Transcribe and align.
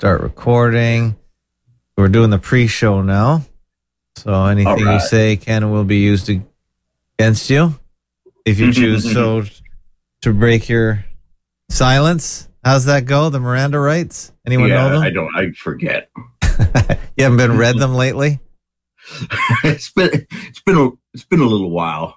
start 0.00 0.22
recording. 0.22 1.14
We're 1.94 2.08
doing 2.08 2.30
the 2.30 2.38
pre-show 2.38 3.02
now, 3.02 3.44
so 4.16 4.46
anything 4.46 4.78
you 4.78 4.98
say 4.98 5.36
can 5.36 5.62
and 5.62 5.70
will 5.70 5.84
be 5.84 5.98
used 5.98 6.30
against 7.18 7.50
you 7.50 7.78
if 8.46 8.58
you 8.58 8.72
choose 8.72 9.12
so 9.12 9.44
to 10.22 10.32
break 10.32 10.70
your 10.70 11.04
silence. 11.68 12.48
How's 12.64 12.86
that 12.86 13.04
go? 13.04 13.28
The 13.28 13.40
Miranda 13.40 13.78
rights? 13.78 14.32
Anyone 14.46 14.70
yeah, 14.70 14.76
know 14.76 14.90
them? 14.94 15.02
I 15.02 15.10
don't. 15.10 15.36
I 15.36 15.50
forget. 15.50 16.08
you 17.18 17.24
haven't 17.24 17.36
been 17.36 17.58
read 17.58 17.76
them 17.76 17.94
lately. 17.94 18.40
it's 19.64 19.92
been 19.92 20.26
it's 20.30 20.62
been 20.62 20.78
a 20.78 20.88
it's 21.12 21.24
been 21.24 21.40
a 21.40 21.46
little 21.46 21.70
while. 21.70 22.16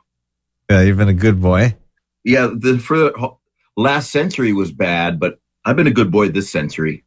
Yeah, 0.69 0.83
you've 0.83 0.95
been 0.95 1.09
a 1.09 1.13
good 1.13 1.41
boy. 1.41 1.75
Yeah, 2.23 2.47
the 2.55 2.79
for 2.79 2.97
the 2.97 3.31
last 3.75 4.09
century 4.09 4.53
was 4.53 4.71
bad, 4.71 5.19
but 5.19 5.41
I've 5.65 5.75
been 5.75 5.87
a 5.87 5.91
good 5.91 6.11
boy 6.13 6.29
this 6.29 6.49
century. 6.49 7.03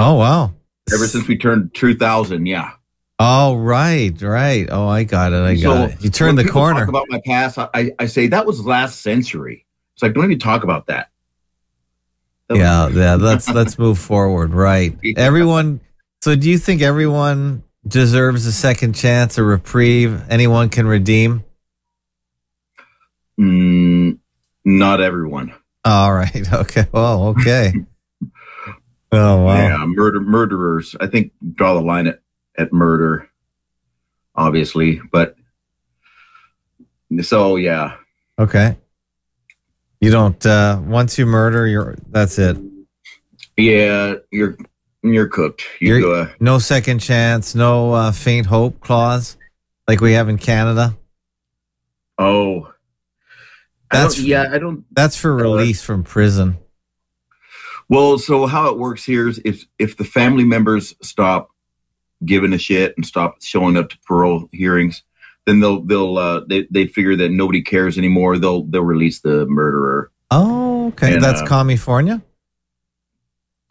Oh 0.00 0.14
wow! 0.14 0.54
Ever 0.92 1.06
since 1.06 1.28
we 1.28 1.36
turned 1.36 1.74
two 1.74 1.94
thousand, 1.94 2.46
yeah. 2.46 2.72
Oh 3.18 3.56
right, 3.56 4.20
right. 4.22 4.66
Oh, 4.70 4.88
I 4.88 5.04
got 5.04 5.32
it. 5.34 5.42
I 5.42 5.54
got 5.56 5.90
it. 5.90 6.02
You 6.02 6.08
turned 6.08 6.38
the 6.38 6.48
corner. 6.48 6.80
Talk 6.80 6.88
about 6.88 7.06
my 7.10 7.20
past. 7.26 7.58
I- 7.58 7.92
I, 7.98 8.06
say 8.06 8.28
that 8.28 8.46
was 8.46 8.64
last 8.64 9.02
century. 9.02 9.66
It's 9.94 10.02
like 10.02 10.14
don't 10.14 10.24
even 10.24 10.38
talk 10.38 10.64
about 10.64 10.86
that. 10.86 11.10
That 12.48 12.54
was- 12.54 12.60
yeah, 12.60 12.88
yeah. 12.88 13.14
Let's 13.16 13.48
let's 13.50 13.78
move 13.78 13.98
forward. 13.98 14.54
Right. 14.54 14.96
Everyone. 15.18 15.80
So, 16.22 16.34
do 16.34 16.48
you 16.50 16.56
think 16.58 16.80
everyone 16.82 17.62
deserves 17.86 18.44
a 18.46 18.52
second 18.52 18.94
chance, 18.94 19.36
a 19.38 19.42
reprieve? 19.42 20.22
Anyone 20.30 20.68
can 20.70 20.86
redeem. 20.86 21.44
Mm, 23.38 24.18
not 24.64 25.00
everyone. 25.00 25.54
All 25.84 26.12
right. 26.12 26.46
Okay. 26.52 26.86
Well. 26.92 27.28
Okay. 27.38 27.72
Oh 29.12 29.42
wow. 29.42 29.56
Yeah, 29.56 29.84
murder 29.86 30.20
murderers. 30.20 30.94
I 31.00 31.06
think 31.06 31.32
draw 31.54 31.74
the 31.74 31.80
line 31.80 32.06
at 32.06 32.20
at 32.58 32.72
murder, 32.72 33.28
obviously. 34.36 35.00
But 35.10 35.34
so 37.22 37.56
yeah, 37.56 37.96
Okay. 38.38 38.76
You 40.00 40.10
don't. 40.10 40.44
uh 40.46 40.80
Once 40.84 41.18
you 41.18 41.26
murder, 41.26 41.66
you're. 41.66 41.96
That's 42.08 42.38
it. 42.38 42.56
yeah, 43.56 44.14
you're 44.30 44.56
you're 45.02 45.28
cooked. 45.28 45.62
You 45.80 45.88
You're- 45.96 46.02
go. 46.02 46.14
Uh, 46.22 46.28
No 46.40 46.58
second 46.58 47.00
chance. 47.00 47.54
No 47.54 47.92
uh, 47.92 48.12
faint 48.12 48.46
hope 48.46 48.80
clause, 48.80 49.36
like 49.88 50.00
we 50.00 50.12
have 50.12 50.28
in 50.28 50.38
Canada. 50.38 50.96
oh, 52.18 52.72
That's- 53.90 54.16
don't, 54.16 54.24
yeah. 54.26 54.48
I 54.52 54.58
don't. 54.58 54.84
That's 54.94 55.16
for 55.16 55.34
release 55.34 55.82
from 55.82 56.04
prison. 56.04 56.56
Well, 57.90 58.18
so 58.18 58.46
how 58.46 58.70
it 58.70 58.78
works 58.78 59.04
here 59.04 59.28
is 59.28 59.42
if 59.44 59.66
if 59.78 59.96
the 59.96 60.04
family 60.04 60.44
members 60.44 60.94
stop 61.02 61.50
giving 62.24 62.52
a 62.52 62.58
shit 62.58 62.94
and 62.96 63.04
stop 63.04 63.42
showing 63.42 63.76
up 63.76 63.90
to 63.90 63.98
parole 64.06 64.48
hearings, 64.52 65.02
then 65.44 65.58
they'll 65.58 65.82
they'll 65.82 66.16
uh, 66.16 66.40
they 66.48 66.68
they 66.70 66.86
figure 66.86 67.16
that 67.16 67.32
nobody 67.32 67.62
cares 67.62 67.98
anymore. 67.98 68.38
They'll 68.38 68.62
they'll 68.62 68.82
release 68.84 69.20
the 69.20 69.44
murderer. 69.46 70.12
Oh, 70.30 70.86
okay. 70.88 71.14
And, 71.14 71.22
That's 71.22 71.42
uh, 71.42 71.46
California. 71.46 72.22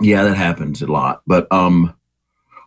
Yeah, 0.02 0.24
that 0.24 0.36
happens 0.36 0.82
a 0.82 0.88
lot. 0.88 1.22
But 1.26 1.48
um, 1.52 1.96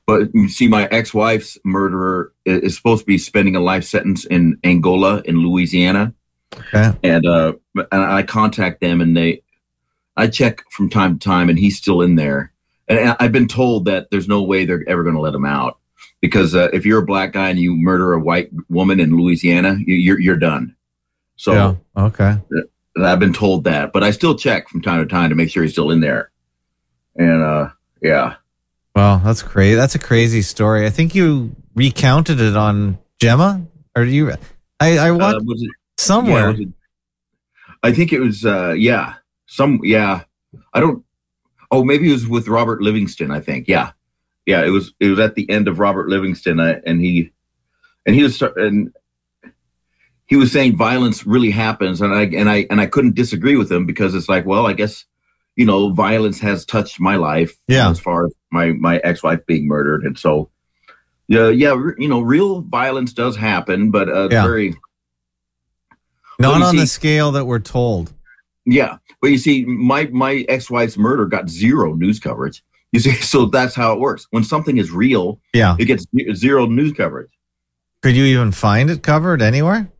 but 0.06 0.34
you 0.34 0.48
see, 0.48 0.68
my 0.68 0.86
ex-wife's 0.86 1.58
murderer 1.64 2.32
is 2.46 2.76
supposed 2.76 3.00
to 3.02 3.06
be 3.06 3.18
spending 3.18 3.56
a 3.56 3.60
life 3.60 3.84
sentence 3.84 4.24
in 4.24 4.58
Angola 4.64 5.20
in 5.26 5.36
Louisiana, 5.36 6.14
Okay. 6.56 6.92
and 7.02 7.26
uh, 7.26 7.52
and 7.74 8.02
I 8.02 8.22
contact 8.22 8.80
them, 8.80 9.00
and 9.00 9.16
they, 9.16 9.41
I 10.16 10.26
check 10.28 10.62
from 10.70 10.90
time 10.90 11.18
to 11.18 11.24
time, 11.24 11.48
and 11.48 11.58
he's 11.58 11.76
still 11.78 12.02
in 12.02 12.16
there, 12.16 12.52
and 12.88 13.16
I've 13.18 13.32
been 13.32 13.48
told 13.48 13.86
that 13.86 14.10
there's 14.10 14.28
no 14.28 14.42
way 14.42 14.64
they're 14.64 14.84
ever 14.88 15.02
going 15.02 15.14
to 15.14 15.20
let 15.20 15.34
him 15.34 15.46
out 15.46 15.78
because 16.20 16.54
uh, 16.54 16.68
if 16.72 16.84
you're 16.84 17.00
a 17.00 17.06
black 17.06 17.32
guy 17.32 17.48
and 17.48 17.58
you 17.58 17.74
murder 17.74 18.12
a 18.12 18.20
white 18.20 18.50
woman 18.68 19.00
in 19.00 19.16
Louisiana, 19.16 19.76
you, 19.86 19.94
you're 19.94 20.20
you're 20.20 20.36
done. 20.36 20.76
So 21.36 21.52
yeah. 21.52 21.74
Okay. 22.04 22.36
I've 23.02 23.18
been 23.18 23.32
told 23.32 23.64
that, 23.64 23.92
but 23.94 24.04
I 24.04 24.10
still 24.10 24.34
check 24.36 24.68
from 24.68 24.82
time 24.82 25.00
to 25.00 25.06
time 25.06 25.30
to 25.30 25.34
make 25.36 25.50
sure 25.50 25.62
he's 25.62 25.72
still 25.72 25.90
in 25.90 26.00
there, 26.00 26.30
and 27.16 27.42
uh, 27.42 27.68
yeah. 28.02 28.34
Well, 28.94 29.18
that's 29.24 29.42
crazy. 29.42 29.74
That's 29.76 29.94
a 29.94 29.98
crazy 29.98 30.42
story. 30.42 30.84
I 30.86 30.90
think 30.90 31.14
you 31.14 31.56
recounted 31.74 32.38
it 32.40 32.54
on 32.54 32.98
Gemma, 33.18 33.66
or 33.96 34.04
do 34.04 34.10
you? 34.10 34.30
I 34.78 34.98
I 34.98 35.08
Uh, 35.10 35.14
watched 35.16 35.46
was 35.46 35.62
it- 35.62 35.70
somewhere. 35.96 36.50
Yeah, 36.50 36.62
it- 36.66 36.68
I 37.82 37.92
think 37.92 38.12
it 38.12 38.20
was 38.20 38.44
uh 38.44 38.74
yeah. 38.76 39.14
Some 39.52 39.80
yeah. 39.84 40.24
I 40.72 40.80
don't 40.80 41.04
oh 41.70 41.84
maybe 41.84 42.08
it 42.08 42.12
was 42.12 42.26
with 42.26 42.48
Robert 42.48 42.80
Livingston, 42.80 43.30
I 43.30 43.40
think. 43.40 43.68
Yeah. 43.68 43.92
Yeah, 44.46 44.64
it 44.64 44.70
was 44.70 44.94
it 44.98 45.08
was 45.08 45.18
at 45.18 45.34
the 45.34 45.48
end 45.50 45.68
of 45.68 45.78
Robert 45.78 46.08
Livingston 46.08 46.58
uh, 46.58 46.80
and 46.86 47.00
he 47.02 47.32
and 48.06 48.16
he 48.16 48.22
was 48.22 48.40
and 48.56 48.92
he 50.26 50.36
was 50.36 50.50
saying 50.50 50.76
violence 50.78 51.26
really 51.26 51.50
happens 51.50 52.00
and 52.00 52.14
I 52.14 52.22
and 52.22 52.48
I 52.48 52.66
and 52.70 52.80
I 52.80 52.86
couldn't 52.86 53.14
disagree 53.14 53.56
with 53.56 53.70
him 53.70 53.84
because 53.84 54.14
it's 54.14 54.28
like, 54.28 54.46
well, 54.46 54.66
I 54.66 54.72
guess 54.72 55.04
you 55.54 55.66
know, 55.66 55.90
violence 55.92 56.40
has 56.40 56.64
touched 56.64 56.98
my 56.98 57.16
life 57.16 57.54
Yeah. 57.68 57.90
as 57.90 58.00
far 58.00 58.24
as 58.24 58.32
my 58.50 58.72
my 58.72 58.96
ex-wife 59.04 59.44
being 59.44 59.68
murdered 59.68 60.04
and 60.04 60.18
so 60.18 60.48
yeah, 61.28 61.50
yeah, 61.50 61.74
you 61.98 62.08
know, 62.08 62.20
real 62.22 62.62
violence 62.62 63.12
does 63.12 63.36
happen, 63.36 63.90
but 63.90 64.08
uh, 64.08 64.28
Yeah. 64.30 64.44
very 64.44 64.74
Not 66.38 66.62
on 66.62 66.76
the 66.76 66.86
scale 66.86 67.32
that 67.32 67.44
we're 67.44 67.58
told. 67.60 68.12
Yeah, 68.64 68.98
but 69.22 69.30
you 69.30 69.38
see, 69.38 69.64
my 69.64 70.06
my 70.12 70.44
ex 70.48 70.68
wife's 70.70 70.98
murder 70.98 71.24
got 71.26 71.48
zero 71.48 71.94
news 71.94 72.18
coverage. 72.20 72.62
You 72.92 73.00
see, 73.00 73.12
so 73.22 73.46
that's 73.46 73.74
how 73.74 73.94
it 73.94 74.00
works. 74.00 74.26
When 74.30 74.44
something 74.44 74.76
is 74.76 74.90
real, 74.90 75.40
Yeah. 75.54 75.76
it 75.78 75.86
gets 75.86 76.04
zero 76.34 76.66
news 76.66 76.92
coverage. 76.92 77.30
Could 78.02 78.16
you 78.16 78.24
even 78.24 78.50
find 78.52 78.90
it 78.90 79.02
covered 79.02 79.40
anywhere? 79.40 79.90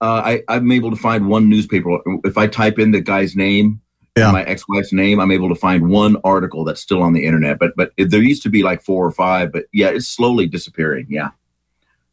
Uh, 0.00 0.22
I 0.24 0.42
I'm 0.48 0.70
able 0.70 0.90
to 0.90 0.96
find 0.96 1.28
one 1.28 1.48
newspaper 1.48 1.98
if 2.24 2.38
I 2.38 2.46
type 2.46 2.78
in 2.78 2.92
the 2.92 3.00
guy's 3.00 3.34
name, 3.34 3.80
Yeah. 4.16 4.30
my 4.30 4.44
ex 4.44 4.62
wife's 4.68 4.92
name. 4.92 5.18
I'm 5.18 5.32
able 5.32 5.48
to 5.48 5.56
find 5.56 5.88
one 5.90 6.16
article 6.22 6.62
that's 6.64 6.80
still 6.80 7.02
on 7.02 7.12
the 7.14 7.24
internet. 7.24 7.58
But 7.58 7.72
but 7.76 7.90
there 7.98 8.22
used 8.22 8.44
to 8.44 8.48
be 8.50 8.62
like 8.62 8.80
four 8.82 9.04
or 9.04 9.10
five. 9.10 9.50
But 9.50 9.64
yeah, 9.72 9.88
it's 9.88 10.06
slowly 10.06 10.46
disappearing. 10.46 11.08
Yeah, 11.10 11.30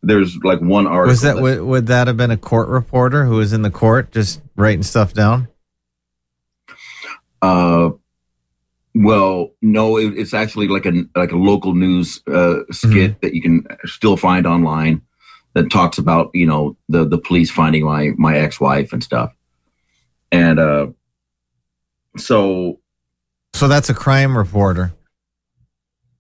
there's 0.02 0.35
like 0.44 0.59
one 0.62 0.88
article. 0.88 1.12
Was 1.12 1.22
that 1.22 1.40
would, 1.40 1.62
would 1.62 1.88
that 1.88 2.08
have 2.08 2.18
been 2.18 2.31
a 2.31 2.38
court 2.38 2.69
reporter 2.69 3.25
who 3.25 3.35
was 3.35 3.53
in 3.53 3.62
the 3.62 3.69
court 3.69 4.12
just 4.12 4.41
writing 4.56 4.81
stuff 4.81 5.14
down? 5.14 5.47
Uh, 7.45 7.89
well, 8.95 9.51
no, 9.61 9.97
it, 9.97 10.17
it's 10.17 10.33
actually 10.33 10.67
like 10.67 10.85
a 10.85 10.94
like 11.16 11.31
a 11.31 11.38
local 11.38 11.73
news 11.75 12.22
uh, 12.28 12.59
skit 12.72 13.22
that 13.22 13.33
you 13.35 13.41
can 13.41 13.66
still 13.85 14.17
find 14.17 14.47
online 14.47 15.01
that 15.53 15.69
talks 15.69 15.97
about 15.97 16.31
you 16.34 16.45
know 16.45 16.78
the 16.88 17.05
the 17.05 17.17
police 17.17 17.51
finding 17.51 17.84
my 17.85 18.11
my 18.17 18.38
ex 18.38 18.59
wife 18.59 18.94
and 18.94 19.03
stuff, 19.03 19.34
and 20.31 20.59
uh, 20.59 20.88
so 22.17 22.79
So 23.53 23.67
that's 23.67 23.89
a 23.89 23.94
crime 23.94 24.38
reporter. 24.38 24.94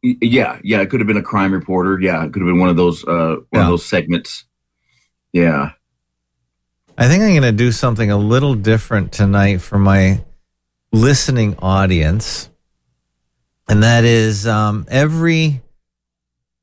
y- 0.03 0.17
yeah, 0.21 0.59
yeah, 0.63 0.81
it 0.81 0.89
could 0.89 0.99
have 0.99 1.07
been 1.07 1.17
a 1.25 1.29
crime 1.31 1.53
reporter. 1.53 1.97
Yeah, 1.99 2.25
it 2.25 2.33
could 2.33 2.41
have 2.41 2.47
been 2.51 2.59
one 2.59 2.69
of 2.69 2.75
those 2.75 3.03
uh, 3.07 3.37
one 3.37 3.45
Yeah. 3.53 3.61
of 3.61 3.67
those 3.67 3.85
segments. 3.85 4.43
Yeah, 5.31 5.71
I 6.97 7.07
think 7.07 7.23
I'm 7.23 7.29
going 7.29 7.41
to 7.43 7.51
do 7.53 7.71
something 7.71 8.11
a 8.11 8.17
little 8.17 8.53
different 8.55 9.13
tonight 9.13 9.61
for 9.61 9.77
my 9.79 10.24
listening 10.95 11.55
audience. 11.59 12.49
And 13.67 13.83
that 13.83 14.03
is 14.03 14.47
um, 14.47 14.85
every 14.89 15.61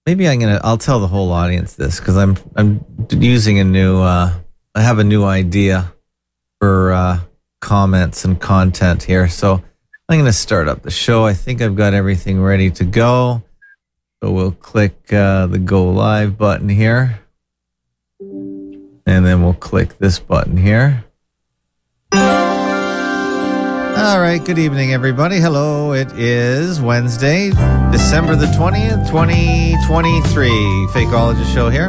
maybe 0.07 0.29
I'm 0.29 0.41
to 0.41 0.61
I'll 0.65 0.79
tell 0.79 1.01
the 1.01 1.09
whole 1.09 1.33
audience 1.33 1.75
this 1.75 2.01
cuz 2.01 2.17
I'm 2.17 2.37
I'm 2.57 2.85
using 3.11 3.59
a 3.59 3.65
new 3.65 4.01
uh 4.01 4.33
I 4.75 4.81
have 4.81 4.99
a 4.99 5.05
new 5.05 5.25
idea 5.25 5.93
for 6.61 6.93
uh 6.93 7.21
comments 7.61 8.25
and 8.25 8.41
content 8.41 9.03
here. 9.03 9.29
So 9.29 9.55
I'm 9.55 10.25
to 10.25 10.33
start 10.33 10.69
up 10.69 10.83
the 10.83 10.91
show. 10.91 11.25
I 11.25 11.33
think 11.33 11.63
I've 11.63 11.77
got 11.77 11.95
everything 11.95 12.43
ready 12.43 12.71
to 12.73 12.85
go. 12.85 13.43
So 14.23 14.31
we'll 14.31 14.53
click 14.53 15.13
uh, 15.13 15.47
the 15.47 15.59
go 15.59 15.91
live 15.91 16.37
button 16.37 16.69
here. 16.69 17.21
And 18.21 19.27
then 19.27 19.43
we'll 19.43 19.55
click 19.55 19.99
this 19.99 20.19
button 20.19 20.57
here. 20.57 21.05
All 23.95 24.21
right, 24.21 24.43
good 24.43 24.59
evening, 24.59 24.93
everybody. 24.93 25.39
Hello, 25.39 25.93
it 25.93 26.13
is 26.13 26.81
Wednesday, 26.81 27.51
December 27.93 28.35
the 28.35 28.47
20th, 28.47 29.07
2023. 29.07 30.49
Fakeologist 30.91 31.53
show 31.53 31.69
here. 31.69 31.89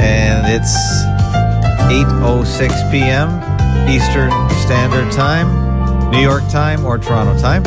And 0.00 0.46
it's 0.50 0.74
8.06 1.92 2.90
p.m. 2.90 3.28
Eastern 3.88 4.30
Standard 4.62 5.12
Time, 5.12 6.10
New 6.10 6.20
York 6.20 6.42
time, 6.48 6.84
or 6.84 6.96
Toronto 6.98 7.38
time. 7.40 7.62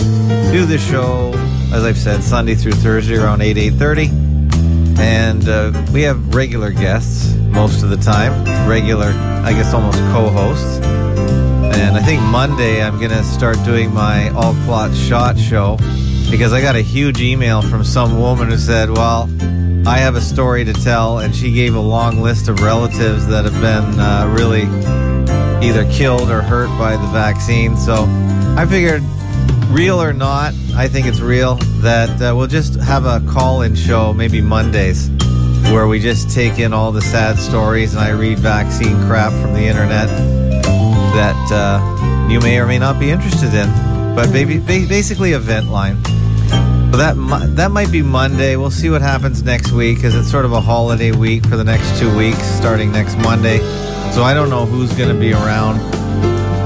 Do 0.51 0.65
this 0.65 0.85
show, 0.85 1.31
as 1.71 1.83
I've 1.83 1.97
said, 1.97 2.23
Sunday 2.23 2.55
through 2.55 2.73
Thursday 2.73 3.15
around 3.15 3.41
8, 3.41 3.55
8.30. 3.57 4.99
And 4.99 5.47
uh, 5.47 5.85
we 5.93 6.01
have 6.01 6.33
regular 6.33 6.71
guests 6.71 7.33
most 7.35 7.83
of 7.83 7.89
the 7.89 7.97
time, 7.97 8.67
regular, 8.67 9.07
I 9.45 9.53
guess 9.53 9.73
almost 9.73 9.99
co-hosts. 10.11 10.98
And 11.89 11.97
I 11.97 12.03
think 12.03 12.21
Monday 12.21 12.83
I'm 12.83 12.99
to 12.99 13.23
start 13.23 13.57
doing 13.65 13.91
my 13.91 14.29
all 14.35 14.53
clot 14.63 14.95
shot 14.95 15.39
show 15.39 15.75
because 16.29 16.53
I 16.53 16.61
got 16.61 16.75
a 16.75 16.81
huge 16.81 17.19
email 17.19 17.63
from 17.63 17.83
some 17.83 18.19
woman 18.19 18.49
who 18.49 18.57
said, 18.57 18.91
Well, 18.91 19.27
I 19.87 19.97
have 19.97 20.13
a 20.13 20.21
story 20.21 20.63
to 20.65 20.73
tell, 20.73 21.17
and 21.17 21.35
she 21.35 21.51
gave 21.51 21.73
a 21.73 21.79
long 21.79 22.21
list 22.21 22.47
of 22.47 22.61
relatives 22.61 23.25
that 23.25 23.43
have 23.45 23.55
been 23.55 23.99
uh, 23.99 24.31
really 24.37 24.65
either 25.67 25.91
killed 25.91 26.29
or 26.29 26.43
hurt 26.43 26.67
by 26.77 26.91
the 26.91 27.07
vaccine. 27.07 27.75
So 27.75 28.05
I 28.55 28.67
figured, 28.69 29.01
real 29.69 29.99
or 29.99 30.13
not, 30.13 30.53
I 30.75 30.87
think 30.87 31.07
it's 31.07 31.21
real 31.21 31.55
that 31.81 32.21
uh, 32.21 32.35
we'll 32.35 32.45
just 32.45 32.75
have 32.75 33.07
a 33.07 33.19
call 33.27 33.63
in 33.63 33.73
show, 33.73 34.13
maybe 34.13 34.41
Mondays, 34.41 35.09
where 35.71 35.87
we 35.87 35.99
just 35.99 36.29
take 36.29 36.59
in 36.59 36.71
all 36.71 36.91
the 36.91 37.01
sad 37.01 37.39
stories 37.39 37.95
and 37.95 38.03
I 38.03 38.11
read 38.11 38.37
vaccine 38.37 38.95
crap 39.07 39.31
from 39.31 39.55
the 39.55 39.63
internet 39.63 40.48
that 41.13 41.51
uh, 41.51 42.29
you 42.29 42.39
may 42.39 42.59
or 42.59 42.67
may 42.67 42.79
not 42.79 42.99
be 42.99 43.09
interested 43.09 43.53
in. 43.53 43.69
But 44.15 44.31
baby, 44.31 44.59
basically, 44.59 45.33
event 45.33 45.69
line. 45.69 46.03
So 46.91 46.97
that 46.97 47.15
that 47.55 47.71
might 47.71 47.91
be 47.91 48.01
Monday. 48.01 48.55
We'll 48.55 48.71
see 48.71 48.89
what 48.89 49.01
happens 49.01 49.43
next 49.43 49.71
week 49.71 49.97
because 49.97 50.15
it's 50.15 50.29
sort 50.29 50.45
of 50.45 50.53
a 50.53 50.61
holiday 50.61 51.11
week 51.11 51.45
for 51.45 51.55
the 51.55 51.63
next 51.63 51.99
two 51.99 52.15
weeks, 52.17 52.41
starting 52.41 52.91
next 52.91 53.15
Monday. 53.17 53.59
So 54.11 54.23
I 54.23 54.33
don't 54.33 54.49
know 54.49 54.65
who's 54.65 54.91
going 54.93 55.13
to 55.13 55.19
be 55.19 55.33
around 55.33 55.79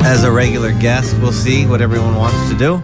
as 0.06 0.24
a 0.24 0.32
regular 0.32 0.72
guest. 0.72 1.18
We'll 1.20 1.34
see 1.34 1.66
what 1.66 1.82
everyone 1.82 2.16
wants 2.16 2.50
to 2.50 2.58
do. 2.58 2.82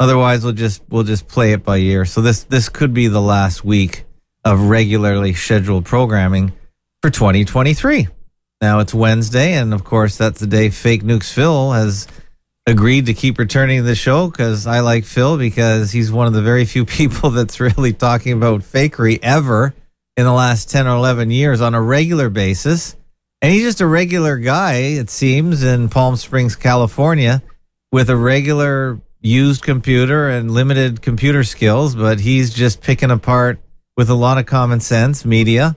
Otherwise, 0.00 0.42
we'll 0.44 0.52
just 0.52 0.82
we'll 0.88 1.04
just 1.04 1.28
play 1.28 1.52
it 1.52 1.64
by 1.64 1.78
ear. 1.78 2.04
So 2.04 2.20
this 2.20 2.44
this 2.44 2.68
could 2.68 2.92
be 2.92 3.06
the 3.06 3.22
last 3.22 3.64
week 3.64 4.04
of 4.44 4.60
regularly 4.68 5.32
scheduled 5.32 5.84
programming 5.84 6.52
for 7.02 7.10
2023. 7.10 8.08
Now 8.64 8.78
it's 8.78 8.94
Wednesday, 8.94 9.52
and 9.52 9.74
of 9.74 9.84
course 9.84 10.16
that's 10.16 10.40
the 10.40 10.46
day 10.46 10.70
Fake 10.70 11.02
Nukes 11.02 11.30
Phil 11.30 11.72
has 11.72 12.08
agreed 12.66 13.04
to 13.04 13.12
keep 13.12 13.36
returning 13.36 13.84
the 13.84 13.94
show 13.94 14.30
because 14.30 14.66
I 14.66 14.80
like 14.80 15.04
Phil 15.04 15.36
because 15.36 15.92
he's 15.92 16.10
one 16.10 16.26
of 16.26 16.32
the 16.32 16.40
very 16.40 16.64
few 16.64 16.86
people 16.98 17.28
that's 17.28 17.60
really 17.60 17.92
talking 17.92 18.32
about 18.32 18.62
fakery 18.62 19.18
ever 19.22 19.74
in 20.16 20.24
the 20.24 20.32
last 20.32 20.70
10 20.70 20.86
or 20.86 20.96
11 20.96 21.30
years 21.30 21.60
on 21.60 21.74
a 21.74 21.82
regular 21.82 22.30
basis. 22.30 22.96
And 23.42 23.52
he's 23.52 23.64
just 23.64 23.82
a 23.82 23.86
regular 23.86 24.38
guy, 24.38 24.76
it 24.76 25.10
seems, 25.10 25.62
in 25.62 25.90
Palm 25.90 26.16
Springs, 26.16 26.56
California, 26.56 27.42
with 27.92 28.08
a 28.08 28.16
regular 28.16 28.98
used 29.20 29.62
computer 29.62 30.30
and 30.30 30.50
limited 30.50 31.02
computer 31.02 31.44
skills, 31.44 31.94
but 31.94 32.18
he's 32.18 32.54
just 32.54 32.80
picking 32.80 33.10
apart 33.10 33.58
with 33.98 34.08
a 34.08 34.14
lot 34.14 34.38
of 34.38 34.46
common 34.46 34.80
sense 34.80 35.26
media. 35.26 35.76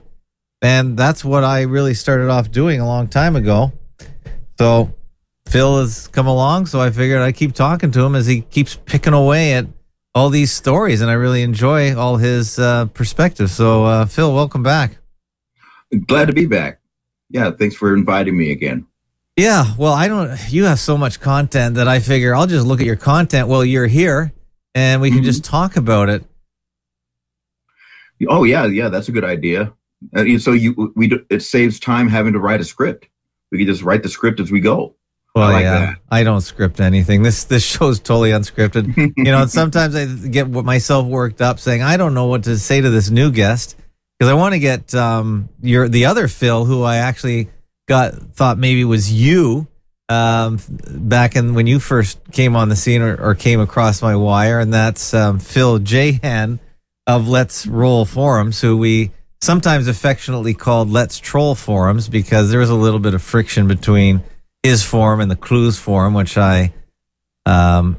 And 0.60 0.96
that's 0.96 1.24
what 1.24 1.44
I 1.44 1.62
really 1.62 1.94
started 1.94 2.30
off 2.30 2.50
doing 2.50 2.80
a 2.80 2.86
long 2.86 3.08
time 3.08 3.36
ago. 3.36 3.72
So 4.58 4.92
Phil 5.46 5.80
has 5.80 6.08
come 6.08 6.26
along, 6.26 6.66
so 6.66 6.80
I 6.80 6.90
figured 6.90 7.22
I'd 7.22 7.36
keep 7.36 7.54
talking 7.54 7.90
to 7.92 8.04
him 8.04 8.14
as 8.14 8.26
he 8.26 8.40
keeps 8.40 8.74
picking 8.74 9.12
away 9.12 9.54
at 9.54 9.66
all 10.14 10.30
these 10.30 10.50
stories, 10.50 11.00
and 11.00 11.10
I 11.10 11.14
really 11.14 11.42
enjoy 11.42 11.96
all 11.96 12.16
his 12.16 12.58
uh, 12.58 12.86
perspectives. 12.86 13.52
So, 13.52 13.84
uh, 13.84 14.06
Phil, 14.06 14.34
welcome 14.34 14.64
back. 14.64 14.98
Glad 16.06 16.26
to 16.26 16.32
be 16.32 16.46
back 16.46 16.80
yeah, 17.30 17.50
thanks 17.50 17.76
for 17.76 17.94
inviting 17.94 18.36
me 18.36 18.50
again. 18.52 18.86
Yeah, 19.36 19.74
well, 19.76 19.92
I 19.92 20.08
don't. 20.08 20.36
You 20.50 20.64
have 20.64 20.80
so 20.80 20.96
much 20.98 21.20
content 21.20 21.76
that 21.76 21.86
I 21.86 22.00
figure 22.00 22.34
I'll 22.34 22.46
just 22.46 22.66
look 22.66 22.80
at 22.80 22.86
your 22.86 22.96
content 22.96 23.48
while 23.48 23.64
you're 23.64 23.86
here, 23.86 24.32
and 24.74 25.00
we 25.00 25.10
can 25.10 25.18
mm-hmm. 25.18 25.26
just 25.26 25.44
talk 25.44 25.76
about 25.76 26.08
it. 26.08 26.24
Oh 28.28 28.42
yeah, 28.44 28.66
yeah, 28.66 28.88
that's 28.88 29.08
a 29.08 29.12
good 29.12 29.24
idea. 29.24 29.72
Uh, 30.14 30.38
so 30.38 30.52
you 30.52 30.92
we 30.94 31.08
do, 31.08 31.24
it 31.30 31.40
saves 31.40 31.80
time 31.80 32.08
having 32.08 32.32
to 32.32 32.38
write 32.38 32.60
a 32.60 32.64
script. 32.64 33.08
We 33.50 33.58
can 33.58 33.66
just 33.66 33.82
write 33.82 34.02
the 34.02 34.08
script 34.08 34.40
as 34.40 34.50
we 34.50 34.60
go. 34.60 34.94
Well, 35.34 35.48
I 35.48 35.52
like 35.52 35.62
yeah, 35.62 35.78
that. 35.78 35.98
I 36.10 36.24
don't 36.24 36.40
script 36.40 36.80
anything. 36.80 37.22
This 37.22 37.44
this 37.44 37.62
show's 37.76 38.00
totally 38.00 38.30
unscripted. 38.30 38.96
you 39.16 39.24
know, 39.24 39.42
and 39.42 39.50
sometimes 39.50 39.94
I 39.94 40.06
get 40.06 40.50
myself 40.50 41.06
worked 41.06 41.40
up 41.40 41.58
saying 41.58 41.82
I 41.82 41.96
don't 41.96 42.14
know 42.14 42.26
what 42.26 42.44
to 42.44 42.58
say 42.58 42.80
to 42.80 42.90
this 42.90 43.10
new 43.10 43.30
guest 43.30 43.76
because 44.18 44.30
I 44.30 44.34
want 44.34 44.54
to 44.54 44.58
get 44.58 44.94
um, 44.94 45.48
your 45.60 45.88
the 45.88 46.06
other 46.06 46.28
Phil 46.28 46.64
who 46.64 46.82
I 46.82 46.96
actually 46.96 47.50
got 47.86 48.14
thought 48.14 48.58
maybe 48.58 48.84
was 48.84 49.12
you 49.12 49.66
um, 50.08 50.58
back 50.90 51.36
in 51.36 51.54
when 51.54 51.66
you 51.66 51.80
first 51.80 52.18
came 52.32 52.56
on 52.56 52.68
the 52.68 52.76
scene 52.76 53.02
or, 53.02 53.16
or 53.20 53.34
came 53.34 53.60
across 53.60 54.02
my 54.02 54.16
wire, 54.16 54.60
and 54.60 54.72
that's 54.72 55.12
um, 55.14 55.38
Phil 55.38 55.78
Jayhan 55.78 56.58
of 57.06 57.28
Let's 57.28 57.66
Roll 57.66 58.04
Forums, 58.04 58.60
who 58.60 58.76
we 58.76 59.12
sometimes 59.40 59.88
affectionately 59.88 60.54
called 60.54 60.90
Let's 60.90 61.18
Troll 61.18 61.54
Forums 61.54 62.08
because 62.08 62.50
there 62.50 62.60
was 62.60 62.70
a 62.70 62.74
little 62.74 62.98
bit 62.98 63.14
of 63.14 63.22
friction 63.22 63.68
between 63.68 64.22
his 64.62 64.82
forum 64.84 65.20
and 65.20 65.30
the 65.30 65.36
Clues 65.36 65.78
Forum, 65.78 66.14
which 66.14 66.36
I, 66.36 66.72
um, 67.46 67.94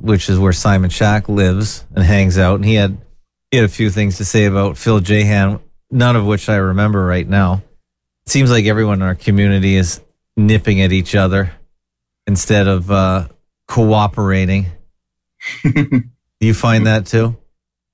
which 0.00 0.28
is 0.28 0.38
where 0.38 0.52
Simon 0.52 0.90
Shack 0.90 1.28
lives 1.28 1.84
and 1.94 2.04
hangs 2.04 2.38
out, 2.38 2.56
and 2.56 2.64
he 2.64 2.74
had 2.74 2.98
he 3.50 3.58
had 3.58 3.64
a 3.66 3.72
few 3.72 3.90
things 3.90 4.18
to 4.18 4.24
say 4.24 4.44
about 4.44 4.76
Phil 4.76 5.00
Jayhan, 5.00 5.60
none 5.90 6.16
of 6.16 6.26
which 6.26 6.48
I 6.48 6.56
remember 6.56 7.04
right 7.04 7.26
now. 7.26 7.62
It 8.26 8.30
seems 8.30 8.50
like 8.50 8.66
everyone 8.66 9.00
in 9.00 9.06
our 9.06 9.14
community 9.14 9.76
is 9.76 10.00
nipping 10.36 10.80
at 10.80 10.92
each 10.92 11.14
other 11.14 11.52
instead 12.26 12.66
of 12.66 12.90
uh, 12.90 13.28
cooperating. 13.68 14.66
Do 15.62 16.02
you 16.40 16.54
find 16.54 16.86
that 16.86 17.06
too? 17.06 17.36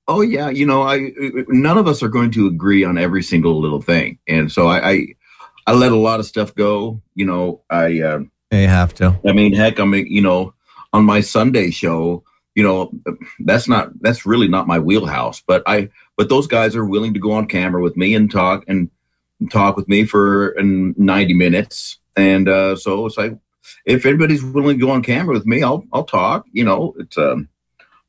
Oh 0.07 0.21
yeah, 0.21 0.49
you 0.49 0.65
know, 0.65 0.83
I 0.83 1.11
none 1.47 1.77
of 1.77 1.87
us 1.87 2.03
are 2.03 2.09
going 2.09 2.31
to 2.31 2.47
agree 2.47 2.83
on 2.83 2.97
every 2.97 3.23
single 3.23 3.59
little 3.59 3.81
thing, 3.81 4.19
and 4.27 4.51
so 4.51 4.67
I 4.67 4.91
I, 4.91 5.07
I 5.67 5.73
let 5.73 5.91
a 5.91 5.97
lot 5.97 6.19
of 6.19 6.25
stuff 6.25 6.53
go. 6.55 7.01
You 7.15 7.25
know, 7.25 7.61
I 7.69 8.01
uh, 8.01 8.19
you 8.51 8.67
have 8.67 8.93
to. 8.95 9.19
I 9.25 9.31
mean, 9.31 9.53
heck, 9.53 9.79
I 9.79 9.85
mean, 9.85 10.07
you 10.07 10.21
know, 10.21 10.53
on 10.91 11.05
my 11.05 11.21
Sunday 11.21 11.71
show, 11.71 12.23
you 12.55 12.63
know 12.63 12.91
that's 13.39 13.67
not 13.67 13.89
that's 14.01 14.25
really 14.25 14.47
not 14.47 14.67
my 14.67 14.79
wheelhouse 14.79 15.41
but 15.41 15.63
i 15.65 15.89
but 16.17 16.29
those 16.29 16.47
guys 16.47 16.75
are 16.75 16.85
willing 16.85 17.13
to 17.13 17.19
go 17.19 17.31
on 17.31 17.47
camera 17.47 17.81
with 17.81 17.97
me 17.97 18.13
and 18.13 18.31
talk 18.31 18.63
and 18.67 18.89
talk 19.51 19.75
with 19.75 19.87
me 19.87 20.05
for 20.05 20.55
90 20.59 21.33
minutes 21.33 21.97
and 22.15 22.47
uh, 22.47 22.75
so 22.75 23.05
it's 23.05 23.17
like 23.17 23.37
if 23.85 24.05
anybody's 24.05 24.43
willing 24.43 24.77
to 24.77 24.85
go 24.85 24.91
on 24.91 25.01
camera 25.01 25.33
with 25.33 25.45
me 25.45 25.63
i'll 25.63 25.83
i'll 25.93 26.03
talk 26.03 26.45
you 26.51 26.63
know 26.63 26.93
it's 26.99 27.17
um 27.17 27.49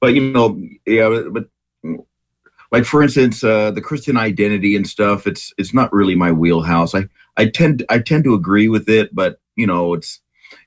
but 0.00 0.14
you 0.14 0.32
know 0.32 0.60
yeah 0.86 1.22
but 1.30 1.48
like 2.74 2.84
for 2.84 3.02
instance 3.02 3.42
uh, 3.42 3.70
the 3.70 3.80
christian 3.80 4.16
identity 4.16 4.76
and 4.76 4.86
stuff 4.86 5.26
it's 5.26 5.52
it's 5.58 5.72
not 5.72 5.92
really 5.92 6.14
my 6.14 6.30
wheelhouse 6.32 6.94
i 6.94 7.04
i 7.36 7.46
tend 7.46 7.84
i 7.88 7.98
tend 7.98 8.24
to 8.24 8.34
agree 8.34 8.68
with 8.68 8.88
it 8.88 9.14
but 9.14 9.38
you 9.56 9.66
know 9.66 9.94
it's 9.94 10.20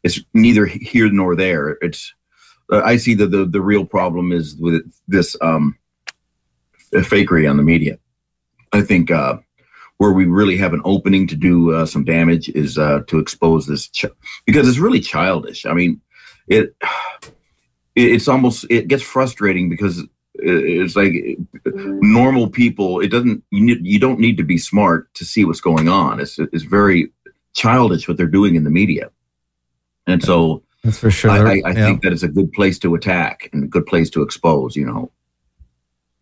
it's 0.03 0.19
neither 0.33 0.65
here 0.65 1.09
nor 1.11 1.35
there 1.35 1.77
it's 1.81 2.13
uh, 2.71 2.81
I 2.83 2.97
see 2.97 3.13
that 3.15 3.31
the 3.31 3.45
the 3.45 3.61
real 3.61 3.85
problem 3.85 4.31
is 4.31 4.55
with 4.57 4.83
this 5.07 5.35
um, 5.41 5.77
fakery 6.93 7.49
on 7.49 7.57
the 7.57 7.63
media. 7.63 7.97
I 8.73 8.81
think 8.81 9.11
uh, 9.11 9.37
where 9.97 10.11
we 10.11 10.25
really 10.25 10.57
have 10.57 10.73
an 10.73 10.81
opening 10.83 11.27
to 11.27 11.35
do 11.35 11.73
uh, 11.73 11.85
some 11.85 12.03
damage 12.03 12.49
is 12.49 12.77
uh, 12.77 13.01
to 13.07 13.19
expose 13.19 13.67
this 13.67 13.87
ch- 13.89 14.05
because 14.45 14.67
it's 14.67 14.79
really 14.79 14.99
childish. 14.99 15.65
I 15.65 15.73
mean, 15.73 16.01
it 16.47 16.75
it's 17.95 18.27
almost 18.27 18.65
it 18.69 18.87
gets 18.87 19.03
frustrating 19.03 19.69
because 19.69 20.03
it's 20.47 20.95
like 20.95 21.13
normal 21.65 22.49
people. 22.49 22.99
It 22.99 23.09
doesn't 23.09 23.43
you 23.51 23.65
need, 23.65 23.85
you 23.85 23.99
don't 23.99 24.19
need 24.19 24.37
to 24.37 24.43
be 24.43 24.57
smart 24.57 25.13
to 25.15 25.25
see 25.25 25.45
what's 25.45 25.61
going 25.61 25.89
on. 25.89 26.19
It's 26.19 26.39
it's 26.39 26.63
very 26.63 27.11
childish 27.53 28.07
what 28.07 28.17
they're 28.17 28.27
doing 28.27 28.55
in 28.55 28.63
the 28.63 28.69
media, 28.69 29.09
and 30.05 30.23
so 30.23 30.63
that's 30.83 30.99
for 30.99 31.11
sure. 31.11 31.31
I, 31.31 31.37
I, 31.37 31.61
I 31.65 31.71
yeah. 31.71 31.73
think 31.73 32.03
that 32.03 32.13
it's 32.13 32.23
a 32.23 32.27
good 32.27 32.51
place 32.53 32.79
to 32.79 32.95
attack 32.95 33.49
and 33.53 33.63
a 33.63 33.67
good 33.67 33.85
place 33.85 34.09
to 34.11 34.21
expose. 34.21 34.75
You 34.75 34.85
know, 34.85 35.11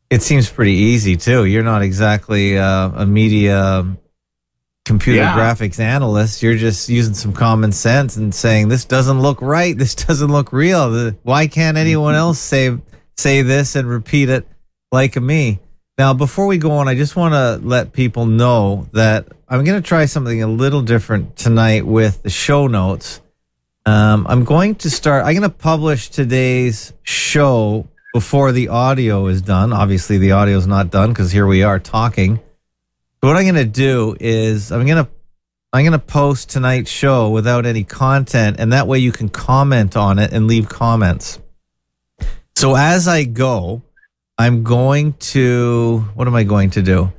it 0.10 0.22
seems 0.22 0.50
pretty 0.50 0.74
easy 0.74 1.15
too. 1.15 1.46
You're 1.46 1.63
not 1.63 1.82
exactly 1.82 2.58
uh, 2.58 2.91
a 2.96 3.05
media 3.05 3.98
computer 4.86 5.20
yeah. 5.20 5.36
graphics 5.36 5.79
analyst. 5.79 6.41
You're 6.44 6.55
just 6.55 6.88
using 6.88 7.15
some 7.15 7.34
common 7.34 7.72
sense 7.72 8.15
and 8.15 8.34
saying 8.34 8.70
this 8.70 8.86
doesn't 8.86 9.20
look 9.20 9.41
right. 9.41 9.77
This 9.77 9.96
doesn't 10.08 10.32
look 10.32 10.53
real. 10.53 11.12
Why 11.24 11.48
can't 11.48 11.77
anyone 11.77 12.13
mm-hmm. 12.13 12.20
else 12.20 12.39
say 12.39 12.77
say 13.18 13.42
this 13.42 13.76
and 13.76 13.88
repeat 13.88 14.30
it 14.30 14.48
like 14.92 15.16
me? 15.16 15.60
Now, 15.98 16.14
before 16.14 16.48
we 16.48 16.58
go 16.58 16.72
on, 16.72 16.88
I 16.88 16.96
just 16.96 17.16
want 17.16 17.34
to 17.34 17.66
let 17.66 17.94
people 17.94 18.26
know 18.26 18.90
that 18.92 19.28
I'm 19.48 19.64
going 19.64 19.82
to 19.82 19.88
try 19.88 20.06
something 20.06 20.44
a 20.44 20.48
little 20.48 20.82
different 20.82 21.38
tonight 21.38 21.86
with 21.86 22.24
the 22.24 22.30
show 22.30 22.68
notes. 22.68 23.22
Um, 23.86 24.26
I'm 24.28 24.44
going 24.44 24.76
to 24.76 24.90
start. 24.90 25.24
I'm 25.26 25.36
going 25.36 25.50
to 25.50 25.56
publish 25.56 26.10
today's 26.10 26.92
show 27.04 27.88
before 28.14 28.52
the 28.52 28.70
audio 28.70 29.28
is 29.28 29.42
done. 29.42 29.72
Obviously, 29.72 30.18
the 30.18 30.34
audio 30.34 30.58
is 30.58 30.68
not 30.68 30.92
done 30.92 31.12
because 31.12 31.32
here 31.32 31.48
we 31.48 31.64
are 31.64 31.80
talking. 31.80 32.42
But 33.22 33.28
what 33.28 33.38
I'm 33.38 33.44
going 33.44 33.56
to 33.56 33.66
do 33.66 34.18
is 34.20 34.72
I'm 34.72 34.86
going 34.86 35.04
to 35.04 35.10
I'm 35.72 35.84
going 35.84 35.92
to 35.92 36.00
post 36.00 36.50
tonight's 36.50 36.90
show 36.90 37.30
without 37.30 37.66
any 37.66 37.84
content, 37.84 38.58
and 38.60 38.72
that 38.72 38.88
way 38.88 39.00
you 39.00 39.12
can 39.12 39.28
comment 39.30 39.98
on 39.98 40.20
it 40.20 40.32
and 40.32 40.48
leave 40.48 40.70
comments. 40.70 41.40
So 42.58 42.76
as 42.76 43.08
I 43.08 43.26
go, 43.26 43.82
I'm 44.38 44.64
going 44.64 45.14
to 45.14 46.06
what 46.14 46.28
am 46.28 46.36
I 46.36 46.44
going 46.44 46.72
to 46.72 46.82
do? 46.82 47.12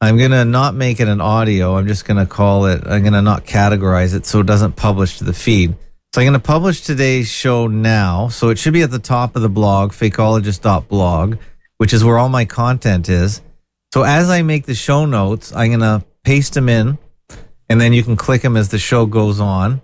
I'm 0.00 0.18
going 0.18 0.30
to 0.30 0.44
not 0.44 0.74
make 0.74 1.00
it 1.00 1.08
an 1.08 1.20
audio. 1.20 1.76
I'm 1.76 1.86
just 1.86 2.04
going 2.04 2.18
to 2.18 2.26
call 2.26 2.66
it. 2.66 2.82
I'm 2.86 3.02
going 3.02 3.14
to 3.14 3.22
not 3.22 3.46
categorize 3.46 4.14
it 4.14 4.26
so 4.26 4.40
it 4.40 4.46
doesn't 4.46 4.76
publish 4.76 5.18
to 5.18 5.24
the 5.24 5.32
feed. 5.32 5.74
So 6.14 6.20
I'm 6.20 6.26
going 6.26 6.40
to 6.40 6.46
publish 6.46 6.82
today's 6.82 7.28
show 7.28 7.66
now. 7.66 8.28
So 8.28 8.50
it 8.50 8.58
should 8.58 8.74
be 8.74 8.82
at 8.82 8.90
the 8.90 8.98
top 8.98 9.36
of 9.36 9.42
the 9.42 9.48
blog, 9.48 9.92
fakeologist.blog, 9.92 11.36
which 11.78 11.94
is 11.94 12.04
where 12.04 12.18
all 12.18 12.28
my 12.28 12.44
content 12.44 13.08
is. 13.08 13.40
So 13.92 14.02
as 14.02 14.28
I 14.28 14.42
make 14.42 14.66
the 14.66 14.74
show 14.74 15.06
notes, 15.06 15.54
I'm 15.54 15.68
going 15.68 15.80
to 15.80 16.04
paste 16.24 16.54
them 16.54 16.68
in 16.68 16.98
and 17.68 17.80
then 17.80 17.92
you 17.92 18.02
can 18.02 18.16
click 18.16 18.42
them 18.42 18.56
as 18.56 18.68
the 18.68 18.78
show 18.78 19.06
goes 19.06 19.40
on. 19.40 19.80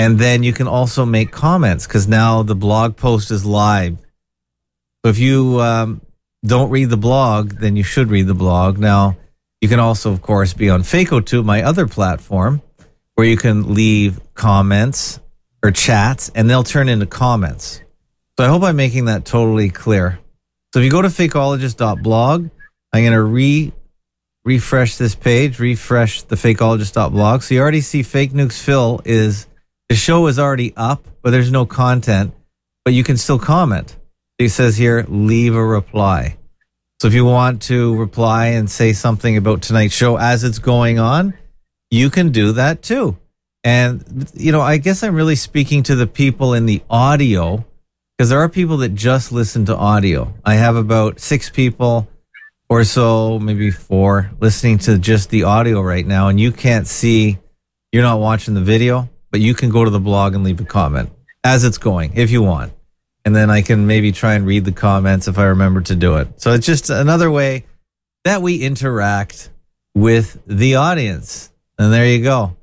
And 0.00 0.18
then 0.18 0.42
you 0.42 0.54
can 0.54 0.66
also 0.66 1.04
make 1.04 1.30
comments 1.30 1.86
because 1.86 2.08
now 2.08 2.42
the 2.42 2.54
blog 2.54 2.96
post 2.96 3.30
is 3.30 3.44
live. 3.44 3.98
So 5.04 5.10
if 5.10 5.18
you 5.18 5.60
um, 5.60 6.00
don't 6.42 6.70
read 6.70 6.88
the 6.88 6.96
blog, 6.96 7.58
then 7.60 7.76
you 7.76 7.82
should 7.82 8.08
read 8.08 8.26
the 8.26 8.32
blog. 8.32 8.78
Now, 8.78 9.18
you 9.60 9.68
can 9.68 9.78
also, 9.78 10.10
of 10.10 10.22
course, 10.22 10.54
be 10.54 10.70
on 10.70 10.84
FakeOTube, 10.84 11.44
my 11.44 11.62
other 11.64 11.86
platform, 11.86 12.62
where 13.14 13.26
you 13.26 13.36
can 13.36 13.74
leave 13.74 14.18
comments 14.32 15.20
or 15.62 15.70
chats 15.70 16.30
and 16.34 16.48
they'll 16.48 16.64
turn 16.64 16.88
into 16.88 17.04
comments. 17.04 17.82
So 18.38 18.46
I 18.46 18.48
hope 18.48 18.62
I'm 18.62 18.76
making 18.76 19.04
that 19.04 19.26
totally 19.26 19.68
clear. 19.68 20.18
So 20.72 20.80
if 20.80 20.86
you 20.86 20.90
go 20.90 21.02
to 21.02 21.08
fakeologist.blog, 21.08 22.48
I'm 22.94 23.02
going 23.02 23.12
to 23.12 23.22
re 23.22 23.70
refresh 24.44 24.96
this 24.96 25.14
page, 25.14 25.58
refresh 25.58 26.22
the 26.22 26.36
fakeologist.blog. 26.36 27.42
So 27.42 27.54
you 27.54 27.60
already 27.60 27.82
see 27.82 28.02
Fake 28.02 28.32
Nukes 28.32 28.58
Phil 28.58 29.02
is 29.04 29.46
the 29.90 29.96
show 29.96 30.28
is 30.28 30.38
already 30.38 30.72
up, 30.76 31.04
but 31.20 31.30
there's 31.30 31.50
no 31.50 31.66
content, 31.66 32.32
but 32.84 32.94
you 32.94 33.02
can 33.02 33.16
still 33.16 33.40
comment. 33.40 33.96
He 34.38 34.48
says 34.48 34.76
here, 34.76 35.04
leave 35.08 35.56
a 35.56 35.64
reply. 35.64 36.38
So 37.00 37.08
if 37.08 37.14
you 37.14 37.24
want 37.24 37.62
to 37.62 37.96
reply 37.96 38.46
and 38.46 38.70
say 38.70 38.92
something 38.92 39.36
about 39.36 39.62
tonight's 39.62 39.92
show 39.92 40.16
as 40.16 40.44
it's 40.44 40.60
going 40.60 41.00
on, 41.00 41.34
you 41.90 42.08
can 42.08 42.30
do 42.30 42.52
that 42.52 42.82
too. 42.82 43.18
And, 43.64 44.30
you 44.32 44.52
know, 44.52 44.60
I 44.60 44.76
guess 44.76 45.02
I'm 45.02 45.16
really 45.16 45.34
speaking 45.34 45.82
to 45.82 45.96
the 45.96 46.06
people 46.06 46.54
in 46.54 46.66
the 46.66 46.82
audio 46.88 47.64
because 48.16 48.30
there 48.30 48.38
are 48.38 48.48
people 48.48 48.76
that 48.78 48.94
just 48.94 49.32
listen 49.32 49.64
to 49.64 49.76
audio. 49.76 50.32
I 50.44 50.54
have 50.54 50.76
about 50.76 51.18
six 51.18 51.50
people 51.50 52.08
or 52.68 52.84
so, 52.84 53.40
maybe 53.40 53.72
four, 53.72 54.30
listening 54.38 54.78
to 54.78 54.98
just 54.98 55.30
the 55.30 55.42
audio 55.42 55.80
right 55.80 56.06
now. 56.06 56.28
And 56.28 56.38
you 56.38 56.52
can't 56.52 56.86
see, 56.86 57.38
you're 57.90 58.04
not 58.04 58.20
watching 58.20 58.54
the 58.54 58.60
video, 58.60 59.10
but 59.30 59.40
you 59.40 59.54
can 59.54 59.70
go 59.70 59.84
to 59.84 59.90
the 59.90 60.00
blog 60.00 60.34
and 60.34 60.44
leave 60.44 60.60
a 60.60 60.64
comment 60.64 61.10
as 61.44 61.64
it's 61.64 61.78
going 61.78 62.12
if 62.14 62.30
you 62.30 62.42
want. 62.42 62.72
And 63.24 63.36
then 63.36 63.50
I 63.50 63.62
can 63.62 63.86
maybe 63.86 64.12
try 64.12 64.34
and 64.34 64.46
read 64.46 64.64
the 64.64 64.72
comments 64.72 65.28
if 65.28 65.38
I 65.38 65.44
remember 65.44 65.82
to 65.82 65.94
do 65.94 66.16
it. 66.16 66.40
So 66.40 66.52
it's 66.52 66.66
just 66.66 66.88
another 66.90 67.30
way 67.30 67.66
that 68.24 68.42
we 68.42 68.62
interact 68.62 69.50
with 69.94 70.40
the 70.46 70.76
audience. 70.76 71.50
And 71.78 71.92
there 71.92 72.06
you 72.06 72.22
go. 72.22 72.56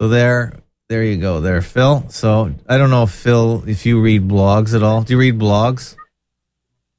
So 0.00 0.08
there, 0.08 0.54
there 0.88 1.04
you 1.04 1.18
go, 1.18 1.40
there, 1.40 1.60
Phil. 1.60 2.08
So 2.08 2.54
I 2.68 2.78
don't 2.78 2.90
know, 2.90 3.02
if 3.02 3.10
Phil, 3.10 3.64
if 3.66 3.84
you 3.84 4.00
read 4.00 4.26
blogs 4.28 4.74
at 4.74 4.82
all. 4.82 5.02
Do 5.02 5.12
you 5.12 5.20
read 5.20 5.38
blogs? 5.38 5.96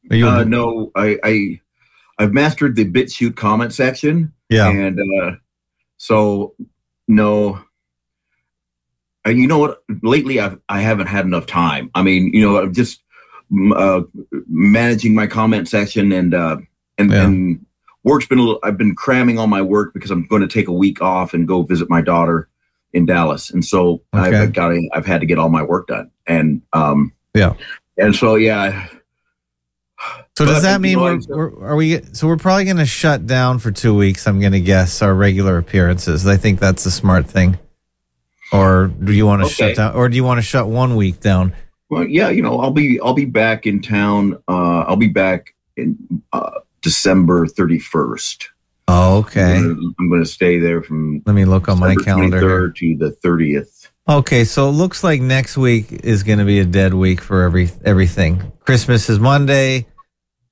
Are 0.09 0.15
you 0.15 0.27
uh, 0.27 0.43
no, 0.43 0.91
I, 0.95 1.17
I, 1.23 1.61
I've 2.19 2.33
mastered 2.33 2.75
the 2.75 2.85
BitChute 2.85 3.35
comment 3.35 3.73
section. 3.73 4.33
Yeah, 4.49 4.69
and 4.69 4.99
uh, 4.99 5.31
so 5.97 6.55
no. 7.07 7.63
And 9.23 9.37
you 9.37 9.47
know 9.47 9.59
what? 9.59 9.83
Lately, 10.01 10.39
I've 10.39 10.59
I 10.69 10.81
haven't 10.81 11.07
had 11.07 11.25
enough 11.25 11.45
time. 11.45 11.91
I 11.93 12.01
mean, 12.01 12.31
you 12.33 12.41
know, 12.41 12.61
I'm 12.61 12.73
just 12.73 13.03
uh, 13.75 14.01
managing 14.47 15.13
my 15.13 15.27
comment 15.27 15.67
section 15.67 16.11
and 16.11 16.33
uh, 16.33 16.57
and 16.97 17.11
yeah. 17.11 17.25
and 17.25 17.65
work's 18.03 18.25
been 18.25 18.39
a 18.39 18.41
little. 18.41 18.59
I've 18.63 18.77
been 18.77 18.95
cramming 18.95 19.37
all 19.37 19.47
my 19.47 19.61
work 19.61 19.93
because 19.93 20.11
I'm 20.11 20.25
going 20.27 20.41
to 20.41 20.47
take 20.47 20.67
a 20.67 20.73
week 20.73 21.01
off 21.01 21.33
and 21.33 21.47
go 21.47 21.63
visit 21.63 21.89
my 21.89 22.01
daughter 22.01 22.47
in 22.93 23.05
Dallas, 23.05 23.49
and 23.49 23.63
so 23.63 24.01
okay. 24.13 24.37
I've 24.37 24.53
got 24.53 24.69
to, 24.69 24.89
I've 24.93 25.05
had 25.05 25.21
to 25.21 25.27
get 25.27 25.37
all 25.37 25.49
my 25.49 25.63
work 25.63 25.87
done, 25.87 26.11
and 26.27 26.61
um, 26.73 27.13
yeah, 27.33 27.53
and 27.97 28.15
so 28.15 28.35
yeah. 28.35 28.87
So 30.35 30.45
does 30.45 30.63
that 30.63 30.81
mean 30.81 30.99
we're, 30.99 31.19
we're, 31.27 31.65
are 31.67 31.75
we? 31.75 32.01
So 32.13 32.25
we're 32.25 32.37
probably 32.37 32.65
going 32.65 32.77
to 32.77 32.85
shut 32.85 33.27
down 33.27 33.59
for 33.59 33.69
two 33.69 33.95
weeks. 33.95 34.27
I'm 34.27 34.39
going 34.39 34.53
to 34.53 34.61
guess 34.61 35.01
our 35.01 35.13
regular 35.13 35.57
appearances. 35.57 36.25
I 36.25 36.37
think 36.37 36.59
that's 36.59 36.85
a 36.85 36.91
smart 36.91 37.27
thing. 37.27 37.59
Or 38.51 38.87
do 38.87 39.13
you 39.13 39.25
want 39.25 39.41
to 39.41 39.45
okay. 39.45 39.53
shut 39.53 39.75
down? 39.77 39.95
Or 39.95 40.09
do 40.09 40.15
you 40.15 40.23
want 40.23 40.39
to 40.39 40.41
shut 40.41 40.67
one 40.67 40.95
week 40.95 41.19
down? 41.19 41.53
Well, 41.89 42.05
yeah, 42.05 42.29
you 42.29 42.41
know, 42.41 42.59
I'll 42.59 42.71
be 42.71 42.99
I'll 42.99 43.13
be 43.13 43.25
back 43.25 43.65
in 43.65 43.81
town. 43.81 44.41
Uh, 44.47 44.81
I'll 44.81 44.95
be 44.95 45.09
back 45.09 45.53
in 45.77 45.97
uh, 46.33 46.59
December 46.81 47.47
31st. 47.47 48.45
Oh, 48.87 49.19
okay. 49.19 49.55
I'm 49.55 49.93
going 49.97 50.23
to 50.23 50.29
stay 50.29 50.59
there 50.59 50.81
from. 50.81 51.21
Let 51.25 51.33
me 51.33 51.45
look 51.45 51.69
on 51.69 51.79
my 51.79 51.95
calendar. 51.95 52.69
to 52.69 52.97
the 52.97 53.11
30th. 53.23 53.87
Okay, 54.09 54.43
so 54.43 54.67
it 54.67 54.73
looks 54.73 55.03
like 55.03 55.21
next 55.21 55.57
week 55.57 55.91
is 55.91 56.23
going 56.23 56.39
to 56.39 56.45
be 56.45 56.59
a 56.59 56.65
dead 56.65 56.93
week 56.93 57.21
for 57.21 57.43
every 57.43 57.69
everything. 57.85 58.51
Christmas 58.61 59.09
is 59.09 59.19
Monday, 59.19 59.85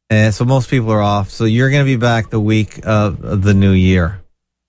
and 0.10 0.34
so 0.34 0.46
most 0.46 0.70
people 0.70 0.92
are 0.92 1.02
off. 1.02 1.32
So 1.32 1.46
you're 1.46 1.70
going 1.70 1.84
to 1.84 1.92
be 1.92 1.98
back 1.98 2.30
the 2.30 2.40
week 2.40 2.80
of 2.86 3.44
the 3.44 3.54
new 3.54 3.72
year. 3.72 4.22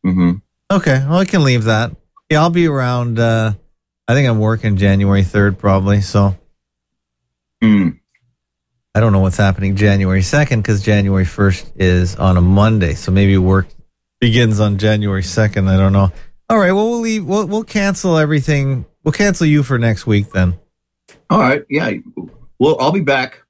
Mm-hmm. 0.05 0.39
Okay, 0.73 1.05
well 1.09 1.19
I 1.19 1.25
can 1.25 1.45
leave 1.45 1.65
that. 1.65 1.93
Yeah, 2.31 2.43
I'll 2.43 2.51
be 2.51 2.69
around. 2.69 3.19
Uh, 3.19 3.55
I 4.07 4.15
think 4.15 4.29
I'm 4.29 4.39
working 4.39 4.77
January 4.77 5.23
3rd 5.23 5.59
probably. 5.59 6.01
So. 6.01 6.37
Mm. 7.63 7.99
I 8.95 9.01
don't 9.01 9.13
know 9.13 9.21
what's 9.21 9.37
happening 9.37 9.77
January 9.77 10.21
2nd 10.21 10.59
because 10.59 10.83
January 10.83 11.25
1st 11.25 11.73
is 11.77 12.17
on 12.17 12.37
a 12.37 12.41
Monday. 12.41 12.95
So 12.95 13.13
maybe 13.13 13.37
work 13.37 13.69
begins 14.21 14.61
on 14.61 14.79
January 14.79 15.23
2nd. 15.23 15.69
I 15.69 15.77
don't 15.77 15.93
know. 15.93 16.13
All 16.49 16.59
right. 16.59 16.73
Well, 16.73 16.91
we'll 16.91 17.01
leave. 17.01 17.25
We'll, 17.25 17.47
we'll 17.47 17.65
cancel 17.65 18.17
everything. 18.17 18.87
We'll 19.05 19.13
cancel 19.13 19.47
you 19.47 19.63
for 19.63 19.79
next 19.79 20.07
week 20.07 20.31
then. 20.33 20.59
All 21.29 21.39
right. 21.39 21.65
Yeah. 21.69 21.93
Well, 22.59 22.77
I'll 22.81 22.93
be 22.93 23.01
back. 23.01 23.43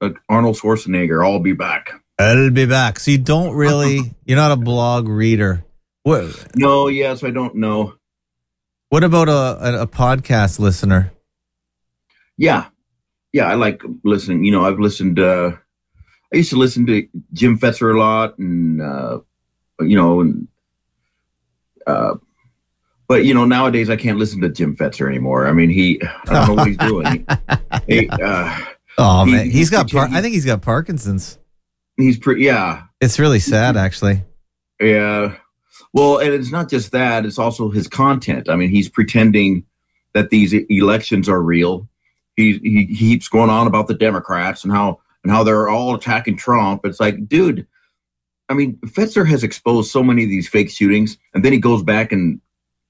Uh, 0.00 0.10
Arnold 0.28 0.56
Schwarzenegger. 0.56 1.26
I'll 1.26 1.40
be 1.40 1.54
back. 1.54 1.92
I'll 2.18 2.50
be 2.50 2.66
back. 2.66 3.00
So 3.00 3.10
you 3.10 3.18
don't 3.18 3.54
really, 3.54 4.14
you're 4.24 4.36
not 4.36 4.52
a 4.52 4.56
blog 4.56 5.08
reader. 5.08 5.64
What? 6.02 6.56
No. 6.56 6.88
Yes, 6.88 7.24
I 7.24 7.30
don't 7.30 7.56
know. 7.56 7.94
What 8.94 9.02
about 9.02 9.28
a, 9.28 9.32
a, 9.32 9.82
a 9.82 9.86
podcast 9.86 10.60
listener? 10.60 11.12
Yeah 12.38 12.68
yeah, 13.34 13.46
I 13.46 13.54
like 13.54 13.82
listening. 14.04 14.44
You 14.44 14.52
know, 14.52 14.64
I've 14.64 14.78
listened. 14.78 15.18
Uh, 15.18 15.50
I 16.32 16.36
used 16.36 16.50
to 16.50 16.56
listen 16.56 16.86
to 16.86 17.06
Jim 17.32 17.58
Fetzer 17.58 17.92
a 17.92 17.98
lot, 17.98 18.38
and 18.38 18.80
uh, 18.80 19.18
you 19.80 19.96
know, 19.96 20.20
and 20.20 20.46
uh, 21.84 22.14
but 23.08 23.24
you 23.24 23.34
know, 23.34 23.44
nowadays 23.44 23.90
I 23.90 23.96
can't 23.96 24.18
listen 24.18 24.40
to 24.42 24.48
Jim 24.48 24.76
Fetzer 24.76 25.08
anymore. 25.08 25.48
I 25.48 25.52
mean, 25.52 25.68
he 25.68 26.00
I 26.00 26.32
don't 26.32 26.46
know 26.46 26.54
what 26.54 26.68
he's 26.68 26.78
doing. 26.78 27.26
He, 27.88 28.08
uh, 28.08 28.56
oh 28.96 29.24
he, 29.26 29.32
man, 29.32 29.50
he's 29.50 29.68
got. 29.68 29.90
Par- 29.90 30.08
I 30.10 30.22
think 30.22 30.32
he's 30.32 30.46
got 30.46 30.62
Parkinson's. 30.62 31.38
He's 31.96 32.16
pretty. 32.16 32.44
Yeah, 32.44 32.84
it's 33.00 33.18
really 33.18 33.40
sad, 33.40 33.76
actually. 33.76 34.22
Yeah. 34.80 35.34
Well, 35.94 36.18
and 36.18 36.34
it's 36.34 36.52
not 36.52 36.68
just 36.68 36.92
that; 36.92 37.24
it's 37.24 37.38
also 37.38 37.70
his 37.70 37.88
content. 37.88 38.50
I 38.50 38.56
mean, 38.56 38.68
he's 38.68 38.90
pretending 38.90 39.64
that 40.12 40.28
these 40.28 40.52
elections 40.68 41.28
are 41.28 41.40
real 41.40 41.88
he, 42.36 42.58
he 42.62 42.94
keeps 42.94 43.28
going 43.28 43.50
on 43.50 43.66
about 43.66 43.88
the 43.88 43.94
Democrats 43.94 44.64
and 44.64 44.72
how 44.72 45.00
and 45.22 45.32
how 45.32 45.42
they're 45.42 45.68
all 45.68 45.94
attacking 45.94 46.36
Trump. 46.36 46.84
It's 46.84 47.00
like, 47.00 47.28
dude, 47.28 47.66
I 48.48 48.54
mean, 48.54 48.76
Fetzer 48.86 49.26
has 49.26 49.42
exposed 49.42 49.90
so 49.90 50.02
many 50.02 50.24
of 50.24 50.28
these 50.28 50.48
fake 50.48 50.70
shootings, 50.70 51.16
and 51.32 51.44
then 51.44 51.52
he 51.52 51.58
goes 51.58 51.82
back 51.82 52.12
and 52.12 52.40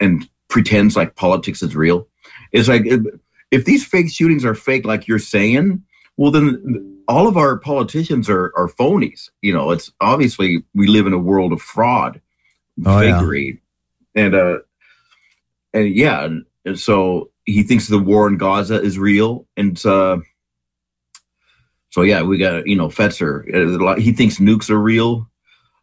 and 0.00 0.28
pretends 0.48 0.96
like 0.96 1.16
politics 1.16 1.62
is 1.62 1.76
real. 1.76 2.08
It's 2.52 2.68
like 2.68 2.84
if 3.50 3.64
these 3.64 3.86
fake 3.86 4.10
shootings 4.10 4.44
are 4.44 4.54
fake, 4.54 4.84
like 4.84 5.06
you're 5.06 5.18
saying, 5.18 5.82
well, 6.16 6.30
then 6.30 7.02
all 7.06 7.28
of 7.28 7.36
our 7.36 7.58
politicians 7.58 8.28
are 8.30 8.52
are 8.56 8.68
phonies. 8.68 9.30
You 9.42 9.52
know, 9.52 9.70
it's 9.70 9.92
obviously 10.00 10.64
we 10.74 10.86
live 10.86 11.06
in 11.06 11.12
a 11.12 11.18
world 11.18 11.52
of 11.52 11.60
fraud, 11.60 12.20
oh, 12.84 13.00
yeah. 13.00 13.22
and 14.14 14.34
uh, 14.34 14.58
and 15.72 15.94
yeah, 15.94 16.24
and, 16.24 16.44
and 16.64 16.78
so 16.78 17.30
he 17.44 17.62
thinks 17.62 17.88
the 17.88 17.98
war 17.98 18.28
in 18.28 18.36
Gaza 18.36 18.80
is 18.80 18.98
real, 18.98 19.46
and 19.56 19.84
uh, 19.84 20.18
so 21.90 22.02
yeah, 22.02 22.22
we 22.22 22.38
got 22.38 22.66
you 22.66 22.76
know 22.76 22.88
Fetzer. 22.88 23.44
Uh, 23.52 24.00
he 24.00 24.12
thinks 24.12 24.38
nukes 24.38 24.70
are 24.70 24.80
real. 24.80 25.28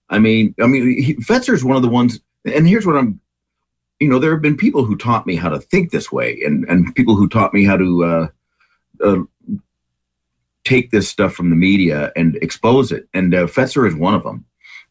I 0.10 0.20
mean, 0.20 0.54
I 0.62 0.68
mean, 0.68 1.22
Fetzer 1.22 1.54
is 1.54 1.64
one 1.64 1.78
of 1.78 1.82
the 1.82 1.90
ones. 1.90 2.20
And 2.44 2.68
here's 2.68 2.86
what 2.86 2.98
I'm, 2.98 3.20
you 4.00 4.10
know, 4.10 4.20
there 4.20 4.32
have 4.32 4.42
been 4.42 4.58
people 4.58 4.84
who 4.84 4.98
taught 4.98 5.26
me 5.26 5.36
how 5.36 5.50
to 5.50 5.60
think 5.60 5.92
this 5.92 6.12
way, 6.12 6.42
and 6.46 6.66
and 6.66 6.94
people 6.96 7.16
who 7.16 7.30
taught 7.30 7.54
me 7.54 7.64
how 7.64 7.78
to 7.78 8.04
uh, 8.04 8.28
uh, 9.04 9.18
take 10.64 10.92
this 10.92 11.08
stuff 11.08 11.34
from 11.34 11.50
the 11.50 11.56
media 11.56 12.12
and 12.16 12.36
expose 12.38 12.92
it. 12.92 13.08
And 13.14 13.34
uh, 13.34 13.48
Fetzer 13.48 13.88
is 13.88 13.96
one 13.96 14.14
of 14.14 14.24
them 14.24 14.46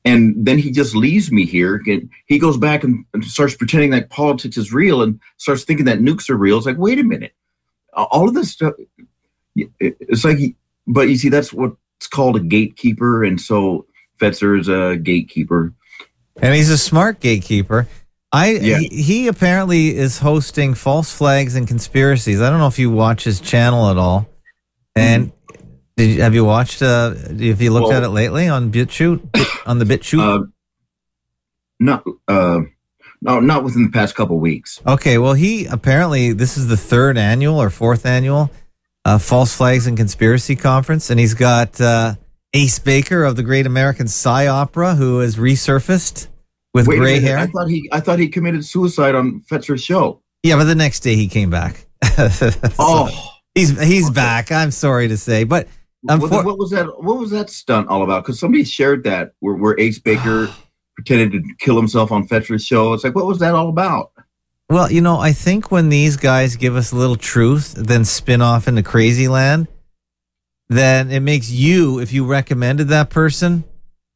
and 0.05 0.35
then 0.37 0.59
he 0.59 0.71
just 0.71 0.95
leaves 0.95 1.31
me 1.31 1.45
here. 1.45 1.83
He 2.27 2.39
goes 2.39 2.57
back 2.57 2.85
and, 2.85 3.05
starts 3.23 3.57
pretending 3.57 3.91
that 3.91 4.11
politics 4.11 4.57
is 4.57 4.73
real 4.73 5.03
and 5.03 5.21
starts 5.37 5.65
thinking 5.65 5.87
that 5.87 6.01
nukes 6.01 6.31
are 6.31 6.37
real. 6.37 6.57
It's 6.57 6.67
like, 6.67 6.79
wait 6.79 6.99
a 6.99 7.05
minute, 7.05 7.35
all 7.95 8.29
of 8.29 8.35
this 8.35 8.51
stuff. 8.51 8.75
It's 9.55 10.25
like, 10.25 10.39
but 10.87 11.09
you 11.09 11.17
see, 11.17 11.29
that's 11.29 11.53
what's 11.53 11.77
called 12.11 12.37
a 12.37 12.41
gatekeeper, 12.41 13.25
and 13.25 13.41
so 13.41 13.87
Fetzer 14.21 14.59
is 14.59 14.69
a 14.69 14.97
gatekeeper, 14.97 15.75
and 16.41 16.55
he's 16.55 16.71
a 16.71 16.79
smart 16.79 17.21
gatekeeper. 17.21 17.87
I 18.33 18.53
Yeah. 18.53 18.79
he, 18.79 19.03
he 19.03 19.27
apparently 19.29 19.97
is 19.97 20.19
hosting 20.19 20.75
false 20.75 21.13
flags 21.13 21.57
and 21.57 21.67
conspiracies. 21.67 22.41
I 22.41 22.49
don't 22.49 22.61
know 22.61 22.69
if 22.69 22.79
you 22.79 22.91
watch 22.91 23.25
his 23.25 23.41
channel 23.41 23.91
at 23.91 23.99
all. 23.99 24.29
And 24.95 25.27
hmm. 25.27 25.31
Did 25.97 26.11
you, 26.17 26.23
have 26.23 26.35
you 26.35 26.45
watched? 26.45 26.83
Uh, 26.83 27.15
have 27.15 27.61
you 27.61 27.71
looked 27.73 27.89
Well- 27.89 27.97
at 27.99 28.03
it 28.03 28.09
lately 28.11 28.49
on 28.49 28.71
BitChute 28.73 29.21
on 29.67 29.79
the 29.79 29.85
BitChute? 29.85 30.21
Uh, 30.43 30.47
not 31.79 32.05
uh, 32.29 32.61
no, 33.23 33.41
not 33.41 33.65
within 33.65 33.85
the 33.85 33.91
past 33.91 34.15
couple 34.15 34.39
weeks. 34.39 34.81
Okay, 34.87 35.19
well, 35.19 35.35
he 35.35 35.67
apparently 35.67 36.33
this 36.33 36.57
is 36.57 36.69
the 36.69 36.77
third 36.77 37.17
annual 37.19 37.61
or 37.61 37.71
fourth 37.71 38.05
annual 38.07 38.51
uh, 39.05 39.19
False 39.19 39.55
Flags 39.55 39.87
and 39.87 39.97
Conspiracy 39.97 40.57
Conference, 40.57 41.11
and 41.11 41.19
he's 41.19 41.35
got 41.35 41.81
uh, 41.81 42.15
Ace 42.55 42.79
Baker 42.79 43.25
of 43.25 43.37
the 43.37 43.43
Great 43.43 43.67
American 43.67 44.09
Psy 44.09 44.47
Opera, 44.47 44.95
who 44.95 45.21
has 45.21 45.37
resurfaced 45.37 46.29
with 46.75 46.87
Wait 46.87 46.99
gray 46.99 47.21
hair. 47.21 47.39
I 47.39 47.47
thought 47.47 47.69
he 47.69 47.89
I 47.93 48.01
thought 48.01 48.19
he 48.19 48.29
committed 48.29 48.65
suicide 48.65 49.15
on 49.15 49.41
Fetzer's 49.49 49.83
show. 49.83 50.23
yeah, 50.43 50.57
but 50.57 50.65
the 50.65 50.75
next 50.75 51.01
day 51.01 51.17
he 51.17 51.29
came 51.29 51.51
back. 51.51 51.87
So 52.31 52.51
Oh, 52.79 53.09
he's 53.55 53.71
he's 53.83 54.07
Okay. 54.07 54.15
back. 54.15 54.53
I'm 54.53 54.71
sorry 54.71 55.09
to 55.09 55.17
say, 55.17 55.45
but 55.45 55.67
what, 56.03 56.45
what 56.45 56.59
was 56.59 56.71
that? 56.71 56.87
What 57.03 57.19
was 57.19 57.31
that 57.31 57.51
stunt 57.51 57.89
all 57.89 58.03
about? 58.03 58.25
Because 58.25 58.39
somebody 58.41 58.65
shared 58.65 59.05
that 59.05 59.33
where, 59.41 59.55
where 59.55 59.79
Ace 59.79 59.99
Baker 59.99 60.49
pretended 60.97 61.33
to 61.33 61.55
kill 61.59 61.77
himself 61.77 62.11
on 62.13 62.27
Fetzer's 62.27 62.65
show. 62.65 62.93
It's 62.93 63.05
like, 63.05 63.15
what 63.15 63.27
was 63.27 63.39
that 63.41 63.55
all 63.55 63.69
about? 63.69 64.13
well, 64.69 64.91
you 64.91 65.01
know, 65.01 65.19
I 65.19 65.33
think 65.33 65.73
when 65.73 65.89
these 65.89 66.17
guys 66.17 66.55
give 66.55 66.77
us 66.77 66.93
a 66.93 66.97
little 66.97 67.17
truth, 67.17 67.75
then 67.77 68.05
spin 68.05 68.41
off 68.41 68.69
into 68.69 68.85
crazy 68.85 69.27
land, 69.27 69.67
then 70.69 71.11
it 71.11 71.21
makes 71.21 71.51
you, 71.51 71.99
if 71.99 72.13
you 72.13 72.25
recommended 72.25 72.89
that 72.89 73.11
person, 73.11 73.65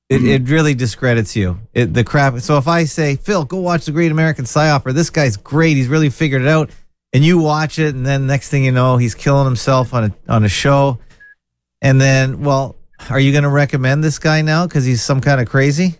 it, 0.09 0.21
Mhm. 0.21 0.29
it 0.29 0.49
really 0.49 0.75
discredits 0.75 1.35
you. 1.35 1.59
It, 1.73 1.93
the 1.93 2.05
crap. 2.05 2.39
So 2.39 2.57
if 2.57 2.69
I 2.69 2.85
say, 2.85 3.17
Phil, 3.17 3.45
go 3.45 3.57
watch 3.59 3.87
the 3.87 3.91
Great 3.91 4.13
American 4.13 4.47
Psy 4.47 4.71
Opera. 4.71 4.93
This 4.93 5.11
guy's 5.11 5.37
great. 5.37 5.77
He's 5.77 5.89
really 5.89 6.11
figured 6.11 6.43
it 6.43 6.49
out. 6.49 6.71
And 7.13 7.25
you 7.25 7.39
watch 7.39 7.79
it, 7.81 7.95
and 7.95 8.05
then 8.07 8.27
next 8.27 8.49
thing 8.49 8.65
you 8.65 8.73
know, 8.73 8.97
he's 8.97 9.15
killing 9.15 9.45
himself 9.47 9.95
on 9.95 10.05
a 10.05 10.13
on 10.29 10.45
a 10.45 10.49
show. 10.49 10.99
And 11.83 12.01
then, 12.01 12.43
well, 12.43 12.77
are 13.11 13.21
you 13.21 13.33
going 13.33 13.45
to 13.45 13.51
recommend 13.51 14.03
this 14.03 14.19
guy 14.19 14.43
now 14.43 14.67
because 14.67 14.85
he's 14.85 15.03
some 15.03 15.21
kind 15.21 15.41
of 15.41 15.49
crazy? 15.49 15.97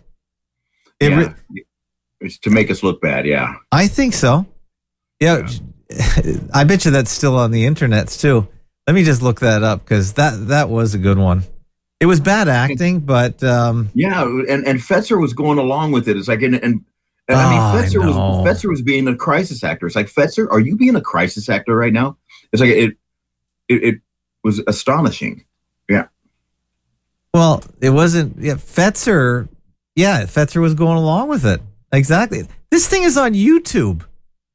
It 0.99 1.11
yeah. 1.11 1.33
re- 1.49 1.65
it's 2.21 2.39
to 2.39 2.49
make 2.49 2.71
us 2.71 2.81
look 2.83 3.01
bad. 3.01 3.25
Yeah. 3.25 3.55
I 3.71 3.87
think 3.87 4.13
so. 4.13 4.45
Yeah, 5.19 5.47
I 6.53 6.63
bet 6.63 6.85
you 6.85 6.91
that's 6.91 7.11
still 7.11 7.37
on 7.37 7.51
the 7.51 7.65
internet 7.65 8.09
too. 8.09 8.47
Let 8.87 8.93
me 8.93 9.03
just 9.03 9.21
look 9.21 9.39
that 9.39 9.63
up 9.63 9.83
because 9.83 10.13
that 10.13 10.47
that 10.47 10.69
was 10.69 10.93
a 10.93 10.97
good 10.97 11.17
one. 11.17 11.43
It 11.99 12.07
was 12.07 12.19
bad 12.19 12.49
acting, 12.49 12.99
but 12.99 13.41
um, 13.43 13.89
Yeah, 13.93 14.23
and 14.23 14.67
and 14.67 14.79
Fetzer 14.79 15.19
was 15.19 15.33
going 15.33 15.57
along 15.57 15.91
with 15.91 16.07
it. 16.09 16.17
It's 16.17 16.27
like, 16.27 16.41
and, 16.41 16.55
and, 16.55 16.63
and 16.63 16.83
Oh, 17.29 17.35
I 17.35 17.43
I 17.45 17.49
mean, 17.49 17.83
Fetzer 17.83 18.05
was. 18.05 18.15
Fetzer 18.45 18.69
was 18.69 18.81
being 18.81 19.07
a 19.07 19.15
crisis 19.15 19.63
actor. 19.63 19.87
It's 19.87 19.95
like 19.95 20.11
Fetzer, 20.11 20.47
are 20.51 20.59
you 20.59 20.75
being 20.75 20.95
a 20.95 21.01
crisis 21.01 21.47
actor 21.47 21.75
right 21.75 21.93
now? 21.93 22.17
It's 22.51 22.59
like 22.59 22.71
it, 22.71 22.97
it, 23.69 23.83
it 23.83 23.95
was 24.43 24.61
astonishing. 24.67 25.44
Well, 27.35 27.63
it 27.81 27.89
wasn't. 27.89 28.37
Yeah, 28.39 28.53
Fetzer. 28.53 29.47
Yeah, 29.95 30.23
Fetzer 30.23 30.61
was 30.61 30.73
going 30.73 30.97
along 30.97 31.27
with 31.29 31.45
it. 31.45 31.61
Exactly. 31.91 32.47
This 32.71 32.87
thing 32.87 33.03
is 33.03 33.17
on 33.17 33.33
YouTube. 33.33 34.03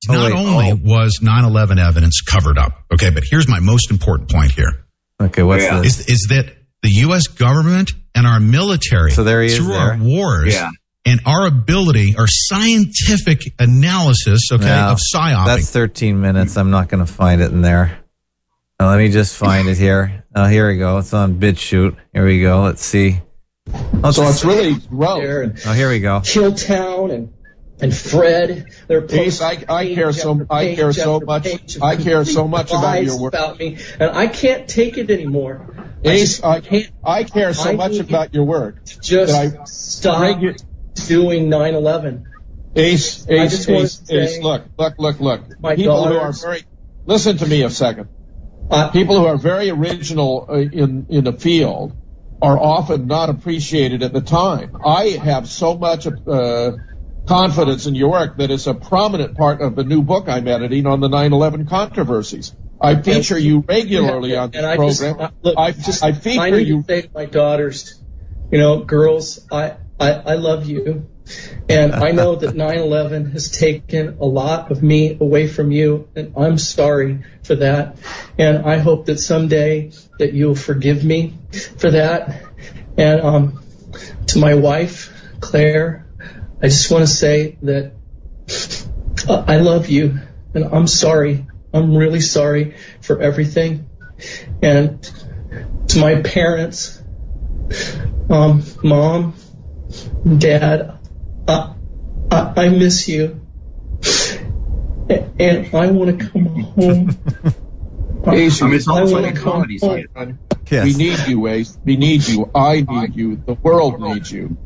Oh, 0.08 0.14
Not 0.14 0.32
wait. 0.32 0.34
only 0.34 0.70
oh. 0.72 0.78
was 0.82 1.20
9/11 1.22 1.78
evidence 1.78 2.22
covered 2.22 2.56
up, 2.58 2.72
okay, 2.92 3.10
but 3.10 3.22
here's 3.30 3.46
my 3.48 3.60
most 3.60 3.90
important 3.90 4.30
point 4.30 4.52
here 4.52 4.86
Okay, 5.20 5.42
what's 5.42 5.62
Yeah. 5.64 5.80
this? 5.82 6.00
is 6.00 6.06
is 6.08 6.26
that 6.30 6.46
the 6.82 6.88
U.S. 7.06 7.26
government 7.26 7.90
and 8.14 8.26
our 8.26 8.40
military, 8.40 9.10
So 9.10 9.24
there 9.24 9.42
he 9.42 9.48
is 9.48 9.56
through 9.58 9.68
there. 9.74 9.78
our 9.92 9.98
wars 9.98 10.54
Yeah. 10.54 10.70
and 11.04 11.20
our 11.26 11.46
ability, 11.46 12.16
our 12.16 12.26
scientific 12.26 13.42
analysis, 13.58 14.48
okay, 14.52 14.64
Yeah, 14.64 14.90
of 14.90 14.98
psyoping. 14.98 15.46
That's 15.46 15.70
13 15.70 16.18
minutes. 16.20 16.56
I'm 16.56 16.70
not 16.70 16.88
going 16.88 17.04
to 17.04 17.12
find 17.12 17.42
it 17.42 17.52
in 17.52 17.60
there. 17.60 17.98
Now, 18.78 18.88
let 18.88 18.98
me 18.98 19.10
just 19.10 19.36
find 19.36 19.68
it 19.68 19.76
here. 19.76 20.19
Oh, 20.34 20.46
here 20.46 20.68
we 20.68 20.78
go. 20.78 20.98
It's 20.98 21.12
on 21.12 21.34
BitChute. 21.40 21.96
Here 22.12 22.24
we 22.24 22.40
go. 22.40 22.62
Let's 22.62 22.84
see. 22.84 23.20
Oh, 24.02 24.10
So 24.12 24.22
it's 24.24 24.44
really 24.44 24.74
gross. 24.88 25.20
there 25.20 25.42
and 25.42 25.60
oh 25.66 25.72
here 25.72 25.90
we 25.90 26.00
go. 26.00 26.20
Hilltown 26.20 27.12
and 27.12 27.32
and 27.82 27.94
Fred. 27.96 28.66
They're 28.88 29.04
Ace, 29.10 29.40
I- 29.40 29.64
I 29.68 29.94
care 29.94 30.12
so- 30.12 30.46
I 30.50 30.74
care 30.74 30.92
so 30.92 31.18
much- 31.20 31.78
I 31.80 31.96
care 31.96 32.24
so 32.24 32.46
much 32.46 32.70
about 32.70 33.02
your 33.04 33.18
work. 33.18 33.32
about 33.34 33.58
me, 33.58 33.78
and 33.98 34.10
I 34.10 34.26
can't 34.26 34.68
take 34.68 34.98
it 34.98 35.10
anymore. 35.10 35.66
I 36.04 36.10
Ace, 36.10 36.20
just 36.20 36.44
I, 36.44 36.60
can't 36.60 36.90
I 37.02 37.24
care 37.24 37.54
so 37.54 37.70
I 37.70 37.76
much 37.76 37.98
about 37.98 38.34
your 38.34 38.44
work. 38.44 38.84
just 39.02 39.32
I- 39.34 39.64
stop 39.64 40.20
Regu- 40.22 40.62
doing 41.08 41.48
9/11. 41.48 42.24
Ace, 42.76 43.26
Ace, 43.28 43.68
Ace, 43.68 44.02
Ace, 44.10 44.42
look, 44.42 44.62
look, 44.78 44.94
look, 44.98 45.18
look. 45.20 45.40
My 45.60 45.74
People 45.74 46.06
who 46.06 46.16
are 46.16 46.32
very, 46.32 46.62
listen 47.06 47.38
to 47.38 47.46
me 47.46 47.62
a 47.62 47.70
second. 47.70 48.08
I, 48.70 48.90
People 48.90 49.18
who 49.18 49.26
are 49.26 49.36
very 49.36 49.70
original 49.70 50.46
uh, 50.48 50.54
in, 50.54 51.06
in 51.08 51.24
the 51.24 51.32
field 51.32 51.96
are 52.40 52.58
often 52.58 53.06
not 53.06 53.28
appreciated 53.28 54.02
at 54.02 54.12
the 54.12 54.20
time. 54.20 54.76
I 54.84 55.08
have 55.08 55.48
so 55.48 55.76
much, 55.76 56.06
uh, 56.06 56.72
confidence 57.26 57.86
in 57.86 57.94
your 57.94 58.10
work 58.10 58.38
that 58.38 58.50
it's 58.50 58.66
a 58.66 58.74
prominent 58.74 59.36
part 59.36 59.60
of 59.60 59.76
the 59.76 59.84
new 59.84 60.02
book 60.02 60.28
I'm 60.28 60.48
editing 60.48 60.86
on 60.86 61.00
the 61.00 61.08
9-11 61.08 61.68
controversies. 61.68 62.54
I 62.80 63.00
feature 63.00 63.38
you 63.38 63.64
regularly 63.68 64.36
on 64.36 64.50
the 64.50 64.68
I 64.68 64.76
just 64.76 65.00
program. 65.00 65.20
I, 65.20 65.30
look, 65.42 65.58
I, 65.58 65.72
just, 65.72 66.02
I 66.02 66.12
feature 66.12 66.40
I 66.40 66.48
you 66.48 66.82
to 66.82 66.86
say 66.86 67.02
to 67.02 67.10
my 67.14 67.26
daughters, 67.26 68.02
you 68.50 68.58
know, 68.58 68.82
girls, 68.82 69.46
I, 69.52 69.76
I, 69.98 70.12
I 70.12 70.34
love 70.34 70.66
you. 70.66 71.08
And 71.68 71.94
I 71.94 72.10
know 72.10 72.36
that 72.36 72.54
9-11 72.54 73.32
has 73.32 73.50
taken 73.50 74.18
a 74.18 74.24
lot 74.24 74.70
of 74.70 74.82
me 74.82 75.16
away 75.20 75.46
from 75.46 75.70
you, 75.70 76.08
and 76.16 76.34
I'm 76.36 76.58
sorry 76.58 77.24
for 77.44 77.54
that. 77.56 77.96
And 78.38 78.66
I 78.66 78.78
hope 78.78 79.06
that 79.06 79.18
someday 79.18 79.92
that 80.18 80.32
you'll 80.32 80.54
forgive 80.54 81.04
me 81.04 81.38
for 81.78 81.90
that. 81.92 82.42
And 82.96 83.20
um, 83.20 83.62
to 84.28 84.38
my 84.38 84.54
wife, 84.54 85.12
Claire, 85.40 86.06
I 86.62 86.66
just 86.66 86.90
want 86.90 87.02
to 87.02 87.12
say 87.12 87.56
that 87.62 87.92
uh, 89.28 89.44
I 89.46 89.58
love 89.58 89.88
you, 89.88 90.18
and 90.54 90.64
I'm 90.64 90.86
sorry. 90.86 91.46
I'm 91.72 91.96
really 91.96 92.20
sorry 92.20 92.76
for 93.00 93.20
everything. 93.20 93.88
And 94.62 95.02
to 95.88 95.98
my 95.98 96.20
parents, 96.22 97.02
um, 98.28 98.62
mom, 98.82 99.34
dad, 100.38 100.99
I, 101.48 101.74
I, 102.30 102.52
I 102.56 102.68
miss 102.68 103.08
you. 103.08 103.40
And 105.08 105.74
I 105.74 105.90
want 105.90 106.20
to 106.20 106.28
come 106.28 106.44
home. 106.44 107.18
Ace, 108.28 108.62
I 108.62 108.66
mean, 108.66 108.74
it's 108.76 108.86
I 108.86 108.92
almost 108.92 109.12
wanna 109.12 109.26
like 109.26 109.36
a 109.36 109.40
come 109.40 109.52
comedy 109.52 109.78
home. 109.78 110.06
skit. 110.14 110.36
Yes. 110.70 110.84
We 110.84 110.94
need 110.94 111.18
you, 111.26 111.46
Ace. 111.48 111.76
We 111.84 111.96
need 111.96 112.28
you. 112.28 112.50
I 112.54 112.84
need 112.88 113.16
you. 113.16 113.36
The 113.36 113.54
world 113.54 114.00
needs 114.00 114.30
you. 114.30 114.56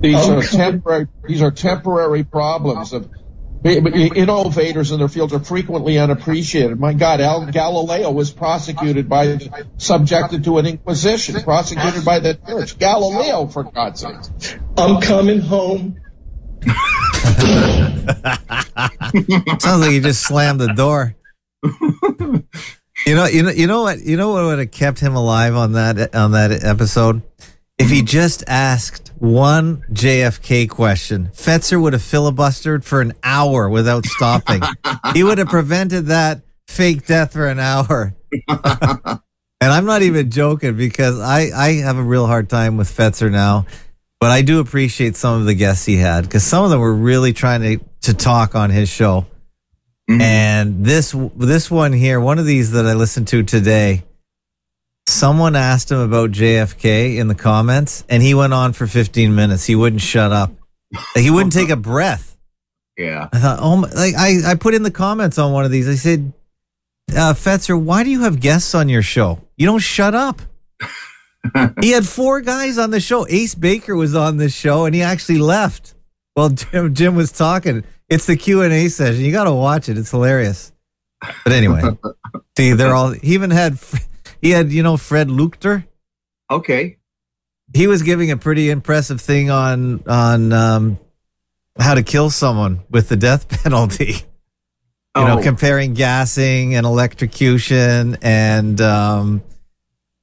These 0.00 0.14
are 0.28 0.36
Okay. 0.36 0.46
temporary. 0.56 1.08
These 1.26 1.42
are 1.42 1.50
temporary 1.50 2.22
problems 2.22 2.92
of 2.92 3.08
innovators 3.64 4.92
in 4.92 5.00
their 5.00 5.08
fields 5.08 5.32
are 5.32 5.40
frequently 5.40 5.98
unappreciated. 5.98 6.78
My 6.78 6.92
God, 6.92 7.20
Al, 7.20 7.46
Galileo 7.46 8.12
was 8.12 8.30
prosecuted 8.30 9.08
by, 9.08 9.38
subjected 9.78 10.44
to 10.44 10.58
an 10.58 10.66
inquisition, 10.66 11.42
prosecuted 11.42 12.04
by 12.04 12.20
the 12.20 12.34
church. 12.34 12.78
Galileo, 12.78 13.46
for 13.48 13.64
God's 13.64 14.00
sake. 14.00 14.60
I'm 14.76 15.00
coming 15.00 15.40
home. 15.40 15.96
Sounds 19.60 19.80
like 19.80 19.92
you 19.92 20.00
just 20.00 20.26
slammed 20.26 20.60
the 20.60 20.72
door. 20.74 21.14
you 23.06 23.14
know, 23.14 23.26
you 23.26 23.42
know, 23.42 23.50
you 23.50 23.66
know 23.66 23.82
what? 23.82 24.00
You 24.00 24.16
know 24.16 24.30
what 24.30 24.44
would 24.44 24.58
have 24.58 24.70
kept 24.70 25.00
him 25.00 25.14
alive 25.14 25.54
on 25.54 25.72
that 25.72 26.14
on 26.14 26.32
that 26.32 26.64
episode? 26.64 27.22
If 27.78 27.90
he 27.90 28.02
just 28.02 28.42
asked 28.48 29.12
one 29.18 29.84
JFK 29.92 30.68
question, 30.68 31.30
Fetzer 31.32 31.80
would 31.80 31.92
have 31.92 32.02
filibustered 32.02 32.84
for 32.84 33.00
an 33.00 33.12
hour 33.22 33.68
without 33.68 34.04
stopping. 34.04 34.62
he 35.14 35.22
would 35.22 35.38
have 35.38 35.48
prevented 35.48 36.06
that 36.06 36.42
fake 36.66 37.06
death 37.06 37.32
for 37.32 37.46
an 37.46 37.60
hour. 37.60 38.16
and 38.48 39.72
I'm 39.72 39.84
not 39.84 40.02
even 40.02 40.30
joking 40.30 40.76
because 40.76 41.20
I, 41.20 41.50
I 41.54 41.72
have 41.74 41.98
a 41.98 42.02
real 42.02 42.26
hard 42.26 42.50
time 42.50 42.76
with 42.76 42.88
Fetzer 42.88 43.30
now, 43.30 43.66
but 44.20 44.30
I 44.30 44.42
do 44.42 44.60
appreciate 44.60 45.16
some 45.16 45.40
of 45.40 45.46
the 45.46 45.54
guests 45.54 45.84
he 45.86 45.96
had 45.96 46.24
because 46.24 46.44
some 46.44 46.64
of 46.64 46.70
them 46.70 46.80
were 46.80 46.94
really 46.94 47.32
trying 47.32 47.60
to, 47.62 47.84
to 48.02 48.14
talk 48.14 48.54
on 48.54 48.70
his 48.70 48.88
show. 48.88 49.26
Mhm. 50.10 50.20
And 50.20 50.84
this 50.84 51.14
this 51.36 51.70
one 51.70 51.92
here, 51.92 52.18
one 52.20 52.38
of 52.38 52.46
these 52.46 52.70
that 52.72 52.86
I 52.86 52.94
listened 52.94 53.28
to 53.28 53.42
today, 53.42 54.04
someone 55.06 55.54
asked 55.56 55.90
him 55.90 55.98
about 56.00 56.30
JFK 56.32 57.16
in 57.18 57.28
the 57.28 57.34
comments, 57.34 58.04
and 58.08 58.22
he 58.22 58.34
went 58.34 58.54
on 58.54 58.72
for 58.72 58.86
15 58.86 59.34
minutes. 59.34 59.64
He 59.66 59.74
wouldn't 59.74 60.02
shut 60.02 60.32
up. 60.32 60.50
Like, 61.14 61.24
he 61.24 61.30
wouldn't 61.30 61.52
take 61.52 61.68
a 61.68 61.76
breath. 61.76 62.36
Yeah. 62.96 63.28
I 63.32 63.38
thought, 63.38 63.58
oh, 63.60 63.76
my, 63.76 63.88
like 63.90 64.14
I, 64.16 64.50
I 64.52 64.54
put 64.54 64.74
in 64.74 64.82
the 64.82 64.90
comments 64.90 65.38
on 65.38 65.52
one 65.52 65.64
of 65.64 65.70
these. 65.70 65.88
I 65.88 65.94
said, 65.94 66.32
uh, 67.10 67.34
Fetzer, 67.34 67.80
why 67.80 68.02
do 68.02 68.10
you 68.10 68.22
have 68.22 68.40
guests 68.40 68.74
on 68.74 68.88
your 68.88 69.02
show? 69.02 69.40
You 69.56 69.66
don't 69.66 69.78
shut 69.78 70.14
up. 70.14 70.40
he 71.80 71.90
had 71.90 72.06
four 72.06 72.40
guys 72.40 72.78
on 72.78 72.90
the 72.90 73.00
show. 73.00 73.26
Ace 73.28 73.54
Baker 73.54 73.94
was 73.96 74.14
on 74.14 74.36
this 74.36 74.54
show, 74.54 74.84
and 74.84 74.94
he 74.94 75.02
actually 75.02 75.38
left 75.38 75.94
while 76.34 76.50
Jim, 76.50 76.94
Jim 76.94 77.14
was 77.14 77.32
talking. 77.32 77.84
It's 78.08 78.26
the 78.26 78.36
Q 78.36 78.62
and 78.62 78.72
A 78.72 78.88
session. 78.88 79.22
You 79.22 79.32
got 79.32 79.44
to 79.44 79.52
watch 79.52 79.88
it. 79.88 79.98
It's 79.98 80.10
hilarious. 80.10 80.72
But 81.44 81.52
anyway, 81.52 81.82
see, 82.56 82.72
they're 82.72 82.94
all. 82.94 83.10
He 83.10 83.34
even 83.34 83.50
had. 83.50 83.78
He 84.40 84.50
had, 84.50 84.70
you 84.70 84.82
know, 84.82 84.96
Fred 84.96 85.28
Leuchter. 85.28 85.84
Okay. 86.50 86.96
He 87.74 87.86
was 87.86 88.02
giving 88.02 88.30
a 88.30 88.36
pretty 88.36 88.70
impressive 88.70 89.20
thing 89.20 89.50
on 89.50 90.02
on 90.06 90.52
um, 90.52 90.98
how 91.78 91.94
to 91.94 92.02
kill 92.02 92.30
someone 92.30 92.80
with 92.88 93.08
the 93.08 93.16
death 93.16 93.48
penalty. 93.64 94.14
You 95.16 95.24
know, 95.24 95.38
Oh. 95.40 95.42
comparing 95.42 95.94
gassing 95.94 96.76
and 96.76 96.86
electrocution 96.86 98.16
and 98.22 98.80
um, 98.80 99.42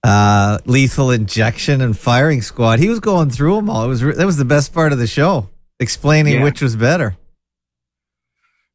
uh, 0.06 0.60
lethal 0.66 1.10
injection 1.10 1.82
and 1.82 1.98
firing 1.98 2.42
squad. 2.44 2.78
He 2.80 2.90
was 2.90 3.00
going 3.00 3.32
through 3.32 3.56
them 3.56 3.70
all. 3.72 3.84
It 3.86 3.88
was 3.88 4.04
re- 4.04 4.14
that 4.14 4.26
was 4.26 4.38
the 4.38 4.46
best 4.46 4.72
part 4.72 4.92
of 4.94 5.00
the 5.00 5.08
show, 5.08 5.50
explaining 5.80 6.36
Yeah. 6.36 6.44
which 6.44 6.62
was 6.62 6.76
better. 6.76 7.18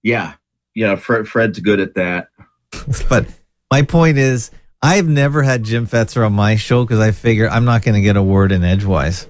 Yeah. 0.03 0.35
Yeah. 0.75 0.97
Fred, 0.97 1.29
Fred's 1.29 1.61
good 1.61 1.81
at 1.81 1.95
that. 1.95 2.29
But 3.09 3.27
my 3.71 3.83
point 3.83 4.19
is, 4.19 4.51
I've 4.83 5.07
never 5.07 5.43
had 5.43 5.63
Jim 5.63 5.87
Fetzer 5.87 6.25
on 6.27 6.33
my 6.33 6.57
show 6.57 6.85
because 6.85 6.99
I 7.01 7.11
figure 7.13 7.49
I'm 7.49 7.65
not 7.65 7.83
going 7.83 7.95
to 7.95 8.01
get 8.01 8.17
a 8.17 8.23
word 8.23 8.51
in 8.51 8.65
edgewise. 8.65 9.29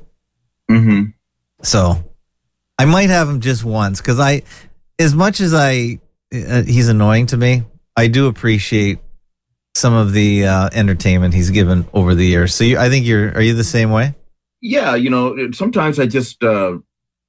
hmm 0.70 1.04
So 1.62 2.02
I 2.78 2.84
might 2.86 3.10
have 3.10 3.28
him 3.28 3.40
just 3.40 3.64
once 3.64 4.00
because 4.00 4.18
I, 4.20 4.42
as 4.98 5.14
much 5.14 5.40
as 5.40 5.52
I, 5.52 5.98
uh, 6.32 6.62
he's 6.62 6.88
annoying 6.88 7.26
to 7.26 7.36
me. 7.36 7.64
I 7.96 8.06
do 8.06 8.28
appreciate 8.28 9.00
some 9.74 9.92
of 9.94 10.12
the 10.12 10.46
uh, 10.46 10.68
entertainment 10.72 11.34
he's 11.34 11.50
given 11.50 11.86
over 11.92 12.14
the 12.14 12.26
years. 12.26 12.54
So 12.54 12.64
you, 12.64 12.78
I 12.78 12.88
think 12.88 13.06
you're. 13.06 13.32
Are 13.34 13.40
you 13.40 13.54
the 13.54 13.64
same 13.64 13.90
way? 13.90 14.14
Yeah. 14.60 14.94
You 14.94 15.10
know, 15.10 15.50
sometimes 15.52 15.98
I 15.98 16.06
just, 16.06 16.42
uh, 16.42 16.78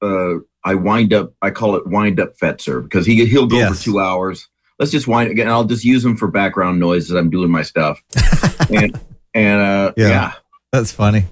uh, 0.02 0.34
I 0.64 0.76
wind 0.76 1.14
up, 1.14 1.34
I 1.42 1.50
call 1.52 1.76
it 1.76 1.88
wind 1.88 2.20
up 2.20 2.36
Fetzer 2.38 2.84
because 2.84 3.06
he, 3.06 3.26
he'll 3.26 3.48
go 3.48 3.58
Yes. 3.58 3.78
for 3.78 3.84
two 3.84 4.00
hours. 4.00 4.48
Let's 4.80 4.92
just 4.92 5.08
wind 5.08 5.30
again. 5.32 5.48
I'll 5.48 5.64
just 5.64 5.84
use 5.86 6.04
him 6.04 6.18
for 6.18 6.28
background 6.28 6.80
noise 6.80 7.10
as 7.12 7.16
I'm 7.16 7.30
doing 7.30 7.52
my 7.52 7.62
stuff. 7.62 8.02
and, 8.70 9.00
and, 9.34 9.62
uh, 9.62 9.94
Yeah. 9.96 10.08
yeah. 10.10 10.34
That's 10.74 10.92
funny. 10.92 11.26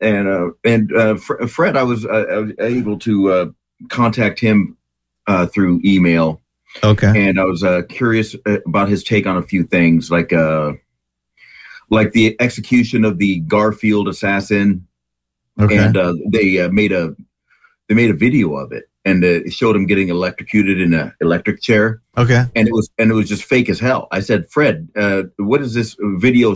and 0.00 0.28
uh, 0.28 0.50
and 0.64 0.92
uh, 0.94 1.16
Fred, 1.16 1.76
I 1.76 1.82
was, 1.82 2.04
uh, 2.06 2.08
I 2.30 2.38
was 2.38 2.52
able 2.60 2.98
to 3.00 3.32
uh, 3.32 3.46
contact 3.88 4.38
him 4.40 4.76
uh, 5.26 5.46
through 5.46 5.80
email, 5.84 6.40
Okay. 6.84 7.28
and 7.28 7.40
I 7.40 7.44
was 7.44 7.64
uh, 7.64 7.82
curious 7.88 8.34
uh, 8.46 8.58
about 8.66 8.88
his 8.88 9.02
take 9.02 9.26
on 9.26 9.36
a 9.36 9.42
few 9.42 9.64
things, 9.64 10.10
like 10.10 10.32
uh, 10.32 10.72
like 11.90 12.12
the 12.12 12.36
execution 12.40 13.04
of 13.04 13.18
the 13.18 13.40
Garfield 13.40 14.08
assassin, 14.08 14.86
Okay. 15.60 15.76
and 15.78 15.96
uh, 15.96 16.14
they 16.30 16.60
uh, 16.60 16.68
made 16.68 16.92
a 16.92 17.14
they 17.88 17.94
made 17.94 18.10
a 18.10 18.14
video 18.14 18.54
of 18.54 18.70
it, 18.72 18.88
and 19.04 19.24
uh, 19.24 19.26
it 19.46 19.52
showed 19.52 19.74
him 19.74 19.86
getting 19.86 20.08
electrocuted 20.10 20.80
in 20.80 20.92
an 20.94 21.12
electric 21.20 21.60
chair, 21.62 22.02
okay. 22.16 22.44
and 22.54 22.68
it 22.68 22.72
was 22.72 22.90
and 22.98 23.10
it 23.10 23.14
was 23.14 23.28
just 23.28 23.44
fake 23.44 23.68
as 23.68 23.80
hell. 23.80 24.06
I 24.12 24.20
said, 24.20 24.48
Fred, 24.50 24.88
uh, 24.94 25.22
what 25.38 25.62
is 25.62 25.74
this 25.74 25.96
video? 26.00 26.54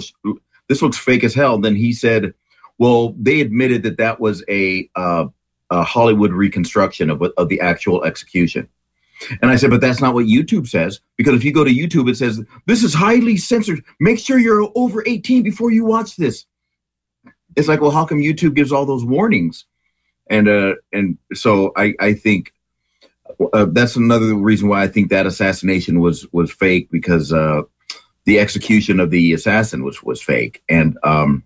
This 0.68 0.83
looks 0.83 0.98
fake 0.98 1.25
as 1.25 1.35
hell. 1.35 1.59
Then 1.59 1.75
he 1.75 1.92
said, 1.92 2.35
well, 2.79 3.14
they 3.18 3.40
admitted 3.40 3.83
that 3.83 3.96
that 3.98 4.20
was 4.20 4.44
a, 4.48 4.88
uh, 4.94 5.27
a 5.70 5.83
Hollywood 5.83 6.33
reconstruction 6.33 7.11
of 7.11 7.20
what- 7.20 7.35
of 7.37 7.48
the 7.48 7.61
actual 7.61 8.05
execution. 8.05 8.68
And 9.40 9.50
I 9.50 9.56
said, 9.56 9.70
but 9.70 9.80
that's 9.80 10.00
not 10.00 10.14
what 10.14 10.26
YouTube 10.26 10.66
says 10.66 11.00
because 11.16 11.35
if 11.35 11.44
you 11.44 11.52
go 11.52 11.64
to 11.64 11.70
YouTube, 11.70 12.11
it 12.11 12.16
says 12.16 12.40
this 12.66 12.82
is 12.82 12.94
highly 12.94 13.37
censored. 13.37 13.85
Make 14.00 14.18
sure 14.18 14.38
you're 14.38 14.70
over 14.74 15.02
18 15.06 15.42
before 15.42 15.70
you 15.70 15.85
watch 15.85 16.16
this. 16.16 16.44
It's 17.56 17.68
like, 17.68 17.80
well, 17.80 17.90
how 17.90 18.04
come 18.04 18.18
YouTube 18.18 18.54
gives 18.54 18.72
all 18.72 18.87
those 18.87 19.04
warnings? 19.04 19.66
And 20.28 20.48
uh, 20.48 20.76
and 20.92 21.18
so 21.35 21.72
I 21.76 21.94
I 22.00 22.14
think 22.14 22.52
uh, 23.52 23.66
that's 23.70 23.96
another 23.96 24.35
reason 24.35 24.68
why 24.68 24.82
I 24.82 24.88
think 24.88 25.11
that 25.11 25.26
assassination 25.26 26.00
was 26.00 26.26
was 26.32 26.50
fake 26.50 26.88
because 26.90 27.32
uh, 27.32 27.62
the 28.24 28.38
execution 28.38 29.00
of 29.00 29.11
the 29.11 29.32
assassin 29.32 29.85
was 29.85 30.02
was 30.02 30.22
fake. 30.22 30.62
And 30.68 30.96
um, 31.02 31.44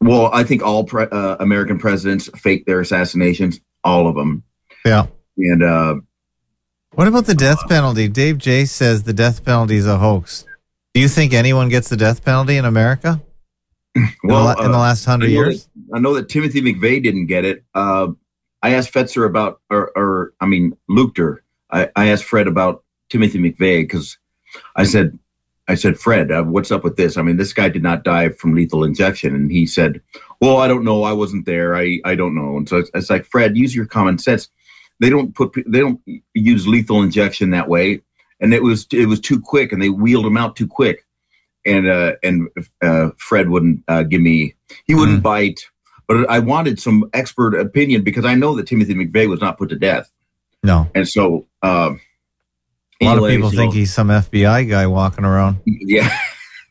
well, 0.00 0.30
I 0.32 0.44
think 0.44 0.62
all 0.62 0.84
pre- 0.84 1.08
uh, 1.10 1.36
American 1.40 1.78
presidents 1.78 2.30
fake 2.36 2.66
their 2.66 2.80
assassinations, 2.80 3.60
all 3.84 4.08
of 4.08 4.14
them. 4.14 4.42
Yeah. 4.84 5.06
And 5.36 5.62
uh, 5.62 5.96
What 6.98 7.06
about 7.06 7.26
the 7.26 7.34
death 7.34 7.60
penalty? 7.68 8.08
Dave 8.08 8.38
J 8.38 8.64
says 8.64 9.04
the 9.04 9.12
death 9.12 9.44
penalty 9.44 9.76
is 9.76 9.86
a 9.86 9.98
hoax. 9.98 10.44
Do 10.94 11.00
you 11.00 11.06
think 11.06 11.32
anyone 11.32 11.68
gets 11.68 11.88
the 11.88 11.96
death 11.96 12.24
penalty 12.24 12.56
in 12.56 12.64
America 12.64 13.22
in, 13.94 14.08
well, 14.24 14.46
the, 14.56 14.64
in 14.64 14.72
the 14.72 14.78
uh, 14.78 14.80
last 14.80 15.04
hundred 15.04 15.30
years? 15.30 15.68
that, 15.76 15.96
I 15.96 16.00
know 16.00 16.12
that 16.14 16.28
Timothy 16.28 16.60
McVeigh 16.60 17.00
didn't 17.00 17.26
get 17.26 17.44
it. 17.44 17.62
Uh, 17.72 18.08
I 18.64 18.74
asked 18.74 18.92
Fetzer 18.92 19.24
about, 19.24 19.60
or, 19.70 19.92
or 19.96 20.32
I 20.40 20.46
mean, 20.46 20.76
Leuchter. 20.90 21.36
I, 21.70 21.88
I 21.94 22.08
asked 22.08 22.24
Fred 22.24 22.48
about 22.48 22.82
Timothy 23.10 23.38
McVeigh 23.38 23.82
because 23.82 24.18
I 24.74 24.82
said, 24.82 25.16
I 25.68 25.76
said, 25.76 26.00
Fred, 26.00 26.32
uh, 26.32 26.42
what's 26.42 26.72
up 26.72 26.82
with 26.82 26.96
this? 26.96 27.16
I 27.16 27.22
mean, 27.22 27.36
this 27.36 27.52
guy 27.52 27.68
did 27.68 27.84
not 27.84 28.02
die 28.02 28.30
from 28.30 28.56
lethal 28.56 28.82
injection, 28.82 29.36
and 29.36 29.52
he 29.52 29.66
said, 29.66 30.00
"Well, 30.40 30.56
I 30.56 30.66
don't 30.66 30.82
know. 30.82 31.04
I 31.04 31.12
wasn't 31.12 31.46
there. 31.46 31.76
I, 31.76 32.00
I 32.04 32.16
don't 32.16 32.34
know." 32.34 32.56
And 32.56 32.68
so 32.68 32.78
it's, 32.78 32.90
it's 32.92 33.08
like, 33.08 33.24
Fred, 33.24 33.56
use 33.56 33.76
your 33.76 33.86
common 33.86 34.18
sense. 34.18 34.48
They 35.00 35.10
don't 35.10 35.34
put, 35.34 35.54
they 35.66 35.78
don't 35.80 36.00
use 36.34 36.66
lethal 36.66 37.02
injection 37.02 37.50
that 37.50 37.68
way, 37.68 38.00
and 38.40 38.52
it 38.52 38.62
was, 38.62 38.86
it 38.92 39.06
was 39.06 39.20
too 39.20 39.40
quick, 39.40 39.72
and 39.72 39.80
they 39.80 39.90
wheeled 39.90 40.26
him 40.26 40.36
out 40.36 40.56
too 40.56 40.66
quick, 40.66 41.04
and 41.64 41.86
uh, 41.88 42.12
and 42.22 42.48
uh, 42.82 43.10
Fred 43.16 43.48
wouldn't 43.48 43.82
uh, 43.88 44.02
give 44.02 44.20
me, 44.20 44.54
he 44.86 44.94
wouldn't 44.94 45.22
bite, 45.22 45.60
but 46.06 46.28
I 46.28 46.38
wanted 46.40 46.80
some 46.80 47.08
expert 47.12 47.54
opinion 47.54 48.02
because 48.02 48.24
I 48.24 48.34
know 48.34 48.56
that 48.56 48.66
Timothy 48.66 48.94
McVeigh 48.94 49.28
was 49.28 49.40
not 49.40 49.56
put 49.58 49.68
to 49.70 49.76
death, 49.76 50.10
No. 50.62 50.88
and 50.94 51.06
so. 51.08 51.46
Um, 51.62 52.00
A 53.00 53.04
lot 53.04 53.18
of 53.18 53.28
people 53.28 53.50
think 53.50 53.74
he's 53.74 53.92
some 53.94 54.08
FBI 54.08 54.68
guy 54.68 54.86
walking 54.88 55.24
around. 55.24 55.58
yeah. 55.64 56.10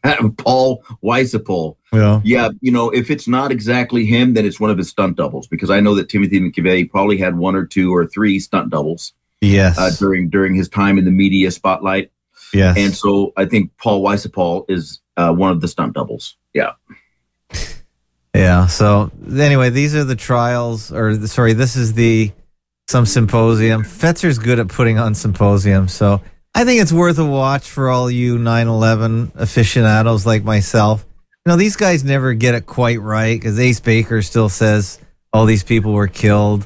Paul 0.38 0.84
Weisapol. 1.04 1.76
You 1.94 2.00
know? 2.00 2.22
Yeah, 2.24 2.50
you 2.62 2.72
know, 2.72 2.90
if 2.90 3.10
it's 3.10 3.28
not 3.28 3.52
exactly 3.52 4.06
him, 4.06 4.34
then 4.34 4.46
it's 4.46 4.60
one 4.60 4.70
of 4.70 4.78
his 4.78 4.90
stunt 4.90 5.18
doubles 5.18 5.48
because 5.48 5.70
I 5.70 5.80
know 5.80 5.96
that 5.96 6.10
Timothy 6.10 6.40
McVeigh 6.40 6.90
probably 6.90 7.18
had 7.18 7.38
one 7.38 7.56
or 7.56 7.66
two 7.66 7.94
or 7.96 8.06
three 8.06 8.40
stunt 8.40 8.70
doubles 8.70 9.14
Yes. 9.42 9.78
uh, 9.78 9.92
during 9.98 10.30
during 10.30 10.56
his 10.56 10.68
time 10.70 10.98
in 10.98 11.06
the 11.06 11.12
media 11.12 11.52
spotlight, 11.52 12.12
yes. 12.54 12.76
and 12.78 12.96
so 12.96 13.34
I 13.38 13.46
think 13.46 13.72
Paul 13.78 14.04
Weisapol 14.04 14.66
is 14.68 15.00
uh, 15.16 15.32
one 15.32 15.52
of 15.52 15.62
the 15.62 15.68
stunt 15.68 15.94
doubles. 15.94 16.38
Yeah, 16.54 16.72
Yeah. 18.34 18.68
So 18.68 19.12
anyway, 19.32 19.70
these 19.70 19.96
are 19.96 20.04
the 20.04 20.16
trials, 20.16 20.92
or 20.92 21.28
sorry, 21.28 21.54
this 21.54 21.76
is 21.76 21.94
the 21.94 22.32
some 22.88 23.06
symposium. 23.06 23.84
Fetzer's 23.84 24.40
good 24.40 24.60
at 24.60 24.68
putting 24.70 24.98
on 24.98 25.14
symposiums, 25.14 25.94
so 25.94 26.22
I 26.58 26.66
think 26.66 26.82
it's 26.82 26.92
worth 26.92 27.20
a 27.20 27.24
watch 27.24 27.70
for 27.70 27.88
all 27.88 28.10
you 28.10 28.40
9/11 28.40 29.32
aficionados 29.36 30.26
like 30.26 30.44
myself. 30.44 31.06
You 31.46 31.52
know, 31.52 31.56
these 31.56 31.76
guys 31.76 32.04
never 32.04 32.34
get 32.34 32.56
it 32.56 32.66
quite 32.66 33.00
right 33.00 33.40
because 33.40 33.60
Ace 33.60 33.80
Baker 33.80 34.24
still 34.24 34.50
says 34.50 34.98
all 35.32 35.46
these 35.46 35.62
people 35.62 35.94
were 35.94 36.08
killed 36.08 36.66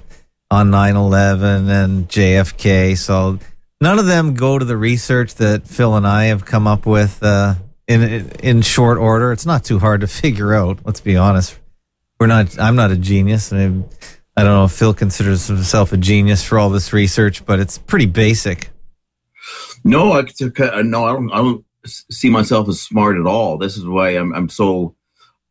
on 0.49 0.71
9/11 0.71 1.69
and 1.69 2.08
JFK. 2.08 2.97
So 2.97 3.38
none 3.82 3.99
of 3.99 4.06
them 4.06 4.34
go 4.34 4.58
to 4.58 4.63
the 4.63 4.77
research 4.77 5.36
that 5.36 5.67
Phil 5.67 5.97
and 5.97 6.08
I 6.08 6.27
have 6.27 6.45
come 6.45 6.67
up 6.67 6.86
with 6.86 7.21
uh, 7.21 7.56
in 7.86 8.32
in 8.41 8.62
short 8.62 8.97
order. 8.97 9.34
It's 9.34 9.45
not 9.45 9.65
too 9.65 9.80
hard 9.80 9.99
to 9.99 10.08
figure 10.21 10.54
out. 10.54 10.80
Let's 10.86 11.01
be 11.01 11.17
honest. 11.17 11.60
We're 12.17 12.27
not. 12.27 12.58
I'm 12.58 12.77
not 12.77 12.91
a 12.91 12.97
genius. 12.97 13.51
I, 13.51 13.58
mean, 13.67 13.89
I 14.38 14.45
don't 14.45 14.54
know 14.54 14.63
if 14.63 14.71
Phil 14.71 14.93
considers 14.93 15.47
himself 15.47 15.91
a 15.91 15.97
genius 15.97 16.45
for 16.45 16.58
all 16.58 16.69
this 16.69 16.93
research, 16.93 17.45
but 17.45 17.60
it's 17.60 17.77
pretty 17.77 18.06
basic. 18.06 18.71
No, 19.84 20.13
I 20.13 20.20
uh, 20.20 20.82
no, 20.82 21.06
I 21.06 21.13
don't. 21.13 21.32
I 21.32 21.38
don't 21.38 21.65
see 21.86 22.30
myself 22.30 22.70
as 22.70 22.82
smart 22.82 23.17
at 23.17 23.26
all. 23.26 23.58
This 23.58 23.78
is 23.78 23.86
why 23.86 24.10
I'm 24.12 24.34
I'm 24.34 24.50
so 24.50 24.96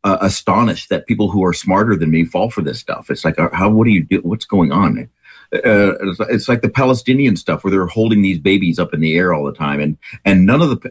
uh, 0.05 0.19
astonished 0.21 0.89
that 0.89 1.07
people 1.07 1.31
who 1.31 1.45
are 1.45 1.53
smarter 1.53 1.97
than 1.97 2.11
me 2.11 2.25
fall 2.25 2.51
for 2.51 2.63
this 2.63 2.81
stuff. 2.81 3.11
It's 3.11 3.25
like, 3.25 3.39
uh, 3.39 3.49
how? 3.53 3.71
What 3.71 3.85
do 3.85 3.91
you 3.91 4.05
do? 4.05 4.21
What's 4.23 4.45
going 4.45 4.73
on? 4.73 5.09
Uh, 5.53 5.95
it's, 6.29 6.49
like 6.49 6.63
the 6.63 6.71
Palestinian 6.71 7.37
stuff 7.37 7.65
where 7.65 7.73
they're 7.73 7.87
holding 7.87 8.23
these 8.23 8.39
babies 8.39 8.79
up 8.79 8.95
in 8.95 9.01
the 9.01 9.17
air 9.17 9.35
all 9.35 9.45
the 9.45 9.53
time, 9.53 9.81
and 9.81 9.99
and 10.25 10.47
none 10.47 10.63
of 10.63 10.71
the 10.71 10.91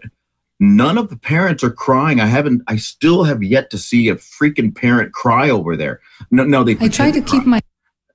none 0.59 0.97
of 0.97 1.09
the 1.09 1.17
parents 1.17 1.63
are 1.63 1.71
crying. 1.71 2.19
I 2.19 2.25
haven't. 2.25 2.63
I 2.67 2.75
still 2.75 3.23
have 3.23 3.41
yet 3.41 3.69
to 3.71 3.77
see 3.77 4.09
a 4.09 4.15
freaking 4.15 4.75
parent 4.75 5.13
cry 5.13 5.49
over 5.49 5.77
there. 5.77 6.01
No, 6.29 6.43
no, 6.43 6.63
they. 6.63 6.77
I 6.81 6.89
try 6.89 7.11
to 7.11 7.21
cry. 7.21 7.39
keep 7.39 7.47
my 7.47 7.61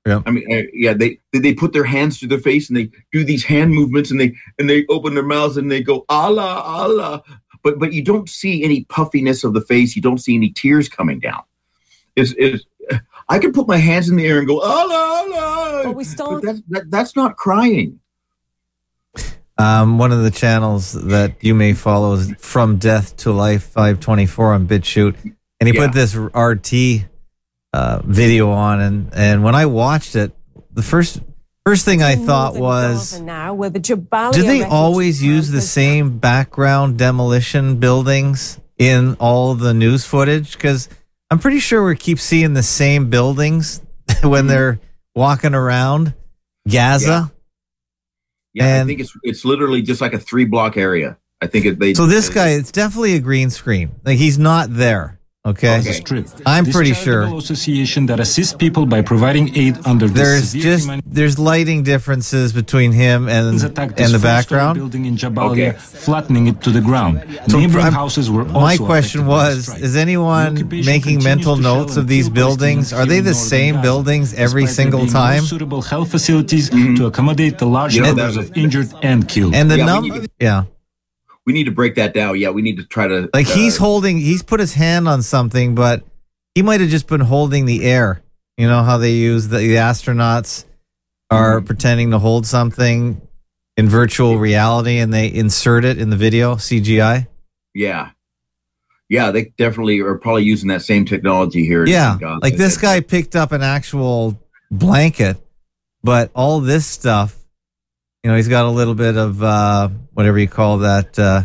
I 0.07 0.31
mean, 0.31 0.45
uh, 0.53 0.62
yeah, 0.73 0.93
they 0.93 1.19
they- 1.33 1.38
they 1.38 1.55
put 1.55 1.73
their 1.73 1.85
hands 1.85 2.19
to 2.21 2.27
their 2.27 2.38
face 2.38 2.69
and 2.69 2.77
they 2.77 2.90
do 3.12 3.25
these 3.25 3.43
hand 3.45 3.73
movements 3.73 4.11
and 4.11 4.21
they 4.21 4.35
and 4.59 4.69
they 4.69 4.85
open 4.88 5.14
their 5.14 5.25
mouths 5.25 5.57
and 5.57 5.71
they 5.71 5.83
go 5.83 6.05
Allah 6.09 6.43
Allah, 6.64 7.23
but 7.62 7.79
but 7.79 7.93
you 7.95 8.03
don't 8.05 8.29
see 8.29 8.62
any 8.64 8.85
puffiness 8.85 9.45
of 9.45 9.55
the 9.55 9.62
face. 9.62 9.97
You 9.97 10.03
don't 10.03 10.19
see 10.19 10.35
any 10.35 10.51
tears 10.51 10.88
coming 10.88 11.21
down. 11.21 11.43
It's 12.17 12.35
it's. 12.37 12.64
I 13.31 13.38
can 13.38 13.53
put 13.53 13.67
my 13.67 13.79
hands 13.79 14.11
in 14.11 14.17
the 14.17 14.27
air 14.27 14.38
and 14.38 14.47
go 14.47 14.61
Allah 14.61 15.25
Allah. 15.25 15.81
But 15.85 15.97
we 15.97 16.05
still- 16.05 16.33
But 16.35 16.43
that's 16.45 16.62
that, 16.69 16.90
that's 16.90 17.17
not 17.17 17.37
crying. 17.37 17.99
Um, 19.57 19.99
one 19.99 20.11
of 20.12 20.23
the 20.23 20.31
channels 20.31 20.93
that 20.93 21.37
you 21.43 21.55
may 21.55 21.73
follow 21.75 22.14
is 22.14 22.35
From 22.38 22.77
Death 22.77 23.17
to 23.19 23.33
Life 23.33 23.62
524 23.62 24.53
on 24.53 24.67
BitChute, 24.67 25.14
and 25.61 25.69
he 25.69 25.75
Yeah. 25.75 25.87
put 25.87 25.95
this 25.95 26.14
RT 26.17 27.07
uh, 27.75 28.01
video 28.05 28.51
on, 28.51 28.81
and 28.81 29.11
and 29.15 29.43
when 29.43 29.55
I 29.57 29.67
watched 29.67 30.15
it 30.15 30.31
the 30.73 30.83
first 30.83 31.21
first 31.67 31.85
thing 31.85 32.03
I 32.03 32.15
thought 32.15 32.55
was, 32.55 33.21
now, 33.21 33.55
where 33.55 33.71
the 33.71 33.81
do 33.81 34.43
they 34.43 34.63
always 34.63 35.23
use 35.23 35.51
the 35.51 35.59
is- 35.59 35.71
same 35.71 36.19
background 36.19 36.99
demolition 36.99 37.81
buildings 37.81 38.61
in 38.79 39.17
all 39.19 39.55
the 39.55 39.75
news 39.75 40.05
footage? 40.07 40.53
Because 40.53 40.89
I'm 41.31 41.39
pretty 41.41 41.59
sure 41.59 41.85
we 41.85 41.97
keep 41.97 42.21
seeing 42.21 42.55
the 42.55 42.63
same 42.63 43.11
buildings 43.11 43.81
when 44.23 44.47
they're 44.47 44.79
walking 45.17 45.55
around 45.55 46.15
Gaza. 46.71 47.33
Yeah, 48.53 48.65
I 48.65 48.69
And- 48.69 48.89
think 48.89 49.01
it's 49.01 49.13
it's 49.25 49.45
literally 49.45 49.83
just 49.83 50.01
like 50.01 50.13
a 50.15 50.19
three 50.21 50.45
block 50.45 50.77
area. 50.77 51.19
I 51.41 51.47
think 51.49 51.67
it, 51.67 51.79
they. 51.81 51.95
So 51.95 52.07
this 52.07 52.29
guy, 52.29 52.51
it's 52.51 52.71
definitely 52.73 53.15
a 53.17 53.21
green 53.21 53.51
screen. 53.51 53.91
Like 54.05 54.17
he's 54.19 54.39
not 54.39 54.69
there. 54.73 55.19
Okay. 55.47 55.79
Okay. 55.81 55.93
Strip. 55.93 56.27
I'm 56.47 56.65
This 56.65 56.75
pretty 56.75 56.95
sure. 56.95 57.25
association 57.37 58.07
that 58.07 58.19
assists 58.19 58.55
people 58.55 58.87
by 58.87 59.03
providing 59.03 59.55
aid 59.55 59.77
under 59.85 60.09
There's 60.09 60.49
severe 60.49 60.63
just 60.63 60.85
humanitarian 60.85 61.15
there's 61.15 61.39
lighting 61.39 61.83
differences 61.83 62.55
between 62.55 62.93
him 62.93 63.29
and 63.29 63.49
and 63.53 63.61
the 63.61 64.19
background. 64.19 64.79
building 64.79 65.05
in 65.05 65.17
Jabalia, 65.19 65.51
Okay. 65.53 65.79
flattening 65.79 66.47
it 66.47 66.63
to 66.63 66.71
the 66.71 66.81
ground. 66.81 67.21
So 67.49 67.59
Neighboring 67.59 67.85
I'm- 67.85 67.93
houses 67.93 68.31
were 68.31 68.47
also 68.49 68.61
My 68.61 68.77
question 68.79 69.21
affected 69.21 69.37
by 69.37 69.51
the 69.51 69.57
was. 69.77 69.83
Is 69.89 69.97
anyone 69.97 70.53
making 70.95 71.23
mental 71.23 71.57
notes 71.57 71.99
of 71.99 72.09
these 72.09 72.31
buildings? 72.31 72.95
Are 72.95 73.05
they 73.05 73.21
the 73.21 73.35
same 73.35 73.75
Gaza, 73.75 73.83
buildings 73.89 74.33
every 74.47 74.67
single 74.67 75.01
being 75.01 75.13
no 75.13 75.21
time? 75.21 75.43
suitable 75.45 75.83
health 75.83 76.11
facilities 76.11 76.71
mm-hmm. 76.71 76.95
to 76.95 77.05
accommodate 77.11 77.59
the 77.59 77.67
large 77.67 77.95
You 77.95 78.01
know, 78.01 78.15
numbers 78.15 78.37
of 78.39 78.51
injured 78.57 78.89
and 79.03 79.29
killed. 79.29 79.55
And 79.55 79.71
the 79.71 79.77
Yeah, 79.77 79.85
we 79.85 80.09
number, 80.09 80.21
need 80.21 80.31
yeah, 80.41 80.65
we 81.47 81.53
need 81.53 81.65
to 81.65 81.71
break 81.73 81.95
that 81.97 82.15
down. 82.15 82.39
Yeah, 82.39 82.51
we 82.51 82.63
need 82.63 82.77
to 82.79 82.85
try 82.85 83.07
to 83.07 83.29
like 83.35 83.47
uh, 83.47 83.55
he's 83.55 83.77
holding, 83.77 84.19
he's 84.19 84.43
put 84.43 84.61
his 84.61 84.75
hand 84.75 85.09
on 85.09 85.23
something, 85.23 85.75
but 85.75 86.05
he 86.55 86.63
might 86.63 86.81
have 86.81 86.91
just 86.91 87.07
been 87.07 87.21
holding 87.21 87.67
the 87.67 87.85
air. 87.85 88.23
You 88.57 88.69
know 88.69 88.83
how 88.83 88.99
they 88.99 89.13
use 89.13 89.49
the, 89.49 89.59
the 89.59 89.77
astronauts 89.77 90.65
are 91.31 91.59
Mm-hmm. 91.59 91.67
pretending 91.67 92.11
to 92.13 92.19
hold 92.19 92.47
something 92.47 93.21
in 93.77 93.89
virtual 93.89 94.39
reality, 94.39 94.99
and 94.99 95.13
they 95.13 95.27
insert 95.33 95.85
it 95.85 95.99
in 95.99 96.11
the 96.11 96.17
video 96.17 96.55
CGI. 96.55 97.27
Yeah, 97.75 98.11
yeah, 99.09 99.33
they 99.33 99.47
definitely 99.59 100.01
are 100.01 100.17
probably 100.17 100.45
using 100.45 100.69
that 100.69 100.83
same 100.83 101.05
technology 101.05 101.65
here. 101.67 101.85
Yeah, 101.87 102.17
like 102.41 102.57
this 102.57 102.77
guy 102.77 103.01
picked 103.01 103.35
up 103.35 103.51
an 103.53 103.63
actual 103.63 104.41
blanket, 104.71 105.37
but 106.05 106.31
all 106.35 106.61
this 106.61 106.87
stuff, 106.87 107.37
you 108.25 108.31
know, 108.31 108.37
he's 108.37 108.49
got 108.49 108.65
a 108.65 108.71
little 108.71 108.95
bit 108.95 109.17
of 109.17 109.41
uh, 109.43 109.89
whatever 110.15 110.39
you 110.39 110.49
call 110.49 110.79
that 110.79 111.17
uh, 111.19 111.43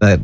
that 0.00 0.20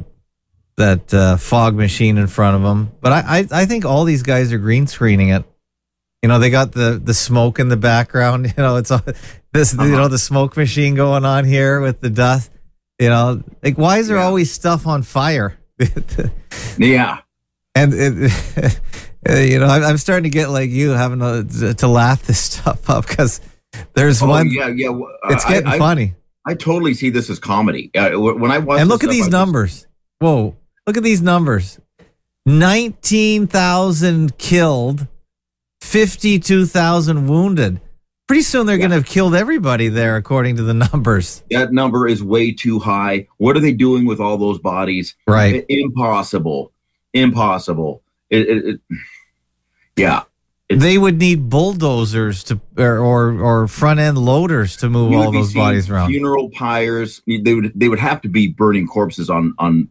that 0.76 1.12
uh, 1.12 1.36
fog 1.38 1.74
machine 1.74 2.18
in 2.18 2.26
front 2.28 2.56
of 2.56 2.62
him. 2.62 2.92
But 3.00 3.12
I, 3.12 3.38
I 3.38 3.62
I 3.62 3.66
think 3.66 3.84
all 3.84 4.04
these 4.04 4.22
guys 4.22 4.52
are 4.52 4.58
green 4.58 4.86
screening 4.86 5.30
it. 5.30 5.44
You 6.22 6.28
know, 6.28 6.38
they 6.38 6.50
got 6.50 6.72
the 6.72 7.00
the 7.02 7.14
smoke 7.14 7.58
in 7.58 7.68
the 7.68 7.76
background. 7.76 8.46
You 8.56 8.62
know, 8.62 8.76
it's 8.76 8.90
all 8.90 9.00
this 9.52 9.72
you 9.72 9.78
know 9.96 10.08
the 10.08 10.18
smoke 10.18 10.56
machine 10.56 10.94
going 10.94 11.24
on 11.24 11.44
here 11.44 11.80
with 11.80 12.00
the 12.00 12.10
dust. 12.10 12.52
You 13.00 13.08
know, 13.08 13.42
like 13.62 13.78
why 13.78 13.98
is 13.98 14.08
there 14.08 14.18
Yeah. 14.18 14.24
always 14.26 14.52
stuff 14.52 14.86
on 14.86 15.02
fire? 15.02 15.56
Yeah, 16.78 17.20
and 17.74 17.92
it, 17.94 18.80
you 19.50 19.58
know 19.58 19.66
I'm, 19.66 19.82
I'm 19.82 19.98
starting 19.98 20.24
to 20.24 20.30
get 20.30 20.50
like 20.50 20.70
you 20.70 20.90
having 20.90 21.18
to, 21.20 21.74
to 21.74 21.88
laugh 21.88 22.22
this 22.24 22.38
stuff 22.38 22.88
up 22.88 23.06
because 23.06 23.40
there's 23.94 24.22
oh, 24.22 24.28
one 24.28 24.50
yeah, 24.50 24.68
yeah. 24.68 24.86
w- 24.88 25.08
it's 25.24 25.44
getting 25.44 25.66
I, 25.68 25.78
funny 25.78 26.14
I 26.46 26.54
totally 26.54 26.94
see 26.94 27.10
this 27.10 27.28
as 27.30 27.38
comedy. 27.38 27.90
Uh, 27.94 28.18
when 28.18 28.50
I 28.50 28.58
watch 28.58 28.80
and 28.80 28.88
look 28.88 29.04
at 29.04 29.10
these 29.10 29.22
I 29.22 29.26
just- 29.26 29.32
numbers 29.32 29.86
whoa 30.20 30.56
look 30.86 30.96
at 30.96 31.02
these 31.02 31.20
numbers 31.22 31.78
19,000 32.46 34.38
killed 34.38 35.06
52,000 35.82 37.28
wounded 37.28 37.80
pretty 38.26 38.42
soon 38.42 38.66
they're 38.66 38.78
going 38.78 38.90
to 38.90 38.96
have 38.96 39.06
killed 39.06 39.34
everybody 39.34 39.88
there 39.88 40.16
according 40.16 40.56
to 40.56 40.62
the 40.62 40.74
numbers 40.92 41.42
that 41.50 41.72
number 41.72 42.06
is 42.08 42.22
way 42.22 42.52
too 42.52 42.78
high. 42.78 43.26
What 43.36 43.56
are 43.56 43.60
they 43.60 43.72
doing 43.72 44.06
with 44.06 44.20
all 44.20 44.36
those 44.38 44.58
bodies? 44.58 45.14
right 45.26 45.64
impossible, 45.68 46.72
impossible. 47.12 48.02
It, 48.30 48.48
it, 48.48 48.64
it- 48.66 48.80
yeah, 49.96 50.22
It's- 50.68 50.82
they 50.82 50.98
would 50.98 51.18
need 51.18 51.48
bulldozers 51.48 52.44
to 52.44 52.60
or 52.76 52.98
or, 52.98 53.40
or 53.40 53.68
front 53.68 54.00
end 54.00 54.18
loaders 54.18 54.76
to 54.78 54.90
move 54.90 55.14
all 55.14 55.32
those 55.32 55.54
bodies 55.54 55.88
around 55.88 56.10
Funeral 56.10 56.50
pyres. 56.50 57.22
They 57.26 57.54
would 57.54 57.72
they 57.74 57.88
would 57.88 57.98
have 58.00 58.20
to 58.22 58.28
be 58.28 58.48
burning 58.48 58.86
corpses 58.86 59.30
on 59.30 59.54
on 59.58 59.88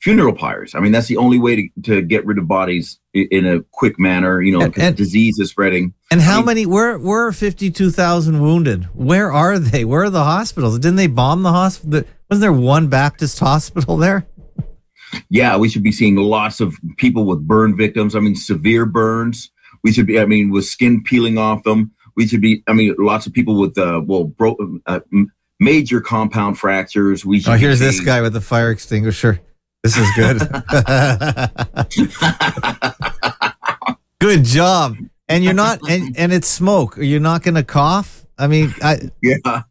funeral 0.00 0.34
pyres. 0.34 0.74
I 0.74 0.80
mean, 0.80 0.90
that's 0.90 1.06
the 1.06 1.16
only 1.16 1.38
way 1.38 1.54
to, 1.56 1.68
to 1.84 2.02
get 2.02 2.26
rid 2.26 2.36
of 2.36 2.48
bodies 2.48 2.98
in 3.14 3.46
a 3.46 3.62
quick 3.70 4.00
manner. 4.00 4.42
You 4.42 4.52
know, 4.58 4.64
And- 4.64 4.74
'cause 4.74 4.84
and- 4.84 4.96
disease 4.96 5.38
is 5.38 5.48
spreading. 5.50 5.94
And 6.10 6.20
how 6.20 6.34
I 6.34 6.36
mean- 6.38 6.46
many? 6.46 6.66
Where 6.66 6.98
where 6.98 7.26
are 7.26 7.32
fifty 7.32 7.70
two 7.70 7.90
thousand 7.90 8.40
wounded? 8.42 8.88
Where 8.94 9.32
are 9.32 9.58
they? 9.58 9.84
Where 9.86 10.02
are 10.02 10.10
the 10.10 10.24
hospitals? 10.24 10.78
Didn't 10.78 10.96
they 10.96 11.06
bomb 11.06 11.42
the 11.42 11.52
hospital? 11.52 12.02
Wasn't 12.28 12.42
there 12.42 12.52
one 12.52 12.88
Baptist 12.88 13.38
hospital 13.48 13.96
there? 13.96 14.26
Yeah, 15.30 15.56
we 15.56 15.68
should 15.70 15.82
be 15.82 15.92
seeing 15.92 16.16
lots 16.16 16.60
of 16.60 16.74
people 16.98 17.24
with 17.24 17.46
burn 17.46 17.76
victims. 17.76 18.14
I 18.14 18.20
mean, 18.20 18.34
severe 18.34 18.84
burns. 18.86 19.50
We 19.84 19.92
should 19.92 20.06
be. 20.06 20.18
I 20.18 20.26
mean, 20.26 20.50
with 20.50 20.64
skin 20.64 21.02
peeling 21.02 21.38
off 21.38 21.62
them. 21.64 21.92
We 22.16 22.26
should 22.26 22.40
be. 22.40 22.62
I 22.68 22.72
mean, 22.72 22.94
lots 22.98 23.26
of 23.26 23.32
people 23.32 23.58
with 23.58 23.76
uh, 23.78 24.00
well, 24.04 24.24
bro- 24.24 24.56
uh, 24.86 25.00
major 25.58 26.00
compound 26.00 26.58
fractures. 26.58 27.24
We 27.24 27.40
should. 27.40 27.52
Oh, 27.52 27.56
here's 27.56 27.78
this 27.78 28.00
guy 28.00 28.20
with 28.20 28.32
the 28.32 28.40
fire 28.40 28.70
extinguisher. 28.70 29.40
This 29.82 29.96
is 29.96 30.08
good. 30.14 30.38
good 34.20 34.44
job. 34.44 34.96
And 35.28 35.42
you're 35.42 35.54
not, 35.54 35.80
and, 35.88 36.16
and 36.16 36.32
it's 36.32 36.46
smoke. 36.46 36.98
Are 36.98 37.02
You're 37.02 37.20
not 37.20 37.42
going 37.42 37.54
to 37.54 37.64
cough. 37.64 38.26
I 38.38 38.46
mean, 38.46 38.74
I 38.82 39.10
Yeah, 39.22 39.62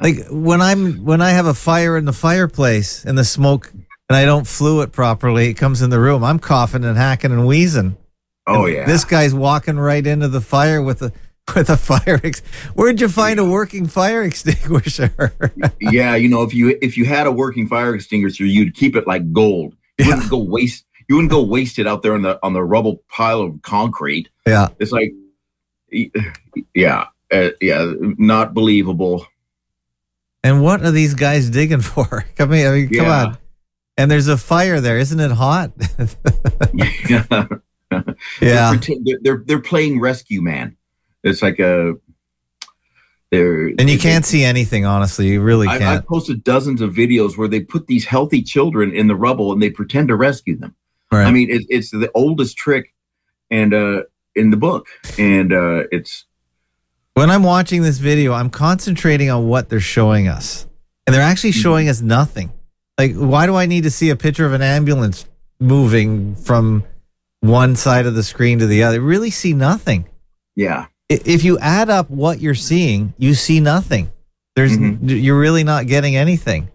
like 0.00 0.26
when 0.30 0.60
I'm 0.60 1.04
when 1.04 1.20
I 1.20 1.30
have 1.30 1.46
a 1.46 1.54
fire 1.54 1.96
in 1.96 2.04
the 2.04 2.12
fireplace 2.12 3.04
and 3.04 3.18
the 3.18 3.24
smoke 3.24 3.72
and 3.72 4.16
I 4.16 4.24
don't 4.24 4.46
flue 4.46 4.82
it 4.82 4.92
properly, 4.92 5.48
it 5.48 5.54
comes 5.54 5.82
in 5.82 5.90
the 5.90 6.00
room. 6.00 6.24
I'm 6.24 6.38
coughing 6.38 6.84
and 6.84 6.96
hacking 6.96 7.32
and 7.32 7.46
wheezing. 7.46 7.96
Oh 8.50 8.64
And 8.66 8.74
yeah. 8.74 8.86
This 8.86 9.04
guy's 9.04 9.34
walking 9.34 9.76
right 9.78 10.06
into 10.06 10.28
the 10.28 10.40
fire 10.40 10.82
with 10.82 11.02
a 11.02 11.12
with 11.54 11.70
a 11.70 11.76
fire. 11.76 12.20
Ex- 12.22 12.40
Where'd 12.74 13.00
you 13.00 13.08
find 13.08 13.38
a 13.40 13.44
working 13.44 13.86
fire 13.86 14.22
extinguisher? 14.22 15.32
yeah, 15.80 16.14
you 16.16 16.28
know, 16.28 16.42
if 16.42 16.52
you 16.54 16.78
if 16.82 16.96
you 16.96 17.04
had 17.04 17.26
a 17.26 17.32
working 17.32 17.66
fire 17.68 17.94
extinguisher, 17.94 18.44
you'd 18.44 18.74
keep 18.74 18.94
it 18.96 19.06
like 19.06 19.32
gold. 19.32 19.74
You 19.98 20.04
Yeah. 20.06 20.14
wouldn't 20.14 20.30
go 20.30 20.38
waste. 20.38 20.84
You 21.08 21.16
wouldn't 21.16 21.32
go 21.32 21.42
waste 21.42 21.78
it 21.78 21.86
out 21.86 22.02
there 22.02 22.14
on 22.14 22.22
the 22.22 22.38
on 22.42 22.52
the 22.52 22.62
rubble 22.62 23.02
pile 23.08 23.40
of 23.40 23.60
concrete. 23.62 24.28
yeah. 24.46 24.68
It's 24.78 24.92
like, 24.92 25.12
yeah, 26.74 27.06
uh, 27.32 27.50
yeah, 27.60 27.92
not 28.18 28.54
believable. 28.54 29.26
And 30.42 30.62
what 30.62 30.82
are 30.82 30.90
these 30.90 31.14
guys 31.14 31.50
digging 31.50 31.80
for? 31.82 32.24
Come 32.36 32.52
here, 32.52 32.70
I 32.72 32.74
mean, 32.74 32.88
come 32.88 33.06
Yeah. 33.06 33.24
on. 33.26 33.38
And 33.98 34.10
there's 34.10 34.28
a 34.28 34.38
fire 34.38 34.80
there, 34.80 34.98
isn't 34.98 35.20
it 35.20 35.30
hot? 35.32 35.72
yeah, 36.72 37.24
yeah. 38.40 38.76
They're, 38.76 39.18
they're, 39.22 39.42
they're 39.46 39.62
playing 39.62 40.00
rescue 40.00 40.42
man. 40.42 40.76
It's 41.22 41.42
like 41.42 41.58
a 41.58 41.94
they're 43.30 43.68
And 43.68 43.88
you 43.88 43.98
can't 43.98 44.24
see 44.24 44.42
anything, 44.44 44.84
honestly. 44.84 45.28
You 45.28 45.40
really 45.40 45.68
I, 45.68 45.78
can't. 45.78 45.98
I've 45.98 46.06
posted 46.06 46.42
dozens 46.42 46.80
of 46.80 46.92
videos 46.92 47.36
where 47.36 47.48
they 47.48 47.60
put 47.60 47.86
these 47.86 48.04
healthy 48.04 48.42
children 48.42 48.92
in 48.92 49.06
the 49.06 49.14
rubble 49.14 49.52
and 49.52 49.62
they 49.62 49.70
pretend 49.70 50.08
to 50.08 50.16
rescue 50.16 50.56
them. 50.56 50.74
Right. 51.12 51.24
I 51.24 51.30
mean, 51.30 51.50
it, 51.50 51.62
it's 51.68 51.90
the 51.90 52.10
oldest 52.14 52.56
trick, 52.56 52.94
and 53.50 53.74
uh, 53.74 54.02
in 54.34 54.50
the 54.50 54.56
book, 54.56 54.86
and 55.18 55.52
uh, 55.52 55.84
it's 55.90 56.24
when 57.14 57.30
I'm 57.30 57.42
watching 57.42 57.82
this 57.82 57.98
video, 57.98 58.32
I'm 58.32 58.50
concentrating 58.50 59.30
on 59.30 59.48
what 59.48 59.68
they're 59.68 59.80
showing 59.80 60.28
us. 60.28 60.66
And 61.06 61.14
they're 61.14 61.22
actually 61.22 61.50
Mm-hmm. 61.50 61.60
showing 61.60 61.88
us 61.88 62.00
nothing. 62.00 62.52
Like, 62.96 63.14
why 63.14 63.46
do 63.46 63.56
I 63.56 63.66
need 63.66 63.84
to 63.84 63.90
see 63.90 64.10
a 64.10 64.16
picture 64.16 64.46
of 64.46 64.52
an 64.52 64.62
ambulance 64.62 65.26
moving 65.58 66.36
from 66.36 66.84
one 67.40 67.76
side 67.76 68.06
of 68.06 68.14
the 68.14 68.22
screen 68.22 68.58
to 68.60 68.66
the 68.66 68.82
other? 68.82 69.00
Really 69.00 69.30
see 69.30 69.52
nothing. 69.52 70.06
yeah, 70.56 70.86
If 71.08 71.42
you 71.42 71.58
add 71.58 71.90
up 71.90 72.08
what 72.10 72.40
you're 72.40 72.54
seeing, 72.54 73.14
you 73.18 73.34
see 73.34 73.58
nothing. 73.60 74.10
There's 74.54 74.76
Mhm. 74.76 74.98
you're 75.22 75.38
really 75.38 75.64
not 75.64 75.86
getting 75.86 76.14
anything. 76.16 76.68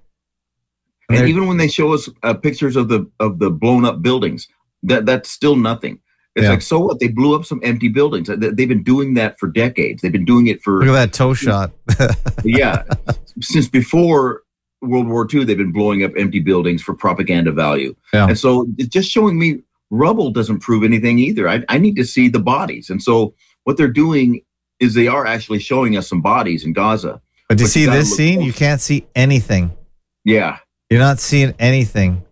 and 1.07 1.19
They're- 1.19 1.27
even 1.27 1.45
when 1.47 1.57
they 1.57 1.67
show 1.67 1.93
us 1.93 2.09
uh, 2.23 2.33
pictures 2.33 2.75
of 2.75 2.87
the 2.89 3.07
of 3.19 3.37
the 3.39 3.51
blown 3.51 3.85
up 3.85 4.01
buildings, 4.01 4.47
that 4.83 5.05
that's 5.05 5.29
still 5.29 5.55
nothing. 5.55 5.99
It's 6.35 6.43
Yeah. 6.45 6.49
like 6.49 6.61
so 6.63 6.79
what? 6.79 6.99
They 6.99 7.07
blew 7.09 7.35
up 7.35 7.45
some 7.45 7.59
empty 7.63 7.87
buildings. 7.89 8.27
They- 8.27 8.35
They've 8.49 8.67
been 8.67 8.81
doing 8.83 9.13
that 9.13 9.37
for 9.39 9.47
decades. 9.47 10.01
They've 10.01 10.11
been 10.11 10.25
doing 10.25 10.47
it 10.47 10.63
for 10.63 10.79
Look 10.79 10.89
at 10.89 10.93
that 10.93 11.13
toe 11.13 11.33
shot. 11.35 11.71
yeah, 12.43 12.81
since 13.39 13.67
before 13.69 14.41
World 14.81 15.07
War 15.07 15.27
II, 15.31 15.43
they've 15.45 15.55
been 15.57 15.71
blowing 15.71 16.03
up 16.03 16.11
empty 16.17 16.39
buildings 16.39 16.81
for 16.81 16.93
propaganda 16.95 17.51
value. 17.51 17.95
Yeah. 18.13 18.27
And 18.29 18.37
so 18.39 18.67
it's 18.79 18.89
just 18.89 19.09
showing 19.11 19.37
me 19.37 19.59
rubble 19.95 20.31
doesn't 20.31 20.59
prove 20.59 20.83
anything 20.83 21.19
either. 21.19 21.47
I, 21.47 21.63
I 21.69 21.77
need 21.77 21.95
to 21.95 22.05
see 22.05 22.27
the 22.27 22.39
bodies. 22.39 22.89
And 22.89 23.01
so 23.01 23.33
what 23.63 23.77
they're 23.77 23.87
doing 23.87 24.41
is 24.79 24.93
they 24.93 25.07
are 25.07 25.25
actually 25.25 25.59
showing 25.59 25.97
us 25.97 26.07
some 26.07 26.21
bodies 26.21 26.65
in 26.65 26.73
Gaza. 26.73 27.21
But 27.49 27.57
do 27.57 27.63
you 27.63 27.67
But 27.67 27.71
see 27.71 27.85
this 27.85 28.15
scene? 28.15 28.35
close. 28.39 28.47
You 28.47 28.53
can't 28.53 28.81
see 28.81 29.05
anything. 29.15 29.71
Yeah. 30.23 30.57
You're 30.89 30.99
not 30.99 31.19
seeing 31.19 31.53
anything. 31.59 32.23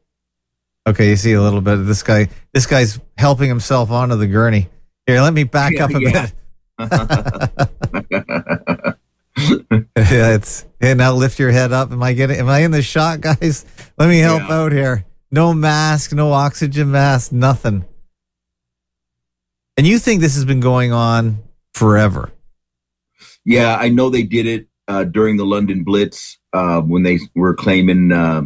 Okay, 0.85 1.09
you 1.09 1.15
see 1.15 1.33
a 1.33 1.41
little 1.41 1.61
bit 1.61 1.75
of 1.75 1.85
this 1.87 2.03
guy. 2.03 2.27
This 2.53 2.65
guy's 2.65 2.99
helping 3.17 3.47
himself 3.47 3.89
onto 3.91 4.15
the 4.15 4.27
gurney. 4.27 4.69
Here, 5.07 5.21
let 5.21 5.33
me 5.33 5.43
back 5.45 5.73
Yeah, 5.73 5.85
up 5.85 5.91
a 5.91 6.01
yeah. 6.01 6.27
bit. 6.79 6.79
Yeah, 9.97 10.35
it's 10.35 10.65
and 10.79 10.99
now 10.99 11.13
lift 11.13 11.39
your 11.39 11.49
head 11.51 11.71
up. 11.71 11.91
Am 11.91 12.03
I 12.03 12.13
getting? 12.13 12.37
Am 12.37 12.47
I 12.47 12.59
in 12.59 12.69
the 12.71 12.81
shot, 12.83 13.19
guys? 13.21 13.65
Let 13.97 14.07
me 14.09 14.19
help 14.19 14.43
Yeah. 14.47 14.53
out 14.53 14.71
here. 14.71 15.05
No 15.33 15.51
mask, 15.51 16.13
no 16.13 16.31
oxygen 16.31 16.91
mask, 16.91 17.31
nothing. 17.31 17.85
And 19.75 19.87
you 19.87 19.97
think 19.97 20.21
this 20.21 20.35
has 20.35 20.45
been 20.45 20.59
going 20.59 20.93
on 20.93 21.39
forever? 21.73 22.31
Yeah, 23.43 23.75
I 23.75 23.89
know 23.89 24.11
they 24.11 24.21
did 24.21 24.45
it 24.45 24.67
uh, 24.87 25.05
during 25.05 25.37
the 25.37 25.45
London 25.45 25.83
Blitz 25.83 26.37
uh, 26.53 26.81
when 26.81 27.01
they 27.01 27.17
were 27.33 27.55
claiming, 27.55 28.11
uh, 28.11 28.43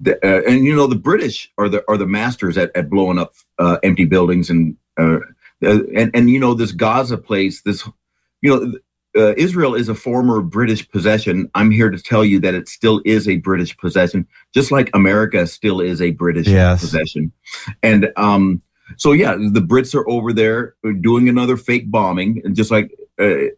the, 0.00 0.16
uh, 0.16 0.50
and 0.50 0.64
you 0.64 0.74
know 0.74 0.88
the 0.88 0.96
British 0.96 1.48
are 1.58 1.68
the 1.68 1.84
are 1.88 1.96
the 1.96 2.06
masters 2.06 2.58
at, 2.58 2.76
at 2.76 2.90
blowing 2.90 3.20
up 3.20 3.32
uh, 3.60 3.78
empty 3.84 4.04
buildings 4.04 4.50
and 4.50 4.76
uh, 4.98 5.20
and 5.62 6.10
and 6.12 6.28
you 6.28 6.40
know 6.40 6.54
this 6.54 6.72
Gaza 6.72 7.16
place, 7.16 7.62
this 7.62 7.88
you 8.42 8.50
know 8.50 8.72
uh, 9.18 9.34
Israel 9.36 9.74
is 9.74 9.88
a 9.88 9.94
former 9.94 10.40
British 10.40 10.88
possession. 10.88 11.50
I'm 11.54 11.70
here 11.70 11.90
to 11.90 11.98
tell 11.98 12.24
you 12.24 12.40
that 12.40 12.54
it 12.54 12.68
still 12.68 13.02
is 13.04 13.28
a 13.28 13.36
British 13.38 13.76
possession, 13.76 14.26
just 14.54 14.70
like 14.70 14.90
America 14.94 15.46
still 15.46 15.80
is 15.80 16.00
a 16.00 16.12
British 16.12 16.46
Yes. 16.46 16.80
possession, 16.80 17.32
and 17.82 18.10
um. 18.16 18.62
So 18.96 19.12
yeah, 19.12 19.34
the 19.34 19.60
Brits 19.60 19.94
are 19.94 20.08
over 20.08 20.32
there 20.32 20.74
doing 21.02 21.28
another 21.28 21.58
fake 21.58 21.90
bombing, 21.90 22.40
and 22.42 22.56
just 22.56 22.70
like 22.70 22.90
uh, 23.20 23.48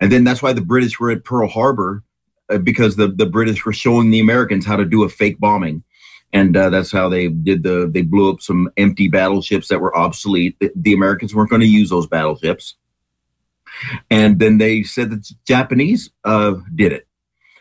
and 0.00 0.12
then 0.12 0.24
that's 0.24 0.42
why 0.42 0.52
the 0.52 0.60
British 0.60 0.98
were 0.98 1.10
at 1.10 1.24
Pearl 1.24 1.48
Harbor 1.48 2.02
uh, 2.48 2.58
because 2.58 2.96
the, 2.96 3.08
the 3.08 3.26
British 3.26 3.64
were 3.64 3.72
showing 3.72 4.10
the 4.10 4.20
Americans 4.20 4.64
how 4.64 4.76
to 4.76 4.84
do 4.84 5.04
a 5.04 5.08
fake 5.08 5.38
bombing. 5.40 5.82
And 6.32 6.56
uh, 6.56 6.70
that's 6.70 6.92
how 6.92 7.08
they 7.08 7.28
did 7.28 7.62
the, 7.62 7.88
they 7.90 8.02
blew 8.02 8.30
up 8.30 8.40
some 8.40 8.70
empty 8.76 9.08
battleships 9.08 9.68
that 9.68 9.80
were 9.80 9.96
obsolete. 9.96 10.56
The, 10.60 10.70
the 10.76 10.92
Americans 10.92 11.34
weren't 11.34 11.50
going 11.50 11.62
to 11.62 11.66
use 11.68 11.88
those 11.88 12.06
battleships. 12.06 12.74
And 14.10 14.38
then 14.38 14.58
they 14.58 14.82
said 14.82 15.10
that 15.10 15.24
the 15.24 15.34
Japanese 15.46 16.10
uh, 16.24 16.54
did 16.74 16.92
it. 16.92 17.06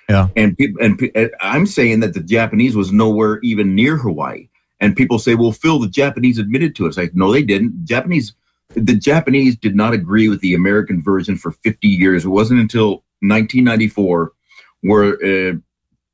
Yeah. 0.10 0.28
And, 0.36 0.58
peop 0.58 0.76
and 0.80 1.00
pe- 1.00 1.30
I'm 1.42 1.66
saying 1.66 2.02
that 2.02 2.14
the 2.14 2.22
Japanese 2.22 2.76
was 2.76 2.92
nowhere 2.92 3.40
even 3.42 3.74
near 3.74 3.98
Hawaii. 3.98 4.50
And 4.80 4.96
people 4.96 5.20
say, 5.20 5.36
well, 5.36 5.52
Phil, 5.52 5.80
the 5.80 5.88
Japanese 5.88 6.38
admitted 6.38 6.76
to 6.76 6.86
it. 6.86 6.90
It's 6.90 6.98
like, 6.98 7.16
no, 7.16 7.32
they 7.32 7.44
didn't. 7.44 7.86
Japanese 7.86 8.34
the 8.76 8.96
Japanese 8.96 9.56
did 9.56 9.76
not 9.76 9.94
agree 9.94 10.28
with 10.28 10.42
the 10.42 10.54
American 10.54 11.02
version 11.02 11.38
for 11.38 11.52
50 11.52 11.88
years. 11.88 12.26
It 12.26 12.30
wasn't 12.30 12.60
until 12.60 13.04
1994 13.22 14.34
where 14.82 15.14
uh, 15.14 15.54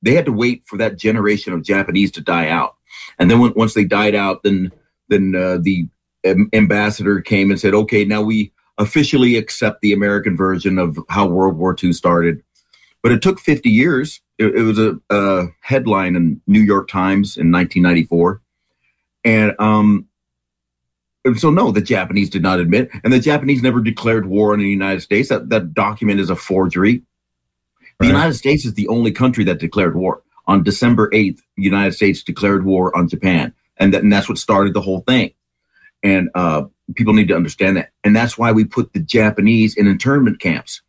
they 0.02 0.14
had 0.14 0.26
to 0.26 0.32
wait 0.32 0.64
for 0.66 0.78
that 0.78 0.98
generation 0.98 1.54
of 1.54 1.64
Japanese 1.64 2.12
to 2.12 2.22
die 2.22 2.50
out. 2.50 2.76
And 3.20 3.30
then 3.30 3.40
when, 3.40 3.54
once 3.56 3.74
they 3.74 3.84
died 3.84 4.16
out, 4.16 4.44
then 4.44 4.72
then 5.10 5.36
uh, 5.36 5.58
the 5.62 5.88
um, 6.26 6.50
ambassador 6.54 7.20
came 7.20 7.52
and 7.52 7.60
said, 7.60 7.74
"Okay, 7.74 8.06
now 8.06 8.22
we 8.22 8.54
officially 8.82 9.36
accept 9.36 9.82
the 9.82 9.94
American 9.94 10.36
version 10.36 10.78
of 10.78 10.98
how 11.10 11.28
World 11.28 11.58
War 11.58 11.76
II 11.82 11.94
started." 11.94 12.44
But 13.04 13.12
it 13.12 13.22
took 13.22 13.40
50 13.40 13.70
years. 13.70 14.22
It, 14.38 14.56
it 14.56 14.62
was 14.64 14.78
a, 14.80 15.00
a 15.10 15.48
headline 15.62 16.16
in 16.16 16.42
New 16.48 16.62
York 16.62 16.88
Times 16.88 17.38
in 17.38 17.52
1994, 17.52 18.42
and 19.24 19.56
um, 19.60 20.08
so 21.38 21.50
no, 21.50 21.72
the 21.72 21.82
Japanese 21.82 22.30
did 22.30 22.42
not 22.42 22.60
admit, 22.60 22.90
and 23.04 23.14
the 23.14 23.20
Japanese 23.20 23.62
never 23.62 23.82
declared 23.82 24.26
war 24.26 24.54
on 24.54 24.60
the 24.60 24.66
United 24.66 25.02
States. 25.02 25.30
That 25.30 25.50
that 25.50 25.74
document 25.74 26.20
is 26.20 26.30
a 26.30 26.36
forgery. 26.36 27.04
The 28.02 28.08
Right. 28.08 28.14
United 28.16 28.34
States 28.34 28.66
is 28.66 28.74
the 28.74 28.88
only 28.88 29.12
country 29.12 29.44
that 29.44 29.60
declared 29.60 29.96
war. 29.96 30.24
On 30.48 30.64
December 30.64 31.10
8th, 31.12 31.38
the 31.56 31.64
United 31.64 31.92
States 31.92 32.24
declared 32.24 32.66
war 32.66 32.96
on 32.98 33.08
Japan. 33.08 33.54
And, 33.78 33.94
that, 33.94 34.02
and 34.02 34.12
that's 34.12 34.28
what 34.28 34.40
started 34.40 34.74
the 34.74 34.82
whole 34.82 35.02
thing. 35.02 35.34
And 36.02 36.30
uh, 36.34 36.64
people 36.96 37.14
need 37.14 37.28
to 37.28 37.36
understand 37.36 37.78
that. 37.78 37.92
And 38.04 38.16
that's 38.16 38.38
why 38.38 38.52
we 38.52 38.64
put 38.64 38.94
the 38.94 39.00
Japanese 39.00 39.76
in 39.76 39.88
internment 39.88 40.40
camps. 40.40 40.82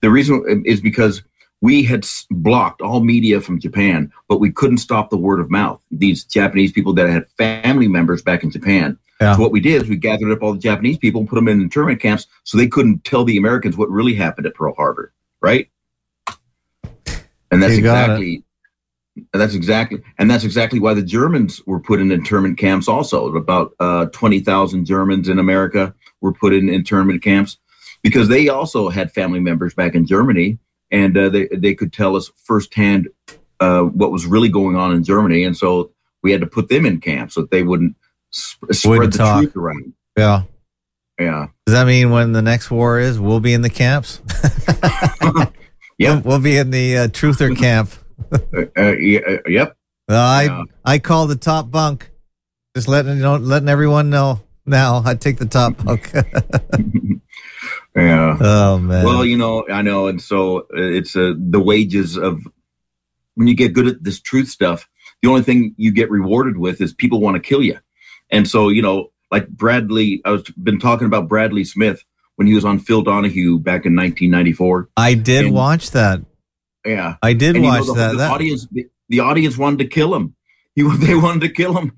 The 0.00 0.10
reason 0.10 0.62
is 0.66 0.80
because 0.80 1.22
we 1.60 1.84
had 1.84 2.04
blocked 2.30 2.82
all 2.82 3.00
media 3.00 3.40
from 3.40 3.60
Japan, 3.60 4.12
but 4.28 4.40
we 4.40 4.50
couldn't 4.50 4.78
stop 4.78 5.10
the 5.10 5.16
word 5.16 5.40
of 5.40 5.50
mouth. 5.50 5.80
These 5.90 6.24
Japanese 6.24 6.72
people 6.72 6.92
that 6.94 7.08
had 7.08 7.28
family 7.38 7.88
members 7.88 8.20
back 8.20 8.42
in 8.42 8.50
Japan. 8.50 8.98
Yeah. 9.20 9.36
So 9.36 9.42
what 9.42 9.52
we 9.52 9.60
did 9.60 9.82
is 9.82 9.88
we 9.88 9.96
gathered 9.96 10.32
up 10.32 10.42
all 10.42 10.52
the 10.52 10.58
Japanese 10.58 10.98
people 10.98 11.20
and 11.20 11.28
put 11.28 11.36
them 11.36 11.46
in 11.46 11.60
internment 11.60 12.00
camps 12.00 12.26
so 12.42 12.58
they 12.58 12.66
couldn't 12.66 13.04
tell 13.04 13.24
the 13.24 13.36
Americans 13.36 13.76
what 13.76 13.88
really 13.90 14.14
happened 14.14 14.46
at 14.46 14.54
Pearl 14.54 14.74
Harbor, 14.74 15.12
right? 15.40 15.68
And 17.52 17.62
that's 17.62 17.74
exactly 17.74 18.34
and 18.36 18.44
that's 19.32 19.54
exactly 19.54 20.02
and 20.18 20.30
that's 20.30 20.44
exactly 20.44 20.80
why 20.80 20.94
the 20.94 21.02
Germans 21.02 21.60
were 21.66 21.80
put 21.80 22.00
in 22.00 22.10
internment 22.10 22.58
camps 22.58 22.88
also. 22.88 23.34
About 23.34 23.74
uh, 23.78 24.06
20,000 24.06 24.84
Germans 24.84 25.28
in 25.28 25.38
America 25.38 25.94
were 26.20 26.32
put 26.32 26.52
in 26.54 26.68
internment 26.68 27.22
camps 27.22 27.58
because 28.02 28.28
they 28.28 28.48
also 28.48 28.88
had 28.88 29.12
family 29.12 29.40
members 29.40 29.74
back 29.74 29.94
in 29.94 30.06
Germany 30.06 30.58
and 30.90 31.16
uh, 31.16 31.28
they 31.28 31.48
they 31.48 31.74
could 31.74 31.92
tell 31.92 32.16
us 32.16 32.30
firsthand 32.36 33.08
uh, 33.60 33.82
what 33.82 34.10
was 34.10 34.26
really 34.26 34.48
going 34.48 34.76
on 34.76 34.92
in 34.92 35.04
Germany 35.04 35.44
and 35.44 35.56
so 35.56 35.90
we 36.22 36.32
had 36.32 36.40
to 36.40 36.46
put 36.46 36.68
them 36.68 36.86
in 36.86 37.00
camps 37.00 37.34
so 37.34 37.42
that 37.42 37.50
they 37.50 37.62
wouldn't 37.62 37.96
sp- 38.32 38.72
spread 38.72 38.98
Wouldn't 38.98 39.12
the 39.12 39.18
talk. 39.18 39.42
truth 39.42 39.56
around. 39.56 39.92
Yeah. 40.16 40.42
Yeah. 41.18 41.48
Does 41.66 41.74
that 41.74 41.86
mean 41.86 42.10
when 42.10 42.32
the 42.32 42.42
next 42.42 42.70
war 42.70 42.98
is, 42.98 43.20
we'll 43.20 43.40
be 43.40 43.52
in 43.52 43.60
the 43.62 43.70
camps? 43.70 44.20
Yeah. 45.98 46.14
We'll, 46.14 46.22
we'll 46.22 46.40
be 46.40 46.56
in 46.56 46.70
the 46.70 46.98
uh, 46.98 47.08
truther 47.08 47.56
camp. 47.56 47.90
Uh, 48.54 48.80
uh, 48.80 49.38
yep. 49.46 49.76
I 50.08 50.44
Yeah. 50.44 50.62
I 50.84 50.98
call 50.98 51.26
the 51.26 51.36
top 51.36 51.70
bunk. 51.70 52.10
Just 52.74 52.88
letting 52.88 53.16
you 53.16 53.22
know, 53.22 53.36
letting 53.36 53.68
everyone 53.68 54.10
know 54.10 54.40
now. 54.66 55.02
I 55.04 55.14
take 55.14 55.38
the 55.38 55.46
top 55.46 55.76
bunk. 55.84 56.12
Yeah. 57.94 58.38
oh 58.40 58.78
man. 58.78 59.04
Well, 59.04 59.24
you 59.24 59.36
know, 59.36 59.66
I 59.68 59.82
know, 59.82 60.06
and 60.06 60.20
so 60.20 60.60
uh, 60.60 60.64
it's 60.72 61.14
uh, 61.14 61.34
the 61.36 61.60
wages 61.60 62.16
of 62.16 62.40
when 63.34 63.48
you 63.48 63.54
get 63.54 63.74
good 63.74 63.86
at 63.86 64.02
this 64.02 64.20
truth 64.20 64.48
stuff. 64.48 64.88
The 65.20 65.28
only 65.28 65.42
thing 65.42 65.74
you 65.76 65.92
get 65.92 66.10
rewarded 66.10 66.56
with 66.56 66.80
is 66.80 66.94
people 66.94 67.20
want 67.20 67.34
to 67.36 67.40
kill 67.40 67.62
you, 67.62 67.78
and 68.30 68.48
so 68.48 68.70
you 68.70 68.80
know, 68.80 69.12
like 69.30 69.46
Bradley. 69.48 70.22
I 70.24 70.30
was 70.30 70.42
been 70.52 70.80
talking 70.80 71.06
about 71.06 71.28
Bradley 71.28 71.64
Smith 71.64 72.02
when 72.36 72.46
he 72.46 72.54
was 72.54 72.64
on 72.64 72.78
Phil 72.78 73.02
Donahue 73.02 73.58
back 73.58 73.84
in 73.84 73.94
1994. 73.94 74.88
I 74.96 75.12
did 75.14 75.46
and- 75.46 75.54
watch 75.54 75.90
that. 75.90 76.22
Yeah, 76.84 77.16
I 77.22 77.32
did 77.32 77.56
And, 77.56 77.64
you 77.64 77.70
know, 77.70 77.78
watch 77.78 77.86
the, 77.86 77.94
that. 77.94 78.12
The 78.12 78.18
that 78.18 78.30
audience, 78.30 78.66
the, 78.70 78.86
the 79.08 79.20
audience 79.20 79.56
wanted 79.56 79.78
to 79.80 79.86
kill 79.86 80.14
him. 80.14 80.34
He 80.74 80.82
they 80.82 81.14
wanted 81.14 81.42
to 81.42 81.50
kill 81.50 81.76
him, 81.76 81.92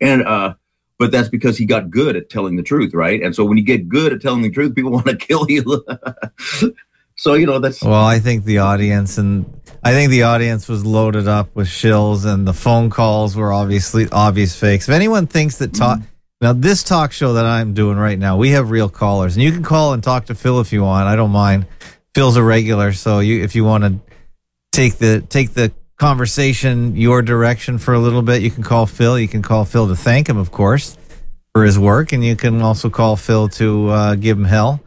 and 0.00 0.22
uh, 0.22 0.54
but 0.98 1.12
that's 1.12 1.28
because 1.28 1.58
he 1.58 1.66
got 1.66 1.90
good 1.90 2.16
at 2.16 2.30
telling 2.30 2.56
the 2.56 2.62
truth, 2.62 2.92
right? 2.94 3.22
And 3.22 3.34
so 3.34 3.44
when 3.44 3.58
you 3.58 3.64
get 3.64 3.88
good 3.88 4.14
at 4.14 4.20
telling 4.20 4.40
the 4.40 4.50
truth, 4.50 4.74
people 4.74 4.90
want 4.98 5.06
to 5.06 5.16
kill 5.16 5.44
you. 5.48 5.84
so 7.16 7.34
you 7.34 7.46
know 7.46 7.58
that's 7.58 7.82
Well, 7.82 7.92
I 7.92 8.18
think 8.18 8.44
the 8.44 8.58
audience 8.58 9.18
and 9.18 9.44
I 9.84 9.92
think 9.92 10.10
the 10.10 10.24
audience 10.24 10.68
was 10.68 10.84
loaded 10.84 11.28
up 11.28 11.54
with 11.54 11.68
shills, 11.68 12.26
and 12.26 12.46
the 12.46 12.52
phone 12.52 12.90
calls 12.90 13.36
were 13.36 13.52
obviously 13.52 14.08
obvious 14.10 14.58
fakes. 14.58 14.88
If 14.88 14.94
anyone 14.94 15.26
thinks 15.26 15.58
that 15.58 15.74
talk 15.74 16.00
now 16.40 16.52
this 16.52 16.82
talk 16.82 17.12
show 17.12 17.34
that 17.34 17.44
I'm 17.44 17.74
doing 17.74 17.98
right 17.98 18.18
now, 18.18 18.36
we 18.36 18.50
have 18.50 18.70
real 18.70 18.88
callers, 18.88 19.36
and 19.36 19.42
you 19.42 19.52
can 19.52 19.62
call 19.62 19.92
and 19.92 20.02
talk 20.02 20.26
to 20.26 20.34
Phil 20.34 20.60
if 20.60 20.72
you 20.72 20.82
want. 20.82 21.06
I 21.08 21.16
don't 21.16 21.30
mind. 21.30 21.66
Phil's 22.14 22.36
a 22.36 22.42
regular, 22.42 22.92
so 22.92 23.20
you 23.20 23.44
if 23.44 23.54
you 23.54 23.64
want 23.64 23.84
to 23.84 24.07
take 24.78 24.98
the 24.98 25.20
take 25.28 25.54
the 25.54 25.72
conversation 25.96 26.94
your 26.94 27.20
direction 27.20 27.78
for 27.78 27.94
a 27.94 27.98
little 27.98 28.22
bit, 28.22 28.42
you 28.42 28.50
can 28.50 28.62
call 28.62 28.86
Phil. 28.86 29.18
You 29.18 29.26
can 29.26 29.42
call 29.42 29.64
Phil 29.64 29.88
to 29.88 29.96
thank 29.96 30.28
him, 30.28 30.36
of 30.36 30.52
course, 30.52 30.96
for 31.52 31.64
his 31.64 31.78
work, 31.78 32.12
and 32.12 32.24
you 32.24 32.36
can 32.36 32.62
also 32.62 32.88
call 32.88 33.16
Phil 33.16 33.48
to 33.48 33.88
uh, 33.88 34.14
give 34.14 34.38
him 34.38 34.44
hell. 34.44 34.80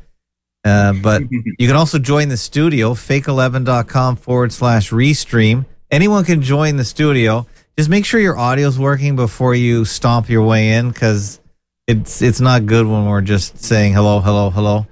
Uh, 0.63 0.93
but 0.93 1.23
you 1.31 1.67
can 1.67 1.75
also 1.75 1.99
join 1.99 2.29
the 2.29 2.37
studio, 2.37 2.93
fake11.com 2.93 4.15
forward 4.15 4.53
slash 4.53 4.91
restream. 4.91 5.65
Anyone 5.89 6.23
can 6.23 6.41
join 6.41 6.77
the 6.77 6.85
studio. 6.85 7.45
Just 7.77 7.89
make 7.89 8.05
sure 8.05 8.19
your 8.19 8.37
audio's 8.37 8.79
working 8.79 9.17
before 9.17 9.55
you 9.55 9.83
stomp 9.83 10.29
your 10.29 10.43
way 10.43 10.73
in 10.73 10.91
because 10.91 11.41
it's 11.87 12.21
it's 12.21 12.39
not 12.39 12.65
good 12.65 12.87
when 12.87 13.07
we're 13.07 13.21
just 13.21 13.61
saying 13.61 13.91
hello, 13.91 14.21
hello, 14.21 14.51
hello. 14.51 14.87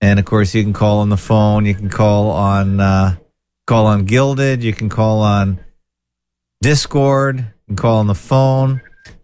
And 0.00 0.18
of 0.18 0.24
course, 0.24 0.52
you 0.52 0.64
can 0.64 0.72
call 0.72 0.98
on 0.98 1.10
the 1.10 1.16
phone. 1.16 1.64
You 1.64 1.76
can 1.76 1.88
call 1.88 2.30
on 2.30 2.80
uh, 2.80 3.16
call 3.66 3.86
on 3.86 4.04
Guilded. 4.04 4.62
You 4.62 4.72
can 4.72 4.88
call 4.88 5.20
on 5.20 5.60
Discord. 6.60 7.38
You 7.38 7.44
can 7.68 7.76
call 7.76 7.98
on 7.98 8.06
the 8.06 8.14
phone. 8.14 8.80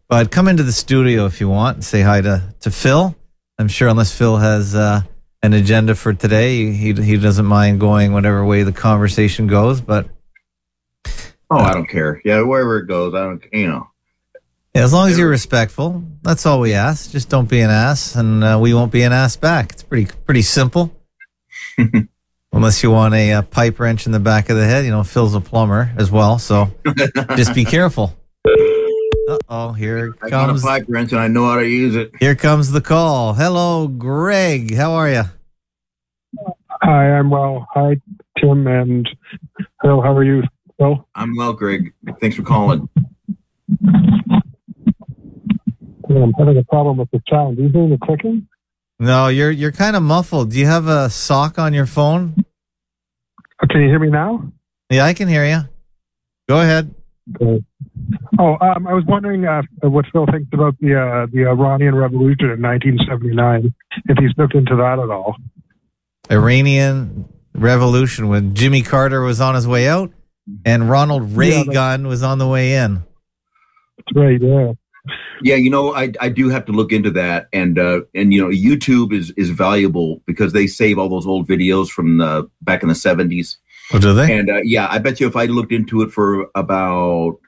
But 0.08 0.30
come 0.30 0.48
into 0.48 0.62
the 0.62 0.72
studio 0.72 1.26
if 1.26 1.40
you 1.40 1.48
want 1.48 1.76
and 1.76 1.84
say 1.84 2.00
hi 2.00 2.20
to, 2.20 2.54
to 2.60 2.70
Phil. 2.70 3.14
I'm 3.58 3.68
sure 3.68 3.88
unless 3.88 4.16
Phil 4.16 4.36
has 4.36 4.74
uh, 4.74 5.02
an 5.42 5.52
agenda 5.52 5.94
for 5.94 6.12
today, 6.12 6.72
he 6.72 6.92
he 6.92 7.16
doesn't 7.16 7.44
mind 7.44 7.80
going 7.80 8.12
whatever 8.12 8.44
way 8.44 8.62
the 8.62 8.72
conversation 8.72 9.46
goes. 9.46 9.80
But 9.80 10.08
oh, 11.50 11.58
I 11.58 11.72
don't 11.72 11.88
care. 11.88 12.22
Yeah, 12.24 12.42
wherever 12.42 12.78
it 12.78 12.86
goes, 12.86 13.14
I 13.14 13.24
don't. 13.24 13.42
You 13.52 13.68
know, 13.68 13.90
yeah, 14.74 14.84
as 14.84 14.92
long 14.92 15.08
as 15.08 15.18
you're 15.18 15.28
respectful, 15.28 16.04
that's 16.22 16.46
all 16.46 16.60
we 16.60 16.72
ask. 16.72 17.10
Just 17.10 17.28
don't 17.28 17.48
be 17.48 17.60
an 17.60 17.70
ass, 17.70 18.14
and 18.14 18.44
uh, 18.44 18.58
we 18.60 18.74
won't 18.74 18.92
be 18.92 19.02
an 19.02 19.12
ass 19.12 19.36
back. 19.36 19.72
It's 19.72 19.82
pretty 19.82 20.10
pretty 20.24 20.42
simple. 20.42 20.92
Unless 22.52 22.82
you 22.82 22.90
want 22.90 23.14
a, 23.14 23.32
uh 23.32 23.42
pipe 23.42 23.78
wrench 23.78 24.06
in 24.06 24.12
the 24.12 24.20
back 24.20 24.48
of 24.48 24.56
the 24.56 24.64
head, 24.64 24.84
you 24.84 24.90
know, 24.90 25.04
Phil's 25.04 25.34
a 25.34 25.40
plumber 25.40 25.92
as 25.96 26.10
well, 26.10 26.38
so 26.38 26.70
just 27.36 27.54
be 27.54 27.64
careful. 27.64 28.14
Uh 28.46 29.38
oh, 29.48 29.72
here 29.72 30.14
I 30.22 30.30
got 30.30 30.50
a 30.50 30.60
pipe 30.60 30.86
wrench 30.88 31.12
and 31.12 31.20
I 31.20 31.28
know 31.28 31.46
how 31.46 31.56
to 31.56 31.66
use 31.66 31.94
it. 31.94 32.12
here 32.18 32.34
comes 32.34 32.70
the 32.72 32.80
call. 32.80 33.34
Hello, 33.34 33.86
Greg. 33.86 34.74
How 34.74 34.92
are 34.92 35.10
you? 35.10 35.22
Hi, 36.82 37.10
I'm 37.18 37.28
well. 37.30 37.66
Hi, 37.74 38.00
Tim 38.40 38.66
and 38.66 39.08
Phil. 39.82 40.00
How 40.00 40.16
are 40.16 40.24
you, 40.24 40.42
Phil? 40.78 41.06
I'm 41.14 41.36
well, 41.36 41.52
Greg. 41.52 41.92
Thanks 42.20 42.36
for 42.36 42.42
calling. 42.42 42.88
I'm 46.10 46.32
having 46.38 46.56
a 46.56 46.64
problem 46.64 46.96
with 46.96 47.10
the 47.10 47.20
sound. 47.28 47.58
Do 47.58 47.64
you 47.64 47.68
hear 47.68 47.88
the 47.88 47.98
clicking? 48.02 48.48
No, 49.00 49.28
you're 49.28 49.50
you're 49.50 49.72
kind 49.72 49.94
of 49.96 50.02
muffled. 50.02 50.50
Do 50.50 50.58
you 50.58 50.66
have 50.66 50.86
a 50.88 51.08
sock 51.08 51.58
on 51.58 51.72
your 51.72 51.86
phone? 51.86 52.34
Oh, 53.62 53.66
Can 53.70 53.82
you 53.82 53.88
hear 53.88 53.98
me 53.98 54.10
now? 54.10 54.50
Yeah, 54.90 55.04
I 55.04 55.14
can 55.14 55.28
hear 55.28 55.44
you. 55.46 55.60
Go 56.48 56.60
ahead. 56.60 56.94
Okay. 57.40 57.62
Oh, 58.38 58.56
um, 58.60 58.86
I 58.86 58.94
was 58.94 59.04
wondering 59.06 59.44
uh, 59.44 59.62
what 59.82 60.06
Phil 60.12 60.26
thinks 60.26 60.48
about 60.52 60.76
the 60.80 60.94
uh, 60.94 61.26
the 61.32 61.46
Iranian 61.46 61.94
Revolution 61.94 62.50
in 62.50 62.62
1979. 62.62 63.72
If 64.06 64.18
he's 64.18 64.30
looked 64.36 64.54
into 64.54 64.76
that 64.76 64.98
at 64.98 65.10
all. 65.10 65.36
Iranian 66.30 67.28
Revolution 67.54 68.28
when 68.28 68.54
Jimmy 68.54 68.82
Carter 68.82 69.20
was 69.22 69.40
on 69.40 69.54
his 69.54 69.66
way 69.66 69.88
out 69.88 70.12
and 70.64 70.88
Ronald 70.88 71.30
Yeah, 71.30 71.36
Reagan 71.38 72.06
was 72.06 72.22
on 72.22 72.38
the 72.38 72.48
way 72.48 72.74
in. 72.74 73.02
That's 73.96 74.16
right. 74.16 74.40
Yeah. 74.40 74.72
Yeah, 75.42 75.54
you 75.56 75.70
know, 75.70 75.94
I 75.94 76.12
I 76.20 76.28
do 76.28 76.48
have 76.48 76.64
to 76.66 76.72
look 76.72 76.92
into 76.92 77.10
that, 77.12 77.48
and 77.52 77.78
uh, 77.78 78.00
and 78.14 78.32
you 78.32 78.40
know, 78.40 78.48
YouTube 78.48 79.12
is 79.12 79.30
is 79.36 79.50
valuable 79.50 80.20
because 80.26 80.52
they 80.52 80.66
save 80.66 80.98
all 80.98 81.08
those 81.08 81.26
old 81.26 81.48
videos 81.48 81.88
from 81.88 82.18
the 82.18 82.48
back 82.62 82.82
in 82.82 82.88
the 82.88 82.94
seventies. 82.94 83.58
Oh, 83.92 83.98
do 83.98 84.12
they? 84.12 84.36
And 84.38 84.50
uh, 84.50 84.60
yeah, 84.64 84.88
I 84.90 84.98
bet 84.98 85.20
you 85.20 85.26
if 85.26 85.36
I 85.36 85.46
looked 85.46 85.72
into 85.72 86.02
it 86.02 86.10
for 86.10 86.48
about 86.54 87.38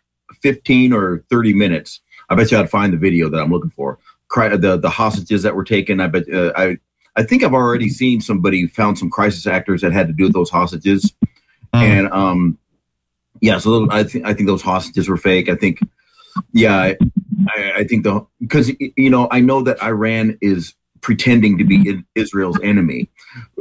fifteen 0.40 0.92
or 0.92 1.24
thirty 1.28 1.52
minutes, 1.52 2.00
I 2.28 2.34
bet 2.34 2.50
you 2.50 2.58
I'd 2.58 2.70
find 2.70 2.92
the 2.92 2.96
video 2.98 3.28
that 3.28 3.40
I'm 3.40 3.50
looking 3.50 3.70
for. 3.70 3.98
Cri- 4.28 4.56
The 4.56 4.76
the 4.78 4.90
hostages 4.90 5.42
that 5.42 5.54
were 5.56 5.64
taken. 5.64 6.00
I 6.00 6.06
bet 6.06 6.32
uh, 6.32 6.52
I 6.56 6.78
I 7.16 7.24
think 7.24 7.42
I've 7.42 7.52
already 7.54 7.88
seen 7.88 8.20
somebody 8.20 8.68
found 8.68 8.98
some 8.98 9.10
crisis 9.10 9.46
actors 9.46 9.80
that 9.82 9.92
had 9.92 10.06
to 10.06 10.12
do 10.12 10.24
with 10.24 10.32
those 10.32 10.50
hostages, 10.50 11.12
Hmm. 11.74 11.80
and 11.82 12.12
um, 12.12 12.58
yeah. 13.40 13.58
So 13.58 13.88
I 13.90 14.04
think 14.04 14.24
I 14.24 14.32
think 14.32 14.46
those 14.46 14.62
hostages 14.62 15.08
were 15.08 15.16
fake. 15.16 15.48
I 15.48 15.56
think 15.56 15.80
yeah, 16.52 16.94
I, 17.48 17.72
I, 17.76 17.84
think 17.84 18.04
the 18.04 18.24
because 18.40 18.70
you 18.96 19.10
know 19.10 19.28
I 19.30 19.40
know 19.40 19.62
that 19.62 19.82
Iran 19.82 20.38
is 20.40 20.74
pretending 21.00 21.58
to 21.58 21.64
be 21.64 22.02
Israel's 22.14 22.58
enemy. 22.62 23.10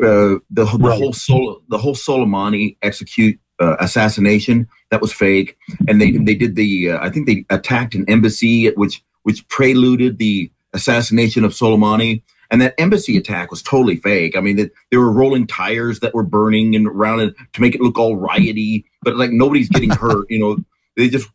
Uh, 0.01 0.39
the, 0.49 0.65
the 0.65 0.65
Right. 0.65 0.97
whole 0.97 1.13
Sol- 1.13 1.61
the 1.70 1.78
whole 1.78 1.95
Soleimani 1.95 2.78
execute 2.82 3.39
uh, 3.59 3.76
assassination 3.80 4.67
that 4.91 5.01
was 5.01 5.13
fake, 5.13 5.57
and 5.88 6.01
they 6.01 6.11
they 6.11 6.36
did 6.36 6.55
the 6.55 6.91
uh, 6.91 6.99
I 7.01 7.09
think 7.09 7.28
they 7.28 7.45
attacked 7.49 7.95
an 7.95 8.05
embassy 8.07 8.70
which 8.72 9.03
which 9.24 9.47
preluded 9.47 10.17
the 10.17 10.51
assassination 10.74 11.43
of 11.43 11.51
Soleimani. 11.51 12.24
And 12.51 12.59
that 12.63 12.74
embassy 12.80 13.15
attack 13.15 13.51
was 13.51 13.61
totally 13.61 13.97
fake. 13.97 14.36
I 14.36 14.41
mean, 14.41 14.55
they, 14.55 14.72
they 14.89 14.97
were 14.97 15.11
rolling 15.11 15.45
tires 15.45 15.99
that 15.99 16.15
were 16.15 16.24
burning 16.24 16.76
and 16.76 16.88
around 16.88 17.20
it 17.20 17.36
to 17.53 17.61
make 17.61 17.76
it 17.76 17.82
look 17.82 17.99
all 17.99 18.15
riotty, 18.17 18.86
but 19.03 19.17
like 19.17 19.30
nobody's 19.30 19.70
getting 19.70 19.91
hurt. 19.91 20.26
You 20.32 20.39
know, 20.39 20.57
they 20.97 21.09
just 21.09 21.30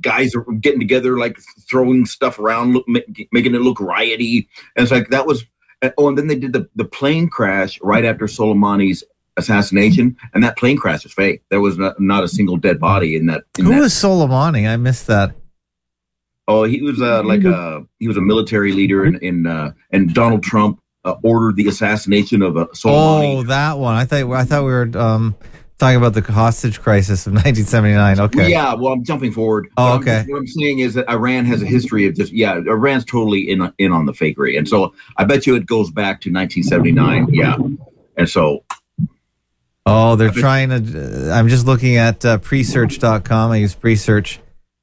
guys 0.00 0.34
are 0.34 0.44
getting 0.60 0.80
together, 0.80 1.18
like 1.18 1.38
throwing 1.68 2.06
stuff 2.06 2.38
around, 2.38 2.74
look, 2.74 2.84
ma- 2.88 3.00
making 3.32 3.54
it 3.54 3.62
look 3.62 3.80
riotty. 3.80 4.48
And 4.74 4.84
it's 4.84 4.92
like 4.92 5.08
that 5.10 5.26
was. 5.26 5.44
Oh, 5.98 6.08
and 6.08 6.16
then 6.16 6.26
they 6.26 6.36
did 6.36 6.54
the 6.54 6.68
the 6.74 6.86
plane 6.86 7.28
crash 7.28 7.78
right 7.82 8.04
after 8.04 8.24
Soleimani's 8.24 9.04
assassination, 9.36 10.16
and 10.32 10.42
that 10.42 10.56
plane 10.56 10.78
crash 10.78 11.04
was 11.04 11.12
fake. 11.12 11.42
There 11.50 11.60
was 11.60 11.76
not, 11.76 12.00
not 12.00 12.24
a 12.24 12.28
single 12.28 12.56
dead 12.56 12.80
body 12.80 13.14
in 13.14 13.26
that. 13.26 13.44
In 13.58 13.66
Who 13.66 13.72
that. 13.72 13.80
was 13.80 13.92
Soleimani? 13.92 14.66
I 14.66 14.76
missed 14.76 15.06
that. 15.08 15.34
Oh, 16.48 16.64
he 16.64 16.80
was 16.80 17.00
uh, 17.02 17.22
like 17.24 17.44
a 17.44 17.84
he 17.98 18.08
was 18.08 18.16
a 18.16 18.22
military 18.22 18.72
leader, 18.72 19.04
in, 19.04 19.16
in 19.16 19.46
uh, 19.46 19.72
and 19.90 20.14
Donald 20.14 20.42
Trump 20.42 20.80
uh, 21.04 21.16
ordered 21.22 21.56
the 21.56 21.68
assassination 21.68 22.40
of 22.40 22.56
uh, 22.56 22.66
Soleimani. 22.72 23.36
Oh, 23.36 23.42
that 23.42 23.78
one. 23.78 23.96
I 23.96 24.06
thought 24.06 24.32
I 24.32 24.44
thought 24.44 24.64
we 24.64 24.70
were 24.70 24.90
um, 24.96 25.36
talking 25.78 25.96
about 25.96 26.14
the 26.14 26.22
hostage 26.32 26.80
crisis 26.80 27.26
of 27.26 27.32
1979. 27.34 28.20
Okay. 28.20 28.50
Yeah, 28.50 28.74
well, 28.74 28.92
I'm 28.92 29.04
jumping 29.04 29.32
forward. 29.32 29.66
Oh, 29.76 29.84
But 29.84 29.92
I'm 29.92 30.00
okay. 30.00 30.24
what 30.32 30.38
I'm 30.38 30.46
saying 30.46 30.78
is 30.78 30.94
that 30.94 31.08
Iran 31.10 31.44
has 31.46 31.62
a 31.62 31.66
history 31.66 32.06
of 32.06 32.14
just 32.14 32.32
yeah, 32.32 32.54
Iran's 32.56 33.04
totally 33.04 33.48
in 33.50 33.72
in 33.78 33.92
on 33.92 34.06
the 34.06 34.12
fakery, 34.12 34.56
and 34.58 34.68
so 34.68 34.94
I 35.16 35.24
bet 35.24 35.46
you 35.46 35.54
it 35.54 35.66
goes 35.66 35.90
back 35.90 36.20
to 36.22 36.32
1979. 36.32 37.28
Yeah, 37.32 37.56
and 38.16 38.28
so 38.28 38.64
Oh, 39.88 40.16
they're 40.16 40.30
trying 40.30 40.70
to. 40.70 41.30
I'm 41.32 41.46
just 41.48 41.64
looking 41.64 41.94
at 41.96 42.24
uh, 42.24 42.38
presearch.com. 42.38 43.52
I 43.52 43.56
use 43.58 43.76
presearch, 43.76 44.38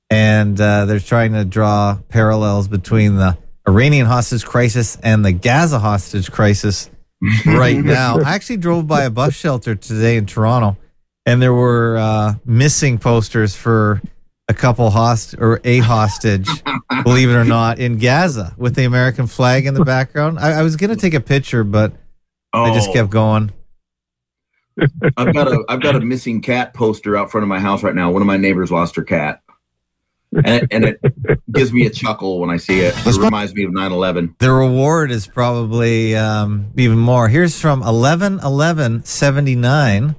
and 0.09 0.59
uh, 0.61 0.85
they're 0.85 1.01
trying 1.01 1.33
to 1.33 1.43
draw 1.43 1.97
parallels 2.07 2.69
between 2.69 3.17
the 3.17 3.37
Iranian 3.67 4.05
hostage 4.05 4.45
crisis 4.45 4.97
and 5.03 5.25
the 5.25 5.33
Gaza 5.33 5.79
hostage 5.79 6.31
crisis 6.31 6.89
right 7.45 7.77
now. 7.77 8.19
I 8.19 8.33
actually 8.35 8.57
drove 8.57 8.87
by 8.87 9.03
a 9.03 9.09
bus 9.09 9.33
shelter 9.33 9.75
today 9.75 10.15
in 10.15 10.25
Toronto, 10.25 10.77
and 11.26 11.41
there 11.41 11.53
were 11.53 11.97
uh, 11.97 12.34
missing 12.45 12.97
posters 12.97 13.55
for 13.55 14.01
a 14.49 14.53
couple 14.53 14.89
host 14.89 15.36
or 15.39 15.61
a 15.63 15.80
hostage, 15.80 16.47
believe 17.03 17.30
it 17.30 17.34
or 17.34 17.45
not, 17.45 17.80
in 17.80 17.97
Gaza 17.97 18.53
with 18.57 18.76
the 18.76 18.84
American 18.84 19.28
flag 19.28 19.65
in 19.65 19.74
the 19.74 19.86
background. 19.86 20.39
I, 20.39 20.59
I 20.59 20.61
was 20.63 20.76
going 20.76 20.89
to 20.89 20.95
take 20.95 21.13
a 21.13 21.21
picture, 21.21 21.63
but 21.63 21.93
oh, 22.53 22.63
I 22.63 22.74
just 22.74 22.91
kept 22.91 23.09
going. 23.09 23.51
I've 25.17 25.34
got 25.34 25.47
a 25.47 25.63
I've 25.69 25.82
got 25.82 25.95
a 25.95 25.99
missing 26.01 26.41
cat 26.41 26.74
poster 26.74 27.15
out 27.15 27.32
front 27.32 27.43
of 27.43 27.47
my 27.47 27.59
house 27.59 27.84
right 27.84 27.95
now. 27.95 28.11
One 28.11 28.21
of 28.21 28.26
my 28.26 28.38
neighbors 28.38 28.71
lost 28.71 28.95
her 28.95 29.03
cat, 29.03 29.41
and 30.34 30.47
it, 30.47 30.67
and 30.71 30.86
it 30.86 30.99
gives 31.51 31.71
me 31.71 31.86
a 31.86 31.89
chuckle 31.91 32.39
when 32.39 32.49
I 32.49 32.57
see 32.57 32.80
it. 32.80 32.93
It 33.05 33.17
reminds 33.17 33.53
me 33.53 33.63
of 33.65 33.71
9/11. 33.71 34.39
The 34.39 34.51
reward 34.51 35.11
is 35.11 35.28
probably 35.28 36.15
um, 36.15 36.71
even 36.76 36.97
more. 36.97 37.30
Here's 37.30 37.59
from 37.59 37.84
11 37.84 38.39
11 38.39 39.03
79. 39.03 40.15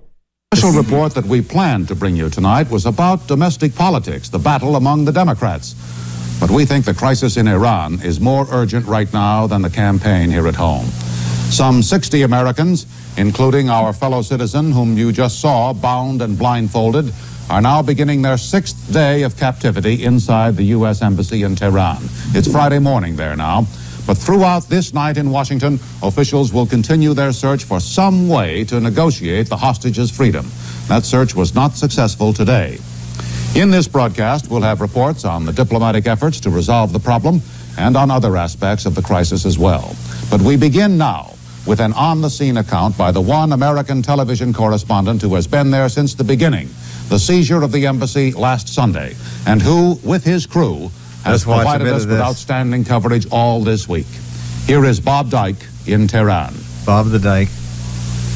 The 0.55 0.61
special 0.61 0.80
report 0.80 1.14
that 1.14 1.24
we 1.24 1.40
planned 1.40 1.88
to 1.88 1.96
bring 1.96 2.14
you 2.14 2.30
tonight 2.30 2.70
was 2.70 2.86
about 2.86 3.26
domestic 3.26 3.74
politics, 3.74 4.28
the 4.28 4.38
battle 4.38 4.76
among 4.76 5.05
the 5.05 5.11
Democrats. 5.11 5.74
But 6.38 6.48
we 6.48 6.64
think 6.64 6.84
the 6.84 6.94
crisis 6.94 7.36
in 7.36 7.48
Iran 7.48 8.00
is 8.02 8.20
more 8.20 8.46
urgent 8.52 8.86
right 8.86 9.12
now 9.12 9.48
than 9.48 9.62
the 9.62 9.68
campaign 9.68 10.30
here 10.30 10.46
at 10.46 10.55
home. 10.55 10.86
Some 11.50 11.82
60 11.82 12.22
Americans, 12.22 12.86
including 13.16 13.68
our 13.68 13.92
fellow 13.92 14.22
citizen 14.22 14.70
whom 14.70 14.96
you 14.96 15.11
just 15.11 15.40
saw 15.40 15.72
bound 15.72 16.22
and 16.22 16.38
blindfolded, 16.38 17.12
are 17.50 17.61
now 17.61 17.82
beginning 17.82 18.22
their 18.22 18.38
sixth 18.38 18.92
day 18.92 19.24
of 19.24 19.36
captivity 19.36 20.05
inside 20.05 20.55
the 20.55 20.66
U.S. 20.66 21.02
Embassy 21.02 21.42
in 21.42 21.57
Tehran. 21.57 21.98
It's 22.32 22.46
Friday 22.46 22.78
morning 22.78 23.16
there 23.16 23.34
now. 23.34 23.66
But 24.07 24.18
throughout 24.18 24.68
this 24.68 24.92
night 24.92 25.16
in 25.16 25.30
Washington, 25.30 25.78
officials 26.02 26.52
will 26.52 26.66
continue 26.66 27.14
their 27.14 27.32
search 27.32 27.64
for 27.64 27.80
some 27.80 28.28
way 28.28 28.64
to 28.64 28.80
negotiate 28.80 29.48
the 29.48 29.57
hostages' 29.57 30.11
freedom. 30.11 30.46
That 30.88 31.05
search 31.05 31.34
was 31.34 31.55
not 31.55 31.74
successful 31.74 32.32
today. 32.32 32.78
In 33.55 33.70
this 33.70 33.88
broadcast, 33.88 34.50
we'll 34.50 34.62
have 34.62 34.80
reports 34.80 35.24
on 35.24 35.46
the 35.46 35.52
diplomatic 35.52 36.07
efforts 36.07 36.40
to 36.40 36.50
resolve 36.50 36.92
the 36.92 36.98
problem 36.98 37.40
and 37.78 37.96
on 37.96 38.11
other 38.11 38.36
aspects 38.36 38.84
of 38.84 38.94
the 38.94 39.02
crisis 39.02 39.46
as 39.46 39.59
well. 39.59 39.96
But 40.30 40.42
we 40.42 40.57
begin 40.57 40.98
now 40.98 41.34
with 41.66 41.80
an 41.80 41.92
on 41.94 42.20
the 42.20 42.28
scene 42.28 42.59
account 42.59 42.98
by 42.98 43.11
the 43.11 43.20
one 43.20 43.52
American 43.52 44.02
television 44.02 44.52
correspondent 44.52 45.22
who 45.22 45.34
has 45.34 45.46
been 45.46 45.70
there 45.70 45.88
since 45.88 46.14
the 46.14 46.24
beginning, 46.24 46.68
the 47.09 47.18
seizure 47.18 47.62
of 47.62 47.72
the 47.72 47.86
embassy 47.86 48.32
last 48.32 48.68
Sunday, 48.68 49.14
and 49.46 49.62
who, 49.62 49.98
with 50.02 50.24
his 50.24 50.46
crew, 50.46 50.90
has 51.24 51.44
Let's 51.44 51.46
watch 51.46 51.60
a 51.66 51.78
provided 51.78 51.88
us 51.88 52.06
with 52.06 52.20
outstanding 52.20 52.84
coverage 52.84 53.26
all 53.30 53.60
this 53.62 53.88
week. 53.88 54.06
Here 54.66 54.84
is 54.84 55.00
Bob 55.00 55.30
Dyk 55.30 55.56
in 55.88 56.06
Tehran. 56.06 56.54
Bob 56.86 57.06
the 57.08 57.18
Dyke. 57.18 57.48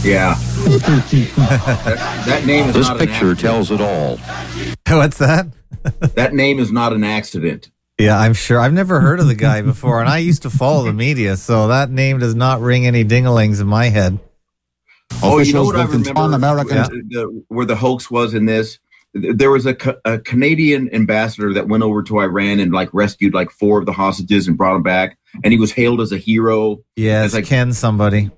Yeah, 0.03 0.34
that, 0.36 2.22
that 2.26 2.47
name 2.47 2.68
is 2.68 2.74
This 2.74 2.89
not 2.89 2.99
picture 2.99 3.14
accident. 3.32 3.41
tells 3.41 3.70
it 3.70 3.80
all. 3.80 4.16
What's 4.89 5.18
that? 5.18 5.49
That 6.14 6.34
name 6.34 6.59
is 6.59 6.70
not 6.70 6.93
an 6.93 7.03
accident. 7.05 7.70
Yeah, 7.99 8.16
I'm 8.18 8.32
sure. 8.34 8.61
I've 8.61 8.72
never 8.72 9.01
heard 9.01 9.18
of 9.18 9.26
the 9.26 9.34
guy 9.34 9.61
before, 9.62 10.01
and 10.01 10.09
I 10.09 10.18
used 10.18 10.43
to 10.43 10.51
follow 10.51 10.84
the 10.84 10.93
media, 10.93 11.36
so 11.36 11.66
that 11.68 11.91
name 11.91 12.20
does 12.20 12.34
not 12.36 12.61
ring 12.61 12.86
any 12.86 13.05
dingalings 13.05 13.61
in 13.61 13.66
my 13.66 13.86
head. 13.86 14.18
Oh, 15.22 15.39
you 15.41 15.53
know 15.53 15.64
what 15.64 15.74
I 15.74 15.84
will 15.84 15.93
continue- 15.93 16.22
remember? 16.22 16.36
Americans 16.36 16.89
uh, 16.89 16.93
the- 17.09 17.45
where 17.49 17.66
the 17.66 17.76
hoax 17.76 18.09
was 18.11 18.34
in 18.34 18.45
this. 18.47 18.78
There 19.37 19.51
was 19.51 19.66
a, 19.66 19.77
a 20.05 20.19
Canadian 20.19 20.93
ambassador 20.95 21.53
that 21.55 21.69
went 21.69 21.83
over 21.83 22.03
to 22.05 22.19
Iran 22.21 22.61
and 22.61 22.73
like 22.73 22.89
rescued 22.93 23.35
like 23.35 23.51
four 23.51 23.79
of 23.79 23.87
the 23.87 23.93
hostages 23.93 24.49
and 24.49 24.57
brought 24.57 24.75
them 24.75 24.83
back, 24.83 25.19
and 25.45 25.53
he 25.53 25.59
was 25.59 25.73
hailed 25.73 26.01
as 26.01 26.12
a 26.12 26.19
hero. 26.19 26.79
Yes, 26.97 27.27
as 27.27 27.35
like- 27.35 27.47
Ken 27.47 27.73
somebody. 27.73 28.31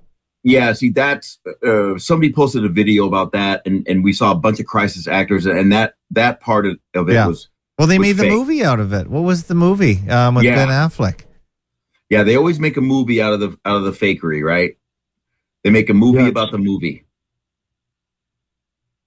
Yeah, 0.43 0.73
see, 0.73 0.89
that's 0.89 1.37
uh, 1.63 1.99
somebody 1.99 2.33
posted 2.33 2.65
a 2.65 2.69
video 2.69 3.05
about 3.05 3.31
that, 3.33 3.61
and, 3.65 3.87
and 3.87 4.03
we 4.03 4.11
saw 4.11 4.31
a 4.31 4.35
bunch 4.35 4.59
of 4.59 4.65
crisis 4.65 5.07
actors, 5.07 5.45
and 5.45 5.71
that 5.71 5.93
that 6.09 6.39
part 6.41 6.65
of, 6.65 6.79
of 6.95 7.09
it 7.09 7.13
Yeah. 7.13 7.27
was 7.27 7.47
Well, 7.77 7.87
they 7.87 7.99
was 7.99 8.07
made 8.07 8.17
the 8.17 8.23
fake. 8.23 8.31
movie 8.31 8.63
out 8.63 8.79
of 8.79 8.91
it. 8.91 9.07
What 9.07 9.21
was 9.21 9.43
the 9.43 9.53
movie 9.53 9.99
um, 10.09 10.33
with 10.35 10.43
Yeah. 10.45 10.55
Ben 10.55 10.69
Affleck? 10.69 11.25
yeah. 12.09 12.23
They 12.23 12.35
always 12.35 12.59
make 12.59 12.75
a 12.75 12.81
movie 12.81 13.21
out 13.21 13.33
of 13.33 13.39
the 13.39 13.49
out 13.65 13.77
of 13.77 13.83
the 13.83 13.91
fakery, 13.91 14.43
right? 14.43 14.77
They 15.63 15.69
make 15.69 15.91
a 15.91 15.93
movie 15.93 16.21
Yes. 16.23 16.29
about 16.31 16.51
the 16.51 16.57
movie, 16.57 17.05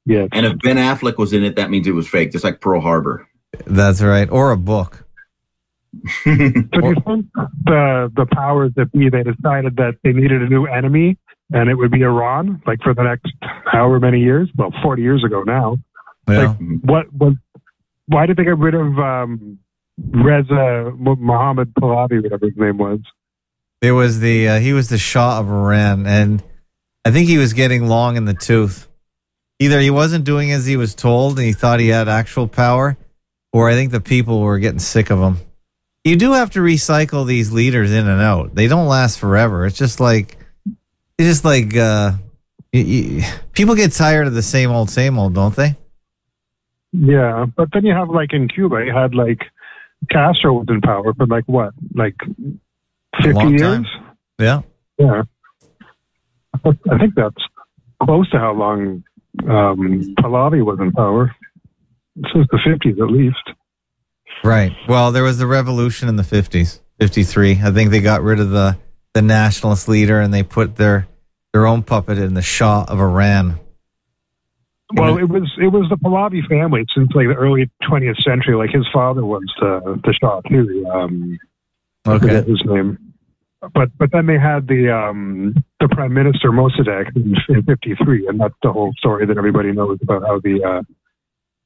Yes. 0.07 0.29
and 0.33 0.45
if 0.45 0.59
Ben 0.59 0.77
Affleck 0.77 1.17
was 1.17 1.33
in 1.33 1.45
it, 1.45 1.57
that 1.57 1.71
means 1.71 1.87
it 1.87 1.93
was 1.93 2.07
fake, 2.07 2.33
just 2.33 2.45
like 2.45 2.61
Pearl 2.61 2.81
Harbor. 2.81 3.27
That's 3.67 4.03
right. 4.03 4.29
Or 4.31 4.51
a 4.51 4.57
book. 4.57 5.07
So 6.25 6.31
do 6.35 6.89
you 6.89 6.97
think 7.07 7.27
the 7.65 8.11
the 8.17 8.27
powers 8.33 8.73
that 8.77 8.91
be 8.91 9.09
they 9.11 9.23
decided 9.23 9.77
that 9.77 9.95
they 10.03 10.13
needed 10.13 10.43
a 10.43 10.49
new 10.49 10.67
enemy 10.67 11.19
and 11.53 11.69
it 11.69 11.75
would 11.75 11.91
be 11.91 12.03
Iran, 12.03 12.63
like 12.67 12.81
for 12.83 12.95
the 12.95 13.03
next 13.03 13.33
however 13.65 14.01
many 14.01 14.21
years. 14.21 14.49
Well, 14.57 14.73
40 14.83 15.03
years 15.03 15.25
ago 15.25 15.43
now. 15.43 15.79
Yeah. 16.29 16.47
Like, 16.47 16.81
what 16.83 17.13
was? 17.13 17.35
Why 18.07 18.27
did 18.27 18.37
they 18.37 18.45
get 18.45 18.59
rid 18.59 18.75
of 18.75 18.99
um, 18.99 19.59
Reza 19.99 20.93
Mohammed 20.97 21.73
Pahlavi, 21.75 22.23
whatever 22.23 22.47
his 22.47 22.57
name 22.57 22.79
was? 22.79 23.01
It 23.81 23.93
was 23.93 24.21
the 24.21 24.49
uh, 24.49 24.59
he 24.61 24.73
was 24.73 24.89
the 24.89 24.99
Shah 24.99 25.39
of 25.39 25.49
Iran, 25.49 26.07
and 26.07 26.43
I 27.05 27.11
think 27.11 27.29
he 27.29 27.39
was 27.39 27.53
getting 27.53 27.87
long 27.87 28.17
in 28.17 28.25
the 28.25 28.35
tooth. 28.35 28.89
Either 29.59 29.81
he 29.81 29.91
wasn't 29.91 30.25
doing 30.25 30.51
as 30.51 30.67
he 30.67 30.77
was 30.77 30.95
told, 30.95 31.39
and 31.39 31.47
he 31.47 31.53
thought 31.53 31.81
he 31.81 31.89
had 31.89 32.09
actual 32.09 32.49
power, 32.49 32.97
or 33.53 33.69
I 33.69 33.75
think 33.75 33.93
the 33.93 34.01
people 34.01 34.41
were 34.41 34.59
getting 34.59 34.81
sick 34.81 35.11
of 35.11 35.21
him. 35.21 35.39
You 36.03 36.17
do 36.17 36.33
have 36.33 36.51
to 36.51 36.61
recycle 36.61 37.27
these 37.27 37.53
leaders 37.53 37.93
in 37.93 38.09
and 38.09 38.21
out. 38.21 38.55
They 38.55 38.67
don't 38.67 38.89
last 38.89 39.19
forever. 39.19 39.65
It's 39.65 39.79
just 39.79 40.01
like 40.01 40.37
it's 41.19 41.29
just 41.29 41.45
like 41.45 41.77
uh, 41.77 42.13
people 43.53 43.75
get 43.75 43.93
tired 43.93 44.27
of 44.27 44.35
the 44.35 44.43
same 44.43 44.71
old, 44.71 44.91
same 44.91 45.19
old, 45.19 45.35
don't 45.35 45.55
they? 45.55 45.77
Yeah, 46.93 47.47
but 47.57 47.71
then 47.73 47.85
you 47.85 47.95
have 47.95 48.11
like 48.11 48.33
in 48.33 48.49
Cuba, 48.49 48.85
you 48.85 48.93
had 48.93 49.15
like 49.15 49.41
Castro 50.11 50.53
was 50.55 50.67
in 50.69 50.81
power 50.81 51.15
for 51.15 51.27
like 51.27 51.45
what, 51.47 51.73
like 51.95 52.17
50 53.23 53.41
years? 53.49 53.61
time. 53.61 53.87
Yeah. 54.39 54.63
Yeah. 54.99 55.23
I 56.65 56.99
think 56.99 57.15
that's 57.15 57.43
close 58.03 58.31
to 58.31 58.39
how 58.39 58.53
long 58.53 59.05
um, 59.43 60.15
Pahlavi 60.21 60.65
was 60.65 60.79
in 60.81 60.93
power. 60.93 61.35
Since 62.33 62.47
the 62.53 62.59
50s, 62.59 63.01
at 63.03 63.11
least. 63.11 63.51
Right. 64.45 64.73
Well, 64.89 65.11
there 65.11 65.25
was 65.25 65.39
the 65.39 65.47
revolution 65.49 66.09
in 66.09 66.15
the 66.17 66.23
50s, 66.23 66.79
53. 67.01 67.61
I 67.63 67.71
think 67.73 67.91
they 67.91 68.01
got 68.01 68.23
rid 68.23 68.39
of 68.39 68.51
the, 68.51 68.79
the 69.15 69.23
nationalist 69.23 69.89
leader 69.89 70.21
and 70.21 70.33
they 70.33 70.43
put 70.45 70.77
their, 70.77 71.09
their 71.53 71.67
own 71.67 71.83
puppet 71.83 72.19
in 72.19 72.35
the 72.35 72.43
Shah 72.43 72.85
of 72.87 73.01
Iran. 73.01 73.59
Well, 74.93 75.17
it 75.19 75.29
was 75.29 75.51
it 75.61 75.69
was 75.69 75.89
the 75.89 75.97
Pahlavi 75.97 76.47
family 76.47 76.85
since 76.95 77.09
like 77.15 77.27
the 77.27 77.35
early 77.35 77.69
20th 77.83 78.23
century. 78.23 78.55
Like 78.55 78.71
his 78.71 78.87
father 78.93 79.25
was 79.25 79.43
the 79.59 80.01
the 80.05 80.13
Shah 80.13 80.41
too. 80.43 80.87
Um, 80.93 81.39
I 82.05 82.19
forget 82.19 82.37
Okay. 82.45 82.51
his 82.51 82.63
name. 82.65 83.04
But 83.73 83.91
but 83.99 84.11
then 84.13 84.27
they 84.27 84.39
had 84.39 84.67
the 84.69 84.95
um, 84.95 85.55
the 85.81 85.89
prime 85.89 86.13
minister 86.13 86.51
Mossadegh 86.51 87.15
in, 87.17 87.35
in 87.49 87.63
'53, 87.63 88.29
and 88.29 88.41
that's 88.41 88.55
the 88.63 88.73
whole 88.73 88.93
story 88.99 89.27
that 89.27 89.39
everybody 89.39 89.73
knows 89.73 89.99
about 90.03 90.23
how 90.23 90.41
the 90.41 90.63
uh, 90.63 90.83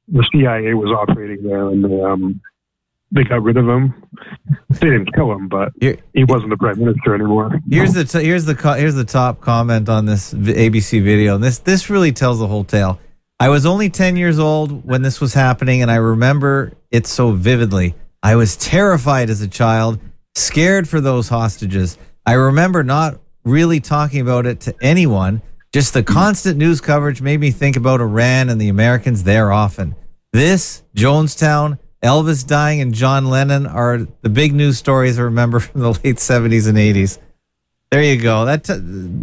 the 0.09 0.27
CIA 0.33 0.75
was 0.75 0.91
operating 0.91 1.47
there, 1.47 1.69
and 1.69 1.85
they, 1.85 2.01
um, 2.01 2.41
they 3.11 3.25
got 3.25 3.43
rid 3.43 3.57
of 3.57 3.67
him. 3.67 3.95
They 4.71 4.87
didn't 4.87 5.15
kill 5.15 5.33
him, 5.33 5.49
but 5.49 5.73
he 5.81 6.25
wasn't 6.25 6.51
the 6.51 6.57
prime 6.59 6.79
minister 6.79 7.15
anymore. 7.15 7.59
Here's 7.69 7.95
the 7.95 8.05
t- 8.05 8.25
here's 8.25 8.45
the 8.45 8.55
co- 8.55 8.75
here's 8.75 8.95
the 8.95 9.05
top 9.05 9.41
comment 9.41 9.89
on 9.89 10.05
this 10.05 10.35
ABC 10.35 11.03
video. 11.03 11.35
And 11.35 11.43
this 11.43 11.59
this 11.59 11.91
really 11.91 12.13
tells 12.13 12.39
the 12.39 12.47
whole 12.47 12.65
tale. 12.65 13.01
I 13.41 13.51
was 13.51 13.67
only 13.67 13.89
10 13.89 14.17
years 14.17 14.41
old 14.41 14.85
when 14.85 15.03
this 15.03 15.21
was 15.21 15.33
happening 15.33 15.81
and 15.81 15.93
I 15.93 15.97
remember 15.97 16.73
it 16.91 17.07
so 17.07 17.31
vividly. 17.31 17.95
I 18.21 18.35
was 18.35 18.57
terrified 18.57 19.31
as 19.31 19.41
a 19.41 19.47
child, 19.47 20.01
scared 20.39 20.89
for 20.89 21.01
those 21.01 21.29
hostages. 21.29 21.99
I 22.27 22.35
remember 22.35 22.83
not 22.83 23.21
really 23.45 23.81
talking 23.81 24.21
about 24.21 24.47
it 24.47 24.61
to 24.61 24.75
anyone. 24.81 25.43
Just 25.73 25.93
the 25.95 26.03
constant 26.03 26.57
news 26.59 26.81
coverage 26.81 27.21
made 27.21 27.41
me 27.41 27.51
think 27.51 27.77
about 27.77 28.01
Iran 28.01 28.49
and 28.49 28.61
the 28.61 28.69
Americans 28.69 29.25
there 29.25 29.53
often. 29.53 29.95
This, 30.33 30.83
Jonestown, 30.97 31.79
Elvis 32.03 32.47
dying, 32.47 32.81
and 32.81 32.95
John 32.95 33.27
Lennon 33.29 33.67
are 33.67 34.07
the 34.23 34.29
big 34.29 34.55
news 34.55 34.79
stories 34.79 35.19
I 35.19 35.23
remember 35.23 35.61
from 35.61 35.81
the 35.81 35.91
late 35.91 36.17
70s 36.17 36.69
and 36.69 36.79
80s. 36.79 37.19
There 37.91 38.03
you 38.03 38.21
go. 38.21 38.45
That 38.45 38.65
t- 38.65 38.75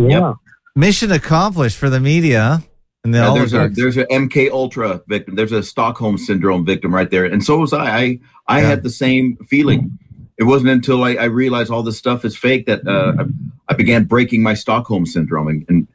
Yeah. 0.09 0.33
mission 0.75 1.11
accomplished 1.11 1.77
for 1.77 1.89
the 1.89 1.99
media. 1.99 2.63
And 3.03 3.13
the 3.13 3.19
Yeah, 3.19 3.33
there's 3.35 3.53
a 3.53 3.69
there's 3.71 3.97
a 3.97 4.05
MK 4.07 4.49
Ultra 4.51 4.99
victim. 5.07 5.35
There's 5.35 5.51
a 5.51 5.61
Stockholm 5.61 6.17
syndrome 6.17 6.65
victim 6.65 6.93
right 6.93 7.09
there, 7.11 7.25
and 7.25 7.43
so 7.43 7.59
was 7.59 7.71
I. 7.71 7.85
I 7.85 8.19
I 8.47 8.61
Yeah. 8.61 8.67
had 8.69 8.81
the 8.83 8.89
same 8.89 9.37
feeling. 9.47 9.95
It 10.37 10.43
wasn't 10.43 10.71
until 10.71 11.03
I, 11.03 11.15
I 11.15 11.23
realized 11.25 11.71
all 11.71 11.81
this 11.83 11.97
stuff 11.97 12.25
is 12.25 12.35
fake 12.37 12.65
that 12.65 12.85
uh, 12.87 13.13
I, 13.19 13.25
I 13.69 13.73
began 13.75 14.03
breaking 14.03 14.43
my 14.43 14.53
Stockholm 14.53 15.05
syndrome 15.05 15.47
and, 15.47 15.87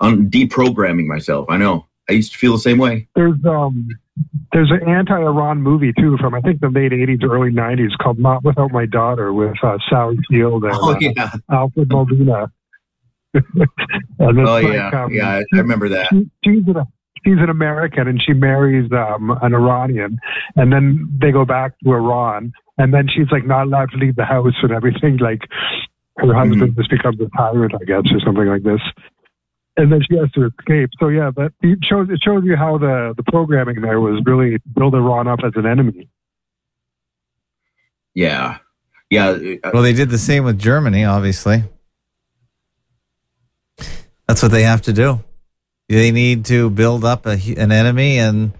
and 0.00 0.30
deprogramming 0.30 1.06
myself. 1.06 1.46
I 1.48 1.56
know. 1.56 1.86
I 2.08 2.12
used 2.12 2.32
to 2.32 2.38
feel 2.38 2.52
the 2.52 2.58
same 2.58 2.78
way. 2.78 3.08
There's 3.16 3.34
um 3.44 3.88
there's 4.52 4.70
an 4.70 4.88
anti-Iran 4.88 5.60
movie 5.60 5.92
too 5.98 6.16
from 6.18 6.34
I 6.34 6.40
think 6.40 6.60
the 6.60 6.68
late 6.68 6.92
'80s, 6.92 7.24
early 7.24 7.50
'90s 7.50 7.96
called 8.00 8.18
"Not 8.18 8.44
Without 8.44 8.70
My 8.70 8.86
Daughter" 8.86 9.32
with 9.32 9.56
uh, 9.62 9.78
Sally 9.90 10.18
Field 10.30 10.64
and 10.64 10.72
Oh 10.76 10.96
uh. 11.16 11.30
Alfred 11.50 11.88
Molina. 11.88 12.50
Oh 14.20 14.56
yeah. 14.58 14.88
um, 14.90 15.12
Yeah. 15.12 15.28
I, 15.28 15.38
I 15.38 15.58
remember 15.58 15.88
that. 15.90 16.08
she- 16.10 16.30
she's 16.44 16.66
an 16.68 16.76
she's 17.26 17.38
an 17.38 17.50
American 17.50 18.06
and 18.06 18.22
she 18.22 18.32
marries 18.32 18.90
um, 18.92 19.36
an 19.42 19.52
Iranian, 19.52 20.18
and 20.54 20.72
then 20.72 21.08
they 21.20 21.32
go 21.32 21.44
back 21.44 21.72
to 21.82 21.90
Iran, 21.92 22.52
and 22.78 22.94
then 22.94 23.08
she's 23.08 23.26
like 23.32 23.44
not 23.44 23.64
allowed 23.64 23.90
to 23.90 23.96
leave 23.96 24.14
the 24.16 24.24
house 24.24 24.54
and 24.62 24.70
everything. 24.70 25.16
Like 25.16 25.42
her 26.18 26.32
husband 26.32 26.76
just 26.76 26.90
becomes 26.90 27.20
a 27.20 27.28
tyrant, 27.36 27.74
I 27.74 27.84
guess, 27.84 28.04
or 28.12 28.20
something 28.24 28.46
like 28.46 28.62
this. 28.62 28.80
And 29.76 29.92
then 29.92 30.00
she 30.08 30.16
has 30.16 30.30
to 30.32 30.46
escape. 30.46 30.90
So 30.98 31.08
yeah, 31.08 31.30
that 31.36 31.52
it 31.60 31.80
shows 31.82 32.08
it 32.08 32.20
shows 32.22 32.44
you 32.44 32.56
how 32.56 32.78
the 32.78 33.12
the 33.16 33.24
programming 33.24 33.82
there 33.82 34.00
was 34.00 34.22
really 34.24 34.58
build 34.74 34.94
Iran 34.94 35.26
up 35.26 35.40
as 35.44 35.52
an 35.56 35.66
enemy. 35.66 36.08
Yeah. 38.14 38.58
Yeah. 39.10 39.28
uh, 39.62 39.70
Well, 39.74 39.82
they 39.82 39.92
did 39.92 40.08
the 40.08 40.18
same 40.18 40.44
with 40.44 40.58
Germany, 40.58 41.04
obviously. 41.04 41.64
That's 44.26 44.42
what 44.42 44.50
they 44.50 44.62
have 44.62 44.82
to 44.82 44.92
do. 44.92 45.20
They 45.88 46.10
need 46.10 46.44
to 46.46 46.70
build 46.70 47.04
up 47.04 47.26
a, 47.26 47.38
an 47.56 47.70
enemy 47.70 48.18
and 48.18 48.52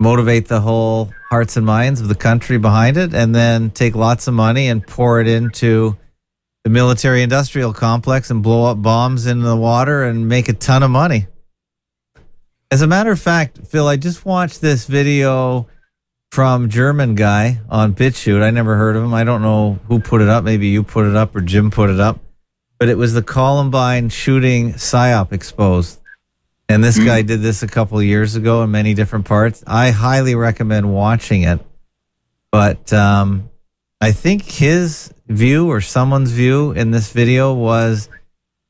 motivate 0.00 0.48
the 0.48 0.60
whole 0.60 1.10
hearts 1.30 1.56
and 1.56 1.66
minds 1.66 2.00
of 2.00 2.08
the 2.08 2.14
country 2.14 2.58
behind 2.58 2.96
it, 2.96 3.14
and 3.14 3.34
then 3.34 3.70
take 3.70 3.94
lots 3.94 4.26
of 4.26 4.34
money 4.34 4.68
and 4.68 4.86
pour 4.86 5.20
it 5.20 5.28
into 5.28 5.96
the 6.64 6.70
military 6.70 7.22
industrial 7.22 7.72
complex 7.72 8.30
and 8.30 8.42
blow 8.42 8.64
up 8.64 8.82
bombs 8.82 9.26
in 9.26 9.40
the 9.40 9.56
water 9.56 10.04
and 10.04 10.28
make 10.28 10.48
a 10.48 10.52
ton 10.52 10.82
of 10.82 10.90
money. 10.90 11.26
As 12.70 12.82
a 12.82 12.86
matter 12.86 13.10
of 13.10 13.20
fact, 13.20 13.66
Phil, 13.66 13.86
I 13.86 13.96
just 13.96 14.24
watched 14.26 14.60
this 14.60 14.86
video 14.86 15.68
from 16.30 16.68
German 16.68 17.14
guy 17.14 17.60
on 17.70 17.94
BitChute. 17.94 18.42
I 18.42 18.50
never 18.50 18.76
heard 18.76 18.96
of 18.96 19.02
him. 19.02 19.14
I 19.14 19.24
don't 19.24 19.42
know 19.42 19.78
who 19.88 20.00
put 20.00 20.20
it 20.20 20.28
up. 20.28 20.44
Maybe 20.44 20.68
you 20.68 20.82
put 20.82 21.06
it 21.06 21.16
up 21.16 21.34
or 21.34 21.40
Jim 21.40 21.70
put 21.70 21.88
it 21.88 22.00
up. 22.00 22.18
But 22.78 22.88
it 22.88 22.98
was 22.98 23.14
the 23.14 23.22
Columbine 23.22 24.10
shooting 24.10 24.74
psyop 24.74 25.32
exposed. 25.32 26.00
And 26.68 26.84
this 26.84 26.98
guy 26.98 27.22
did 27.22 27.40
this 27.40 27.62
a 27.62 27.66
couple 27.66 27.98
of 27.98 28.04
years 28.04 28.36
ago 28.36 28.62
in 28.62 28.70
many 28.70 28.92
different 28.92 29.24
parts. 29.24 29.64
I 29.66 29.90
highly 29.90 30.34
recommend 30.34 30.92
watching 30.92 31.42
it. 31.42 31.60
But 32.52 32.92
um, 32.92 33.50
I 34.00 34.12
think 34.12 34.42
his 34.42 35.12
view 35.26 35.70
or 35.70 35.80
someone's 35.80 36.30
view 36.30 36.72
in 36.72 36.90
this 36.90 37.10
video 37.12 37.54
was 37.54 38.10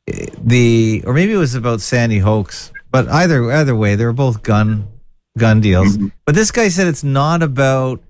eh, 0.07 0.27
the, 0.41 1.03
or 1.07 1.13
maybe 1.13 1.33
it 1.33 1.39
was 1.39 1.55
about 1.55 1.81
Sandy 1.81 2.19
Hoax. 2.19 2.73
But 2.91 3.09
either 3.09 3.53
either 3.53 3.77
way, 3.77 3.97
they 3.97 4.05
were 4.05 4.13
both 4.13 4.43
gun 4.43 4.89
gun 5.37 5.61
deals. 5.61 5.99
But 6.25 6.35
this 6.35 6.51
guy 6.51 6.69
said 6.69 6.87
it's 6.87 7.05
not 7.05 7.43
about 7.43 8.03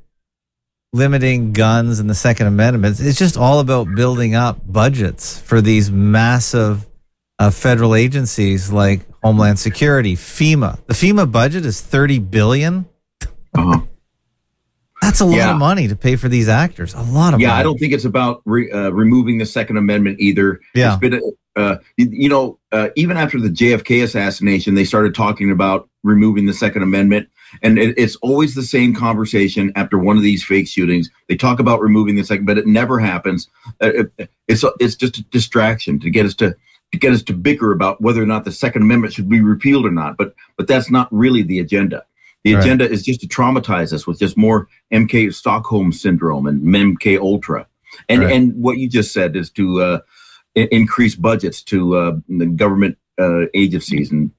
limiting 0.93 1.53
guns 1.53 1.99
and 1.99 2.09
the 2.09 2.14
Second 2.14 2.47
Amendment. 2.47 3.01
It's 3.01 3.18
just 3.18 3.36
all 3.36 3.61
about 3.61 3.95
building 3.95 4.34
up 4.34 4.61
budgets 4.70 5.41
for 5.41 5.61
these 5.61 5.91
massive 5.91 6.86
uh, 7.39 7.51
federal 7.51 7.95
agencies 7.95 8.72
like 8.72 9.01
Homeland 9.23 9.59
Security, 9.59 10.14
FEMA. 10.16 10.79
The 10.87 10.95
FEMA 10.95 11.31
budget 11.31 11.64
is 11.66 11.81
thirty 11.81 12.19
billion. 12.19 12.87
Uh-huh. 13.55 13.81
That's 15.03 15.21
a 15.21 15.25
lot 15.25 15.37
Yeah. 15.37 15.53
of 15.53 15.59
money 15.59 15.87
to 15.89 15.97
pay 15.97 16.16
for 16.16 16.29
these 16.29 16.49
actors. 16.49 16.93
A 16.95 16.99
lot 16.99 17.05
of 17.05 17.12
money. 17.12 17.43
yeah, 17.45 17.49
money. 17.51 17.61
I 17.61 17.62
don't 17.62 17.79
think 17.79 17.93
it's 17.93 18.05
about 18.05 18.43
re, 18.45 18.71
uh, 18.71 18.91
removing 18.91 19.39
the 19.39 19.47
Second 19.47 19.77
Amendment 19.77 20.19
either. 20.21 20.61
Yeah. 20.75 20.95
It's 20.95 21.01
been, 21.01 21.21
uh, 21.55 21.77
you, 21.97 22.09
you 22.11 22.29
know, 22.29 22.59
uh, 22.73 22.89
even 22.97 23.16
after 23.16 23.39
the 23.41 23.49
JFK 23.49 24.03
assassination, 24.03 24.75
they 24.75 24.85
started 24.85 25.14
talking 25.14 25.51
about 25.53 25.89
removing 26.03 26.47
the 26.47 26.53
Second 26.53 26.83
Amendment, 26.83 27.29
and 27.62 27.79
it, 27.79 27.97
it's 27.97 28.16
always 28.16 28.55
the 28.57 28.62
same 28.62 28.93
conversation 28.95 29.73
after 29.77 29.99
one 29.99 30.16
of 30.16 30.23
these 30.25 30.43
fake 30.45 30.66
shootings. 30.66 31.09
They 31.29 31.37
talk 31.37 31.61
about 31.61 31.81
removing 31.81 32.16
the 32.16 32.25
second, 32.25 32.47
but 32.47 32.59
it 32.59 32.66
never 32.66 32.99
happens. 32.99 33.49
Uh, 33.81 33.93
it- 34.19 34.31
it's 34.49 34.64
it's 34.81 34.95
just 34.97 35.19
a 35.19 35.23
distraction 35.25 36.01
to 36.01 36.11
get 36.11 36.27
us 36.27 36.35
to. 36.37 36.57
To 36.93 36.99
get 36.99 37.12
us 37.12 37.22
to 37.24 37.34
bicker 37.34 37.70
about 37.72 38.01
whether 38.01 38.22
or 38.22 38.26
not 38.26 38.45
the 38.45 38.53
Second 38.53 38.80
Amendment 38.82 39.12
should 39.12 39.28
be 39.28 39.43
repealed 39.43 39.84
or 39.84 39.91
not, 39.91 40.16
but 40.16 40.34
but 40.57 40.66
that's 40.66 40.91
not 40.91 41.07
really 41.12 41.43
the 41.43 41.59
agenda. 41.59 42.05
The 42.45 42.55
Right. 42.55 42.64
agenda 42.64 42.89
is 42.89 43.03
just 43.05 43.20
to 43.20 43.26
traumatize 43.28 43.93
us 43.93 44.07
with 44.07 44.18
just 44.18 44.39
more 44.39 44.68
MK 44.91 45.30
Stockholm 45.34 45.93
syndrome 45.93 46.47
and 46.47 46.62
MK 46.62 47.18
Ultra, 47.18 47.66
and 48.09 48.22
Right. 48.22 48.32
and 48.32 48.55
what 48.55 48.78
you 48.78 48.89
just 48.89 49.12
said 49.12 49.36
is 49.36 49.51
to 49.51 49.82
uh, 49.82 49.99
i- 50.57 50.68
increase 50.70 51.14
budgets 51.14 51.62
to 51.64 51.95
uh, 51.97 52.16
the 52.28 52.47
government 52.47 52.97
uh, 53.18 53.47
agencies 53.53 54.11
and 54.11 54.30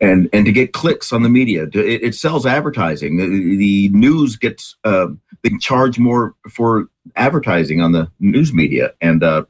and 0.00 0.28
and 0.32 0.46
to 0.46 0.52
get 0.52 0.72
clicks 0.72 1.12
on 1.12 1.24
the 1.24 1.28
media. 1.28 1.66
To- 1.66 1.84
It, 1.84 2.04
it 2.04 2.14
sells 2.14 2.46
advertising. 2.46 3.16
The, 3.16 3.26
the 3.56 3.88
news 3.88 4.36
gets 4.36 4.76
uh, 4.84 5.08
they 5.42 5.50
charge 5.58 5.98
more 5.98 6.36
for 6.48 6.88
advertising 7.16 7.80
on 7.80 7.90
the 7.90 8.08
news 8.20 8.52
media, 8.52 8.92
and 9.00 9.24
uh, 9.24 9.46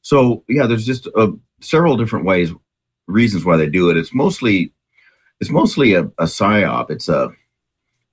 so 0.00 0.44
yeah, 0.48 0.66
there's 0.66 0.86
just 0.86 1.08
uh, 1.14 1.32
several 1.60 1.96
different 1.96 2.24
ways 2.24 2.52
reasons 3.06 3.44
why 3.44 3.56
they 3.56 3.68
do 3.68 3.90
it. 3.90 3.96
It's 3.96 4.14
mostly 4.14 4.72
it's 5.40 5.50
mostly 5.50 5.94
a, 5.94 6.02
a 6.02 6.24
psyop. 6.24 6.90
It's 6.90 7.08
a 7.08 7.30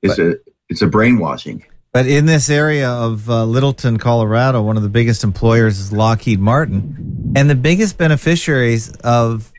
it's 0.01 0.19
a 0.19 0.35
it's 0.69 0.81
a 0.81 0.87
brainwashing. 0.87 1.65
But 1.91 2.07
in 2.07 2.25
this 2.25 2.49
area 2.49 2.89
of 2.89 3.29
uh, 3.29 3.45
Littleton, 3.45 3.97
Colorado, 3.97 4.61
one 4.61 4.75
of 4.75 4.83
the 4.83 4.89
biggest 4.89 5.23
employers 5.23 5.79
is 5.79 5.93
Lockheed 5.93 6.41
Martin, 6.41 7.33
and 7.37 7.49
the 7.49 7.55
biggest 7.55 7.97
beneficiaries 7.97 8.93
of 8.97 9.51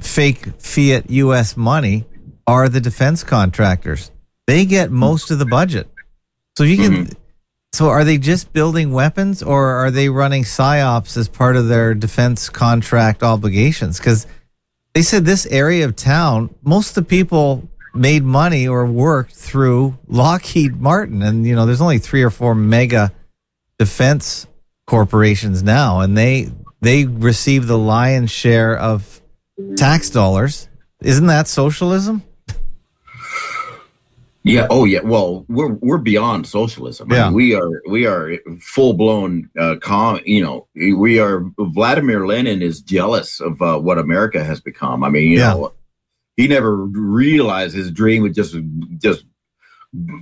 fake 0.00 0.46
fiat 0.58 1.10
U.S. 1.10 1.58
money 1.58 2.06
are 2.46 2.70
the 2.70 2.80
defense 2.80 3.22
contractors. 3.22 4.10
They 4.46 4.64
get 4.64 4.90
most 4.90 5.30
of 5.30 5.38
the 5.38 5.44
budget. 5.44 5.90
So 6.56 6.64
you 6.64 6.78
can. 6.78 7.10
So 7.72 7.88
are 7.88 8.04
they 8.04 8.18
just 8.18 8.52
building 8.52 8.92
weapons, 8.92 9.42
or 9.42 9.68
are 9.68 9.90
they 9.90 10.08
running 10.08 10.42
psyops 10.42 11.16
as 11.16 11.28
part 11.28 11.56
of 11.56 11.68
their 11.68 11.94
defense 11.94 12.48
contract 12.48 13.22
obligations? 13.22 13.98
Because 13.98 14.26
they 14.94 15.02
said 15.02 15.24
this 15.24 15.46
area 15.46 15.84
of 15.84 15.94
town, 15.94 16.54
most 16.62 16.90
of 16.90 17.04
the 17.04 17.08
people 17.08 17.68
made 17.94 18.22
money 18.24 18.66
or 18.66 18.86
worked 18.86 19.34
through 19.34 19.98
Lockheed 20.06 20.80
Martin, 20.80 21.22
and 21.22 21.46
you 21.46 21.54
know 21.54 21.66
there's 21.66 21.80
only 21.80 21.98
three 21.98 22.22
or 22.22 22.30
four 22.30 22.54
mega 22.54 23.12
defense 23.78 24.46
corporations 24.86 25.62
now, 25.62 26.00
and 26.00 26.16
they 26.16 26.50
they 26.80 27.04
receive 27.04 27.66
the 27.66 27.78
lion's 27.78 28.30
share 28.30 28.76
of 28.76 29.20
tax 29.76 30.10
dollars. 30.10 30.68
Isn't 31.02 31.26
that 31.26 31.46
socialism? 31.46 32.22
Yeah. 34.48 34.66
Oh, 34.70 34.84
yeah. 34.84 35.00
Well, 35.00 35.44
we're 35.48 35.74
we're 35.74 35.98
beyond 35.98 36.46
socialism. 36.46 37.12
I 37.12 37.16
Yeah. 37.16 37.24
mean, 37.26 37.34
we 37.34 37.54
are 37.54 37.82
we 37.88 38.06
are 38.06 38.36
full 38.60 38.94
blown. 38.94 39.50
Uh, 39.58 39.76
com. 39.80 40.20
You 40.24 40.42
know, 40.42 40.66
we 40.74 41.18
are. 41.18 41.44
Vladimir 41.58 42.26
Lenin 42.26 42.62
is 42.62 42.80
jealous 42.80 43.40
of 43.40 43.60
uh, 43.62 43.78
what 43.78 43.98
America 43.98 44.42
has 44.42 44.60
become. 44.60 45.04
I 45.04 45.10
mean, 45.10 45.30
you 45.30 45.38
Yeah. 45.38 45.54
know, 45.54 45.72
he 46.36 46.48
never 46.48 46.76
realized 46.76 47.74
his 47.74 47.90
dream 47.90 48.22
would 48.22 48.34
just 48.34 48.56
just 48.98 49.24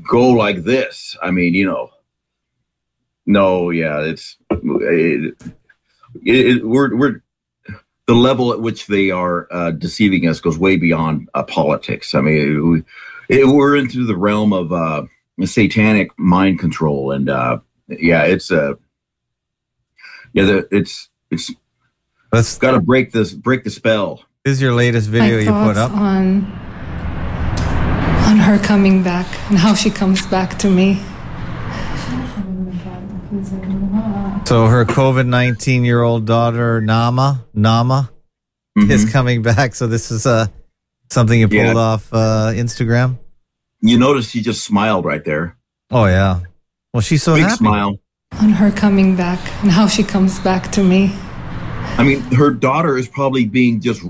go 0.08 0.28
like 0.30 0.64
this. 0.64 1.16
I 1.22 1.30
mean, 1.30 1.54
you 1.54 1.66
know. 1.66 1.90
No, 3.28 3.70
yeah, 3.70 4.02
it's 4.02 4.36
it, 4.50 5.34
it, 6.24 6.46
it, 6.46 6.64
we're 6.66 6.94
we're 6.96 7.22
the 8.06 8.14
level 8.14 8.52
at 8.52 8.60
which 8.60 8.86
they 8.86 9.10
are 9.10 9.48
uh, 9.50 9.72
deceiving 9.72 10.28
us 10.28 10.38
goes 10.40 10.56
way 10.56 10.76
beyond 10.76 11.28
uh, 11.34 11.42
politics. 11.42 12.14
I 12.14 12.20
mean, 12.20 12.70
we, 12.70 12.82
it, 13.28 13.46
we're 13.46 13.76
into 13.76 14.06
the 14.06 14.16
realm 14.16 14.52
of 14.52 14.72
uh, 14.72 15.04
satanic 15.44 16.10
mind 16.18 16.58
control, 16.58 17.12
and 17.12 17.28
uh, 17.28 17.58
yeah, 17.88 18.24
it's 18.24 18.50
uh, 18.50 18.74
yeah, 20.32 20.44
the, 20.44 20.68
it's 20.70 21.08
it's 21.30 21.50
That's 22.32 22.58
got 22.58 22.72
to 22.72 22.80
break 22.80 23.12
this 23.12 23.32
break 23.32 23.64
the 23.64 23.70
spell. 23.70 24.24
this 24.44 24.52
is 24.54 24.62
your 24.62 24.74
latest 24.74 25.08
video 25.08 25.36
my 25.36 25.42
you 25.42 25.66
put 25.66 25.76
up. 25.76 25.92
on 25.92 26.44
on 28.26 28.36
her 28.38 28.58
coming 28.58 29.02
back 29.02 29.26
and 29.48 29.58
how 29.58 29.74
she 29.74 29.90
comes 29.90 30.26
back 30.26 30.58
to 30.58 30.68
me. 30.68 31.00
So 34.44 34.66
her 34.66 34.84
COVID 34.84 35.26
nineteen 35.26 35.84
year 35.84 36.02
old 36.02 36.26
daughter 36.26 36.80
Nama 36.80 37.44
Nama 37.54 38.10
is 38.76 39.10
coming 39.10 39.42
back. 39.42 39.74
So 39.74 39.86
this 39.86 40.10
is 40.10 40.26
uh 40.26 40.46
something 41.10 41.38
you 41.40 41.48
pulled. 41.48 41.60
Yeah. 41.60 41.74
off 41.74 42.12
uh, 42.12 42.52
Instagram. 42.54 43.18
You 43.80 43.98
notice 43.98 44.30
she 44.30 44.40
just 44.42 44.64
smiled 44.64 45.04
right 45.04 45.24
there, 45.24 45.56
Oh 45.90 46.06
yeah. 46.06 46.40
Well, 46.92 47.00
she's 47.02 47.22
so 47.22 47.34
big 47.34 47.44
happy. 47.44 47.56
smile. 47.56 47.98
On 48.40 48.50
her 48.50 48.70
coming 48.70 49.14
back 49.16 49.38
and 49.62 49.70
how 49.70 49.86
she 49.86 50.02
comes 50.02 50.38
back 50.40 50.72
to 50.72 50.82
me. 50.82 51.14
I 51.98 52.02
mean, 52.04 52.20
her 52.32 52.50
daughter 52.50 52.96
is 52.98 53.06
probably 53.08 53.44
being 53.46 53.80
just 53.80 54.02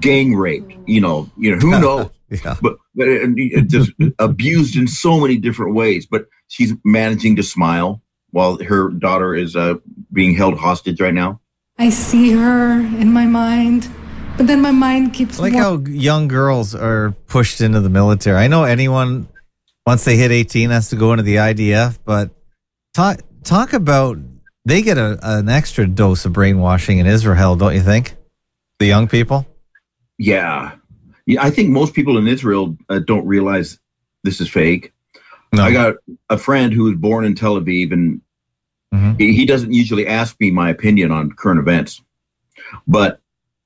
gang 0.00 0.34
raped. 0.34 0.72
You 0.86 1.00
know, 1.00 1.30
you 1.36 1.52
know 1.52 1.58
who 1.58 1.70
knows. 1.80 2.10
Yeah. 2.30 2.56
but, 2.62 2.76
but 2.94 3.08
it, 3.08 3.30
it 3.36 3.68
just 3.68 3.90
abused 4.18 4.76
in 4.76 4.86
so 4.86 5.18
many 5.20 5.36
different 5.36 5.74
ways. 5.74 6.06
But 6.06 6.26
she's 6.48 6.72
managing 6.84 7.36
to 7.36 7.42
smile 7.42 8.02
while 8.30 8.62
her 8.62 8.90
daughter 8.90 9.34
is 9.34 9.56
uh, 9.56 9.74
being 10.12 10.34
held 10.34 10.58
hostage 10.58 11.00
right 11.00 11.14
now. 11.14 11.40
I 11.78 11.90
see 11.90 12.30
her 12.32 12.78
in 12.80 13.12
my 13.12 13.26
mind, 13.26 13.88
but 14.36 14.46
then 14.46 14.60
my 14.60 14.70
mind 14.70 15.14
keeps 15.14 15.38
I 15.38 15.42
like 15.44 15.54
wa- 15.54 15.60
how 15.60 15.76
young 15.86 16.28
girls 16.28 16.74
are 16.74 17.12
pushed 17.26 17.60
into 17.60 17.80
the 17.80 17.88
military. 17.90 18.36
I 18.38 18.48
know 18.48 18.64
anyone 18.64 19.28
once 19.86 20.04
they 20.04 20.16
hit 20.16 20.30
18 20.30 20.70
has 20.70 20.88
to 20.90 20.96
go 20.96 21.12
into 21.12 21.22
the 21.22 21.36
IDF, 21.36 21.98
but 22.04 22.30
talk 22.94 23.20
talk 23.44 23.72
about 23.72 24.18
they 24.64 24.82
get 24.82 24.98
a, 24.98 25.18
an 25.22 25.48
extra 25.48 25.86
dose 25.86 26.24
of 26.24 26.32
brainwashing 26.32 26.98
in 26.98 27.06
Israel, 27.06 27.54
don't 27.56 27.74
you 27.74 27.82
think? 27.82 28.16
The 28.78 28.86
young 28.86 29.08
people? 29.08 29.46
Yeah, 30.18 30.72
yeah. 31.26 31.42
I 31.42 31.50
think 31.50 31.68
most 31.70 31.94
people 31.94 32.18
in 32.18 32.26
Israel 32.26 32.76
uh, 32.88 32.98
don't 33.00 33.26
realize 33.26 33.78
this 34.24 34.40
is 34.40 34.48
fake. 34.48 34.92
No. 35.52 35.62
I 35.64 35.72
got 35.72 35.94
a 36.30 36.38
friend 36.38 36.72
who 36.72 36.84
was 36.84 36.96
born 36.96 37.24
in 37.24 37.34
Tel 37.34 37.60
Aviv, 37.60 37.92
and 37.92 38.20
Mhm. 38.92 39.18
he, 39.18 39.32
he 39.34 39.44
doesn't 39.44 39.72
usually 39.72 40.06
ask 40.06 40.38
me 40.40 40.50
my 40.52 40.70
opinion 40.70 41.10
on 41.10 41.30
current 41.32 41.58
events, 41.60 42.00
but 42.86 43.20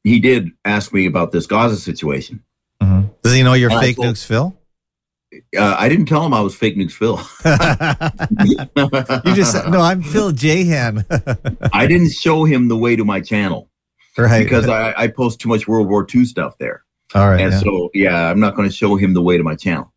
he 0.09 0.21
did 0.21 0.51
ask 0.65 0.93
me 0.93 1.07
about 1.07 1.33
this 1.33 1.47
Gaza 1.47 1.77
situation. 1.77 2.43
Mhm. 2.83 3.11
Does 3.23 3.35
he 3.35 3.43
know 3.43 3.55
you're 3.55 3.71
And 3.71 3.81
fake 3.81 3.97
told- 3.97 4.09
nukes, 4.09 4.25
Phil? 4.25 4.55
Uh, 5.57 5.77
I 5.79 5.89
didn't 5.91 6.07
tell 6.07 6.25
him 6.25 6.33
I 6.33 6.41
was 6.41 6.55
fake 6.55 6.77
news 6.79 6.95
Phil. 6.95 7.17
you 7.45 9.35
just 9.35 9.55
no, 9.69 9.81
I'm 9.81 10.03
Phil 10.03 10.33
Jayhan. 10.33 11.05
I 11.73 11.87
didn't 11.87 12.13
show 12.13 12.45
him 12.45 12.69
the 12.69 12.77
way 12.77 12.97
to 12.97 13.05
my 13.05 13.21
channel 13.21 13.69
right. 14.17 14.43
because 14.43 14.69
I, 14.69 14.95
I 14.97 15.09
post 15.09 15.41
too 15.41 15.49
much 15.51 15.69
World 15.69 15.89
War 15.89 16.07
II 16.13 16.25
stuff 16.25 16.57
there. 16.59 16.85
all 17.15 17.29
right. 17.29 17.41
and 17.41 17.53
yeah. 17.53 17.59
so, 17.61 17.91
yeah, 17.93 18.31
I'm 18.31 18.41
not 18.41 18.55
going 18.57 18.69
to 18.69 18.75
show 18.75 18.97
him 18.97 19.13
the 19.15 19.23
way 19.23 19.37
to 19.37 19.43
my 19.43 19.55
channel. 19.55 19.93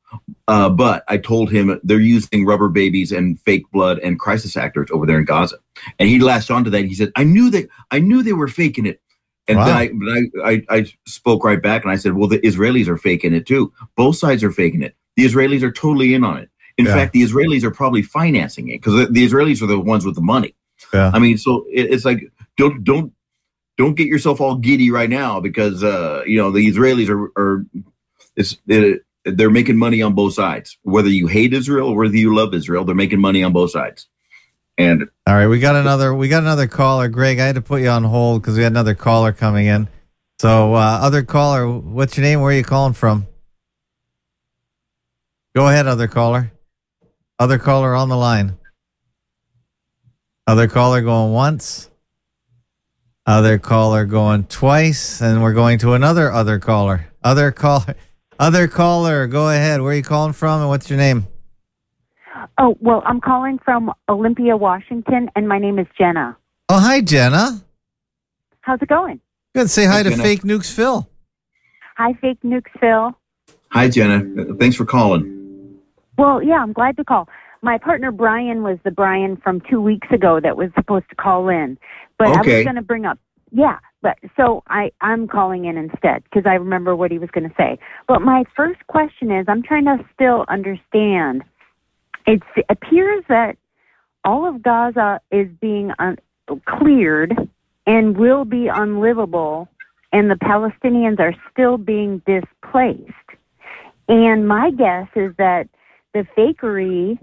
Uh, 0.49 0.69
but 0.69 1.05
I 1.07 1.15
told 1.17 1.49
him 1.49 1.79
they're 1.83 1.99
using 2.01 2.45
rubber 2.45 2.67
babies 2.67 3.13
and 3.13 3.39
fake 3.39 3.63
blood 3.71 3.99
and 3.99 4.19
crisis 4.19 4.57
actors 4.57 4.89
over 4.91 5.05
there 5.05 5.17
in 5.17 5.23
Gaza, 5.23 5.55
and 5.99 6.09
he 6.09 6.19
latched 6.19 6.51
onto 6.51 6.69
that. 6.71 6.83
He 6.83 6.93
said, 6.93 7.13
"I 7.15 7.23
knew 7.23 7.49
that. 7.51 7.69
I 7.91 7.99
knew 7.99 8.21
they 8.21 8.33
were 8.33 8.49
faking 8.49 8.85
it." 8.85 8.99
And 9.47 9.57
Wow. 9.57 9.65
then 9.65 9.75
I, 9.75 9.89
but 9.93 10.45
I, 10.45 10.53
I, 10.53 10.77
I 10.79 10.85
spoke 11.07 11.43
right 11.43 11.61
back 11.61 11.83
and 11.83 11.91
I 11.91 11.95
said, 11.97 12.13
"Well, 12.13 12.27
the 12.29 12.39
Israelis 12.39 12.87
are 12.87 12.97
faking 12.97 13.33
it 13.33 13.45
too. 13.45 13.73
Both 13.97 14.17
sides 14.17 14.43
are 14.43 14.51
faking 14.51 14.83
it. 14.83 14.95
The 15.17 15.25
Israelis 15.25 15.63
are 15.63 15.71
totally 15.71 16.13
in 16.13 16.23
on 16.23 16.37
it. 16.37 16.49
In 16.77 16.85
Yeah. 16.85 16.93
fact, 16.95 17.13
the 17.13 17.23
Israelis 17.23 17.63
are 17.63 17.71
probably 17.71 18.01
financing 18.03 18.69
it 18.69 18.81
because 18.81 18.95
the, 18.95 19.05
the 19.07 19.27
Israelis 19.27 19.61
are 19.61 19.67
the 19.67 19.79
ones 19.79 20.05
with 20.05 20.15
the 20.15 20.21
money. 20.21 20.55
Yeah. 20.93 21.11
I 21.13 21.19
mean, 21.19 21.37
so 21.37 21.65
it, 21.71 21.91
it's 21.91 22.05
like 22.05 22.31
don't 22.57 22.83
don't 22.83 23.13
don't 23.77 23.95
get 23.95 24.07
yourself 24.07 24.41
all 24.41 24.55
giddy 24.55 24.91
right 24.91 25.09
now 25.09 25.39
because 25.39 25.83
uh, 25.83 26.23
you 26.27 26.37
know 26.37 26.51
the 26.51 26.67
Israelis 26.71 27.09
are 27.09 27.31
are 27.41 27.65
it's 28.35 28.57
it, 28.67 29.03
they're 29.25 29.49
making 29.51 29.77
money 29.77 30.01
on 30.01 30.15
both 30.15 30.33
sides. 30.33 30.77
Whether 30.83 31.09
you 31.09 31.27
hate 31.27 31.53
Israel 31.53 31.89
or 31.89 31.97
whether 31.97 32.15
you 32.17 32.35
love 32.35 32.53
Israel, 32.53 32.85
they're 32.85 32.95
making 32.95 33.21
money 33.21 33.43
on 33.43 33.53
both 33.53 33.71
sides. 33.71 34.07
And 34.81 35.09
All 35.27 35.35
right, 35.35 35.45
we 35.45 35.59
got 35.59 35.75
another 35.75 36.13
we 36.13 36.27
got 36.27 36.41
another 36.41 36.67
caller. 36.67 37.07
Greg, 37.07 37.39
I 37.39 37.45
had 37.45 37.55
to 37.55 37.61
put 37.61 37.81
you 37.81 37.89
on 37.89 38.03
hold 38.03 38.41
because 38.41 38.57
we 38.57 38.63
had 38.63 38.71
another 38.71 38.95
caller 38.95 39.31
coming 39.31 39.67
in. 39.67 39.87
So, 40.39 40.73
uh, 40.73 40.99
other 41.01 41.21
caller, 41.21 41.69
what's 41.69 42.17
your 42.17 42.23
name? 42.23 42.41
Where 42.41 42.49
are 42.51 42.55
you 42.55 42.63
calling 42.63 42.93
from? 42.93 43.27
Go 45.55 45.67
ahead, 45.67 45.85
other 45.85 46.07
caller. 46.07 46.51
Other 47.37 47.59
caller 47.59 47.93
on 47.93 48.09
the 48.09 48.17
line. 48.17 48.57
Other 50.47 50.67
caller 50.67 51.01
going 51.01 51.31
once. 51.31 51.91
Other 53.27 53.59
caller 53.59 54.05
going 54.05 54.45
twice, 54.45 55.21
and 55.21 55.43
we're 55.43 55.53
going 55.53 55.77
to 55.79 55.93
another 55.93 56.31
other 56.31 56.57
caller. 56.57 57.07
Other 57.23 57.51
caller, 57.51 57.93
other 58.39 58.67
caller. 58.67 59.27
Go 59.27 59.49
ahead. 59.49 59.79
Where 59.81 59.91
are 59.91 59.95
you 59.95 60.01
calling 60.01 60.33
from, 60.33 60.61
and 60.61 60.69
what's 60.69 60.89
your 60.89 60.97
name? 60.97 61.27
Oh, 62.63 62.77
well, 62.79 63.01
I'm 63.07 63.19
calling 63.19 63.57
from 63.65 63.91
Olympia, 64.07 64.55
Washington, 64.55 65.31
and 65.35 65.49
my 65.49 65.57
name 65.57 65.79
is 65.79 65.87
Jenna. 65.97 66.37
Oh, 66.69 66.79
hi, 66.79 67.01
Jenna. 67.01 67.59
How's 68.61 68.79
it 68.83 68.87
going? 68.87 69.19
Good. 69.55 69.71
Say 69.71 69.85
hi, 69.85 69.93
Hi, 69.93 70.03
to 70.03 70.11
Jenna. 70.11 70.21
Fake 70.21 70.43
Nukes 70.43 70.71
Phil. 70.71 71.09
Hi, 71.97 72.13
Fake 72.21 72.37
Nukes 72.45 72.69
Phil. 72.79 73.17
hi, 73.69 73.89
Jenna, 73.89 74.53
thanks 74.59 74.75
for 74.75 74.85
calling. 74.85 75.79
Well, 76.19 76.43
yeah, 76.43 76.57
I'm 76.61 76.71
glad 76.71 76.97
to 76.97 77.03
call. 77.03 77.27
My 77.63 77.79
partner 77.79 78.11
Brian 78.11 78.61
was 78.61 78.77
the 78.83 78.91
Brian 78.91 79.37
from 79.37 79.61
two 79.67 79.81
weeks 79.81 80.09
ago 80.11 80.39
that 80.39 80.55
was 80.55 80.69
supposed 80.75 81.09
to 81.09 81.15
call 81.15 81.49
in, 81.49 81.79
but 82.19 82.27
I 82.27 82.41
was 82.41 82.63
going 82.63 82.75
to 82.75 82.83
bring 82.83 83.05
up, 83.05 83.17
yeah, 83.51 83.79
but 84.03 84.19
so 84.37 84.61
I 84.67 84.91
I'm 85.01 85.27
calling 85.27 85.65
in 85.65 85.77
instead 85.77 86.23
because 86.25 86.43
I 86.45 86.53
remember 86.55 86.95
what 86.95 87.09
he 87.09 87.17
was 87.17 87.29
going 87.31 87.49
to 87.49 87.55
say. 87.57 87.79
But 88.07 88.21
my 88.21 88.43
first 88.55 88.85
question 88.85 89.31
is, 89.31 89.45
I'm 89.47 89.63
trying 89.63 89.85
to 89.85 89.97
still 90.13 90.45
understand. 90.47 91.43
It 92.25 92.41
appears 92.69 93.23
that 93.29 93.57
all 94.23 94.47
of 94.47 94.61
Gaza 94.61 95.19
is 95.31 95.47
being 95.59 95.91
un- 95.99 96.19
cleared 96.65 97.35
and 97.87 98.17
will 98.17 98.45
be 98.45 98.67
unlivable, 98.67 99.67
and 100.11 100.29
the 100.29 100.35
Palestinians 100.35 101.19
are 101.19 101.33
still 101.51 101.77
being 101.77 102.21
displaced. 102.25 103.11
And 104.07 104.47
my 104.47 104.71
guess 104.71 105.07
is 105.15 105.33
that 105.37 105.67
the 106.13 106.25
fakery 106.37 107.17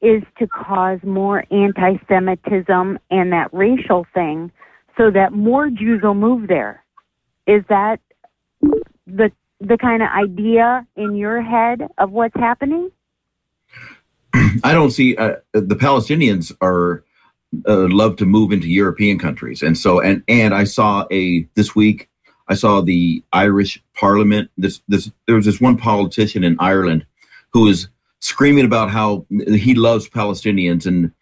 is 0.00 0.22
to 0.38 0.46
cause 0.46 0.98
more 1.02 1.44
anti 1.50 1.96
Semitism 2.08 2.98
and 3.10 3.32
that 3.32 3.48
racial 3.52 4.06
thing 4.14 4.50
so 4.96 5.10
that 5.10 5.32
more 5.32 5.70
Jews 5.70 6.02
will 6.02 6.14
move 6.14 6.48
there. 6.48 6.84
Is 7.46 7.64
that 7.68 8.00
the 9.06 9.30
the 9.60 9.78
kind 9.78 10.02
of 10.02 10.08
idea 10.08 10.86
in 10.96 11.14
your 11.16 11.40
head 11.40 11.88
of 11.98 12.10
what's 12.10 12.34
happening? 12.34 12.90
I 14.64 14.72
don't 14.72 14.90
see 14.90 15.16
uh, 15.16 15.36
the 15.52 15.76
Palestinians 15.76 16.52
are 16.60 17.04
uh, 17.68 17.88
love 17.88 18.16
to 18.16 18.24
move 18.24 18.52
into 18.52 18.68
European 18.68 19.18
countries, 19.18 19.62
and 19.62 19.76
so 19.76 20.00
and 20.00 20.22
and 20.28 20.54
I 20.54 20.64
saw 20.64 21.06
a 21.10 21.46
this 21.54 21.74
week 21.74 22.08
I 22.48 22.54
saw 22.54 22.80
the 22.80 23.22
Irish 23.32 23.82
Parliament. 23.94 24.50
This 24.58 24.82
this 24.88 25.10
there 25.26 25.36
was 25.36 25.46
this 25.46 25.60
one 25.60 25.76
politician 25.76 26.44
in 26.44 26.56
Ireland 26.58 27.06
who 27.52 27.64
was 27.64 27.88
screaming 28.20 28.64
about 28.64 28.90
how 28.90 29.26
he 29.46 29.74
loves 29.74 30.08
Palestinians 30.08 30.86
and 30.86 31.12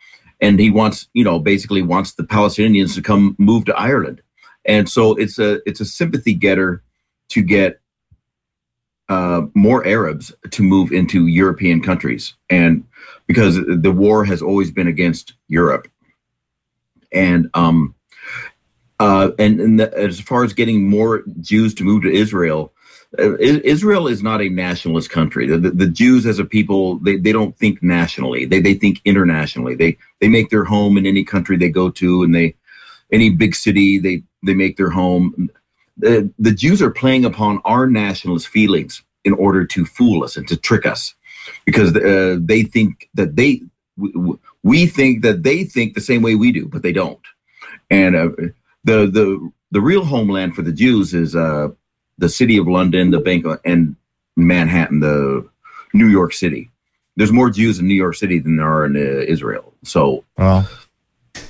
and 0.40 0.58
he 0.58 0.70
wants 0.70 1.08
you 1.14 1.24
know 1.24 1.38
basically 1.38 1.82
wants 1.82 2.14
the 2.14 2.24
Palestinians 2.24 2.94
to 2.94 3.02
come 3.02 3.36
move 3.38 3.64
to 3.66 3.78
Ireland, 3.78 4.22
and 4.64 4.88
so 4.88 5.14
it's 5.14 5.38
a 5.38 5.60
it's 5.68 5.80
a 5.80 5.84
sympathy 5.84 6.34
getter 6.34 6.82
to 7.28 7.42
get 7.42 7.80
uh, 9.08 9.42
more 9.54 9.86
Arabs 9.86 10.32
to 10.50 10.62
move 10.62 10.92
into 10.92 11.26
European 11.26 11.80
countries, 11.80 12.34
and 12.48 12.84
because 13.30 13.60
the 13.64 13.92
war 13.92 14.24
has 14.24 14.42
always 14.42 14.72
been 14.72 14.88
against 14.88 15.34
Europe, 15.46 15.86
and 17.12 17.48
um, 17.54 17.94
uh, 18.98 19.30
and, 19.38 19.60
and 19.60 19.78
the, 19.78 19.96
as 19.96 20.18
far 20.18 20.42
as 20.42 20.52
getting 20.52 20.90
more 20.90 21.22
Jews 21.40 21.72
to 21.74 21.84
move 21.84 22.02
to 22.02 22.12
Israel, 22.12 22.72
uh, 23.20 23.36
Israel 23.38 24.08
is 24.08 24.20
not 24.20 24.42
a 24.42 24.48
nationalist 24.48 25.10
country. 25.10 25.46
The, 25.46 25.58
the, 25.58 25.70
the, 25.70 25.86
Jews 25.86 26.26
as 26.26 26.40
a 26.40 26.44
people, 26.44 26.98
they, 26.98 27.18
they 27.18 27.30
don't 27.30 27.56
think 27.56 27.80
nationally. 27.84 28.46
They 28.46 28.60
they 28.60 28.74
think 28.74 29.00
internationally. 29.04 29.76
They 29.76 29.96
they 30.20 30.26
make 30.26 30.50
their 30.50 30.64
home 30.64 30.98
in 30.98 31.06
any 31.06 31.22
country 31.22 31.56
they 31.56 31.68
go 31.68 31.88
to, 31.88 32.24
and 32.24 32.34
they 32.34 32.56
any 33.12 33.30
big 33.30 33.54
city 33.54 34.00
they 34.00 34.24
they 34.42 34.54
make 34.54 34.76
their 34.76 34.90
home. 34.90 35.50
The, 35.98 36.28
the 36.36 36.50
Jews 36.50 36.82
are 36.82 36.90
playing 36.90 37.24
upon 37.24 37.60
our 37.64 37.86
nationalist 37.86 38.48
feelings 38.48 39.04
in 39.24 39.34
order 39.34 39.64
to 39.66 39.84
fool 39.84 40.24
us 40.24 40.36
and 40.36 40.48
to 40.48 40.56
trick 40.56 40.84
us, 40.84 41.14
because 41.64 41.94
uh, 41.96 42.36
they 42.40 42.62
think 42.62 43.08
that 43.14 43.36
they 43.36 43.62
we, 44.62 44.86
think 44.86 45.22
that 45.22 45.42
they 45.42 45.64
think 45.64 45.94
the 45.94 46.00
same 46.00 46.22
way 46.22 46.34
we 46.34 46.52
do, 46.52 46.66
but 46.66 46.82
they 46.82 46.92
don't. 46.92 47.20
And 47.90 48.16
uh, 48.16 48.28
the 48.84 49.06
the 49.06 49.52
the 49.70 49.80
real 49.80 50.04
homeland 50.04 50.54
for 50.54 50.62
the 50.62 50.72
Jews 50.72 51.14
is 51.14 51.36
uh, 51.36 51.68
the 52.18 52.28
city 52.28 52.56
of 52.56 52.66
London, 52.66 53.10
the 53.10 53.20
bank, 53.20 53.44
and 53.64 53.96
Manhattan, 54.36 55.00
the 55.00 55.48
New 55.92 56.06
York 56.06 56.32
City. 56.32 56.70
There's 57.16 57.32
more 57.32 57.50
Jews 57.50 57.78
in 57.78 57.86
New 57.86 57.94
York 57.94 58.14
City 58.14 58.38
than 58.38 58.56
there 58.56 58.72
are 58.72 58.86
in 58.86 58.96
uh, 58.96 59.24
Israel. 59.26 59.74
So, 59.82 60.24
well, 60.38 60.68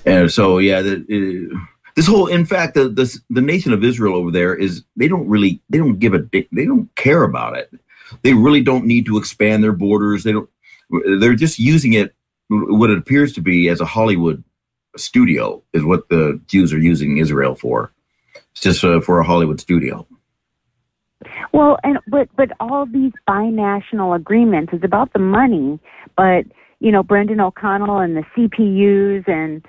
and 0.05 0.31
so 0.31 0.59
yeah, 0.59 0.81
the, 0.83 1.51
uh, 1.53 1.59
this 1.97 2.07
whole, 2.07 2.27
in 2.27 2.47
fact, 2.47 2.75
the, 2.75 2.89
the 2.89 3.21
the 3.31 3.41
nation 3.41 3.73
of 3.73 3.85
Israel 3.85 4.15
over 4.15 4.31
there 4.31 4.55
is 4.55 4.83
they 4.97 5.09
don't 5.09 5.29
really 5.29 5.61
they 5.69 5.79
don't 5.79 5.99
give 5.99 6.15
a 6.15 6.27
they 6.33 6.65
don't 6.65 6.95
care 6.97 7.25
about 7.25 7.57
it. 7.57 7.71
They 8.23 8.35
really 8.35 8.63
don't 8.63 8.87
need 8.87 9.07
to 9.07 9.19
expand 9.19 9.63
their 9.63 9.73
borders. 9.73 10.25
They 10.25 10.33
don't. 10.33 10.49
They're 11.21 11.35
just 11.35 11.59
using 11.59 11.93
it 11.93 12.15
what 12.51 12.91
it 12.91 12.99
appears 12.99 13.33
to 13.35 13.41
be 13.41 13.69
as 13.69 13.81
a 13.81 13.87
Hollywood 13.87 14.43
studio 14.97 15.63
is 15.73 15.85
what 15.85 16.09
the 16.09 16.41
Jews 16.47 16.73
are 16.73 16.79
using 16.79 17.19
Israel 17.19 17.55
for. 17.55 17.93
It's 18.53 18.61
just 18.61 18.83
uh, 18.83 19.01
for 19.01 19.21
a 19.21 19.25
Hollywood 19.25 19.61
studio. 19.61 20.07
Well, 21.53 21.79
and 21.85 21.99
but 22.09 22.29
but 22.37 22.51
all 22.61 22.87
these 22.87 23.13
binational 23.29 24.17
agreements 24.17 24.73
is 24.73 24.83
about 24.83 25.13
the 25.13 25.19
money, 25.19 25.79
but 26.17 26.45
you 26.81 26.91
know 26.91 27.03
Brendon 27.03 27.41
O'Connell 27.41 27.99
and 27.99 28.17
the 28.17 28.25
CPUs 28.37 29.29
and 29.29 29.65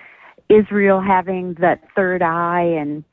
Israel 0.50 1.02
having 1.02 1.56
that 1.56 1.82
third 1.96 2.22
eye 2.22 2.62
and 2.62 3.04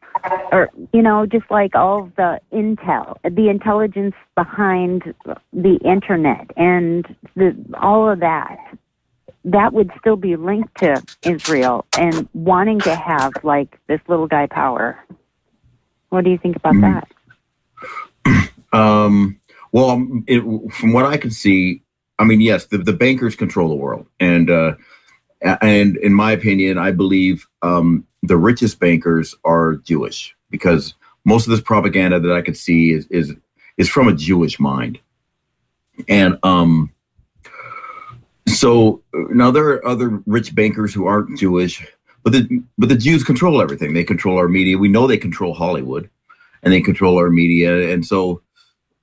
or 0.52 0.70
you 0.92 1.02
know 1.02 1.26
just 1.26 1.50
like 1.50 1.74
all 1.74 2.04
of 2.04 2.16
the 2.16 2.40
intel 2.52 3.16
the 3.24 3.48
intelligence 3.48 4.14
behind 4.34 5.14
the 5.52 5.78
internet 5.84 6.50
and 6.56 7.14
the 7.36 7.56
all 7.80 8.08
of 8.08 8.20
that 8.20 8.58
that 9.44 9.72
would 9.72 9.90
still 9.98 10.16
be 10.16 10.36
linked 10.36 10.76
to 10.78 11.02
Israel 11.22 11.86
and 11.96 12.28
wanting 12.34 12.80
to 12.80 12.94
have 12.94 13.32
like 13.42 13.78
this 13.86 14.00
little 14.08 14.26
guy 14.26 14.46
power. 14.46 14.98
What 16.10 16.24
do 16.24 16.30
you 16.30 16.38
think 16.38 16.56
about 16.56 16.74
mm. 16.74 16.82
that? 16.82 17.08
Um, 18.70 19.40
well, 19.72 19.88
um, 19.88 20.24
it, 20.26 20.42
from 20.72 20.92
what 20.92 21.06
I 21.06 21.16
can 21.16 21.30
see, 21.30 21.82
I 22.18 22.24
mean, 22.24 22.42
yes, 22.42 22.66
the, 22.66 22.76
the 22.76 22.92
bankers 22.92 23.34
control 23.34 23.70
the 23.70 23.74
world, 23.74 24.06
and 24.20 24.50
uh, 24.50 24.74
and 25.40 25.96
in 25.96 26.12
my 26.12 26.32
opinion, 26.32 26.76
I 26.76 26.90
believe 26.90 27.46
um, 27.62 28.06
the 28.22 28.36
richest 28.36 28.80
bankers 28.80 29.34
are 29.44 29.76
Jewish 29.76 30.34
because 30.50 30.94
most 31.24 31.46
of 31.46 31.50
this 31.50 31.60
propaganda 31.60 32.20
that 32.20 32.32
I 32.32 32.42
could 32.42 32.56
see 32.56 32.92
is 32.92 33.06
is 33.08 33.34
is 33.76 33.88
from 33.88 34.08
a 34.08 34.14
Jewish 34.14 34.58
mind, 34.58 34.98
and 36.08 36.38
um, 36.42 36.92
so 38.46 39.02
now 39.12 39.50
there 39.50 39.68
are 39.68 39.86
other 39.86 40.22
rich 40.26 40.54
bankers 40.54 40.92
who 40.94 41.06
aren't 41.06 41.38
Jewish, 41.38 41.86
but 42.22 42.32
the 42.32 42.62
but 42.76 42.88
the 42.88 42.96
Jews 42.96 43.22
control 43.22 43.60
everything. 43.60 43.94
They 43.94 44.04
control 44.04 44.38
our 44.38 44.48
media. 44.48 44.78
We 44.78 44.88
know 44.88 45.06
they 45.06 45.18
control 45.18 45.54
Hollywood, 45.54 46.08
and 46.62 46.72
they 46.72 46.80
control 46.80 47.18
our 47.18 47.30
media. 47.30 47.92
And 47.92 48.04
so 48.04 48.42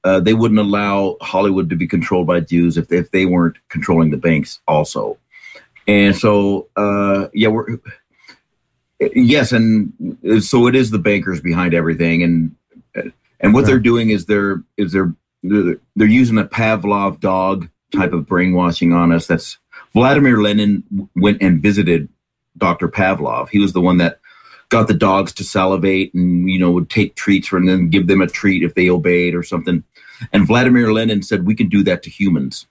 uh, 0.03 0.20
they 0.20 0.34
wouldn't 0.34 0.59
allow 0.59 1.18
Hollywood 1.22 1.70
to 1.70 1.76
be 1.76 1.88
controlled 1.88 2.28
by 2.28 2.39
Jews 2.39 2.78
if 2.78 2.91
if 2.91 3.11
they 3.11 3.26
weren't 3.26 3.57
controlling 3.70 4.11
the 4.11 4.18
banks 4.18 4.59
also. 4.68 5.18
And 5.88 6.16
so 6.16 6.70
uh, 6.76 7.28
yeah, 7.34 7.49
we're 7.49 7.78
yes, 9.00 9.52
and 9.52 9.93
uh, 10.30 10.39
so 10.39 10.68
it 10.68 10.76
is 10.76 10.91
the 10.91 11.00
bankers 11.00 11.41
behind 11.41 11.74
everything. 11.74 12.24
And 12.24 12.56
uh, 12.96 13.10
and 13.39 13.54
what 13.54 13.66
they're 13.66 13.80
doing 13.80 14.10
is 14.10 14.26
they're 14.26 14.64
is 14.78 14.91
they're 14.91 15.14
they're 15.43 16.08
using 16.08 16.38
a 16.38 16.46
Pavlov 16.46 17.20
dog 17.20 17.70
type 17.96 18.14
of 18.14 18.26
brainwashing 18.26 18.93
on 18.93 19.12
us. 19.12 19.28
That's 19.28 19.58
Vladimir 19.93 20.41
Lenin 20.41 20.84
went 21.16 21.41
and 21.41 21.62
visited 21.62 22.10
Dr. 22.58 22.88
Pavlov. 22.88 23.50
He 23.50 23.60
was 23.60 23.74
the 23.74 23.82
one 23.82 23.98
that 23.98 24.20
got 24.70 24.88
the 24.88 24.93
dogs 24.93 25.32
to 25.34 25.43
salivate 25.43 26.14
and 26.14 26.50
you 26.50 26.60
know 26.60 26.72
would 26.72 26.89
take 26.89 27.16
treats 27.16 27.52
and 27.52 27.68
then 27.68 27.89
give 27.89 28.08
them 28.08 28.22
a 28.22 28.28
treat 28.28 28.64
if 28.64 28.74
they 28.76 28.89
obeyed 28.89 29.36
or 29.36 29.43
something. 29.43 29.84
And 30.32 30.48
Vladimir 30.48 30.93
Lenin 30.93 31.22
said 31.22 31.46
we 31.46 31.56
can 31.56 31.70
do 31.70 31.84
that 31.84 32.04
to 32.04 32.10
humans. 32.10 32.68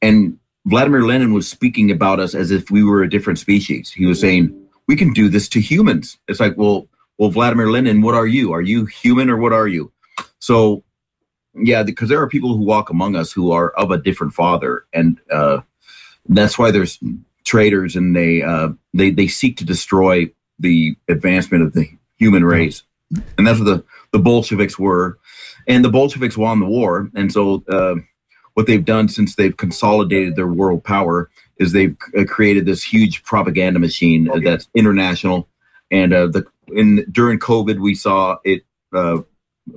And 0.00 0.38
Vladimir 0.66 1.02
Lenin 1.02 1.32
was 1.32 1.48
speaking 1.48 1.90
about 1.90 2.20
us 2.20 2.34
as 2.34 2.50
if 2.50 2.70
we 2.70 2.84
were 2.84 3.02
a 3.02 3.10
different 3.10 3.38
species. 3.38 3.90
He 3.90 4.06
was 4.06 4.20
saying 4.20 4.65
we 4.88 4.96
can 4.96 5.12
do 5.12 5.28
this 5.28 5.48
to 5.50 5.60
humans. 5.60 6.18
It's 6.28 6.40
like, 6.40 6.56
well, 6.56 6.88
well, 7.18 7.30
Vladimir 7.30 7.70
Lenin, 7.70 8.02
what 8.02 8.14
are 8.14 8.26
you? 8.26 8.52
Are 8.52 8.62
you 8.62 8.84
human 8.84 9.30
or 9.30 9.36
what 9.36 9.52
are 9.52 9.68
you? 9.68 9.92
So 10.38 10.84
yeah, 11.54 11.82
because 11.82 12.08
there 12.08 12.20
are 12.20 12.28
people 12.28 12.56
who 12.56 12.64
walk 12.64 12.90
among 12.90 13.16
us 13.16 13.32
who 13.32 13.52
are 13.52 13.70
of 13.70 13.90
a 13.90 13.98
different 13.98 14.34
father, 14.34 14.84
and 14.92 15.18
uh, 15.30 15.60
that's 16.28 16.58
why 16.58 16.70
there's 16.70 16.98
traitors, 17.44 17.96
and 17.96 18.14
they 18.14 18.42
uh, 18.42 18.68
they 18.92 19.10
they 19.10 19.26
seek 19.26 19.56
to 19.58 19.64
destroy 19.64 20.30
the 20.58 20.96
advancement 21.08 21.62
of 21.62 21.72
the 21.72 21.88
human 22.16 22.44
race, 22.44 22.82
and 23.38 23.46
that's 23.46 23.58
what 23.58 23.64
the 23.64 23.84
the 24.12 24.18
Bolsheviks 24.18 24.78
were, 24.78 25.18
and 25.66 25.84
the 25.84 25.90
Bolsheviks 25.90 26.36
won 26.36 26.60
the 26.60 26.66
war, 26.66 27.10
and 27.14 27.32
so 27.32 27.64
uh, 27.68 27.94
what 28.54 28.66
they've 28.66 28.84
done 28.84 29.08
since 29.08 29.34
they've 29.34 29.56
consolidated 29.56 30.36
their 30.36 30.46
world 30.46 30.84
power 30.84 31.30
is 31.58 31.72
they've 31.72 31.96
uh, 32.18 32.24
created 32.24 32.66
this 32.66 32.82
huge 32.82 33.22
propaganda 33.24 33.78
machine 33.78 34.30
okay. 34.30 34.40
that's 34.40 34.68
international, 34.74 35.48
and 35.90 36.12
uh, 36.12 36.26
the 36.26 36.44
in 36.68 37.04
during 37.10 37.38
COVID 37.38 37.80
we 37.80 37.94
saw 37.94 38.36
it 38.44 38.62
uh, 38.92 39.18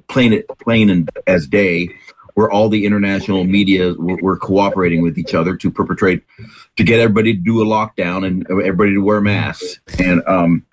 plain 0.07 0.33
it 0.33 0.47
plain 0.59 0.89
and 0.89 1.09
as 1.27 1.47
day 1.47 1.89
where 2.35 2.49
all 2.49 2.69
the 2.69 2.85
international 2.85 3.43
media 3.43 3.93
were, 3.95 4.17
were, 4.21 4.37
cooperating 4.37 5.01
with 5.01 5.17
each 5.17 5.33
other 5.33 5.57
to 5.57 5.69
perpetrate 5.69 6.23
to 6.77 6.85
get 6.85 6.99
everybody 6.99 7.33
to 7.33 7.39
do 7.39 7.61
a 7.61 7.65
lockdown 7.65 8.25
and 8.25 8.45
everybody 8.49 8.93
to 8.93 8.99
wear 8.99 9.19
masks. 9.19 9.79
And 9.99 10.23
um 10.25 10.65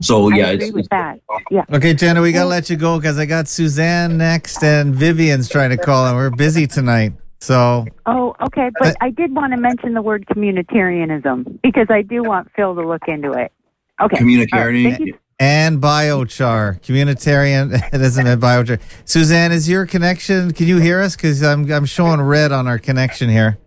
so 0.00 0.28
yeah 0.30 0.48
I 0.48 0.50
agree 0.52 0.70
with 0.70 0.88
that. 0.90 1.20
Yeah. 1.50 1.64
Okay 1.72 1.94
jenna 1.94 2.22
we 2.22 2.32
gotta 2.32 2.48
let 2.48 2.70
you 2.70 2.76
go 2.76 2.98
because 2.98 3.18
i 3.18 3.26
got 3.26 3.48
suzanne 3.48 4.18
next 4.18 4.62
and 4.62 4.94
vivian's 4.94 5.48
trying 5.48 5.70
to 5.70 5.76
call 5.76 6.06
and 6.06 6.16
we're 6.16 6.30
busy 6.30 6.66
tonight 6.66 7.12
so 7.40 7.84
oh 8.06 8.34
okay 8.42 8.70
but 8.78 8.88
uh, 8.88 8.94
i 9.00 9.10
did 9.10 9.34
want 9.34 9.52
to 9.52 9.58
mention 9.58 9.94
the 9.94 10.02
word 10.02 10.24
communitarianism 10.26 11.60
because 11.62 11.86
i 11.90 12.02
do 12.02 12.22
want 12.22 12.50
phil 12.56 12.74
to 12.74 12.86
look 12.86 13.02
into 13.08 13.32
it 13.32 13.52
okay 14.00 14.16
communitarian 14.16 15.14
and 15.38 15.82
biochar, 15.82 16.80
communitarian. 16.80 17.74
it 17.92 18.00
isn't 18.00 18.26
a 18.26 18.36
biochar. 18.36 18.80
Suzanne, 19.04 19.52
is 19.52 19.68
your 19.68 19.86
connection? 19.86 20.52
Can 20.52 20.66
you 20.66 20.78
hear 20.78 21.00
us? 21.00 21.14
Because 21.16 21.42
I'm 21.42 21.70
I'm 21.70 21.84
showing 21.84 22.20
red 22.20 22.52
on 22.52 22.66
our 22.66 22.78
connection 22.78 23.28
here. 23.28 23.58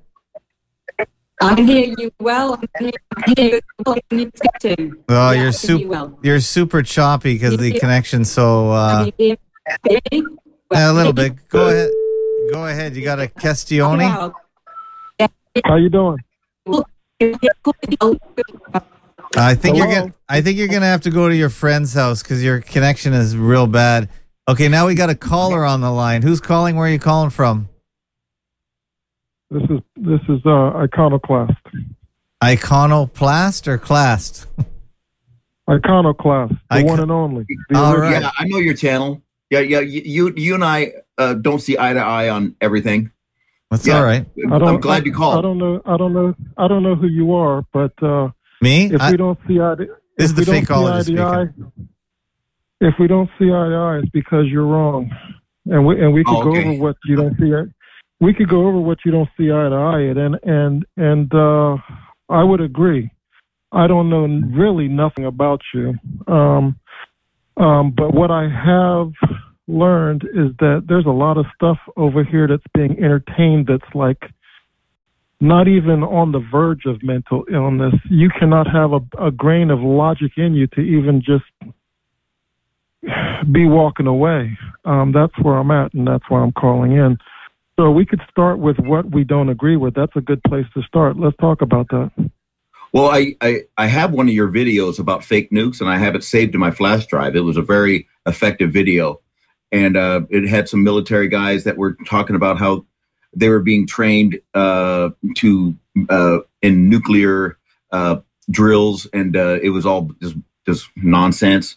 I 1.41 1.55
can 1.55 1.67
hear 1.67 1.95
you 1.97 2.11
well. 2.19 2.59
I 2.75 2.81
can 3.21 3.35
hear 3.37 3.59
you 4.11 4.31
too. 4.59 5.03
Oh, 5.07 5.31
yeah, 5.31 5.41
you're 5.41 5.51
super. 5.53 5.87
Well. 5.87 6.19
You're 6.21 6.41
super 6.41 6.83
choppy 6.83 7.35
because 7.35 7.57
the 7.57 7.79
connection's 7.79 8.29
so. 8.29 8.71
Uh, 8.71 9.09
a 10.71 10.93
little 10.93 11.13
bit. 11.13 11.47
Go 11.49 11.69
ahead. 11.69 11.91
Go 12.51 12.65
ahead. 12.65 12.95
You 12.95 13.03
got 13.03 13.19
a 13.19 13.27
Castione. 13.27 14.33
How 15.65 15.75
you 15.75 15.89
doing? 15.89 16.17
I 19.35 19.53
think 19.55 19.75
Hello? 19.77 19.89
you're 19.89 19.99
gonna. 20.01 20.13
I 20.27 20.41
think 20.41 20.57
you're 20.57 20.67
gonna 20.67 20.85
have 20.85 21.01
to 21.01 21.11
go 21.11 21.27
to 21.29 21.35
your 21.35 21.49
friend's 21.49 21.93
house 21.93 22.23
because 22.23 22.43
your 22.43 22.61
connection 22.61 23.13
is 23.13 23.35
real 23.37 23.67
bad. 23.67 24.09
Okay, 24.47 24.67
now 24.67 24.87
we 24.87 24.95
got 24.95 25.09
a 25.09 25.15
caller 25.15 25.63
on 25.65 25.81
the 25.81 25.91
line. 25.91 26.21
Who's 26.23 26.41
calling? 26.41 26.75
Where 26.75 26.87
are 26.87 26.91
you 26.91 26.99
calling 26.99 27.29
from? 27.29 27.69
This 29.51 29.63
is 29.63 29.79
this 29.95 30.21
is 30.29 30.39
uh, 30.45 30.71
iconoclast. 30.77 31.53
Iconoplast 32.41 33.67
or 33.67 33.77
classed? 33.77 34.47
Iconoclast, 35.69 36.53
the 36.53 36.75
Icon- 36.77 36.87
one 36.87 36.99
and 37.01 37.11
only. 37.11 37.45
The 37.69 37.77
All 37.77 37.93
original. 37.93 38.11
right. 38.11 38.21
Yeah, 38.21 38.31
I 38.39 38.45
know 38.47 38.57
your 38.57 38.73
channel. 38.75 39.21
Yeah, 39.51 39.59
yeah. 39.59 39.79
You 39.81 40.01
you, 40.05 40.33
you 40.35 40.55
and 40.55 40.63
I 40.63 40.93
uh, 41.19 41.33
don't 41.35 41.59
see 41.59 41.77
eye 41.77 41.93
to 41.93 41.99
eye 41.99 42.29
on 42.29 42.55
everything. 42.61 43.11
That's 43.69 43.85
Yeah. 43.85 43.97
all 43.99 44.03
right. 44.03 44.25
I 44.51 44.57
don't, 44.57 44.67
I'm 44.67 44.79
glad 44.79 45.05
you 45.05 45.11
I 45.13 45.15
called. 45.15 45.43
don't 45.43 45.57
know. 45.59 45.81
I 45.85 45.95
don't 45.97 46.13
know. 46.13 46.33
I 46.57 46.67
don't 46.67 46.81
know 46.81 46.95
who 46.95 47.07
you 47.07 47.35
are, 47.35 47.63
but 47.71 47.91
uh, 48.01 48.29
Me? 48.61 48.85
if 48.91 48.99
I- 49.01 49.11
we 49.11 49.17
don't 49.17 49.37
see 49.47 49.59
eye 49.59 49.75
to, 49.75 49.85
This 50.17 50.31
is 50.31 50.31
if 50.31 50.35
the 50.45 50.51
we 50.51 50.61
don't 50.65 51.05
see 51.05 51.13
eye 51.13 51.15
to 51.15 51.21
eye, 51.23 51.47
if 52.81 52.93
we 52.99 53.07
don't 53.07 53.29
see 53.37 53.45
eye 53.45 53.69
to 53.69 53.75
eye, 53.75 53.99
it's 54.01 54.09
because 54.09 54.45
you're 54.47 54.65
wrong, 54.65 55.11
and 55.65 55.85
we 55.85 56.01
and 56.03 56.13
we 56.13 56.23
could 56.23 56.35
Oh, 56.37 56.43
go 56.43 56.55
over 56.55 56.73
what 56.73 56.95
you 57.05 57.15
don't 57.15 57.37
see. 57.37 57.53
eye- 57.53 57.71
We 58.21 58.33
could 58.33 58.49
go 58.49 58.65
over 58.67 58.79
what 58.79 58.99
you 59.05 59.11
don't 59.11 59.29
see 59.37 59.51
eye 59.51 59.69
to 59.69 59.75
eye, 59.75 60.05
at, 60.11 60.17
and 60.17 60.35
and 60.43 60.85
and 60.97 61.33
uh, 61.33 61.77
I 62.29 62.43
would 62.43 62.61
agree. 62.61 63.11
I 63.71 63.85
don't 63.85 64.09
know 64.09 64.25
really 64.57 64.87
nothing 64.87 65.25
about 65.25 65.61
you, 65.75 65.93
um, 66.27 66.75
um, 67.57 67.91
but 67.95 68.13
what 68.15 68.31
I 68.31 68.49
have 68.49 69.11
learned 69.69 70.23
is 70.23 70.51
that 70.59 70.85
there's 70.87 71.05
a 71.05 71.11
lot 71.11 71.37
of 71.37 71.45
stuff 71.55 71.77
over 71.95 72.23
here 72.23 72.47
that's 72.47 72.63
being 72.73 72.97
entertained 72.97 73.67
that's 73.67 73.93
like 73.93 74.23
not 75.39 75.67
even 75.67 76.03
on 76.03 76.31
the 76.31 76.43
verge 76.51 76.85
of 76.85 77.01
mental 77.01 77.45
illness. 77.51 77.93
You 78.09 78.29
cannot 78.29 78.67
have 78.67 78.91
a, 78.91 79.27
a 79.27 79.31
grain 79.31 79.69
of 79.69 79.79
logic 79.79 80.33
in 80.37 80.53
you 80.53 80.67
to 80.67 80.81
even 80.81 81.21
just 81.21 81.45
be 83.51 83.65
walking 83.65 84.07
away. 84.07 84.57
Um, 84.83 85.13
that's 85.13 85.33
where 85.41 85.55
I'm 85.55 85.71
at, 85.71 85.93
and 85.93 86.05
that's 86.05 86.25
why 86.27 86.41
I'm 86.41 86.51
calling 86.51 86.91
in. 86.91 87.17
So 87.79 87.91
we 87.91 88.05
could 88.05 88.21
start 88.29 88.59
with 88.59 88.77
what 88.79 89.11
we 89.11 89.23
don't 89.23 89.47
agree 89.47 89.77
with. 89.77 89.93
That's 89.93 90.15
a 90.15 90.21
good 90.21 90.43
place 90.43 90.65
to 90.73 90.81
start. 90.83 91.17
Let's 91.17 91.37
talk 91.37 91.61
about 91.61 91.87
that. 91.89 92.11
Well, 92.91 93.09
I, 93.09 93.35
I 93.39 93.61
I 93.77 93.85
have 93.85 94.11
one 94.11 94.27
of 94.27 94.33
your 94.33 94.49
videos 94.49 94.99
about 94.99 95.23
fake 95.23 95.51
nukes, 95.51 95.79
and 95.79 95.89
I 95.89 95.97
have 95.97 96.15
it 96.15 96.23
saved 96.23 96.53
to 96.53 96.57
my 96.57 96.71
flash 96.71 97.05
drive. 97.05 97.35
It 97.35 97.41
was 97.41 97.55
a 97.55 97.61
very 97.61 98.07
effective 98.25 98.73
video, 98.73 99.21
and 99.71 99.97
uh, 99.97 100.21
it 100.29 100.47
had 100.47 100.67
some 100.69 100.83
military 100.83 101.27
guys 101.27 101.63
that 101.63 101.77
were 101.77 101.97
talking 102.05 102.35
about 102.35 102.57
how 102.57 102.85
they 103.35 103.49
were 103.49 103.59
being 103.59 103.85
trained 103.85 104.39
uh, 104.53 105.09
to 105.35 105.75
uh, 106.09 106.39
in 106.61 106.89
nuclear 106.89 107.57
uh, 107.91 108.17
drills, 108.49 109.07
and 109.13 109.35
uh, 109.35 109.59
it 109.61 109.69
was 109.69 109.85
all 109.85 110.11
just 110.21 110.35
just 110.65 110.89
nonsense. 110.95 111.75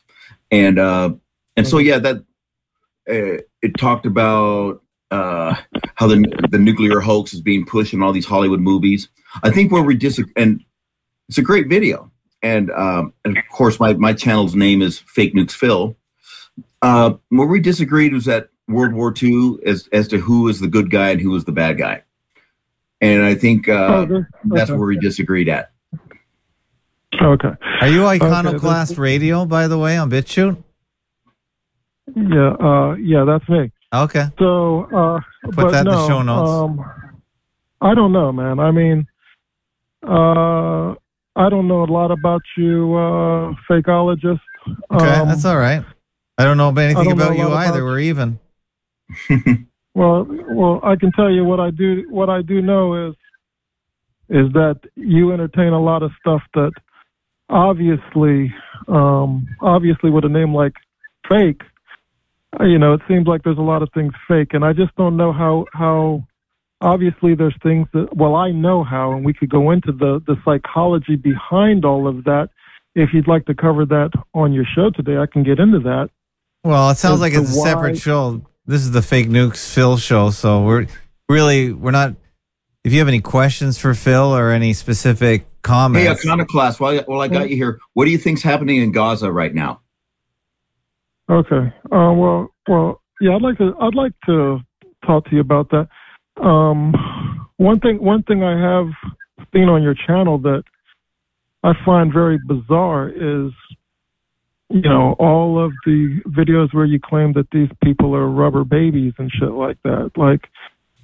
And 0.51 0.79
uh, 0.79 1.15
and 1.57 1.67
so 1.67 1.79
yeah, 1.79 1.99
that 1.99 2.25
it 3.07 3.79
talked 3.79 4.07
about 4.07 4.83
how 5.11 6.07
the 6.07 6.49
the 6.51 6.59
nuclear 6.59 7.01
hoax 7.01 7.35
is 7.35 7.41
being 7.41 7.67
pushed 7.67 7.93
in 7.93 8.03
all 8.03 8.13
these 8.13 8.27
Hollywood 8.27 8.61
movies. 8.61 9.09
I 9.43 9.51
think 9.51 9.73
where 9.73 9.83
we 9.83 9.95
disagree, 9.95 10.33
and 10.37 10.65
it's 11.29 11.39
a 11.39 11.43
great 11.43 11.69
video. 11.69 12.11
And, 12.43 12.71
um, 12.73 13.15
and 13.25 13.39
of 13.39 13.45
course, 13.51 13.79
my, 13.79 13.95
my 13.95 14.13
channel's 14.13 14.55
name 14.55 14.83
is 14.83 14.99
Fake 14.99 15.35
Nukes 15.35 15.53
Phil. 15.53 15.97
Uh, 16.83 17.15
where 17.29 17.47
we 17.47 17.61
disagreed 17.61 18.13
was 18.13 18.25
that 18.25 18.49
World 18.69 18.93
War 18.93 19.13
II 19.21 19.59
as, 19.67 19.89
as 19.93 20.09
to 20.09 20.19
who 20.19 20.43
was 20.43 20.61
the 20.61 20.69
good 20.69 20.91
guy 20.91 21.11
and 21.11 21.21
who 21.21 21.31
was 21.31 21.45
the 21.45 21.53
bad 21.53 21.79
guy. 21.79 22.03
And 23.01 23.23
I 23.23 23.35
think 23.35 23.69
uh, 23.69 23.73
Oh, 23.91 24.05
there- 24.07 24.31
that's 24.45 24.71
okay. 24.71 24.79
where 24.79 24.89
we 24.89 24.99
disagreed 24.99 25.49
at. 25.49 25.71
Okay. 27.21 27.51
Are 27.81 27.89
you 27.89 28.05
Okay, 28.07 28.17
Iconoclast 28.25 28.91
that's- 28.91 28.99
Radio, 28.99 29.45
by 29.45 29.69
the 29.69 29.79
way, 29.79 29.97
on 29.97 30.11
BitChute? 30.11 30.57
Yeah, 32.17 32.51
uh, 32.61 32.95
yeah, 32.95 33.25
that's 33.25 33.49
me. 33.49 33.71
Okay. 33.95 34.27
So, 34.39 34.85
uh, 34.85 35.21
Put 35.45 35.57
but 35.57 35.71
that 35.73 35.87
in 35.87 35.93
the 35.93 36.09
show 36.09 36.23
notes. 36.23 36.51
Um, 36.51 36.85
I 37.81 37.95
don't 37.95 38.13
know, 38.13 38.33
man. 38.33 38.59
I 38.59 38.71
mean, 38.71 39.07
uh, 40.07 40.95
I 41.37 41.49
don't 41.49 41.69
know 41.69 41.85
a 41.85 41.91
lot 41.91 42.11
about 42.11 42.43
you, 42.57 42.95
uh, 42.95 43.55
fakeologist. 43.69 44.41
Okay, 44.91 45.09
Um, 45.21 45.29
that's 45.29 45.45
all 45.45 45.59
right. 45.59 45.85
I 46.39 46.45
don't 46.45 46.57
know 46.57 46.69
anything 46.71 47.05
don't 47.05 47.13
about 47.13 47.33
a 47.33 47.37
you 47.37 47.49
either. 47.53 47.79
about- 47.81 47.85
We're 47.85 48.01
even. 48.01 48.39
Well, 49.95 50.27
well, 50.49 50.81
I 50.83 50.97
can 50.97 51.13
tell 51.13 51.31
you 51.31 51.45
what 51.45 51.61
I 51.61 51.71
do. 51.71 52.07
What 52.09 52.31
I 52.31 52.41
do 52.41 52.63
know 52.63 53.09
is, 53.11 53.15
is 54.31 54.51
that 54.55 54.81
you 54.95 55.31
entertain 55.33 55.75
a 55.75 55.79
lot 55.83 56.03
of 56.03 56.13
stuff 56.19 56.41
that, 56.55 56.73
obviously, 57.51 58.55
um, 58.89 59.47
obviously, 59.61 60.09
with 60.11 60.25
a 60.25 60.31
name 60.31 60.55
like 60.55 60.73
fake, 61.29 61.61
uh, 62.59 62.65
you 62.65 62.79
know, 62.79 62.95
it 62.95 63.03
seems 63.07 63.27
like 63.27 63.43
there's 63.43 63.59
a 63.59 63.63
lot 63.63 63.83
of 63.83 63.91
things 63.93 64.15
fake, 64.27 64.55
and 64.55 64.65
I 64.65 64.73
just 64.73 64.95
don't 64.97 65.17
know 65.17 65.33
how 65.33 65.67
how. 65.75 66.25
Obviously, 66.81 67.35
there's 67.35 67.55
things 67.63 67.87
that. 67.93 68.17
Well, 68.17 68.35
I 68.35 68.51
know 68.51 68.83
how, 68.83 69.13
and 69.13 69.25
we 69.27 69.35
could 69.35 69.51
go 69.51 69.71
into 69.73 69.93
the 69.93 70.21
the 70.27 70.37
psychology 70.45 71.17
behind 71.17 71.85
all 71.85 72.09
of 72.09 72.25
that. 72.25 72.49
If 72.95 73.11
you'd 73.13 73.29
like 73.29 73.45
to 73.47 73.55
cover 73.55 73.85
that 73.87 74.11
on 74.35 74.53
your 74.55 74.65
show 74.75 74.89
today, 74.91 75.19
I 75.19 75.27
can 75.31 75.43
get 75.45 75.59
into 75.59 75.79
that. 75.81 76.09
Well, 76.65 76.91
it 76.91 76.97
sounds 76.99 77.15
As 77.15 77.21
like 77.21 77.33
it's 77.35 77.51
a 77.51 77.61
separate 77.61 77.93
why- 77.93 77.99
show. 77.99 78.43
This 78.65 78.83
is 78.83 78.93
the 78.93 79.03
Fake 79.03 79.29
Nukes 79.29 79.73
Phil 79.75 79.97
show, 79.97 80.31
so 80.31 80.63
we're 80.63 80.87
really 81.29 81.73
we're 81.73 81.91
not. 81.91 82.15
If 82.85 82.93
you 82.93 83.01
have 83.01 83.09
any 83.09 83.21
questions 83.21 83.77
for 83.79 83.93
Phil 83.95 84.35
or 84.37 84.51
any 84.51 84.73
specific 84.73 85.47
comments, 85.63 86.01
Hey, 86.01 86.07
comments, 86.07 86.25
Iconoclast, 86.27 86.81
while, 86.81 86.97
while 87.07 87.21
I 87.21 87.29
got 87.29 87.51
you 87.51 87.57
here, 87.57 87.81
what 87.95 88.05
do 88.05 88.13
you 88.13 88.19
think's 88.19 88.43
happening 88.43 88.77
in 88.81 88.93
Gaza 88.93 89.33
right 89.33 89.53
now? 89.53 89.81
Okay. 91.29 91.73
Uh, 91.91 92.13
well, 92.13 92.55
well, 92.69 93.01
yeah. 93.21 93.35
I'd 93.35 93.43
like 93.43 93.59
to. 93.59 93.75
I'd 93.81 93.95
like 93.97 94.13
to 94.27 94.61
talk 95.05 95.25
to 95.27 95.35
you 95.35 95.41
about 95.41 95.69
that. 95.71 95.89
Um, 96.41 96.95
one 97.57 97.81
thing. 97.81 98.01
One 98.01 98.23
thing 98.23 98.45
I 98.45 98.57
have 98.61 98.87
seen 99.53 99.69
on 99.69 99.83
your 99.83 99.95
channel 100.07 100.39
that 100.39 100.63
I 101.65 101.73
find 101.85 102.13
very 102.13 102.39
bizarre 102.47 103.09
is, 103.09 103.51
you 104.73 104.89
know, 104.89 105.15
all 105.19 105.63
of 105.65 105.73
the 105.85 106.21
videos 106.29 106.73
where 106.73 106.85
you 106.85 106.99
claim 106.99 107.33
that 107.35 107.49
these 107.53 107.69
people 107.83 108.15
are 108.15 108.29
rubber 108.29 108.65
babies 108.65 109.13
and 109.19 109.31
shit 109.31 109.53
like 109.53 109.79
that. 109.85 110.13
Like, 110.17 110.49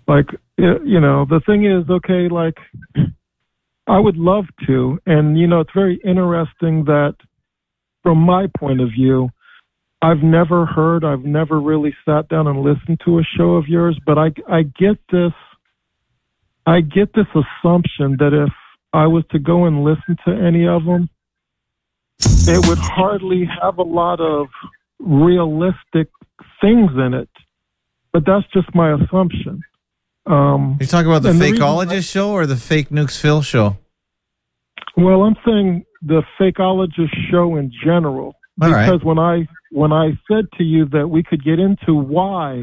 like 0.06 0.26
you 0.56 1.00
know, 1.00 1.26
the 1.28 1.40
thing 1.46 1.64
is, 1.64 1.88
okay, 1.88 2.28
like. 2.28 2.56
I 3.88 3.98
would 3.98 4.18
love 4.18 4.44
to, 4.66 4.98
and 5.06 5.38
you 5.38 5.46
know, 5.46 5.60
it's 5.60 5.72
very 5.74 5.98
interesting 6.04 6.84
that, 6.84 7.14
from 8.02 8.18
my 8.18 8.46
point 8.58 8.82
of 8.82 8.90
view, 8.90 9.30
I've 10.02 10.22
never 10.22 10.66
heard, 10.66 11.04
I've 11.04 11.24
never 11.24 11.58
really 11.58 11.94
sat 12.04 12.28
down 12.28 12.46
and 12.46 12.60
listened 12.60 13.00
to 13.06 13.18
a 13.18 13.22
show 13.36 13.54
of 13.54 13.66
yours, 13.66 13.98
but 14.06 14.18
I, 14.18 14.30
I 14.48 14.62
get 14.62 14.98
this, 15.10 15.32
I 16.66 16.80
get 16.82 17.14
this 17.14 17.26
assumption 17.34 18.16
that 18.18 18.32
if 18.34 18.52
I 18.92 19.06
was 19.06 19.24
to 19.30 19.38
go 19.38 19.64
and 19.64 19.82
listen 19.82 20.16
to 20.26 20.32
any 20.32 20.68
of 20.68 20.84
them, 20.84 21.08
it 22.20 22.66
would 22.66 22.78
hardly 22.78 23.48
have 23.60 23.78
a 23.78 23.82
lot 23.82 24.20
of 24.20 24.48
realistic 24.98 26.08
things 26.60 26.90
in 26.96 27.14
it. 27.14 27.28
But 28.12 28.24
that's 28.26 28.46
just 28.52 28.74
my 28.74 28.94
assumption. 28.94 29.62
Um, 30.26 30.76
you 30.80 30.86
talking 30.86 31.10
about 31.10 31.22
the 31.22 31.30
and 31.30 31.40
the 31.40 31.52
Fakeologist 31.52 32.10
show 32.10 32.30
or 32.30 32.46
the 32.46 32.56
Fake 32.56 32.90
Nukes 32.90 33.18
Phil 33.18 33.42
show? 33.42 33.76
Well, 34.96 35.22
I'm 35.22 35.36
saying 35.46 35.84
the 36.02 36.22
fakeologist 36.40 37.14
show 37.30 37.56
in 37.56 37.72
general. 37.84 38.34
All 38.60 38.70
right. 38.70 38.86
because 38.86 39.04
when 39.04 39.18
I 39.18 39.46
when 39.70 39.92
I 39.92 40.18
said 40.28 40.46
to 40.58 40.64
you 40.64 40.86
that 40.86 41.08
we 41.08 41.22
could 41.22 41.44
get 41.44 41.60
into 41.60 41.94
why 41.94 42.62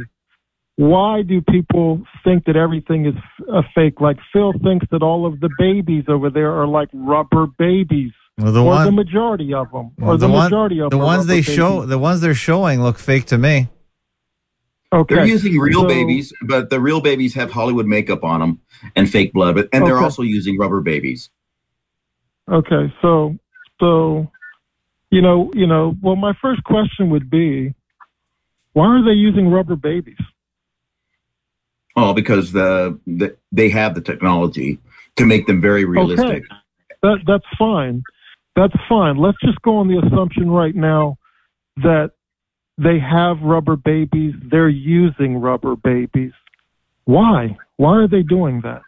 why 0.76 1.22
do 1.22 1.42
people 1.42 2.04
think 2.24 2.46
that 2.46 2.58
everything 2.58 3.06
is 3.06 3.16
a 3.48 3.62
fake? 3.74 4.02
Like 4.02 4.18
Phil 4.34 4.52
thinks 4.62 4.86
that 4.92 5.02
all 5.02 5.26
of 5.26 5.40
the 5.40 5.50
babies 5.58 6.04
over 6.10 6.30
there 6.30 6.52
are 6.52 6.68
like 6.68 6.90
rubber 6.94 7.48
babies, 7.58 8.12
Well, 8.38 8.52
the 8.52 8.62
or 8.62 8.66
one- 8.66 8.86
the 8.86 8.92
majority 8.92 9.54
of 9.54 9.72
them, 9.72 9.92
Well, 9.98 10.12
or 10.12 10.18
the, 10.18 10.28
one- 10.28 10.46
majority 10.46 10.82
of 10.82 10.90
the 10.92 10.98
them. 10.98 11.06
ones 11.06 11.26
they 11.28 11.36
rubber 11.42 11.52
show, 11.52 11.86
the 11.86 11.98
ones 11.98 12.22
they're 12.22 12.34
showing 12.34 12.82
look 12.84 12.98
fake 13.00 13.26
to 13.28 13.38
me. 13.38 13.70
Okay. 14.94 15.16
They're 15.16 15.26
using 15.26 15.58
real 15.58 15.82
So- 15.82 15.88
babies, 15.88 16.34
but 16.42 16.70
the 16.70 16.80
real 16.80 17.02
babies 17.02 17.34
have 17.36 17.52
Hollywood 17.52 17.86
makeup 17.86 18.24
on 18.24 18.40
them 18.42 18.60
and 18.96 19.10
fake 19.10 19.34
blood, 19.34 19.56
but, 19.56 19.70
and 19.74 19.86
they're 19.86 19.98
also 20.00 20.22
using 20.22 20.58
rubber 20.58 20.82
babies. 20.82 21.30
Okay, 22.52 22.94
so 23.02 23.36
so 23.80 24.30
you 25.10 25.22
know 25.22 25.52
you 25.56 25.66
know 25.66 25.96
well, 26.02 26.16
my 26.16 26.34
first 26.42 26.64
question 26.64 27.10
would 27.10 27.30
be, 27.30 27.74
why 28.74 28.86
are 28.86 29.04
they 29.04 29.14
using 29.14 29.50
rubber 29.50 29.76
babies? 29.76 30.20
Oh, 31.96 32.14
because 32.14 32.52
the, 32.52 33.00
the 33.08 33.36
they 33.52 33.70
have 33.70 33.96
the 33.96 34.02
technology 34.02 34.78
to 35.16 35.26
make 35.26 35.48
them 35.48 35.60
very 35.62 35.86
realistic. 35.86 36.44
Okay. 36.44 36.46
That 37.02 37.18
that's 37.26 37.46
fine. 37.58 38.04
That's 38.56 38.74
fine. 38.88 39.18
Let's 39.18 39.38
just 39.44 39.62
go 39.62 39.78
on 39.78 39.88
the 39.88 40.00
assumption 40.00 40.50
right 40.50 40.76
now 40.76 41.18
that 41.78 42.12
they 42.78 43.00
have 43.00 43.42
rubber 43.42 43.76
babies. 43.76 44.34
They're 44.50 44.70
using 44.70 45.38
rubber 45.38 45.76
babies. 45.76 46.32
Why? 47.06 47.58
Why 47.78 47.96
are 47.98 48.08
they 48.08 48.24
doing 48.24 48.62
that? 48.62 48.82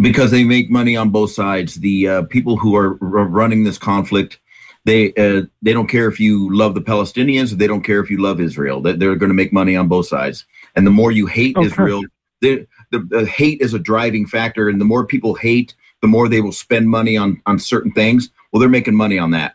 because 0.00 0.30
they 0.30 0.44
make 0.44 0.70
money 0.70 0.96
on 0.96 1.10
both 1.10 1.30
sides. 1.30 1.76
The 1.76 2.08
uh, 2.08 2.22
people 2.24 2.56
who 2.56 2.76
are 2.76 2.98
r- 3.00 3.24
running 3.24 3.64
this 3.64 3.78
conflict, 3.78 4.38
they 4.84 5.12
uh, 5.14 5.42
they 5.62 5.72
don't 5.72 5.88
care 5.88 6.08
if 6.08 6.20
you 6.20 6.54
love 6.54 6.74
the 6.74 6.80
Palestinians. 6.82 7.52
They 7.52 7.66
don't 7.66 7.82
care 7.82 8.00
if 8.00 8.10
you 8.10 8.18
love 8.20 8.40
Israel. 8.40 8.80
They- 8.80 8.94
They're 8.96 9.16
going 9.16 9.30
to 9.30 9.34
make 9.34 9.52
money 9.52 9.76
on 9.76 9.88
both 9.88 10.06
sides. 10.06 10.44
And 10.76 10.86
the 10.86 10.90
more 10.90 11.10
you 11.10 11.26
hate 11.26 11.56
Okay. 11.56 11.66
Israel, 11.66 12.02
the, 12.40 12.66
the 12.90 12.98
the 13.00 13.26
hate 13.26 13.60
is 13.60 13.74
a 13.74 13.78
driving 13.78 14.26
factor. 14.26 14.68
And 14.68 14.80
the 14.80 14.84
more 14.84 15.06
people 15.06 15.34
hate, 15.34 15.74
the 16.02 16.08
more 16.08 16.28
they 16.28 16.40
will 16.40 16.52
spend 16.52 16.88
money 16.88 17.16
on 17.16 17.40
on 17.46 17.58
certain 17.58 17.92
things. 17.92 18.30
Well, 18.52 18.60
they're 18.60 18.68
making 18.68 18.94
money 18.94 19.18
on 19.18 19.30
that. 19.32 19.54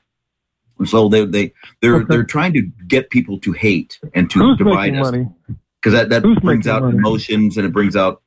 And 0.80 0.90
so 0.90 1.08
they 1.10 1.26
they 1.26 1.54
they're 1.82 1.96
Okay. 1.96 2.06
they're 2.10 2.24
trying 2.24 2.54
to 2.54 2.62
get 2.88 3.10
people 3.10 3.40
to 3.40 3.52
hate 3.52 4.00
and 4.14 4.30
to 4.32 4.40
Who's 4.40 4.58
divide 4.58 4.96
us 4.96 5.12
because 5.82 5.94
that, 5.94 6.10
that 6.10 6.24
Who's 6.24 6.40
brings 6.40 6.68
out 6.68 6.82
money? 6.82 6.98
emotions 6.98 7.58
and 7.58 7.66
it 7.66 7.72
brings 7.74 7.96
out 7.96 8.22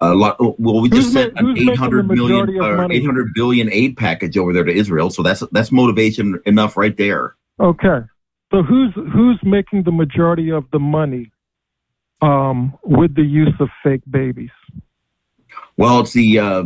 a 0.00 0.14
lot. 0.14 0.36
Well, 0.60 0.80
we 0.80 0.88
just 0.88 1.12
sent 1.12 1.36
an 1.38 1.44
who's 1.44 1.54
making 1.56 1.70
eight 1.72 1.78
hundred 1.78 2.08
the 2.08 2.14
million 2.14 2.46
majority 2.46 2.58
of 2.58 2.88
or 2.88 2.92
eight 2.92 3.04
hundred 3.04 3.34
billion 3.34 3.70
aid 3.72 3.96
package 3.96 4.36
over 4.38 4.52
there 4.52 4.64
to 4.64 4.72
Israel. 4.72 5.10
So 5.10 5.22
that's 5.22 5.42
that's 5.52 5.72
motivation 5.72 6.40
enough 6.46 6.76
right 6.76 6.96
there. 6.96 7.34
Okay. 7.60 8.00
So 8.50 8.62
who's 8.62 8.94
who's 8.94 9.38
making 9.42 9.82
the 9.82 9.92
majority 9.92 10.50
of 10.50 10.64
the 10.72 10.78
money 10.78 11.30
um, 12.22 12.78
with 12.82 13.14
the 13.14 13.22
use 13.22 13.54
of 13.60 13.68
fake 13.82 14.02
babies? 14.10 14.50
Well, 15.76 16.00
it's 16.00 16.12
the 16.12 16.38
uh, 16.38 16.64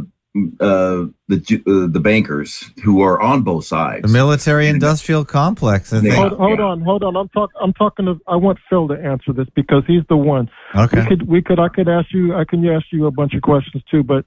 uh, 0.60 1.06
the 1.28 1.62
uh, 1.66 1.92
the 1.92 2.00
bankers 2.00 2.70
who 2.82 3.02
are 3.02 3.20
on 3.20 3.42
both 3.42 3.66
sides. 3.66 4.02
The 4.02 4.08
military 4.12 4.68
industrial 4.68 5.24
complex. 5.26 5.92
I 5.92 6.00
think. 6.00 6.14
Hold, 6.14 6.32
hold 6.38 6.60
on, 6.60 6.80
hold 6.80 7.02
on. 7.02 7.16
I'm 7.16 7.28
talk. 7.28 7.50
I'm 7.60 7.72
talking. 7.74 8.06
To, 8.06 8.18
I 8.26 8.36
want 8.36 8.58
Phil 8.70 8.88
to 8.88 8.94
answer 8.94 9.32
this 9.34 9.46
because 9.54 9.82
he's 9.86 10.02
the 10.08 10.16
one. 10.16 10.48
Okay. 10.74 11.00
We 11.00 11.06
could. 11.06 11.28
We 11.28 11.42
could. 11.42 11.58
I 11.60 11.68
could 11.68 11.88
ask 11.88 12.06
you. 12.12 12.34
I 12.34 12.44
can 12.44 12.66
ask 12.66 12.86
you 12.92 13.06
a 13.06 13.10
bunch 13.10 13.34
of 13.34 13.42
questions 13.42 13.82
too. 13.90 14.02
But 14.02 14.24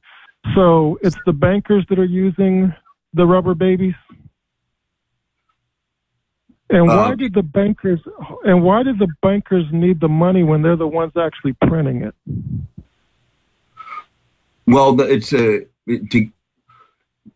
so 0.53 0.99
it's 1.01 1.17
the 1.25 1.33
bankers 1.33 1.85
that 1.89 1.97
are 1.97 2.05
using 2.05 2.71
the 3.13 3.25
rubber 3.25 3.55
babies. 3.55 3.95
And 6.69 6.87
why 6.87 7.11
Uh, 7.11 7.15
did 7.15 7.33
the 7.33 7.43
bankers? 7.43 7.99
And 8.43 8.63
why 8.63 8.83
did 8.83 8.99
the 8.99 9.07
bankers 9.21 9.65
need 9.71 9.99
the 9.99 10.07
money 10.07 10.43
when 10.43 10.61
they're 10.61 10.75
the 10.75 10.87
ones 10.87 11.13
actually 11.15 11.53
printing 11.67 12.03
it? 12.03 12.15
Well, 14.67 14.93
the- 14.95 15.11
it's 15.11 15.31
uh, 15.33 15.37
it- 15.37 15.71
to, 15.87 16.29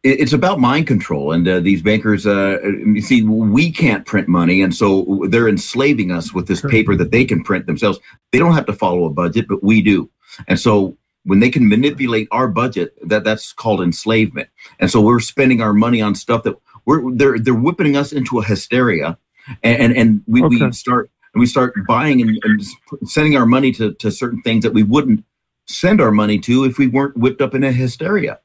it's 0.04 0.34
about 0.34 0.60
mind 0.60 0.88
control, 0.88 1.32
and 1.32 1.47
uh, 1.47 1.60
these 1.60 1.82
bankers. 1.82 2.26
Uh, 2.26 2.60
you 2.62 3.02
see, 3.02 3.24
we 3.24 3.72
can't 3.72 4.06
print 4.06 4.28
money, 4.28 4.62
and 4.62 4.74
so 4.74 5.26
they're 5.30 5.50
enslaving 5.50 6.12
us 6.12 6.34
with 6.34 6.47
this 6.47 6.62
paper 6.62 6.95
that 6.95 7.12
they 7.12 7.26
can 7.26 7.43
print 7.43 7.66
themselves. 7.66 8.00
They 8.32 8.38
don't 8.38 8.54
have 8.54 8.68
to 8.68 8.74
follow 8.74 9.06
a 9.06 9.10
budget, 9.10 9.47
but 9.47 9.64
we 9.64 9.82
do, 9.82 10.10
and 10.47 10.60
so 10.60 10.95
when 11.24 11.39
they 11.39 11.50
can 11.50 11.68
manipulate 11.68 12.28
our 12.32 12.47
budget, 12.47 12.93
that 13.08 13.24
that's 13.24 13.52
called 13.52 13.82
enslavement. 13.82 14.50
And 14.80 14.89
so 14.89 15.02
we're 15.02 15.20
spending 15.20 15.62
our 15.62 15.74
money 15.74 16.02
on 16.02 16.16
stuff 16.16 16.43
that 16.43 16.56
we're 16.86 17.14
they're 17.14 17.39
they're 17.39 17.54
whipping 17.54 17.97
us 17.97 18.14
into 18.14 18.39
a 18.39 18.43
hysteria, 18.43 19.18
and 19.64 19.82
and, 19.82 19.97
and 19.97 20.24
we, 20.28 20.41
we 20.41 20.72
start 20.72 21.10
and 21.34 21.39
we 21.39 21.45
start 21.45 21.74
buying 21.88 22.22
and, 22.22 22.39
and 22.43 22.64
sending 23.10 23.36
our 23.36 23.45
money 23.45 23.72
to 23.74 23.93
to 23.95 24.12
certain 24.12 24.41
things 24.43 24.64
that 24.64 24.74
we 24.74 24.84
wouldn't 24.84 25.26
send 25.70 26.01
our 26.01 26.11
money 26.11 26.39
to 26.39 26.63
if 26.65 26.78
we 26.78 26.88
weren't 26.88 27.15
whipped 27.15 27.41
up 27.41 27.53
in 27.53 27.63
a 27.63 27.72
hysteria. 27.72 28.39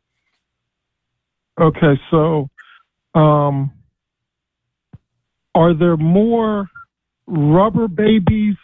Okay, 1.60 1.98
so 2.10 2.48
um, 3.14 3.72
are 5.54 5.72
there 5.74 5.96
more 5.96 6.68
rubber 7.26 7.88
babies? 7.88 8.56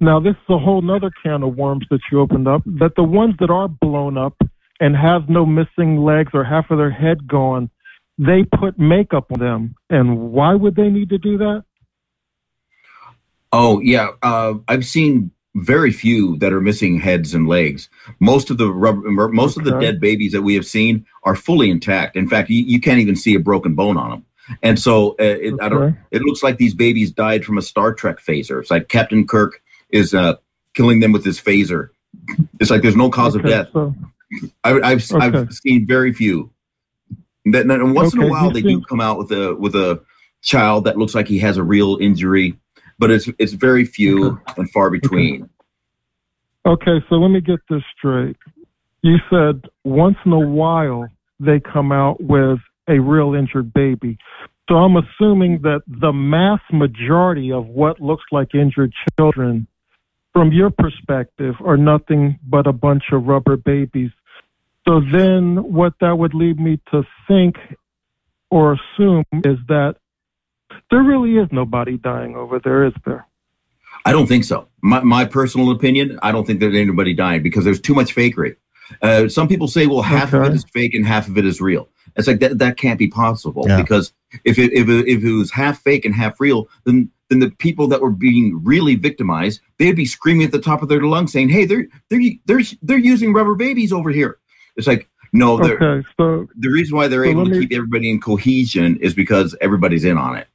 Now, 0.00 0.20
this 0.20 0.32
is 0.32 0.50
a 0.50 0.58
whole 0.58 0.82
nother 0.82 1.10
can 1.22 1.42
of 1.42 1.56
worms 1.56 1.86
that 1.90 2.00
you 2.10 2.20
opened 2.20 2.48
up. 2.48 2.62
That 2.64 2.92
the 2.96 3.02
ones 3.02 3.34
that 3.40 3.50
are 3.50 3.68
blown 3.68 4.16
up 4.16 4.34
and 4.80 4.94
have 4.94 5.28
no 5.28 5.46
missing 5.46 5.98
legs 5.98 6.30
or 6.34 6.44
half 6.44 6.70
of 6.70 6.78
their 6.78 6.90
head 6.90 7.26
gone, 7.26 7.70
they 8.18 8.44
put 8.58 8.78
makeup 8.78 9.26
on 9.32 9.40
them. 9.40 9.74
And 9.90 10.32
why 10.32 10.54
would 10.54 10.76
they 10.76 10.88
need 10.88 11.10
to 11.10 11.18
do 11.18 11.38
that? 11.38 11.64
Oh 13.52 13.80
yeah, 13.80 14.10
uh, 14.22 14.54
I've 14.68 14.84
seen 14.84 15.30
very 15.56 15.90
few 15.92 16.36
that 16.38 16.52
are 16.52 16.60
missing 16.60 16.98
heads 17.00 17.34
and 17.34 17.48
legs. 17.48 17.88
Most 18.20 18.50
of 18.50 18.58
the 18.58 18.70
rubber, 18.70 19.28
most 19.28 19.56
of 19.56 19.64
the 19.64 19.70
dead 19.80 20.00
babies 20.00 20.32
that 20.32 20.42
we 20.42 20.54
have 20.54 20.66
seen 20.66 21.04
are 21.24 21.34
fully 21.34 21.70
intact. 21.70 22.16
In 22.16 22.28
fact, 22.28 22.50
you, 22.50 22.62
you 22.62 22.80
can't 22.80 23.00
even 23.00 23.16
see 23.16 23.34
a 23.34 23.40
broken 23.40 23.74
bone 23.74 23.96
on 23.96 24.10
them. 24.10 24.24
And 24.62 24.78
so 24.78 25.12
uh, 25.12 25.14
it, 25.24 25.54
I 25.60 25.68
don't. 25.68 25.80
It 26.12 26.22
looks 26.22 26.42
like 26.42 26.58
these 26.58 26.74
babies 26.74 27.10
died 27.10 27.44
from 27.44 27.58
a 27.58 27.62
Star 27.62 27.92
Trek 27.94 28.18
phaser. 28.20 28.60
It's 28.60 28.70
like 28.70 28.88
Captain 28.88 29.26
Kirk 29.26 29.60
is 29.90 30.14
uh, 30.14 30.36
killing 30.74 31.00
them 31.00 31.12
with 31.12 31.24
his 31.24 31.40
phaser. 31.40 31.88
It's 32.60 32.70
like 32.70 32.82
there's 32.82 32.96
no 32.96 33.10
cause 33.10 33.34
of 33.34 33.42
death. 33.42 33.68
so- 33.72 33.94
I, 34.64 34.80
I've 34.80 35.12
Okay. 35.12 35.38
I've 35.38 35.52
seen 35.52 35.86
very 35.86 36.12
few. 36.12 36.50
That 37.46 37.66
and 37.66 37.94
once 37.94 38.12
in 38.12 38.20
a 38.22 38.26
while 38.30 38.50
they 38.50 38.60
do 38.62 38.80
come 38.88 39.00
out 39.00 39.18
with 39.18 39.30
a 39.32 39.54
with 39.54 39.74
a 39.76 40.02
child 40.42 40.84
that 40.84 40.96
looks 40.98 41.14
like 41.14 41.28
he 41.28 41.38
has 41.38 41.56
a 41.56 41.62
real 41.62 41.96
injury, 42.00 42.56
but 42.98 43.10
it's 43.10 43.28
it's 43.38 43.52
very 43.52 43.84
few 43.84 44.40
and 44.56 44.70
far 44.70 44.90
between. 44.90 45.48
Okay, 46.64 47.04
so 47.08 47.16
let 47.16 47.28
me 47.28 47.40
get 47.40 47.60
this 47.70 47.82
straight. 47.96 48.36
You 49.02 49.16
said 49.30 49.62
once 49.84 50.16
in 50.24 50.32
a 50.32 50.38
while 50.40 51.08
they 51.38 51.60
come 51.60 51.92
out 51.92 52.22
with 52.22 52.58
a 52.88 52.98
real 52.98 53.34
injured 53.34 53.72
baby. 53.72 54.18
So 54.68 54.76
I'm 54.76 54.96
assuming 54.96 55.60
that 55.62 55.82
the 55.86 56.12
mass 56.12 56.60
majority 56.72 57.52
of 57.52 57.66
what 57.66 58.00
looks 58.00 58.24
like 58.32 58.54
injured 58.54 58.92
children, 59.16 59.68
from 60.32 60.50
your 60.50 60.70
perspective, 60.70 61.54
are 61.64 61.76
nothing 61.76 62.38
but 62.48 62.66
a 62.66 62.72
bunch 62.72 63.04
of 63.12 63.26
rubber 63.26 63.56
babies. 63.56 64.10
So 64.88 65.00
then 65.12 65.72
what 65.72 65.94
that 66.00 66.18
would 66.18 66.34
lead 66.34 66.58
me 66.58 66.80
to 66.90 67.02
think 67.28 67.56
or 68.50 68.74
assume 68.74 69.24
is 69.44 69.58
that 69.68 69.96
there 70.90 71.02
really 71.02 71.36
is 71.36 71.48
nobody 71.52 71.96
dying 71.98 72.36
over 72.36 72.58
there, 72.62 72.84
is 72.86 72.92
there? 73.04 73.26
I 74.04 74.12
don't 74.12 74.26
think 74.26 74.44
so. 74.44 74.68
My 74.82 75.00
my 75.00 75.24
personal 75.24 75.70
opinion, 75.70 76.18
I 76.22 76.30
don't 76.32 76.46
think 76.46 76.60
there's 76.60 76.76
anybody 76.76 77.12
dying 77.14 77.42
because 77.42 77.64
there's 77.64 77.80
too 77.80 77.94
much 77.94 78.14
fakery. 78.14 78.56
Uh, 79.02 79.28
some 79.28 79.48
people 79.48 79.66
say, 79.66 79.86
well, 79.88 80.02
half 80.02 80.32
of 80.32 80.44
it 80.44 80.52
is 80.54 80.64
fake 80.72 80.94
and 80.94 81.04
half 81.04 81.26
of 81.26 81.36
it 81.36 81.44
is 81.44 81.60
real. 81.60 81.88
It's 82.14 82.28
like 82.28 82.38
that 82.38 82.58
that 82.58 82.76
can't 82.76 82.98
be 83.00 83.08
possible 83.08 83.64
Yeah. 83.66 83.82
because 83.82 84.12
if 84.44 84.58
it, 84.60 84.72
if 84.72 84.88
it, 84.88 85.08
if 85.08 85.24
it 85.24 85.32
was 85.32 85.50
half 85.50 85.82
fake 85.82 86.04
and 86.04 86.14
half 86.14 86.38
real, 86.40 86.68
then 86.84 87.10
then 87.28 87.40
the 87.40 87.50
people 87.50 87.88
that 87.88 88.00
were 88.00 88.12
being 88.12 88.60
really 88.64 88.94
victimized, 88.94 89.60
they'd 89.78 89.96
be 89.96 90.04
screaming 90.06 90.46
at 90.46 90.52
the 90.52 90.60
top 90.60 90.82
of 90.82 90.88
their 90.88 91.00
lungs 91.02 91.32
saying, 91.32 91.48
"Hey, 91.48 91.64
they're 91.64 91.88
they're 92.10 92.20
they're 92.46 92.62
they're 92.82 92.98
using 92.98 93.32
rubber 93.32 93.56
babies 93.56 93.92
over 93.92 94.10
here." 94.10 94.38
It's 94.76 94.86
like 94.86 95.08
no, 95.32 95.56
they're 95.58 95.82
Okay, 95.82 96.06
so 96.16 96.46
the 96.56 96.68
reason 96.70 96.96
why 96.96 97.08
they're 97.08 97.24
So 97.24 97.30
able 97.30 97.44
to 97.46 97.50
me- 97.50 97.60
keep 97.66 97.72
everybody 97.72 98.08
in 98.08 98.20
cohesion 98.20 98.98
is 98.98 99.12
because 99.14 99.56
everybody's 99.60 100.04
in 100.04 100.16
on 100.16 100.36
it. 100.36 100.46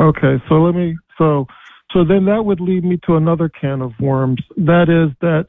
Okay, 0.00 0.42
so 0.48 0.56
let 0.56 0.74
me 0.74 0.96
so 1.18 1.46
so 1.92 2.04
then 2.04 2.24
that 2.26 2.44
would 2.44 2.60
lead 2.60 2.84
me 2.84 2.98
to 3.06 3.16
another 3.16 3.48
can 3.48 3.80
of 3.80 3.92
worms. 4.00 4.42
That 4.56 4.88
is 4.88 5.16
that 5.20 5.46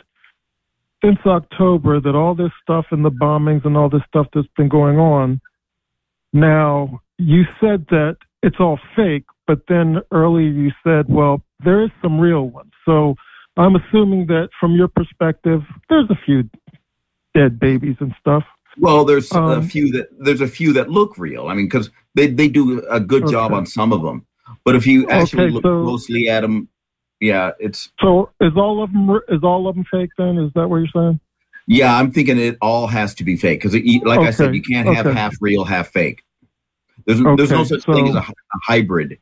since 1.04 1.20
October 1.26 2.00
that 2.00 2.16
all 2.16 2.36
this 2.36 2.52
stuff 2.62 2.86
and 2.92 3.04
the 3.04 3.12
bombings 3.12 3.66
and 3.66 3.78
all 3.78 3.90
this 3.90 4.02
stuff 4.08 4.28
that's 4.34 4.48
been 4.58 4.70
going 4.70 4.98
on. 4.98 5.42
Now, 6.34 7.02
you 7.18 7.44
said 7.62 7.86
that 7.90 8.18
it's 8.44 8.58
all 8.60 8.80
fake, 8.96 9.26
but 9.48 9.60
then 9.68 10.02
earlier 10.12 10.50
you 10.50 10.72
said, 10.84 11.06
well, 11.08 11.42
there 11.64 11.84
is 11.84 11.90
some 12.02 12.20
real 12.20 12.50
ones. 12.50 12.72
So 12.86 13.16
I'm 13.58 13.76
assuming 13.76 14.28
that 14.28 14.50
from 14.60 14.76
your 14.76 14.88
perspective, 14.88 15.62
there's 15.90 16.10
a 16.10 16.18
few 16.26 16.50
dead 17.34 17.60
babies 17.60 17.96
and 18.00 18.14
stuff. 18.20 18.44
Well, 18.78 19.06
there's 19.06 19.32
a 19.32 19.40
Um, 19.40 19.64
few 19.64 19.92
that 19.94 20.08
there's 20.20 20.42
a 20.42 20.48
few 20.48 20.74
that 20.74 20.90
look 20.90 21.18
real. 21.18 21.48
I 21.48 21.54
mean, 21.54 21.68
because 21.68 21.90
they 22.14 22.28
they 22.28 22.50
do 22.50 22.84
a 22.90 23.00
good 23.00 23.28
job 23.28 23.54
on 23.54 23.66
some 23.66 23.94
of 23.94 24.02
them, 24.02 24.26
but 24.64 24.76
if 24.76 24.86
you 24.88 25.08
actually 25.10 25.44
Okay, 25.46 25.54
look 25.54 25.64
so- 25.64 25.84
closely 25.84 26.30
at 26.30 26.42
them, 26.42 26.68
yeah, 27.20 27.52
it's 27.60 27.92
So 28.02 28.30
is 28.42 28.54
all 28.56 28.84
of 28.84 28.92
them 28.92 29.10
is 29.30 29.44
all 29.44 29.68
of 29.68 29.76
them 29.76 29.86
fake 29.90 30.10
then? 30.18 30.38
Is 30.38 30.52
that 30.56 30.68
what 30.70 30.78
you're 30.78 30.88
saying? 30.94 31.20
yeah. 31.68 31.98
I'm 31.98 32.12
thinking 32.12 32.38
it 32.38 32.58
all 32.62 32.88
has 32.88 33.16
to 33.16 33.24
be 33.24 33.36
fake 33.38 33.62
because, 33.62 33.74
like 34.04 34.20
I 34.20 34.32
said, 34.32 34.54
you 34.54 34.62
can't 34.62 34.88
have 34.94 35.08
okay. 35.08 35.18
half 35.18 35.36
real, 35.42 35.64
half 35.66 35.88
fake. 35.90 36.24
There's 37.06 37.20
there's 37.22 37.52
no 37.52 37.62
Okay, 37.62 37.66
such 37.70 37.86
thing 37.86 38.08
as 38.10 38.16
a, 38.16 38.20
a 38.20 38.34
hybrid 38.68 39.18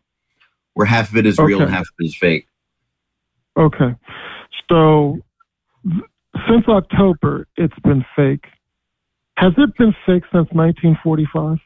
where 0.74 0.86
half 0.88 1.10
of 1.12 1.18
it 1.18 1.26
is 1.26 1.38
real 1.38 1.62
and 1.62 1.70
half 1.70 1.82
of 1.82 1.94
it 2.00 2.06
is 2.06 2.16
fake. 2.18 2.48
Okay. 3.58 3.96
So 4.70 5.20
th- 5.84 6.04
since 6.50 6.68
October, 6.68 7.48
it's 7.58 7.78
been 7.84 8.04
fake. 8.16 8.46
Has 9.38 9.54
it 9.58 9.76
been 9.78 9.94
fake 10.06 10.24
since 10.32 10.48
1945? 10.52 11.58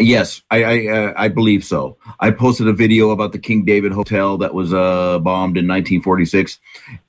Yes, 0.00 0.42
I 0.50 0.64
I, 0.64 0.86
uh, 0.88 1.14
I 1.16 1.28
believe 1.28 1.64
so. 1.64 1.96
I 2.18 2.32
posted 2.32 2.66
a 2.66 2.72
video 2.72 3.10
about 3.10 3.30
the 3.30 3.38
King 3.38 3.64
David 3.64 3.92
Hotel 3.92 4.36
that 4.38 4.52
was 4.52 4.74
uh, 4.74 5.20
bombed 5.20 5.56
in 5.56 5.68
1946, 5.68 6.58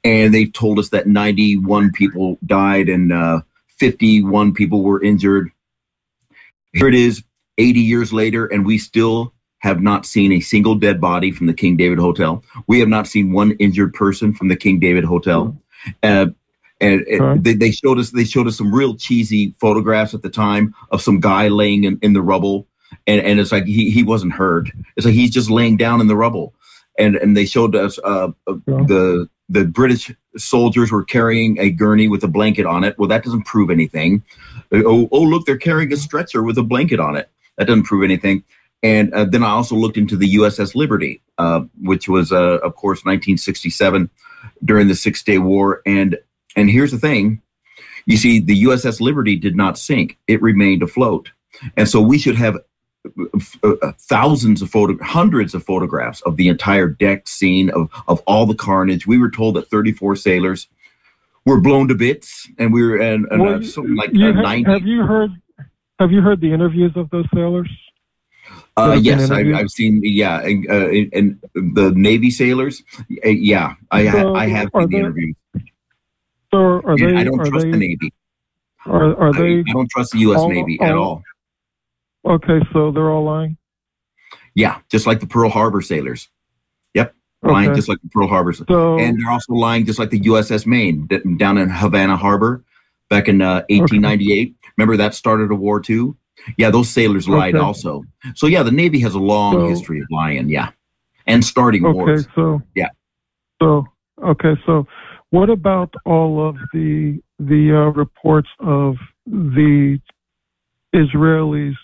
and 0.04 0.32
they 0.34 0.46
told 0.46 0.78
us 0.78 0.90
that 0.90 1.08
91 1.08 1.92
people 1.94 2.38
died 2.46 2.88
and 2.88 3.12
uh, 3.12 3.42
51 3.80 4.54
people 4.54 4.84
were 4.84 5.02
injured. 5.04 5.50
Here 6.74 6.88
it 6.88 6.94
is, 6.94 7.24
80 7.58 7.80
years 7.80 8.14
later, 8.14 8.46
and 8.46 8.66
we 8.66 8.78
still 8.78 9.34
have 9.60 9.82
not 9.82 10.06
seen 10.06 10.32
a 10.32 10.40
single 10.40 10.76
dead 10.76 11.02
body 11.02 11.32
from 11.32 11.48
the 11.48 11.54
King 11.56 11.78
David 11.78 11.98
Hotel. 11.98 12.44
We 12.68 12.80
have 12.82 12.90
not 12.90 13.08
seen 13.08 13.32
one 13.32 13.52
injured 13.54 13.94
person 13.94 14.32
from 14.32 14.48
the 14.50 14.56
King 14.56 14.80
David 14.80 15.06
Hotel. 15.06 15.60
Uh, 16.04 16.28
and 16.82 17.02
it- 17.08 17.20
Okay. 17.22 17.40
they, 17.42 17.54
they 17.56 17.72
showed 17.72 17.98
us 17.98 18.12
they 18.12 18.26
showed 18.26 18.46
us 18.46 18.58
some 18.58 18.72
real 18.72 18.96
cheesy 18.96 19.56
photographs 19.60 20.14
at 20.14 20.22
the 20.22 20.30
time 20.30 20.76
of 20.92 21.02
some 21.02 21.20
guy 21.20 21.48
laying 21.48 21.86
in, 21.86 21.98
in 22.04 22.14
the 22.14 22.22
rubble 22.22 22.68
and 23.08 23.22
and 23.22 23.40
it's 23.40 23.52
like 23.52 23.66
he 23.66 23.90
he 23.92 24.04
wasn't 24.04 24.34
hurt. 24.34 24.70
It's 24.96 25.06
like 25.06 25.16
he's 25.16 25.32
just 25.32 25.50
laying 25.50 25.78
down 25.78 26.02
in 26.02 26.08
the 26.08 26.16
rubble, 26.16 26.54
and 26.98 27.16
and 27.16 27.36
they 27.36 27.46
showed 27.46 27.76
us 27.76 28.00
uh, 28.04 28.30
uh, 28.48 28.54
the 28.66 29.30
the 29.50 29.66
British 29.66 30.12
soldiers 30.38 30.92
were 30.92 31.04
carrying 31.04 31.60
a 31.60 31.70
gurney 31.70 32.08
with 32.08 32.24
a 32.24 32.28
blanket 32.28 32.66
on 32.66 32.84
it. 32.84 32.98
Well, 32.98 33.10
that 33.10 33.24
doesn't 33.24 33.44
prove 33.44 33.70
anything. 33.70 34.24
Oh, 34.72 35.08
oh 35.12 35.22
look, 35.22 35.46
they're 35.46 35.58
carrying 35.58 35.94
a 35.94 35.98
stretcher 35.98 36.44
with 36.44 36.58
a 36.58 36.64
blanket 36.64 37.00
on 37.00 37.16
it. 37.16 37.30
That 37.58 37.68
doesn't 37.68 37.84
prove 37.84 38.04
anything. 38.04 38.44
And 38.84 39.14
uh, 39.14 39.26
then 39.26 39.44
I 39.44 39.50
also 39.50 39.76
looked 39.76 39.98
into 39.98 40.18
the 40.18 40.36
USS 40.36 40.76
Liberty, 40.76 41.22
uh, 41.38 41.62
which 41.82 42.08
was, 42.08 42.32
uh, 42.32 42.60
of 42.60 42.76
course, 42.76 43.00
1967 43.00 44.10
during 44.64 44.88
the 44.88 44.96
Six 44.96 45.24
Day 45.24 45.38
War. 45.38 45.82
And 45.86 46.18
and 46.56 46.70
here's 46.70 46.92
the 46.92 47.00
thing, 47.00 47.42
you 48.06 48.18
see, 48.18 48.40
the 48.40 48.64
USS 48.64 49.02
Liberty 49.02 49.36
did 49.36 49.56
not 49.56 49.78
sink; 49.78 50.18
it 50.28 50.42
remained 50.42 50.84
afloat. 50.84 51.32
And 51.78 51.88
so 51.88 52.02
we 52.02 52.18
should 52.18 52.36
have 52.36 52.58
thousands 54.00 54.62
of 54.62 54.70
photo, 54.70 54.98
hundreds 55.04 55.54
of 55.54 55.64
photographs 55.64 56.22
of 56.22 56.36
the 56.38 56.48
entire 56.48 56.88
deck 56.88 57.28
scene 57.28 57.70
of 57.72 57.90
of 58.08 58.22
all 58.28 58.46
the 58.46 58.56
carnage. 58.56 59.08
We 59.08 59.18
were 59.18 59.30
told 59.32 59.56
that 59.56 59.70
34 59.70 60.16
sailors 60.16 60.68
were 61.46 61.60
blown 61.62 61.88
to 61.90 61.96
bits, 61.96 62.50
and 62.58 62.74
we 62.74 62.84
were 62.84 62.98
and, 62.98 63.26
and 63.32 63.42
Well, 63.42 63.56
uh, 63.60 63.64
something 63.64 63.96
like 63.96 64.10
uh, 64.10 64.34
ha- 64.34 64.42
90. 64.42 64.72
have 64.72 64.82
you 64.88 65.02
heard? 65.04 65.32
Have 66.00 66.12
you 66.12 66.22
heard 66.22 66.42
the 66.42 66.52
interviews 66.52 66.92
of 66.96 67.10
those 67.10 67.26
sailors? 67.34 67.70
Uh, 68.78 68.98
yes, 69.02 69.32
I, 69.32 69.40
I've 69.54 69.70
seen. 69.70 70.02
Yeah, 70.04 70.42
and, 70.42 70.70
uh, 70.70 70.90
and 71.14 71.40
the 71.76 71.92
Navy 71.96 72.30
sailors. 72.30 72.84
uh, 73.26 73.30
Yeah, 73.30 73.76
I, 73.92 74.06
ha- 74.06 74.22
So, 74.22 74.36
I 74.36 74.48
have 74.48 74.70
seen 74.76 74.90
the 74.90 74.98
interviews. 74.98 75.36
So 76.52 76.82
are 76.86 76.98
they? 76.98 77.16
I 77.16 77.24
don't 77.24 77.38
trust 77.46 77.66
they, 77.66 77.72
the 77.72 77.78
Navy. 77.78 78.14
Are, 78.86 79.16
are 79.18 79.30
I, 79.30 79.40
they? 79.40 79.60
I 79.68 79.74
don't 79.74 79.90
trust 79.90 80.12
the 80.12 80.20
U.S. 80.20 80.40
all- 80.42 80.50
Navy 80.50 80.78
at 80.82 80.92
all- 80.92 81.04
all. 81.04 81.24
Okay, 82.26 82.60
so 82.74 82.92
they're 82.92 83.10
all 83.12 83.24
lying. 83.24 83.58
Yeah, 84.56 84.80
just 84.90 85.06
like 85.06 85.20
the 85.20 85.28
Pearl 85.28 85.50
Harbor 85.50 85.82
sailors. 85.82 86.30
Yep, 86.94 87.14
lying 87.44 87.70
Okay. 87.70 87.76
just 87.76 87.90
like 87.90 88.02
the 88.02 88.10
Pearl 88.10 88.28
Harbor. 88.28 88.54
So 88.54 88.98
and 88.98 89.20
they're 89.20 89.32
also 89.32 89.54
lying 89.54 89.86
just 89.86 90.00
like 90.00 90.10
the 90.10 90.20
USS 90.22 90.66
Maine 90.66 91.08
down 91.38 91.58
in 91.58 91.70
Havana 91.70 92.16
Harbor 92.18 92.64
back 93.10 93.28
in 93.28 93.42
uh, 93.42 93.64
1898. 93.70 94.56
Remember 94.78 94.98
that 94.98 95.14
started 95.14 95.52
a 95.52 95.56
war 95.56 95.80
too? 95.80 96.18
Yeah, 96.58 96.70
those 96.70 96.90
sailors 96.90 97.28
lied 97.30 97.56
Okay. 97.56 97.64
also. 97.64 98.04
So 98.36 98.48
yeah, 98.48 98.64
the 98.64 98.72
Navy 98.72 99.00
has 99.02 99.14
a 99.14 99.20
long 99.20 99.54
So- 99.54 99.68
history 99.68 100.00
of 100.00 100.08
lying. 100.10 100.50
Yeah, 100.50 100.70
and 101.28 101.44
starting 101.44 101.84
wars. 101.84 101.96
okay, 101.96 102.06
wars. 102.06 102.28
so 102.36 102.62
Yeah. 102.76 102.90
So 103.62 103.86
okay, 104.24 104.56
so 104.66 104.88
what 105.32 105.50
about 105.50 105.94
all 106.06 106.48
of 106.48 106.56
the 106.74 107.20
the 107.40 107.72
uh, 107.76 107.92
reports 107.92 108.50
of 108.60 108.96
the 109.28 110.00
Israelis 110.94 111.76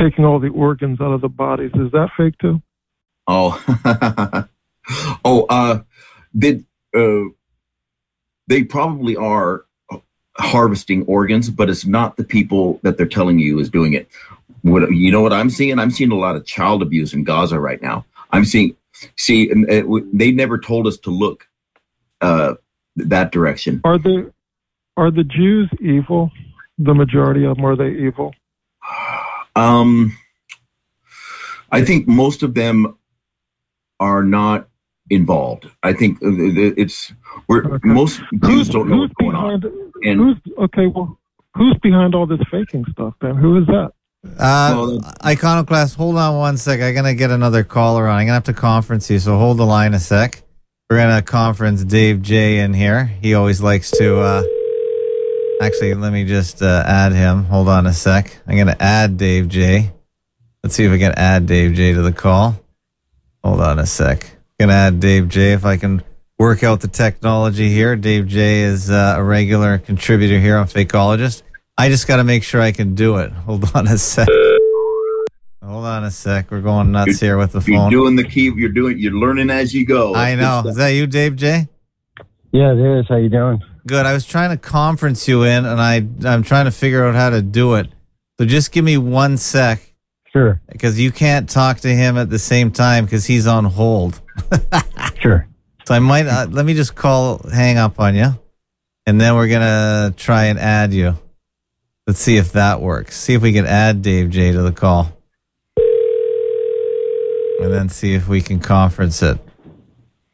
taking 0.00 0.24
all 0.24 0.38
the 0.38 0.48
organs 0.48 1.00
out 1.00 1.12
of 1.12 1.20
the 1.20 1.28
bodies? 1.28 1.70
Is 1.74 1.90
that 1.92 2.08
fake 2.16 2.34
too? 2.40 2.62
Oh, 3.26 3.62
oh, 5.24 5.46
uh, 5.48 5.80
did 6.36 6.64
uh, 6.96 7.24
they 8.48 8.64
probably 8.64 9.16
are 9.16 9.66
harvesting 10.38 11.04
organs, 11.04 11.50
but 11.50 11.68
it's 11.70 11.86
not 11.86 12.16
the 12.16 12.24
people 12.24 12.80
that 12.82 12.96
they're 12.96 13.06
telling 13.06 13.38
you 13.38 13.58
is 13.58 13.70
doing 13.70 13.94
it. 13.94 14.08
What 14.62 14.90
you 14.90 15.12
know? 15.12 15.22
What 15.22 15.32
I'm 15.32 15.50
seeing? 15.50 15.78
I'm 15.78 15.90
seeing 15.90 16.12
a 16.12 16.16
lot 16.16 16.36
of 16.36 16.44
child 16.44 16.82
abuse 16.82 17.14
in 17.14 17.24
Gaza 17.24 17.58
right 17.58 17.80
now. 17.80 18.04
I'm 18.32 18.44
seeing, 18.44 18.76
see, 19.16 19.50
and 19.50 19.68
it, 19.70 19.86
they 20.12 20.32
never 20.32 20.58
told 20.58 20.86
us 20.86 20.98
to 20.98 21.10
look 21.10 21.48
uh, 22.20 22.54
that 22.96 23.32
direction. 23.32 23.80
Are 23.84 23.98
the 23.98 24.32
are 24.96 25.10
the 25.10 25.24
Jews 25.24 25.70
evil? 25.80 26.30
The 26.78 26.94
majority 26.94 27.44
of 27.44 27.56
them 27.56 27.64
are 27.64 27.76
they 27.76 27.90
evil? 27.90 28.34
Um, 29.60 30.16
I 31.70 31.84
think 31.84 32.08
most 32.08 32.42
of 32.42 32.54
them 32.54 32.96
are 33.98 34.22
not 34.22 34.68
involved. 35.10 35.68
I 35.82 35.92
think 35.92 36.18
it's 36.22 37.12
we're 37.48 37.78
most 37.84 38.22
Jews 38.44 38.68
don't 38.68 38.88
know 38.88 38.98
what's 38.98 39.14
going 39.14 39.36
on. 39.36 39.62
And 40.02 40.18
Who's 40.20 40.36
okay? 40.58 40.86
Well, 40.86 41.18
who's 41.54 41.76
behind 41.82 42.14
all 42.14 42.26
this 42.26 42.40
faking 42.50 42.86
stuff? 42.92 43.14
Then 43.20 43.36
who 43.36 43.58
is 43.58 43.66
that? 43.66 43.92
Uh, 44.38 44.98
Iconoclast, 45.24 45.96
hold 45.96 46.16
on 46.16 46.36
one 46.36 46.56
sec. 46.56 46.80
I'm 46.80 46.94
gonna 46.94 47.14
get 47.14 47.30
another 47.30 47.64
caller 47.64 48.06
on. 48.06 48.18
I'm 48.18 48.26
gonna 48.26 48.34
have 48.34 48.44
to 48.44 48.54
conference 48.54 49.10
you, 49.10 49.18
so 49.18 49.36
hold 49.38 49.58
the 49.58 49.66
line 49.66 49.94
a 49.94 50.00
sec. 50.00 50.42
We're 50.88 50.98
gonna 50.98 51.22
conference 51.22 51.84
Dave 51.84 52.22
J 52.22 52.60
in 52.60 52.74
here. 52.74 53.04
He 53.04 53.34
always 53.34 53.60
likes 53.60 53.90
to. 53.92 54.20
uh 54.20 54.42
Actually, 55.60 55.92
let 55.92 56.12
me 56.12 56.24
just 56.24 56.62
uh, 56.62 56.82
add 56.86 57.12
him. 57.12 57.44
Hold 57.44 57.68
on 57.68 57.86
a 57.86 57.92
sec. 57.92 58.38
I'm 58.46 58.56
gonna 58.56 58.76
add 58.80 59.18
Dave 59.18 59.48
J. 59.48 59.92
Let's 60.62 60.74
see 60.74 60.84
if 60.84 60.92
I 60.92 60.98
can 60.98 61.12
add 61.12 61.46
Dave 61.46 61.74
J 61.74 61.92
to 61.92 62.00
the 62.00 62.12
call. 62.12 62.58
Hold 63.44 63.60
on 63.60 63.78
a 63.78 63.84
sec. 63.84 64.38
Gonna 64.58 64.72
add 64.72 65.00
Dave 65.00 65.28
J 65.28 65.52
if 65.52 65.66
I 65.66 65.76
can 65.76 66.02
work 66.38 66.64
out 66.64 66.80
the 66.80 66.88
technology 66.88 67.68
here. 67.68 67.94
Dave 67.94 68.26
J 68.26 68.62
is 68.62 68.90
uh, 68.90 69.16
a 69.18 69.22
regular 69.22 69.76
contributor 69.76 70.40
here 70.40 70.56
on 70.56 70.66
Fakeologist. 70.66 71.42
I 71.76 71.90
just 71.90 72.08
got 72.08 72.16
to 72.16 72.24
make 72.24 72.42
sure 72.42 72.60
I 72.60 72.72
can 72.72 72.94
do 72.94 73.16
it. 73.16 73.30
Hold 73.30 73.74
on 73.74 73.86
a 73.86 73.98
sec. 73.98 74.28
Hold 75.62 75.84
on 75.84 76.04
a 76.04 76.10
sec. 76.10 76.50
We're 76.50 76.62
going 76.62 76.90
nuts 76.90 77.20
here 77.20 77.36
with 77.36 77.52
the 77.52 77.60
phone. 77.60 77.90
You're 77.90 78.02
doing 78.02 78.16
the 78.16 78.24
key. 78.24 78.50
You're 78.56 78.70
doing. 78.70 78.98
You're 78.98 79.12
learning 79.12 79.50
as 79.50 79.74
you 79.74 79.84
go. 79.84 80.14
I 80.14 80.34
know. 80.34 80.62
Is 80.66 80.76
that 80.76 80.88
you, 80.88 81.06
Dave 81.06 81.36
J? 81.36 81.68
Yeah, 82.52 82.72
it 82.72 83.00
is. 83.00 83.06
How 83.08 83.16
you 83.16 83.28
doing? 83.28 83.62
Good. 83.86 84.06
I 84.06 84.12
was 84.12 84.26
trying 84.26 84.50
to 84.50 84.56
conference 84.56 85.26
you 85.26 85.44
in, 85.44 85.64
and 85.64 85.80
I 85.80 86.06
I'm 86.28 86.42
trying 86.42 86.66
to 86.66 86.70
figure 86.70 87.06
out 87.06 87.14
how 87.14 87.30
to 87.30 87.42
do 87.42 87.74
it. 87.74 87.88
So 88.38 88.46
just 88.46 88.72
give 88.72 88.84
me 88.84 88.96
one 88.96 89.36
sec. 89.36 89.80
Sure. 90.32 90.60
Because 90.70 91.00
you 91.00 91.10
can't 91.10 91.48
talk 91.48 91.80
to 91.80 91.88
him 91.88 92.16
at 92.16 92.30
the 92.30 92.38
same 92.38 92.70
time 92.70 93.04
because 93.04 93.26
he's 93.26 93.46
on 93.46 93.64
hold. 93.64 94.20
sure. 95.20 95.48
So 95.86 95.94
I 95.94 95.98
might 95.98 96.26
uh, 96.26 96.46
let 96.48 96.64
me 96.64 96.74
just 96.74 96.94
call, 96.94 97.40
hang 97.52 97.78
up 97.78 97.98
on 97.98 98.14
you, 98.14 98.38
and 99.06 99.20
then 99.20 99.34
we're 99.34 99.48
gonna 99.48 100.14
try 100.16 100.44
and 100.46 100.58
add 100.58 100.92
you. 100.92 101.18
Let's 102.06 102.20
see 102.20 102.36
if 102.36 102.52
that 102.52 102.80
works. 102.80 103.16
See 103.16 103.34
if 103.34 103.42
we 103.42 103.52
can 103.52 103.66
add 103.66 104.02
Dave 104.02 104.30
J 104.30 104.52
to 104.52 104.62
the 104.62 104.72
call, 104.72 105.12
and 107.60 107.72
then 107.72 107.88
see 107.88 108.14
if 108.14 108.28
we 108.28 108.40
can 108.40 108.60
conference 108.60 109.22
it. 109.22 109.38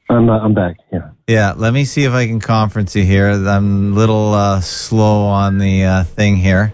I'm 0.09 0.31
uh, 0.31 0.39
I'm 0.39 0.55
back. 0.55 0.77
Yeah. 0.93 1.11
Yeah, 1.27 1.55
let 1.57 1.73
me 1.75 1.85
see 1.85 2.05
if 2.05 2.13
I 2.13 2.27
can 2.27 2.39
conference 2.41 2.95
you 2.95 3.05
here. 3.05 3.29
I'm 3.29 3.93
a 3.93 3.97
little 3.97 4.33
uh, 4.35 4.61
slow 4.61 5.25
on 5.25 5.59
the 5.59 5.85
uh, 5.85 6.05
thing 6.05 6.37
here. 6.37 6.73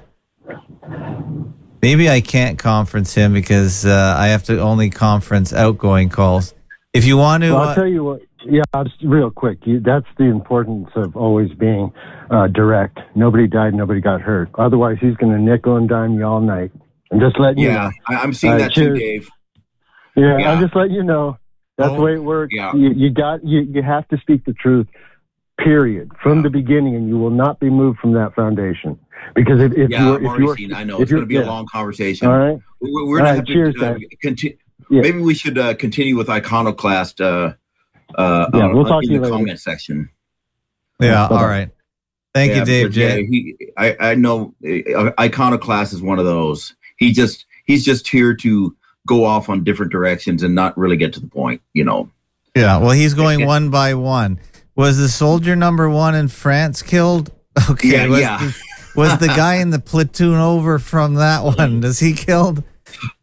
Maybe 1.81 2.09
I 2.09 2.21
can't 2.21 2.59
conference 2.59 3.15
him 3.15 3.33
because 3.33 3.85
uh, 3.87 4.15
I 4.19 4.29
have 4.29 4.45
to 4.45 4.61
only 4.61 4.91
conference 4.91 5.53
outgoing 5.53 6.11
calls. 6.11 6.55
If 6.93 7.07
you 7.07 7.17
want 7.17 7.43
to, 7.43 7.53
Well, 7.53 7.63
I'll 7.63 7.69
uh, 7.71 7.75
tell 7.75 7.87
you 7.89 8.05
what. 8.05 8.21
Yeah, 8.45 8.63
just 8.85 8.97
real 9.03 9.31
quick. 9.31 9.59
You, 9.67 9.81
that's 9.81 10.07
the 10.19 10.25
importance 10.25 10.89
of 10.97 11.17
always 11.17 11.51
being 11.55 11.93
uh, 12.31 12.49
direct. 12.49 12.99
Nobody 13.15 13.47
died. 13.47 13.73
Nobody 13.73 14.01
got 14.01 14.21
hurt. 14.21 14.51
Otherwise, 14.57 14.99
he's 15.01 15.15
going 15.17 15.33
to 15.33 15.39
nickel 15.39 15.77
and 15.77 15.89
dime 15.89 16.15
you 16.15 16.25
all 16.25 16.41
night. 16.41 16.71
I'm 17.11 17.21
just 17.21 17.39
letting 17.39 17.59
you 17.63 17.69
Yeah, 17.69 17.85
know. 17.85 17.91
I, 18.09 18.17
I'm 18.17 18.33
seeing 18.35 18.55
Uh, 18.55 18.59
that 18.59 18.75
too. 18.75 18.95
Dave. 18.95 19.29
Yeah, 20.17 20.39
Yeah. 20.39 20.53
I'm 20.53 20.61
just 20.61 20.75
letting 20.77 20.95
you 20.95 21.03
know. 21.05 21.39
That's 21.83 21.95
the 21.97 22.01
way 22.03 22.15
it 22.15 22.23
works. 22.23 22.53
Yeah. 22.55 22.73
You, 22.75 22.93
you 22.93 23.11
got 23.11 23.45
you. 23.45 23.61
You 23.61 23.83
have 23.83 24.07
to 24.09 24.19
speak 24.19 24.45
the 24.45 24.53
truth. 24.55 24.87
Period. 25.59 26.11
From 26.23 26.43
the 26.43 26.51
beginning, 26.51 26.97
and 26.97 27.09
you 27.09 27.19
will 27.19 27.31
not 27.31 27.61
be 27.61 27.71
moved 27.71 27.99
from 28.01 28.13
that 28.15 28.35
foundation. 28.35 28.99
Because 29.35 29.61
if, 29.61 29.73
if 29.75 29.91
yeah, 29.91 30.05
you're, 30.05 30.17
I've 30.17 30.35
if 30.35 30.41
you're, 30.41 30.57
seen. 30.57 30.73
I 30.75 30.83
know 30.83 30.97
if 30.97 31.03
it's 31.03 31.13
going 31.13 31.27
to 31.27 31.33
you're- 31.33 31.43
be 31.45 31.47
a 31.47 31.51
long 31.51 31.67
conversation. 31.67 32.27
All 32.27 32.39
right. 32.39 32.59
We're, 32.81 33.07
we're 33.07 33.19
going 33.19 33.23
right, 33.25 33.31
to 33.31 33.37
have 33.37 33.47
cheers, 33.47 33.75
to 33.77 33.87
uh, 33.87 33.93
guys. 33.93 34.01
continue. 34.21 34.57
Yeah. 34.91 35.03
Maybe 35.03 35.19
we 35.21 35.35
should 35.35 35.57
uh, 35.59 35.75
continue 35.75 36.17
with 36.17 36.29
Iconoclast. 36.29 37.21
Uh, 37.21 37.53
uh, 38.19 38.47
Yeah, 38.53 38.67
uh, 38.67 38.75
we'll 38.75 38.85
talk 38.85 39.03
in 39.05 39.11
to 39.11 39.15
you 39.15 39.21
the 39.21 39.25
later. 39.27 39.37
comment 39.37 39.61
section. 39.61 40.09
yeah, 41.01 41.29
Bye-bye. 41.29 41.41
all 41.41 41.47
right. 41.49 41.71
Thank 42.35 42.53
Yeah, 42.53 42.59
you, 42.61 42.65
Dave 42.65 42.87
because, 42.89 42.95
J. 42.97 43.21
yeah, 43.21 43.27
he, 43.31 43.57
I, 43.77 43.97
I 44.01 44.15
know 44.17 44.55
uh, 44.67 45.11
Iconoclast 45.21 45.93
is 45.93 46.03
one 46.03 46.19
of 46.19 46.25
those. 46.25 46.75
He 46.97 47.13
just 47.13 47.47
he's 47.67 47.85
just 47.85 48.09
here 48.09 48.35
to 48.37 48.77
go 49.07 49.25
off 49.25 49.49
on 49.49 49.65
different 49.65 49.93
directions 49.93 50.43
and 50.43 50.55
not 50.55 50.77
really 50.77 50.97
get 50.97 51.13
to 51.15 51.21
the 51.21 51.29
point. 51.29 51.63
You 51.73 51.85
know. 51.85 52.11
Yeah, 52.55 52.79
well, 52.79 52.91
he's 52.91 53.15
going 53.15 53.47
one 53.47 53.71
by 53.71 53.95
one. 53.95 54.39
Was 54.75 54.99
the 54.99 55.09
soldier 55.09 55.57
number 55.57 55.89
one 55.89 56.15
in 56.15 56.29
France 56.29 56.83
killed? 56.83 57.31
Okay, 57.71 57.91
Yeah, 57.91 58.07
was, 58.07 58.21
yeah. 58.21 58.39
The, 58.39 58.63
was 58.97 59.19
the 59.19 59.27
guy 59.27 59.57
in 59.57 59.69
the 59.69 59.79
platoon 59.91 60.37
over 60.37 60.79
from 60.79 61.17
that 61.17 61.45
one? 61.45 61.85
Is 61.85 61.99
he 61.99 62.15
killed? 62.15 62.65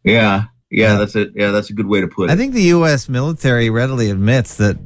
Yeah, 0.04 0.44
yeah, 0.70 0.96
that's 0.96 1.16
it. 1.16 1.32
Yeah, 1.34 1.50
that's 1.50 1.68
a 1.70 1.72
good 1.72 1.86
way 1.86 2.00
to 2.00 2.06
put 2.06 2.30
it. 2.30 2.32
I 2.32 2.36
think 2.36 2.54
the 2.54 2.62
U.S. 2.62 3.08
military 3.08 3.70
readily 3.70 4.08
admits 4.08 4.56
that 4.58 4.78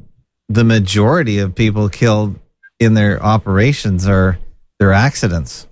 the 0.48 0.64
majority 0.64 1.38
of 1.38 1.54
people 1.54 1.90
killed 1.90 2.38
in 2.80 2.94
their 2.94 3.22
operations 3.22 4.08
are 4.08 4.38
their 4.78 4.92
accidents. 4.92 5.66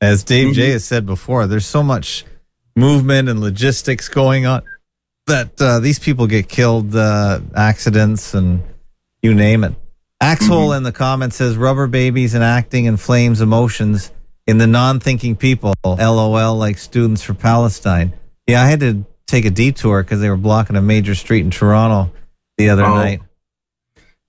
As 0.00 0.22
Dave 0.22 0.48
mm-hmm. 0.48 0.54
J 0.54 0.70
has 0.72 0.84
said 0.84 1.06
before, 1.06 1.46
there's 1.46 1.66
so 1.66 1.82
much 1.82 2.24
movement 2.76 3.28
and 3.28 3.40
logistics 3.40 4.08
going 4.08 4.46
on 4.46 4.62
that 5.26 5.60
uh, 5.60 5.80
these 5.80 5.98
people 5.98 6.26
get 6.26 6.48
killed, 6.48 6.94
uh, 6.94 7.40
accidents, 7.56 8.34
and 8.34 8.62
you 9.22 9.34
name 9.34 9.64
it. 9.64 9.74
Axhole 10.22 10.76
in 10.76 10.82
the 10.82 10.92
comments 10.92 11.36
says 11.36 11.56
rubber 11.56 11.86
babies 11.86 12.34
and 12.34 12.44
acting 12.44 12.84
inflames 12.86 13.40
emotions 13.40 14.12
in 14.46 14.58
the 14.58 14.66
non 14.66 15.00
thinking 15.00 15.36
people. 15.36 15.74
LOL, 15.84 16.56
like 16.56 16.78
students 16.78 17.22
for 17.22 17.34
Palestine. 17.34 18.12
Yeah, 18.46 18.62
I 18.62 18.66
had 18.66 18.80
to 18.80 19.04
take 19.26 19.44
a 19.44 19.50
detour 19.50 20.02
because 20.02 20.20
they 20.20 20.28
were 20.28 20.36
blocking 20.36 20.76
a 20.76 20.82
major 20.82 21.14
street 21.14 21.40
in 21.40 21.50
Toronto 21.50 22.12
the 22.58 22.68
other 22.70 22.84
Oh. 22.84 22.94
night. 22.94 23.20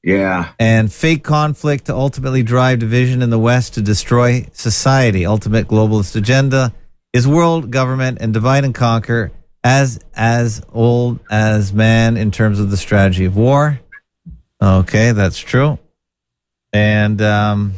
Yeah. 0.03 0.49
And 0.59 0.91
fake 0.93 1.23
conflict 1.23 1.85
to 1.85 1.95
ultimately 1.95 2.43
drive 2.43 2.79
division 2.79 3.21
in 3.21 3.29
the 3.31 3.39
West 3.39 3.73
to 3.73 3.81
destroy 3.81 4.47
society. 4.53 5.25
Ultimate 5.25 5.67
globalist 5.67 6.15
agenda 6.15 6.73
is 7.15 7.25
world 7.25 7.71
government 7.71 8.17
and 8.19 8.33
divide 8.33 8.65
and 8.65 8.75
conquer 8.75 9.31
as 9.63 10.01
as 10.13 10.61
old 10.73 11.17
as 11.31 11.71
man 11.71 12.17
in 12.17 12.29
terms 12.29 12.59
of 12.59 12.69
the 12.69 12.75
strategy 12.75 13.23
of 13.23 13.37
war. 13.37 13.79
Okay, 14.61 15.13
that's 15.13 15.39
true. 15.39 15.79
And 16.73 17.21
um, 17.21 17.73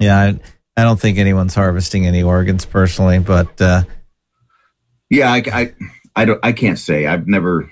yeah, 0.00 0.18
I, 0.18 0.40
I 0.74 0.84
don't 0.84 0.98
think 0.98 1.18
anyone's 1.18 1.54
harvesting 1.54 2.06
any 2.06 2.22
organs 2.22 2.64
personally, 2.64 3.18
but 3.18 3.60
uh, 3.60 3.82
Yeah, 5.10 5.30
I, 5.30 5.42
I, 5.52 5.74
I 6.16 6.24
don't. 6.24 6.40
I 6.42 6.52
can't 6.52 6.78
say. 6.78 7.06
I've 7.06 7.28
never 7.28 7.70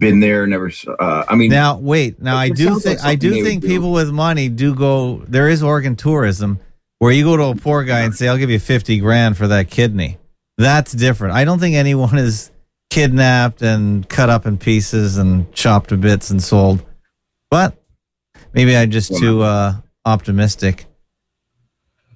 been 0.00 0.18
there. 0.18 0.44
Never. 0.48 0.72
Uh, 0.98 1.24
I 1.28 1.36
mean, 1.36 1.50
now 1.50 1.78
wait. 1.78 2.20
Now 2.20 2.36
I 2.36 2.48
do 2.48 2.80
think 2.80 3.04
I 3.04 3.14
do 3.14 3.44
think 3.44 3.62
would 3.62 3.68
do. 3.68 3.74
people 3.76 3.92
with 3.92 4.10
money 4.10 4.48
do 4.48 4.74
go. 4.74 5.22
There 5.28 5.48
is 5.48 5.62
organ 5.62 5.94
tourism 5.94 6.58
where 6.98 7.12
you 7.12 7.24
go 7.24 7.36
to 7.36 7.44
a 7.44 7.54
poor 7.54 7.84
guy 7.84 8.00
and 8.00 8.14
say, 8.14 8.28
"I'll 8.28 8.38
give 8.38 8.50
you 8.50 8.58
fifty 8.58 8.98
grand 8.98 9.36
for 9.36 9.46
that 9.48 9.70
kidney." 9.70 10.18
That's 10.56 10.92
different. 10.92 11.34
I 11.34 11.44
don't 11.44 11.58
think 11.58 11.76
anyone 11.76 12.18
is 12.18 12.50
kidnapped 12.90 13.62
and 13.62 14.08
cut 14.08 14.30
up 14.30 14.46
in 14.46 14.58
pieces 14.58 15.18
and 15.18 15.52
chopped 15.52 15.90
to 15.90 15.96
bits 15.96 16.30
and 16.30 16.42
sold. 16.42 16.84
But 17.50 17.76
maybe 18.52 18.76
I'm 18.76 18.90
just 18.90 19.16
too 19.16 19.42
uh, 19.42 19.76
optimistic. 20.04 20.86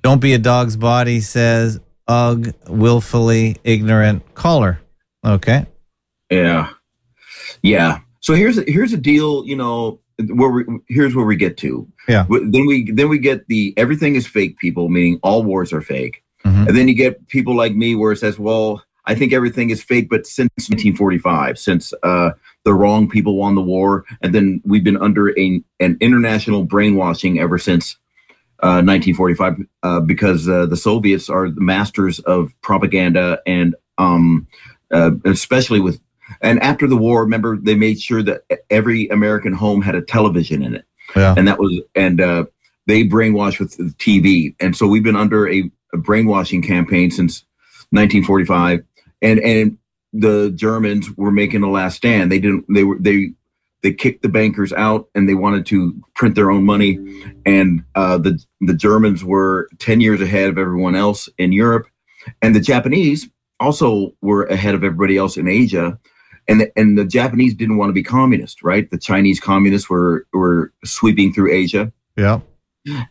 Don't 0.02 0.20
be 0.20 0.34
a 0.34 0.38
dog's 0.38 0.76
body, 0.76 1.20
says 1.20 1.78
ugh, 2.08 2.52
willfully 2.66 3.56
ignorant 3.64 4.34
caller. 4.34 4.80
Okay. 5.24 5.66
Yeah, 6.30 6.70
yeah. 7.62 8.00
So 8.20 8.34
here's 8.34 8.56
here's 8.68 8.92
a 8.92 8.96
deal. 8.96 9.46
You 9.46 9.56
know, 9.56 10.00
where 10.28 10.50
we 10.50 10.64
here's 10.88 11.14
where 11.14 11.26
we 11.26 11.36
get 11.36 11.56
to. 11.58 11.86
Yeah. 12.08 12.26
Then 12.28 12.66
we 12.66 12.90
then 12.90 13.08
we 13.08 13.18
get 13.18 13.46
the 13.48 13.74
everything 13.76 14.14
is 14.14 14.26
fake 14.26 14.58
people, 14.58 14.88
meaning 14.88 15.18
all 15.22 15.42
wars 15.42 15.72
are 15.72 15.82
fake. 15.82 16.22
Mhm. 16.44 16.68
And 16.68 16.76
then 16.76 16.88
you 16.88 16.94
get 16.94 17.28
people 17.28 17.54
like 17.56 17.74
me 17.74 17.94
where 17.94 18.12
it 18.12 18.18
says, 18.18 18.38
well, 18.38 18.82
I 19.04 19.14
think 19.14 19.32
everything 19.32 19.70
is 19.70 19.82
fake, 19.82 20.08
but 20.08 20.26
since 20.26 20.50
1945, 20.68 21.58
since 21.58 21.92
uh, 22.02 22.30
the 22.64 22.72
wrong 22.72 23.08
people 23.08 23.36
won 23.36 23.54
the 23.54 23.62
war, 23.62 24.04
and 24.20 24.34
then 24.34 24.60
we've 24.64 24.84
been 24.84 24.96
under 24.96 25.36
a, 25.38 25.62
an 25.80 25.96
international 26.00 26.64
brainwashing 26.64 27.38
ever 27.40 27.58
since 27.58 27.96
uh, 28.62 28.78
1945 28.82 29.56
uh, 29.82 30.00
because 30.00 30.48
uh, 30.48 30.66
the 30.66 30.76
Soviets 30.76 31.28
are 31.28 31.50
the 31.50 31.60
masters 31.60 32.20
of 32.20 32.52
propaganda 32.60 33.40
and 33.44 33.74
um, 33.98 34.46
uh, 34.92 35.10
especially 35.24 35.80
with 35.80 36.00
and 36.40 36.62
after 36.62 36.86
the 36.86 36.96
war, 36.96 37.22
remember 37.22 37.56
they 37.56 37.74
made 37.74 38.00
sure 38.00 38.22
that 38.22 38.42
every 38.70 39.08
American 39.08 39.52
home 39.52 39.82
had 39.82 39.94
a 39.94 40.02
television 40.02 40.62
in 40.62 40.74
it 40.74 40.84
Yeah. 41.16 41.34
and 41.36 41.46
that 41.48 41.58
was 41.58 41.80
and 41.94 42.20
uh, 42.20 42.44
they 42.86 43.04
brainwashed 43.04 43.58
with 43.60 43.76
the 43.76 43.94
TV, 43.98 44.54
and 44.60 44.76
so 44.76 44.86
we've 44.86 45.02
been 45.04 45.16
under 45.16 45.48
a, 45.48 45.70
a 45.92 45.96
brainwashing 45.98 46.62
campaign 46.62 47.10
since 47.10 47.44
1945, 47.90 48.82
and 49.22 49.38
and 49.40 49.78
the 50.12 50.50
Germans 50.54 51.08
were 51.16 51.30
making 51.30 51.60
the 51.60 51.68
last 51.68 51.96
stand. 51.96 52.30
They 52.30 52.38
didn't. 52.40 52.64
They 52.68 52.84
were 52.84 52.98
they 52.98 53.32
they 53.82 53.92
kicked 53.92 54.22
the 54.22 54.28
bankers 54.28 54.72
out, 54.72 55.08
and 55.14 55.28
they 55.28 55.34
wanted 55.34 55.66
to 55.66 55.94
print 56.14 56.34
their 56.34 56.50
own 56.50 56.64
money, 56.64 56.98
and 57.46 57.82
uh, 57.94 58.18
the 58.18 58.42
the 58.60 58.74
Germans 58.74 59.24
were 59.24 59.68
10 59.78 60.00
years 60.00 60.20
ahead 60.20 60.48
of 60.48 60.58
everyone 60.58 60.94
else 60.96 61.28
in 61.38 61.52
Europe, 61.52 61.86
and 62.42 62.54
the 62.54 62.60
Japanese 62.60 63.28
also 63.60 64.12
were 64.22 64.44
ahead 64.46 64.74
of 64.74 64.82
everybody 64.82 65.16
else 65.16 65.36
in 65.36 65.46
Asia 65.48 65.98
and 66.48 66.60
the, 66.60 66.72
and 66.78 66.98
the 66.98 67.04
Japanese 67.04 67.54
didn't 67.54 67.76
want 67.76 67.88
to 67.90 67.94
be 67.94 68.02
communist, 68.02 68.62
right? 68.62 68.90
The 68.90 68.98
Chinese 68.98 69.40
communists 69.40 69.88
were 69.88 70.26
were 70.32 70.72
sweeping 70.84 71.32
through 71.32 71.52
Asia, 71.52 71.92
Yeah. 72.16 72.40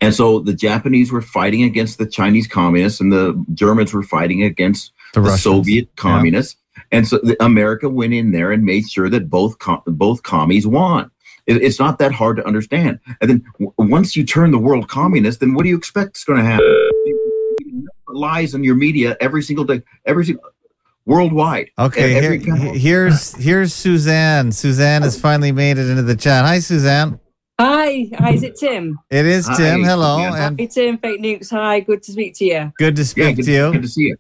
and 0.02 0.14
so 0.14 0.40
the 0.40 0.54
Japanese 0.54 1.12
were 1.12 1.22
fighting 1.22 1.64
against 1.64 1.98
the 1.98 2.06
Chinese 2.06 2.48
communists, 2.48 3.00
and 3.00 3.12
the 3.12 3.44
Germans 3.54 3.94
were 3.94 4.04
fighting 4.04 4.44
against 4.44 4.92
The 5.14 5.22
the, 5.22 5.38
Soviet 5.38 5.96
communists. 5.96 6.58
And 6.92 7.06
so 7.08 7.20
the, 7.22 7.36
America 7.44 7.90
went 7.90 8.14
in 8.14 8.32
there 8.32 8.52
and 8.52 8.64
made 8.64 8.90
sure 8.90 9.10
that 9.10 9.30
both 9.30 9.60
com- 9.60 9.82
both 9.86 10.24
commies 10.24 10.66
won. 10.66 11.12
It, 11.48 11.62
it's 11.62 11.80
not 11.80 12.00
that 12.00 12.12
hard 12.14 12.38
to 12.38 12.46
understand. 12.48 13.00
And 13.20 13.30
then 13.30 13.44
w- 13.60 13.74
once 13.78 14.16
you 14.16 14.24
turn 14.24 14.52
the 14.52 14.58
world 14.58 14.88
communist, 14.88 15.42
then 15.42 15.54
what 15.54 15.64
do 15.64 15.70
you 15.70 15.78
expect 15.78 16.18
is 16.18 16.24
going 16.24 16.40
to 16.40 16.46
happen? 16.46 16.74
Lies 18.08 18.54
in 18.54 18.64
your 18.64 18.76
media 18.76 19.16
every 19.20 19.42
single 19.42 19.66
day, 19.66 19.82
every 20.06 20.26
single 20.26 20.44
worldwide. 21.06 21.70
Okay, 21.78 22.14
here, 22.14 22.34
here's 22.74 23.34
here's 23.36 23.74
Suzanne. 23.74 24.52
Suzanne 24.52 25.02
has 25.02 25.20
finally 25.20 25.52
made 25.52 25.78
it 25.78 25.90
into 25.90 26.04
the 26.04 26.16
chat. 26.16 26.46
Hi, 26.46 26.60
Suzanne. 26.60 27.20
Hi, 27.60 28.10
hi, 28.18 28.34
is 28.34 28.44
it 28.44 28.56
Tim? 28.56 28.98
It 29.12 29.26
is 29.26 29.48
Hi, 29.48 29.56
Tim. 29.56 29.84
Hello, 29.84 30.18
Suzanne. 30.18 30.44
and 30.44 30.60
Hi, 30.60 30.66
Tim, 30.66 30.98
fake 30.98 31.22
nukes. 31.22 31.52
Hi, 31.52 31.80
good 31.80 32.02
to 32.04 32.12
speak 32.12 32.34
to 32.36 32.46
you. 32.46 32.74
good 32.78 32.96
to 32.96 33.06
speak 33.06 33.36
good, 33.36 33.46
to 33.46 33.52
you. 33.52 33.72
good 33.72 33.82
to 33.84 33.88
see 33.88 34.02
you. 34.04 34.18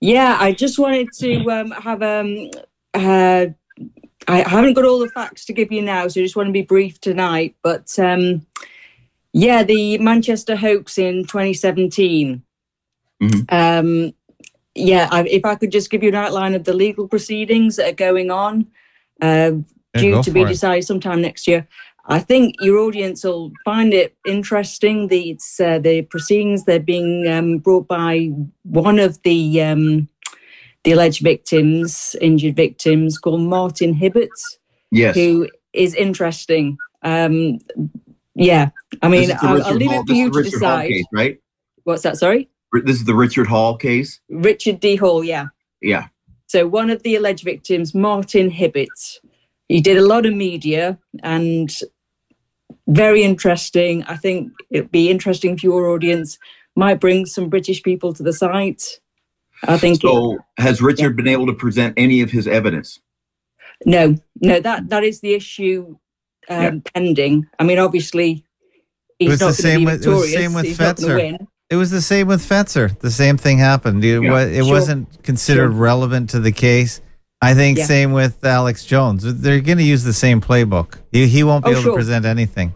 Yeah, 0.00 0.36
I 0.38 0.52
just 0.52 0.78
wanted 0.78 1.08
to 1.18 1.50
um, 1.50 1.70
have 1.72 2.02
um, 2.02 2.50
uh, 2.94 3.46
I 4.28 4.48
haven't 4.48 4.74
got 4.74 4.84
all 4.84 4.98
the 4.98 5.08
facts 5.08 5.44
to 5.46 5.52
give 5.52 5.72
you 5.72 5.82
now, 5.82 6.06
so 6.08 6.20
I 6.20 6.24
just 6.24 6.36
want 6.36 6.46
to 6.46 6.52
be 6.52 6.62
brief 6.62 7.00
tonight. 7.00 7.56
But 7.62 7.98
um, 7.98 8.46
yeah, 9.32 9.62
the 9.62 9.98
Manchester 9.98 10.56
hoax 10.56 10.98
in 10.98 11.24
2017. 11.24 12.42
Mhm. 13.22 13.52
Um, 13.52 14.14
yeah, 14.74 15.08
I, 15.10 15.24
if 15.24 15.44
I 15.44 15.54
could 15.54 15.72
just 15.72 15.90
give 15.90 16.02
you 16.02 16.08
an 16.10 16.14
outline 16.14 16.54
of 16.54 16.64
the 16.64 16.72
legal 16.74 17.08
proceedings 17.08 17.76
that 17.76 17.88
are 17.88 17.94
going 17.94 18.30
on, 18.30 18.66
uh, 19.20 19.52
Yeah, 19.94 20.00
due 20.00 20.22
to 20.22 20.30
be 20.30 20.42
it. 20.42 20.48
decided 20.48 20.84
sometime 20.84 21.20
next 21.20 21.46
year. 21.46 21.66
I 22.06 22.18
think 22.18 22.56
your 22.60 22.78
audience 22.78 23.24
will 23.24 23.52
find 23.64 23.92
it 23.92 24.16
interesting. 24.26 25.08
The 25.08 25.38
uh, 25.60 25.78
the 25.78 26.02
proceedings 26.02 26.64
they're 26.64 26.80
being 26.80 27.28
um, 27.28 27.58
brought 27.58 27.86
by 27.86 28.30
one 28.62 28.98
of 28.98 29.20
the 29.22 29.62
um, 29.62 30.08
the 30.84 30.92
alleged 30.92 31.22
victims, 31.22 32.16
injured 32.20 32.56
victims, 32.56 33.18
called 33.18 33.42
Martin 33.42 33.92
Hibbert, 33.94 34.30
Yes. 34.90 35.14
who 35.14 35.48
is 35.72 35.94
interesting. 35.94 36.78
Um, 37.02 37.58
yeah, 38.34 38.70
I 39.02 39.08
mean, 39.08 39.30
I'll, 39.42 39.62
I'll 39.62 39.74
leave 39.74 39.92
it 39.92 40.06
for 40.06 40.12
you 40.14 40.30
to 40.30 40.38
Richard 40.38 40.52
decide. 40.52 40.88
case, 40.88 41.04
right? 41.12 41.38
What's 41.84 42.02
that? 42.02 42.16
Sorry, 42.16 42.48
This 42.72 42.96
is 42.96 43.04
the 43.04 43.14
Richard 43.14 43.46
Hall 43.46 43.76
case. 43.76 44.20
Richard 44.28 44.80
D. 44.80 44.96
Hall. 44.96 45.24
Yeah. 45.24 45.46
Yeah. 45.82 46.06
So 46.46 46.66
one 46.66 46.90
of 46.90 47.02
the 47.02 47.16
alleged 47.16 47.44
victims, 47.44 47.94
Martin 47.94 48.50
Hibbert, 48.50 49.20
he 49.68 49.80
did 49.80 49.96
a 49.96 50.02
lot 50.02 50.26
of 50.26 50.34
media 50.34 50.98
and 51.22 51.70
very 52.88 53.22
interesting. 53.22 54.02
I 54.04 54.16
think 54.16 54.50
it'd 54.70 54.90
be 54.90 55.10
interesting 55.10 55.56
for 55.56 55.66
your 55.66 55.88
audience. 55.90 56.38
Might 56.76 57.00
bring 57.00 57.26
some 57.26 57.48
British 57.48 57.82
people 57.82 58.12
to 58.14 58.22
the 58.22 58.32
site. 58.32 59.00
I 59.66 59.76
think. 59.76 59.96
it- 59.96 60.00
So 60.02 60.38
has 60.56 60.80
Richard 60.80 61.16
been 61.16 61.28
able 61.28 61.46
to 61.46 61.52
present 61.52 61.94
any 61.96 62.20
of 62.20 62.30
his 62.30 62.46
evidence? 62.48 63.00
no, 63.86 64.14
no, 64.42 64.60
that 64.60 64.88
that 64.90 65.04
is 65.04 65.20
the 65.20 65.32
issue 65.34 65.96
um, 66.48 66.62
Yeah. 66.62 66.70
pending. 66.94 67.46
I 67.58 67.64
mean, 67.64 67.78
obviously, 67.78 68.44
It 69.18 69.24
he's 69.24 69.30
was 69.30 69.40
not 69.40 69.54
the 69.54 69.62
going 69.62 69.72
same 69.72 69.72
to 69.74 69.78
be 69.78 69.84
with 69.86 69.94
it 69.94 70.08
was 70.08 70.20
victorious. 70.20 70.34
the 70.34 70.40
same 70.42 70.54
with 70.54 70.64
he's 70.66 70.78
not 70.80 70.96
going 70.96 71.34
Fetzer. 71.38 71.46
It 71.70 71.76
was 71.76 71.90
the 71.90 72.00
same 72.02 72.26
with 72.26 72.42
Fetzer. 72.46 72.98
The 72.98 73.10
same 73.10 73.36
thing 73.36 73.58
happened. 73.58 74.04
It, 74.04 74.20
Yeah. 74.22 74.30
wa- 74.30 74.38
it 74.38 74.64
Sure. 74.64 74.72
wasn't 74.74 75.22
considered 75.22 75.70
Sure. 75.72 75.80
relevant 75.80 76.30
to 76.30 76.40
the 76.40 76.52
case. 76.52 77.00
I 77.40 77.54
think 77.54 77.78
Yeah. 77.78 77.84
same 77.86 78.12
with 78.12 78.44
Alex 78.44 78.84
Jones. 78.84 79.22
They're 79.40 79.60
going 79.60 79.78
to 79.78 79.84
use 79.84 80.02
the 80.04 80.12
same 80.12 80.40
playbook. 80.40 80.94
He, 81.12 81.26
he 81.26 81.42
won't 81.42 81.64
be 81.64 81.70
Oh, 81.70 81.72
able 81.74 81.82
sure. 81.82 81.92
to 81.92 81.96
present 81.96 82.26
anything. 82.26 82.72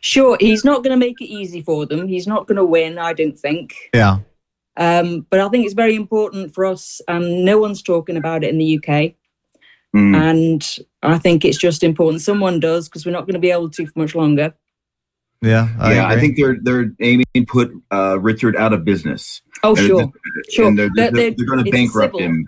Sure, 0.00 0.36
he's 0.40 0.64
not 0.64 0.84
going 0.84 0.92
to 0.98 1.06
make 1.06 1.20
it 1.20 1.26
easy 1.26 1.60
for 1.60 1.84
them. 1.84 2.06
He's 2.06 2.26
not 2.28 2.46
going 2.46 2.56
to 2.56 2.64
win. 2.64 2.98
I 2.98 3.12
don't 3.12 3.36
think. 3.38 3.74
Yeah. 3.92 4.18
Um, 4.76 5.26
but 5.28 5.40
I 5.40 5.48
think 5.48 5.64
it's 5.64 5.74
very 5.74 5.96
important 5.96 6.54
for 6.54 6.64
us, 6.64 7.00
and 7.08 7.44
no 7.44 7.58
one's 7.58 7.82
talking 7.82 8.16
about 8.16 8.44
it 8.44 8.50
in 8.50 8.58
the 8.58 8.64
UK. 8.78 9.16
Mm. 9.96 10.14
And 10.14 10.78
I 11.02 11.18
think 11.18 11.44
it's 11.44 11.58
just 11.58 11.82
important 11.82 12.22
someone 12.22 12.60
does 12.60 12.88
because 12.88 13.04
we're 13.04 13.10
not 13.12 13.22
going 13.26 13.34
to 13.34 13.40
be 13.40 13.50
able 13.50 13.70
to 13.70 13.86
for 13.86 13.98
much 13.98 14.14
longer. 14.14 14.54
Yeah. 15.42 15.68
I 15.78 15.94
yeah, 15.94 16.06
I 16.08 16.18
think 16.18 16.36
they're 16.36 16.56
they're 16.62 16.90
aiming 17.00 17.26
to 17.34 17.44
put 17.46 17.70
uh, 17.92 18.18
Richard 18.20 18.56
out 18.56 18.72
of 18.72 18.84
business. 18.84 19.40
Oh, 19.62 19.76
And- 19.76 19.86
sure, 19.86 20.00
and 20.00 20.12
sure. 20.50 20.74
they're, 20.74 20.90
They're- 20.94 21.10
they're, 21.12 21.30
they're- 21.32 21.46
going 21.46 21.64
to 21.64 21.70
bankrupt 21.70 22.14
civil. 22.14 22.20
him. 22.20 22.46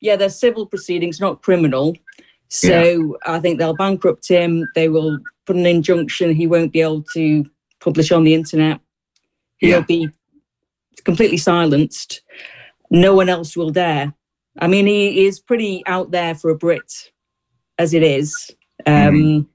Yeah, 0.00 0.16
they're 0.16 0.28
civil 0.30 0.66
proceedings, 0.66 1.20
not 1.20 1.42
criminal. 1.42 1.96
So 2.50 3.18
I 3.26 3.40
think 3.40 3.58
they'll 3.58 3.74
bankrupt 3.76 4.26
him. 4.28 4.66
They 4.74 4.88
will 4.88 5.18
put 5.44 5.56
an 5.56 5.66
injunction. 5.66 6.34
He 6.34 6.46
won't 6.46 6.72
be 6.72 6.80
able 6.80 7.02
to 7.14 7.44
publish 7.80 8.10
on 8.12 8.24
the 8.24 8.32
internet. 8.34 8.80
He'll 9.58 9.80
Yeah. 9.80 9.84
be 9.86 10.08
completely 11.04 11.36
silenced. 11.36 12.22
No 12.90 13.14
one 13.14 13.28
else 13.28 13.56
will 13.56 13.70
dare. 13.70 14.14
I 14.60 14.66
mean, 14.66 14.86
he 14.86 15.26
is 15.26 15.40
pretty 15.40 15.82
out 15.86 16.10
there 16.10 16.34
for 16.34 16.50
a 16.50 16.56
Brit, 16.56 17.10
as 17.78 17.92
it 17.92 18.02
is. 18.02 18.50
Um, 18.86 19.48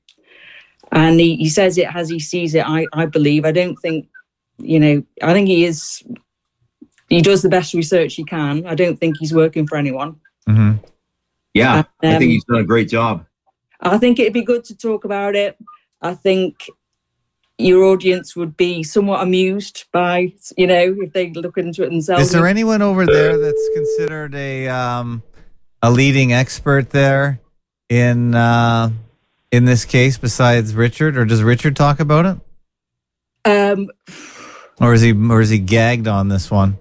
And 0.94 1.20
he, 1.20 1.36
he 1.38 1.50
says 1.50 1.78
it 1.78 1.94
as 1.94 2.08
he 2.08 2.20
sees 2.20 2.54
it, 2.54 2.66
I, 2.66 2.86
I 2.94 3.08
believe. 3.08 3.46
I 3.46 3.52
don't 3.52 3.76
think, 3.78 4.08
you 4.60 4.80
know, 4.80 5.04
I 5.24 5.34
think 5.34 5.48
he 5.48 5.66
is, 5.66 6.04
he 7.10 7.22
does 7.22 7.42
the 7.42 7.50
best 7.50 7.74
research 7.74 8.14
he 8.14 8.24
can. 8.24 8.66
I 8.68 8.76
don't 8.76 9.00
think 9.00 9.18
he's 9.20 9.34
working 9.34 9.66
for 9.68 9.78
anyone. 9.78 10.20
Mm-hmm. 10.48 10.86
Yeah, 11.56 11.84
I 12.04 12.14
Um, 12.14 12.20
think 12.20 12.32
he's 12.32 12.44
done 12.46 12.60
a 12.60 12.64
great 12.64 12.90
job. 12.90 13.26
I 13.82 13.98
think 13.98 14.20
it'd 14.20 14.34
be 14.34 14.44
good 14.44 14.64
to 14.66 14.78
talk 14.78 15.04
about 15.04 15.36
it. 15.36 15.58
I 16.02 16.14
think 16.14 16.70
your 17.58 17.84
audience 17.84 18.36
would 18.36 18.56
be 18.56 18.84
somewhat 18.84 19.22
amused 19.22 19.86
by, 19.92 20.34
you 20.58 20.68
know, 20.68 20.96
if 21.00 21.14
they 21.14 21.32
look 21.32 21.58
into 21.58 21.84
it 21.84 21.90
themselves. 21.90 22.24
Is 22.24 22.32
there 22.32 22.48
anyone 22.48 22.82
over 22.82 23.06
there 23.06 23.38
that's 23.38 23.70
considered 23.74 24.36
a 24.36 24.68
um, 24.68 25.22
a 25.82 25.92
leading 25.92 26.34
expert 26.34 26.90
there 26.90 27.40
in 27.90 28.34
uh, 28.34 28.90
in 29.54 29.66
this 29.66 29.86
case 29.86 30.18
besides 30.18 30.74
Richard, 30.74 31.16
or 31.16 31.26
does 31.26 31.44
Richard 31.44 31.76
talk 31.76 32.00
about 32.00 32.26
it, 32.26 32.38
um, 33.50 33.90
or 34.82 34.94
is 34.94 35.02
he 35.02 35.14
or 35.14 35.40
is 35.42 35.50
he 35.50 35.60
gagged 35.60 36.08
on 36.08 36.28
this 36.28 36.50
one? 36.52 36.78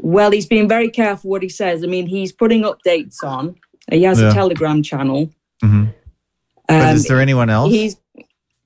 well, 0.00 0.30
he's 0.30 0.46
being 0.46 0.68
very 0.68 0.88
careful 0.88 1.28
what 1.28 1.42
he 1.42 1.48
says. 1.48 1.82
I 1.82 1.86
mean, 1.88 2.06
he's 2.06 2.30
putting 2.32 2.62
updates 2.62 3.16
on. 3.24 3.56
He 3.90 4.04
has 4.04 4.20
Yeah. 4.20 4.30
a 4.30 4.32
Telegram 4.32 4.82
channel. 4.82 5.30
hmm 5.62 5.86
but 6.68 6.82
Um, 6.90 6.96
is 6.96 7.04
there 7.06 7.20
anyone 7.20 7.50
else? 7.50 7.70
He's. 7.72 7.96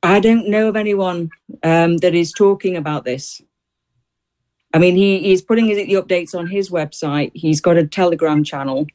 I 0.02 0.20
don't 0.20 0.48
know 0.48 0.68
of 0.68 0.76
anyone 0.76 1.30
um, 1.62 1.98
that 1.98 2.14
is 2.14 2.32
talking 2.32 2.76
about 2.76 3.04
this. 3.04 3.40
I 4.74 4.78
mean, 4.78 4.96
he, 4.96 5.20
he's 5.20 5.40
putting 5.42 5.66
the 5.66 5.92
updates 5.94 6.34
on 6.34 6.48
his 6.48 6.70
website. 6.70 7.30
He's 7.34 7.60
got 7.60 7.76
a 7.76 7.86
Telegram 7.86 8.42
channel, 8.44 8.86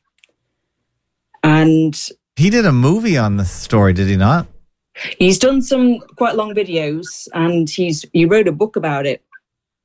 and 1.44 1.96
He 2.38 2.50
did 2.52 2.66
a 2.66 2.72
movie 2.72 3.18
on 3.18 3.38
this 3.38 3.52
story, 3.52 3.94
did 3.94 4.08
he 4.08 4.16
not? 4.16 4.48
he's 5.20 5.38
done 5.38 5.62
some 5.62 6.00
quite 6.16 6.36
long 6.36 6.54
videos, 6.56 7.28
and 7.34 7.70
he's 7.70 8.04
he 8.14 8.26
wrote 8.26 8.48
a 8.48 8.52
book 8.52 8.76
about 8.76 9.06
it. 9.06 9.24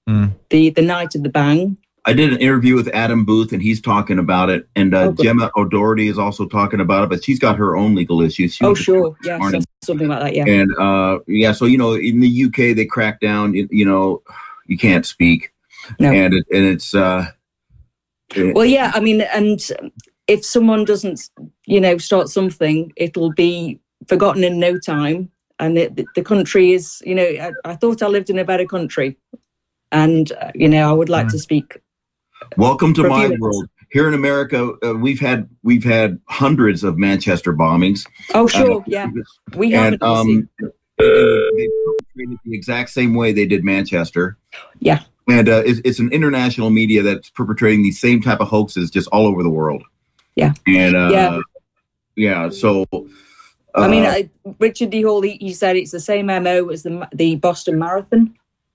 Mm. 0.09 0.33
The 0.51 0.71
the 0.71 0.83
night 0.83 1.15
of 1.15 1.23
the 1.23 1.29
bang. 1.29 1.77
I 2.05 2.13
did 2.15 2.33
an 2.33 2.41
interview 2.41 2.75
with 2.75 2.89
Adam 2.89 3.25
Booth, 3.25 3.53
and 3.53 3.63
he's 3.63 3.81
talking 3.81 4.19
about 4.19 4.51
it. 4.51 4.67
And 4.75 4.93
uh, 4.93 5.13
Oh. 5.17 5.23
Gemma 5.23 5.53
O'Doherty 5.57 6.09
is 6.09 6.19
also 6.19 6.47
talking 6.49 6.81
about 6.81 7.05
it, 7.05 7.11
but 7.11 7.23
she's 7.23 7.39
got 7.39 7.57
her 7.57 7.77
own 7.77 7.95
legal 7.95 8.21
issues. 8.21 8.55
She 8.57 8.65
Oh, 8.65 8.75
sure, 8.75 9.15
yeah, 9.23 9.39
so- 9.51 9.61
something 9.85 10.09
like 10.09 10.21
that. 10.21 10.35
Yeah. 10.35 10.47
And 10.49 10.75
uh, 10.77 11.21
yeah, 11.29 11.53
so 11.53 11.65
you 11.65 11.79
know, 11.79 11.95
in 11.95 12.19
the 12.21 12.45
UK, 12.47 12.75
they 12.77 12.87
crack 12.87 13.21
down. 13.21 13.55
You, 13.55 13.69
you 13.71 13.85
know, 13.85 14.23
you 14.67 14.77
can't 14.77 15.07
speak, 15.07 15.53
no. 16.01 16.11
and 16.11 16.35
it, 16.35 16.45
and 16.53 16.65
it's 16.67 16.93
uh, 16.95 17.27
it- 18.35 18.55
Well, 18.55 18.65
yeah, 18.67 18.91
I 18.95 19.01
mean, 19.01 19.21
and 19.21 19.61
if 20.29 20.45
someone 20.45 20.85
doesn't, 20.85 21.31
you 21.67 21.81
know, 21.81 21.99
start 21.99 22.29
something, 22.29 22.93
it'll 22.97 23.33
be 23.33 23.79
forgotten 24.07 24.45
in 24.45 24.59
no 24.59 24.79
time. 24.79 25.31
And 25.59 25.79
it, 25.79 25.97
the- 25.97 26.07
the 26.15 26.23
country 26.23 26.73
is, 26.73 27.03
you 27.05 27.15
know, 27.15 27.25
I, 27.25 27.53
I 27.65 27.77
thought 27.77 28.03
I 28.03 28.07
lived 28.09 28.31
in 28.31 28.39
a 28.39 28.45
better 28.45 28.67
country, 28.67 29.17
and 29.93 30.33
uh, 30.33 30.51
you 30.55 30.69
know, 30.69 30.89
I 30.89 30.93
would 30.93 31.09
like 31.09 31.29
to 31.29 31.39
speak. 31.39 31.79
welcome 32.57 32.95
to 32.95 33.09
my 33.09 33.29
world. 33.39 33.69
Here 33.91 34.09
in 34.09 34.15
America, 34.15 34.73
uh, 34.83 34.95
we've 34.95 35.21
had 35.21 35.49
we've 35.63 35.85
had 35.85 36.19
hundreds 36.29 36.83
of 36.83 36.97
Manchester 36.99 37.53
bombings. 37.53 38.07
Oh, 38.35 38.47
sure, 38.47 38.81
Uh, 38.81 38.85
yeah, 38.87 39.09
we 39.55 39.71
have. 39.73 39.93
and 39.93 40.03
um, 40.03 40.49
they 40.59 41.69
perpetrated 41.85 42.39
the 42.45 42.55
exact 42.55 42.91
same 42.91 43.15
way 43.15 43.33
they 43.33 43.47
did 43.47 43.65
Manchester. 43.65 44.39
Yeah. 44.81 45.03
And 45.29 45.49
uh, 45.49 45.63
it's, 45.65 45.81
it's 45.85 45.99
an 46.01 46.11
international 46.11 46.71
media 46.71 47.03
that's 47.03 47.31
perpetrating 47.31 47.83
these 47.85 48.01
same 48.01 48.21
type 48.23 48.41
of 48.41 48.49
hoaxes 48.49 48.91
just 48.91 49.09
all 49.09 49.27
over 49.27 49.43
the 49.43 49.51
world. 49.51 49.85
Yeah. 50.37 50.53
And 50.67 50.97
uh, 50.97 51.09
Yeah. 51.13 51.41
yeah, 52.17 52.49
so 52.49 52.87
I 53.75 53.89
mean, 53.89 54.05
uh, 54.05 54.11
I, 54.11 54.31
Richard 54.59 54.91
D. 54.91 55.03
Hall, 55.03 55.23
he, 55.23 55.33
he 55.41 55.53
said 55.53 55.77
it's 55.77 55.91
the 55.91 56.01
same 56.01 56.27
MO 56.27 56.69
as 56.69 56.83
the 56.83 57.09
the 57.15 57.37
Boston 57.37 57.79
Marathon, 57.79 58.35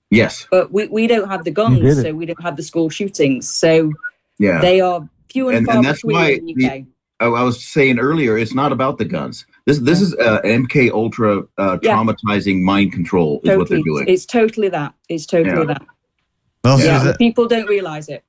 yes, 0.10 0.48
but 0.50 0.72
we, 0.72 0.88
we 0.88 1.08
don't 1.08 1.30
have 1.30 1.44
the 1.44 1.52
guns, 1.52 2.02
so 2.02 2.14
we 2.14 2.26
don't 2.26 2.42
have 2.42 2.56
the 2.58 2.64
school 2.64 2.90
shootings. 2.90 3.48
So 3.50 3.94
yeah, 4.40 4.60
they 4.60 4.82
are 4.82 5.08
few 5.32 5.50
and, 5.50 5.58
and, 5.58 5.66
far 5.68 5.76
and 5.76 5.86
that's 5.86 6.02
between 6.02 6.16
why 6.16 6.30
in 6.32 6.46
the 6.46 6.54
UK. 6.54 6.60
the, 6.60 6.86
I 7.20 7.26
I 7.28 7.44
was 7.44 7.64
saying 7.64 8.00
earlier, 8.00 8.38
it's 8.38 8.56
not 8.56 8.72
about 8.72 8.98
the 8.98 9.06
guns. 9.06 9.46
This 9.66 9.80
this 9.80 10.02
is 10.02 10.16
uh, 10.16 10.42
MK 10.44 10.92
Ultra 10.92 11.44
uh, 11.60 11.78
Yeah. 11.82 11.96
traumatizing 11.96 12.62
mind 12.62 12.92
control 12.94 13.42
is 13.44 13.56
what 13.56 13.70
they're 13.70 13.78
totally, 13.78 13.84
doing. 13.84 14.06
it's 14.08 14.26
totally 14.26 14.70
that. 14.70 14.94
It's 15.10 15.26
totally 15.28 15.58
Yeah. 15.68 15.74
that. 15.74 15.86
Well, 16.64 16.80
yeah, 16.80 17.14
people 17.18 17.48
don't 17.48 17.68
realize 17.68 18.10
it. 18.10 18.24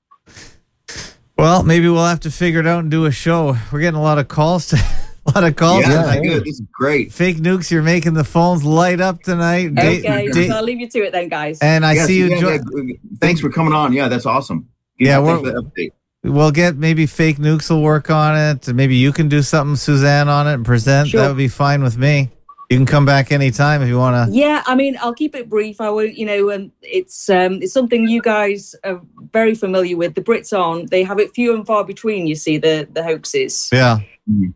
Well, 1.38 1.62
maybe 1.62 1.88
we'll 1.88 2.04
have 2.04 2.20
to 2.20 2.30
figure 2.32 2.58
it 2.60 2.66
out 2.66 2.80
and 2.80 2.90
do 2.90 3.04
a 3.04 3.12
show. 3.12 3.56
We're 3.72 3.78
getting 3.80 3.98
a 3.98 4.02
lot 4.02 4.18
of 4.18 4.26
calls. 4.26 4.68
To, 4.68 4.76
a 5.26 5.30
lot 5.34 5.44
of 5.44 5.54
calls 5.54 5.82
Yeah, 5.86 6.02
tonight. 6.02 6.22
good. 6.24 6.44
This 6.44 6.58
is 6.58 6.66
great. 6.72 7.12
Fake 7.12 7.36
nukes, 7.36 7.70
you're 7.70 7.82
making 7.82 8.14
the 8.14 8.24
phones 8.24 8.64
light 8.64 9.00
up 9.00 9.22
tonight. 9.22 9.70
Okay, 9.78 10.00
da- 10.32 10.48
so 10.48 10.54
I'll 10.56 10.64
leave 10.64 10.80
you 10.80 10.88
to 10.88 10.98
it 11.04 11.12
then, 11.12 11.28
guys. 11.28 11.58
and 11.60 11.86
I 11.86 11.92
Yeah, 11.94 12.06
see 12.06 12.18
you. 12.18 12.28
Suzanne, 12.30 12.40
Jo- 12.66 12.82
yeah, 12.82 12.94
thanks 13.20 13.40
for 13.40 13.50
coming 13.50 13.72
on. 13.72 13.92
Yeah, 13.92 14.08
that's 14.08 14.26
awesome. 14.26 14.68
Yeah, 14.98 15.20
we're, 15.20 15.38
update. 15.38 15.90
we'll 16.24 16.50
get 16.50 16.76
maybe 16.76 17.06
fake 17.06 17.36
nukes 17.36 17.70
will 17.70 17.82
work 17.82 18.10
on 18.10 18.36
it. 18.36 18.66
Maybe 18.74 18.96
you 18.96 19.12
can 19.12 19.28
do 19.28 19.42
something, 19.42 19.76
Suzanne, 19.76 20.28
on 20.28 20.48
it 20.48 20.54
and 20.54 20.66
present. 20.66 21.10
Sure. 21.10 21.20
That 21.20 21.28
would 21.28 21.36
be 21.36 21.46
fine 21.46 21.84
with 21.84 21.96
me. 21.96 22.30
You 22.70 22.76
can 22.76 22.84
come 22.84 23.06
back 23.06 23.32
anytime 23.32 23.80
if 23.80 23.88
you 23.88 23.96
want 23.96 24.30
to. 24.30 24.36
Yeah, 24.36 24.62
I 24.66 24.74
mean, 24.74 24.98
I'll 25.00 25.14
keep 25.14 25.34
it 25.34 25.48
brief. 25.48 25.80
I 25.80 25.88
will, 25.88 26.04
you 26.04 26.26
know, 26.26 26.50
and 26.50 26.70
it's 26.82 27.30
um, 27.30 27.62
it's 27.62 27.72
something 27.72 28.06
you 28.06 28.20
guys 28.20 28.74
are 28.84 29.00
very 29.32 29.54
familiar 29.54 29.96
with. 29.96 30.14
The 30.14 30.20
Brits 30.20 30.52
aren't. 30.56 30.90
They 30.90 31.02
have 31.02 31.18
it 31.18 31.34
few 31.34 31.54
and 31.54 31.66
far 31.66 31.82
between. 31.82 32.26
You 32.26 32.34
see 32.34 32.58
the 32.58 32.86
the 32.92 33.02
hoaxes. 33.02 33.70
Yeah. 33.72 34.00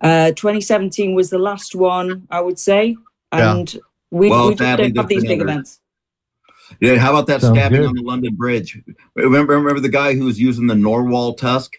Uh, 0.02 0.28
2017 0.32 1.14
was 1.14 1.30
the 1.30 1.38
last 1.38 1.74
one, 1.74 2.26
I 2.30 2.42
would 2.42 2.58
say, 2.58 2.94
Yeah. 3.32 3.56
and 3.56 3.78
we, 4.10 4.28
Well, 4.28 4.48
we 4.48 4.52
just 4.52 4.58
sadly, 4.58 4.90
don't 4.90 4.96
have 4.98 5.08
there's 5.08 5.22
these 5.22 5.30
big 5.30 5.40
events. 5.40 5.80
Yeah, 6.78 6.96
how 6.96 7.12
about 7.12 7.26
that 7.28 7.40
Sounds 7.40 7.56
stabbing 7.56 7.80
good. 7.80 7.88
on 7.88 7.94
the 7.94 8.02
London 8.02 8.34
Bridge? 8.34 8.78
Remember, 9.14 9.54
remember 9.54 9.80
the 9.80 9.88
guy 9.88 10.12
who 10.14 10.26
was 10.26 10.38
using 10.38 10.66
the 10.66 10.74
narwhal 10.74 11.32
tusk? 11.32 11.78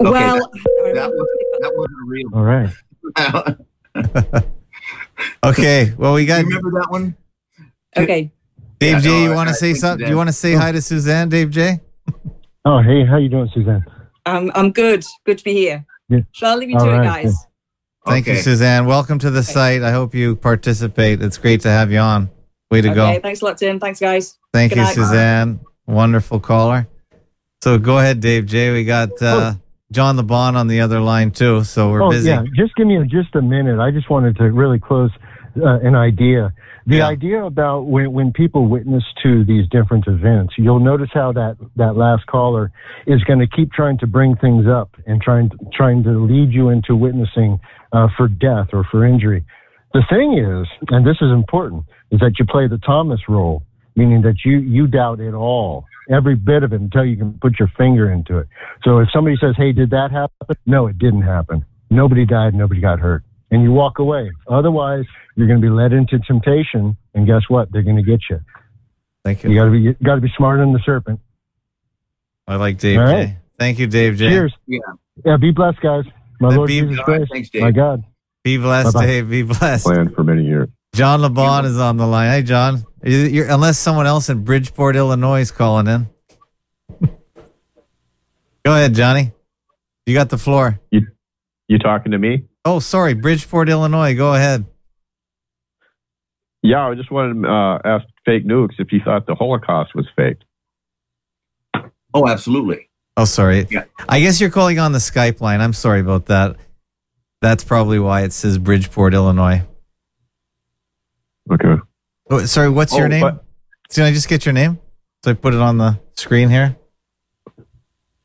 Okay, 0.00 0.12
well, 0.12 0.36
that, 0.36 0.92
that 0.94 1.10
was 1.10 1.28
that 1.60 1.72
wasn't 1.74 2.06
real. 2.06 2.28
All 2.32 2.44
right. 2.44 2.70
Okay. 5.44 5.92
Well, 5.96 6.14
we 6.14 6.26
got 6.26 6.40
you 6.40 6.46
remember 6.46 6.70
that 6.80 6.90
one? 6.90 7.16
okay. 7.96 8.30
Dave 8.78 8.94
Yeah, 8.94 9.00
J. 9.00 9.08
no, 9.08 9.22
you 9.30 9.34
want 9.34 9.48
to 9.48 9.54
say 9.54 9.74
something? 9.74 10.04
Do 10.04 10.10
You 10.10 10.16
want 10.16 10.28
to 10.28 10.32
say 10.34 10.52
hi 10.54 10.72
to 10.72 10.82
Suzanne, 10.82 11.28
Dave 11.28 11.50
J? 11.50 11.80
Oh, 12.64 12.82
hey, 12.82 13.04
how 13.06 13.16
you 13.16 13.28
doing, 13.28 13.48
Suzanne? 13.54 13.84
I'm 14.26 14.50
I'm 14.54 14.72
good. 14.72 15.04
Good 15.24 15.38
to 15.38 15.44
be 15.44 15.52
here. 15.54 15.86
Yeah. 16.08 16.20
So 16.34 16.46
I'll 16.48 16.56
leave 16.56 16.70
you 16.70 16.76
All 16.78 16.84
to 16.84 16.90
it, 16.92 16.98
right, 16.98 17.22
guys. 17.24 17.34
Thank 18.04 18.26
you, 18.26 18.36
Suzanne. 18.36 18.86
Welcome 18.86 19.18
to 19.20 19.30
the 19.30 19.42
site. 19.42 19.82
I 19.82 19.90
hope 19.92 20.14
you 20.14 20.36
participate. 20.36 21.22
It's 21.22 21.38
great 21.38 21.60
to 21.62 21.68
have 21.68 21.90
you 21.90 21.98
on. 21.98 22.30
Way 22.70 22.80
to 22.82 22.88
Okay. 22.90 22.94
go. 23.16 23.20
Thanks 23.20 23.40
a 23.42 23.44
lot, 23.44 23.58
Tim. 23.58 23.80
Thanks, 23.80 23.98
guys. 24.00 24.36
Thank 24.52 24.72
Good 24.72 24.78
you, 24.78 24.84
night. 24.84 24.94
Suzanne. 24.94 25.60
Wonderful 25.86 26.40
caller. 26.40 26.86
So 27.62 27.78
go 27.78 27.98
ahead, 27.98 28.20
Dave 28.20 28.46
J. 28.46 28.72
We 28.72 28.84
got 28.84 29.10
uh, 29.22 29.54
John 29.92 30.16
LeBon 30.16 30.54
on 30.56 30.66
the 30.66 30.80
other 30.80 31.00
line 31.00 31.30
too. 31.30 31.62
So 31.64 31.90
we're 31.90 32.02
oh, 32.02 32.10
busy. 32.10 32.28
yeah. 32.28 32.42
Just 32.56 32.74
give 32.74 32.86
me 32.86 32.98
just 33.08 33.34
a 33.36 33.42
minute. 33.42 33.78
I 33.78 33.90
just 33.90 34.10
wanted 34.10 34.36
to 34.36 34.44
really 34.50 34.80
close 34.80 35.10
uh, 35.56 35.78
an 35.80 35.94
idea. 35.94 36.52
The 36.86 36.96
Yeah. 36.98 37.08
idea 37.08 37.44
about 37.44 37.86
when, 37.86 38.12
when 38.12 38.32
people 38.32 38.66
witness 38.68 39.04
to 39.22 39.44
these 39.44 39.68
different 39.70 40.06
events, 40.06 40.54
you'll 40.58 40.80
notice 40.80 41.10
how 41.12 41.32
that, 41.32 41.56
that 41.76 41.96
last 41.96 42.26
caller 42.26 42.70
is 43.06 43.22
going 43.24 43.38
to 43.38 43.46
keep 43.46 43.72
trying 43.72 43.98
to 43.98 44.06
bring 44.06 44.36
things 44.36 44.66
up 44.66 44.90
and 45.06 45.20
trying 45.22 45.50
to, 45.50 45.56
trying 45.72 46.02
to 46.04 46.10
lead 46.24 46.52
you 46.52 46.68
into 46.68 46.94
witnessing 46.94 47.58
uh, 47.92 48.08
for 48.16 48.28
death 48.28 48.68
or 48.72 48.84
for 48.90 49.04
injury. 49.04 49.44
The 49.94 50.02
thing 50.10 50.36
is, 50.38 50.66
and 50.90 51.06
this 51.06 51.16
is 51.20 51.30
important, 51.32 51.84
is 52.10 52.20
that 52.20 52.38
you 52.38 52.44
play 52.44 52.66
the 52.68 52.78
Thomas 52.78 53.20
role, 53.28 53.62
meaning 53.94 54.22
that 54.22 54.44
you, 54.44 54.58
you 54.58 54.86
doubt 54.86 55.20
it 55.20 55.32
all, 55.32 55.86
every 56.10 56.34
bit 56.36 56.62
of 56.62 56.72
it 56.72 56.80
until 56.80 57.04
you 57.04 57.16
can 57.16 57.38
put 57.40 57.58
your 57.58 57.68
finger 57.76 58.10
into 58.12 58.38
it. 58.38 58.48
So 58.84 58.98
if 58.98 59.08
somebody 59.12 59.36
says, 59.40 59.54
hey, 59.56 59.72
did 59.72 59.90
that 59.90 60.10
happen? 60.10 60.56
No, 60.66 60.86
it 60.86 60.98
didn't 60.98 61.22
happen. 61.22 61.64
Nobody 61.90 62.24
died, 62.26 62.54
nobody 62.54 62.80
got 62.80 62.98
hurt. 62.98 63.22
And 63.50 63.62
you 63.62 63.70
walk 63.72 63.98
away. 64.00 64.30
Otherwise, 64.48 65.04
you're 65.36 65.46
going 65.46 65.60
to 65.60 65.64
be 65.64 65.70
led 65.72 65.92
into 65.92 66.18
temptation, 66.18 66.96
and 67.14 67.26
guess 67.26 67.42
what? 67.48 67.70
They're 67.70 67.82
going 67.82 67.96
to 67.96 68.02
get 68.02 68.20
you. 68.28 68.40
Thank 69.24 69.44
You 69.44 69.50
you. 69.50 69.56
got 69.58 69.64
to 69.66 69.70
be 69.70 69.78
you 69.78 69.92
got 70.04 70.14
to 70.16 70.20
be 70.20 70.32
smarter 70.36 70.62
than 70.64 70.72
the 70.72 70.80
serpent. 70.84 71.20
I 72.48 72.56
like 72.56 72.78
Dave 72.78 72.98
All 73.00 73.06
J. 73.06 73.36
Thank 73.58 73.78
you, 73.78 73.86
Dave 73.86 74.16
J. 74.16 74.28
Cheers. 74.28 74.54
Yeah. 74.66 74.78
Yeah, 75.24 75.36
be 75.36 75.50
blessed, 75.52 75.80
guys. 75.80 76.04
My 76.40 76.48
Lord 76.54 76.68
be- 76.68 76.80
Jesus 76.80 76.98
Christ. 77.00 77.30
thanks, 77.32 77.50
Dave. 77.50 77.62
My 77.62 77.70
God. 77.70 78.04
Be 78.44 78.58
blessed, 78.58 78.94
Bye-bye. 78.94 79.06
Dave. 79.06 79.30
Be 79.30 79.42
blessed. 79.42 79.84
planned 79.84 80.14
for 80.14 80.22
many 80.24 80.44
years. 80.44 80.68
John 80.94 81.20
LeBon 81.20 81.64
is 81.64 81.78
on 81.78 81.96
the 81.96 82.06
line. 82.06 82.30
Hey, 82.30 82.42
John. 82.42 82.84
You- 83.06 83.18
you're- 83.28 83.48
unless 83.50 83.78
someone 83.78 84.06
else 84.06 84.28
in 84.28 84.42
Bridgeport, 84.44 84.96
Illinois 84.96 85.40
is 85.40 85.50
calling 85.52 85.86
in. 85.86 86.08
Go 88.64 88.72
ahead, 88.74 88.94
Johnny. 88.94 89.32
You 90.06 90.14
got 90.14 90.28
the 90.28 90.38
floor. 90.38 90.80
You 90.90 91.06
you 91.68 91.78
talking 91.78 92.12
to 92.12 92.18
me? 92.18 92.44
Oh, 92.64 92.78
sorry. 92.80 93.14
Bridgeport, 93.14 93.68
Illinois. 93.68 94.14
Go 94.16 94.34
ahead. 94.34 94.64
Yeah, 96.62 96.88
I 96.88 96.94
just 96.94 97.10
wanted 97.12 97.42
to 97.42 97.48
uh, 97.48 97.78
ask 97.84 98.06
fake 98.24 98.44
nukes 98.44 98.74
if 98.78 98.88
he 98.88 98.98
thought 99.04 99.26
the 99.26 99.34
Holocaust 99.36 99.94
was 99.94 100.06
fake. 100.16 100.38
Oh, 102.12 102.26
absolutely. 102.28 102.88
Oh, 103.16 103.24
sorry. 103.24 103.66
Yeah. 103.70 103.84
I 104.08 104.20
guess 104.20 104.40
you're 104.40 104.50
calling 104.50 104.78
on 104.80 104.92
the 104.92 104.98
Skype 104.98 105.40
line. 105.40 105.60
I'm 105.60 105.72
sorry 105.72 106.00
about 106.00 106.26
that. 106.26 106.56
That's 107.40 107.62
probably 107.62 107.98
why 108.00 108.22
it 108.22 108.32
says 108.32 108.58
Bridgeport, 108.58 109.14
Illinois. 109.14 109.62
Okay. 111.52 111.76
Oh, 112.30 112.44
sorry, 112.44 112.70
what's 112.70 112.94
your 112.96 113.06
Oh, 113.06 113.08
name? 113.08 113.20
but- 113.22 113.44
Can 113.92 114.02
I 114.04 114.12
just 114.12 114.28
get 114.28 114.44
your 114.44 114.52
name? 114.52 114.78
So 115.24 115.30
I 115.30 115.34
put 115.34 115.54
it 115.54 115.60
on 115.60 115.78
the 115.78 115.98
screen 116.14 116.48
here. 116.50 116.76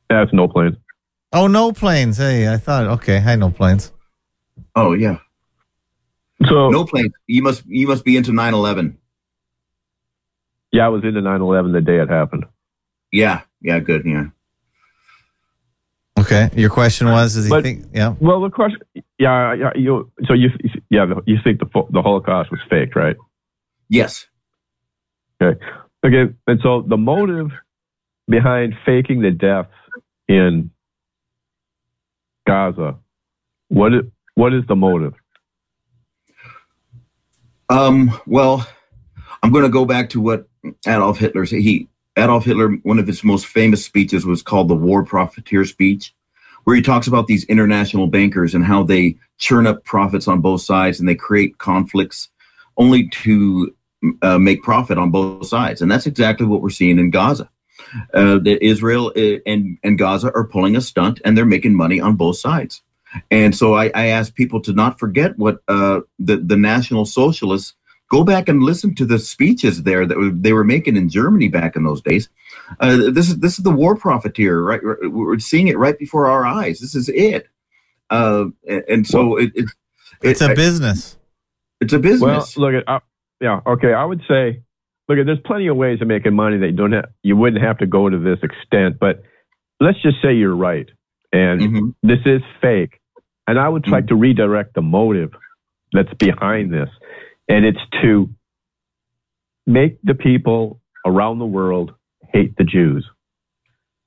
That's 0.10 0.34
no 0.34 0.48
planes. 0.48 0.76
Oh, 1.32 1.48
no 1.48 1.72
planes. 1.72 2.18
Hey, 2.18 2.52
I 2.52 2.58
thought. 2.58 2.86
Okay, 2.88 3.18
I 3.26 3.36
no 3.36 3.50
planes. 3.52 3.92
Oh 4.76 4.94
yeah. 4.94 5.18
So 6.48 6.70
no 6.70 6.84
planes. 6.86 7.12
You 7.28 7.44
must 7.44 7.64
you 7.68 7.88
must 7.88 8.04
be 8.04 8.18
into 8.18 8.32
9/11. 8.32 8.96
Yeah, 10.72 10.86
I 10.86 10.90
was 10.90 11.04
into 11.04 11.22
9/11 11.22 11.72
the 11.74 11.82
day 11.82 12.00
it 12.00 12.10
happened. 12.10 12.46
Yeah, 13.12 13.42
yeah, 13.62 13.80
good. 13.80 14.04
Yeah. 14.06 14.26
Okay, 16.20 16.50
your 16.56 16.70
question 16.70 17.08
was: 17.10 17.36
Does 17.36 17.46
he 17.46 17.50
But- 17.50 17.64
think? 17.64 17.86
Yeah. 17.94 18.16
Well, 18.20 18.42
the 18.42 18.50
question, 18.50 18.80
yeah, 19.18 19.54
yeah, 19.54 19.72
you. 19.76 20.12
So 20.28 20.34
you, 20.34 20.50
yeah, 20.90 21.06
you 21.26 21.38
think 21.44 21.60
the 21.60 21.66
the 21.92 22.02
Holocaust 22.02 22.52
was 22.52 22.60
faked, 22.70 22.96
right? 22.96 23.16
Yes. 23.92 24.26
Okay. 25.42 25.60
Okay. 26.06 26.34
And 26.48 26.60
so 26.64 26.82
the 26.82 26.96
motive 26.96 27.52
behind 28.28 28.74
faking 28.86 29.22
the 29.22 29.32
deaths 29.32 29.70
in 30.30 30.72
Gaza, 32.48 32.96
what 33.68 33.94
is, 33.94 34.04
what 34.36 34.54
is 34.54 34.64
the 34.68 34.78
motive? 34.78 35.14
Um, 37.70 38.18
well, 38.26 38.66
I'm 39.44 39.52
going 39.52 39.66
to 39.66 39.70
go 39.70 39.84
back 39.84 40.10
to 40.12 40.22
what 40.22 40.48
Adolf 40.88 41.20
Hitler 41.20 41.46
said. 41.46 41.60
He 41.60 41.90
Adolf 42.16 42.46
Hitler, 42.46 42.70
one 42.84 43.00
of 43.00 43.08
his 43.08 43.26
most 43.26 43.46
famous 43.46 43.84
speeches 43.84 44.26
was 44.26 44.42
called 44.42 44.70
the 44.70 44.76
War 44.76 45.04
Profiteer 45.04 45.66
speech, 45.66 46.14
where 46.64 46.76
he 46.78 46.82
talks 46.82 47.08
about 47.08 47.28
these 47.28 47.44
international 47.46 48.08
bankers 48.08 48.56
and 48.56 48.64
how 48.64 48.84
they 48.84 49.18
churn 49.38 49.68
up 49.68 49.84
profits 49.84 50.30
on 50.30 50.40
both 50.40 50.62
sides 50.62 51.00
and 51.00 51.10
they 51.10 51.16
create 51.16 51.58
conflicts 51.58 52.30
only 52.78 53.10
to 53.10 53.74
uh, 54.22 54.38
make 54.40 54.64
profit 54.64 54.98
on 54.98 55.12
both 55.12 55.48
sides. 55.48 55.82
And 55.82 55.92
that's 55.92 56.08
exactly 56.08 56.46
what 56.46 56.62
we're 56.62 56.70
seeing 56.70 57.00
in 57.00 57.10
Gaza. 57.12 57.50
Uh, 58.14 58.38
that 58.38 58.64
Israel 58.64 59.12
uh, 59.18 59.40
and, 59.46 59.78
and 59.84 59.98
Gaza 59.98 60.32
are 60.34 60.46
pulling 60.46 60.76
a 60.76 60.82
stunt 60.82 61.20
and 61.26 61.36
they're 61.36 61.46
making 61.46 61.76
money 61.76 62.00
on 62.00 62.16
both 62.16 62.38
sides. 62.38 62.82
And 63.30 63.54
so 63.56 63.74
I, 63.74 63.92
I 63.94 64.06
ask 64.08 64.34
people 64.36 64.62
to 64.62 64.72
not 64.72 65.00
forget 65.00 65.38
what 65.38 65.58
uh, 65.68 66.02
the, 66.20 66.38
the 66.38 66.56
National 66.56 67.06
Socialists 67.06 67.74
go 68.10 68.24
back 68.24 68.48
and 68.48 68.62
listen 68.64 68.94
to 68.96 69.06
the 69.06 69.20
speeches 69.20 69.84
there 69.84 70.06
that 70.06 70.40
they 70.42 70.54
were 70.54 70.64
making 70.64 70.96
in 70.96 71.10
Germany 71.10 71.50
back 71.50 71.76
in 71.76 71.84
those 71.84 72.02
days. 72.02 72.30
Uh, 72.80 73.12
this 73.12 73.30
is 73.30 73.40
this 73.40 73.58
is 73.58 73.64
the 73.64 73.72
war 73.72 73.96
profiteer, 73.96 74.62
right? 74.62 74.82
We're- 74.84 75.08
We're 75.10 75.40
seeing 75.40 75.68
it 75.68 75.78
right 75.78 75.98
before 75.98 76.28
our 76.28 76.46
eyes. 76.46 76.80
This 76.80 76.96
is 76.96 77.10
it. 77.10 77.48
Uh, 78.10 78.46
and, 78.68 78.84
and 78.88 79.08
so 79.08 79.38
it, 79.38 79.52
it, 79.56 79.66
It's 80.22 80.42
a 80.42 80.54
business. 80.56 81.18
It's 81.82 81.94
a 81.94 82.00
business. 82.00 82.56
Well, 82.56 82.72
look 82.72 82.84
at, 82.88 83.04
yeah, 83.42 83.60
okay. 83.66 83.94
I 83.94 84.06
would 84.06 84.22
say, 84.28 84.62
look 85.10 85.18
there's 85.26 85.40
plenty 85.46 85.68
of 85.68 85.76
ways 85.76 86.02
of 86.02 86.08
making 86.08 86.36
money 86.36 86.60
that 86.60 86.68
you 86.68 86.76
don't 86.76 86.94
have, 86.94 87.10
you 87.24 87.36
wouldn't 87.36 87.64
have 87.64 87.80
to 87.80 87.88
go 87.88 88.10
to 88.10 88.18
this 88.18 88.40
extent, 88.44 88.98
but 89.00 89.24
let's 89.80 90.02
just 90.02 90.18
say 90.24 90.34
you're 90.34 90.56
right. 90.56 90.88
And 91.34 91.62
mm-hmm. 91.62 91.90
this 92.04 92.20
is 92.26 92.42
fake. 92.62 93.00
And 93.48 93.60
I 93.60 93.68
would 93.68 93.88
like 93.88 94.06
mm. 94.06 94.10
to 94.10 94.16
redirect 94.16 94.76
the 94.76 94.82
motive 94.82 95.32
that's 95.92 96.14
behind 96.14 96.72
this. 96.72 96.90
And 97.50 97.66
it's 97.66 97.80
to 98.02 98.30
make 99.66 100.00
the 100.04 100.14
people 100.14 100.80
around 101.06 101.40
the 101.40 101.46
world 101.46 101.94
hate 102.32 102.56
the 102.58 102.64
Jews. 102.64 103.06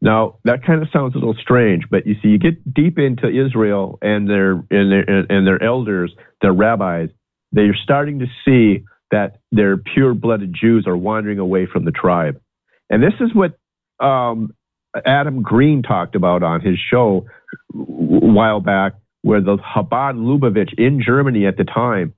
Now 0.01 0.39
that 0.45 0.65
kind 0.65 0.83
of 0.83 0.89
sounds 0.93 1.15
a 1.15 1.19
little 1.19 1.37
strange, 1.41 1.85
but 1.91 2.07
you 2.07 2.15
see, 2.23 2.29
you 2.29 2.39
get 2.39 2.73
deep 2.73 2.99
into 2.99 3.29
Israel 3.29 3.99
and 4.03 4.29
their 4.29 4.53
and 4.53 4.93
their 4.93 5.27
and 5.31 5.47
their 5.47 5.63
elders, 5.63 6.13
their 6.43 6.53
rabbis. 6.53 7.09
They're 7.53 7.77
starting 7.83 8.19
to 8.21 8.27
see 8.45 8.85
that 9.11 9.39
their 9.53 9.77
pure-blooded 9.77 10.55
Jews 10.55 10.87
are 10.87 10.97
wandering 10.97 11.39
away 11.39 11.67
from 11.67 11.85
the 11.85 11.93
tribe, 11.93 12.41
and 12.91 13.03
this 13.03 13.15
is 13.21 13.31
what 13.35 13.59
um, 14.05 14.55
Adam 15.05 15.43
Green 15.43 15.83
talked 15.83 16.15
about 16.15 16.43
on 16.43 16.61
his 16.61 16.79
show 16.91 17.27
a 17.73 17.77
while 17.77 18.61
back, 18.61 18.95
where 19.23 19.41
the 19.41 19.57
Chabad 19.57 20.17
Lubavitch 20.17 20.75
in 20.79 21.03
Germany 21.05 21.47
at 21.47 21.57
the 21.57 21.65
time 21.65 22.15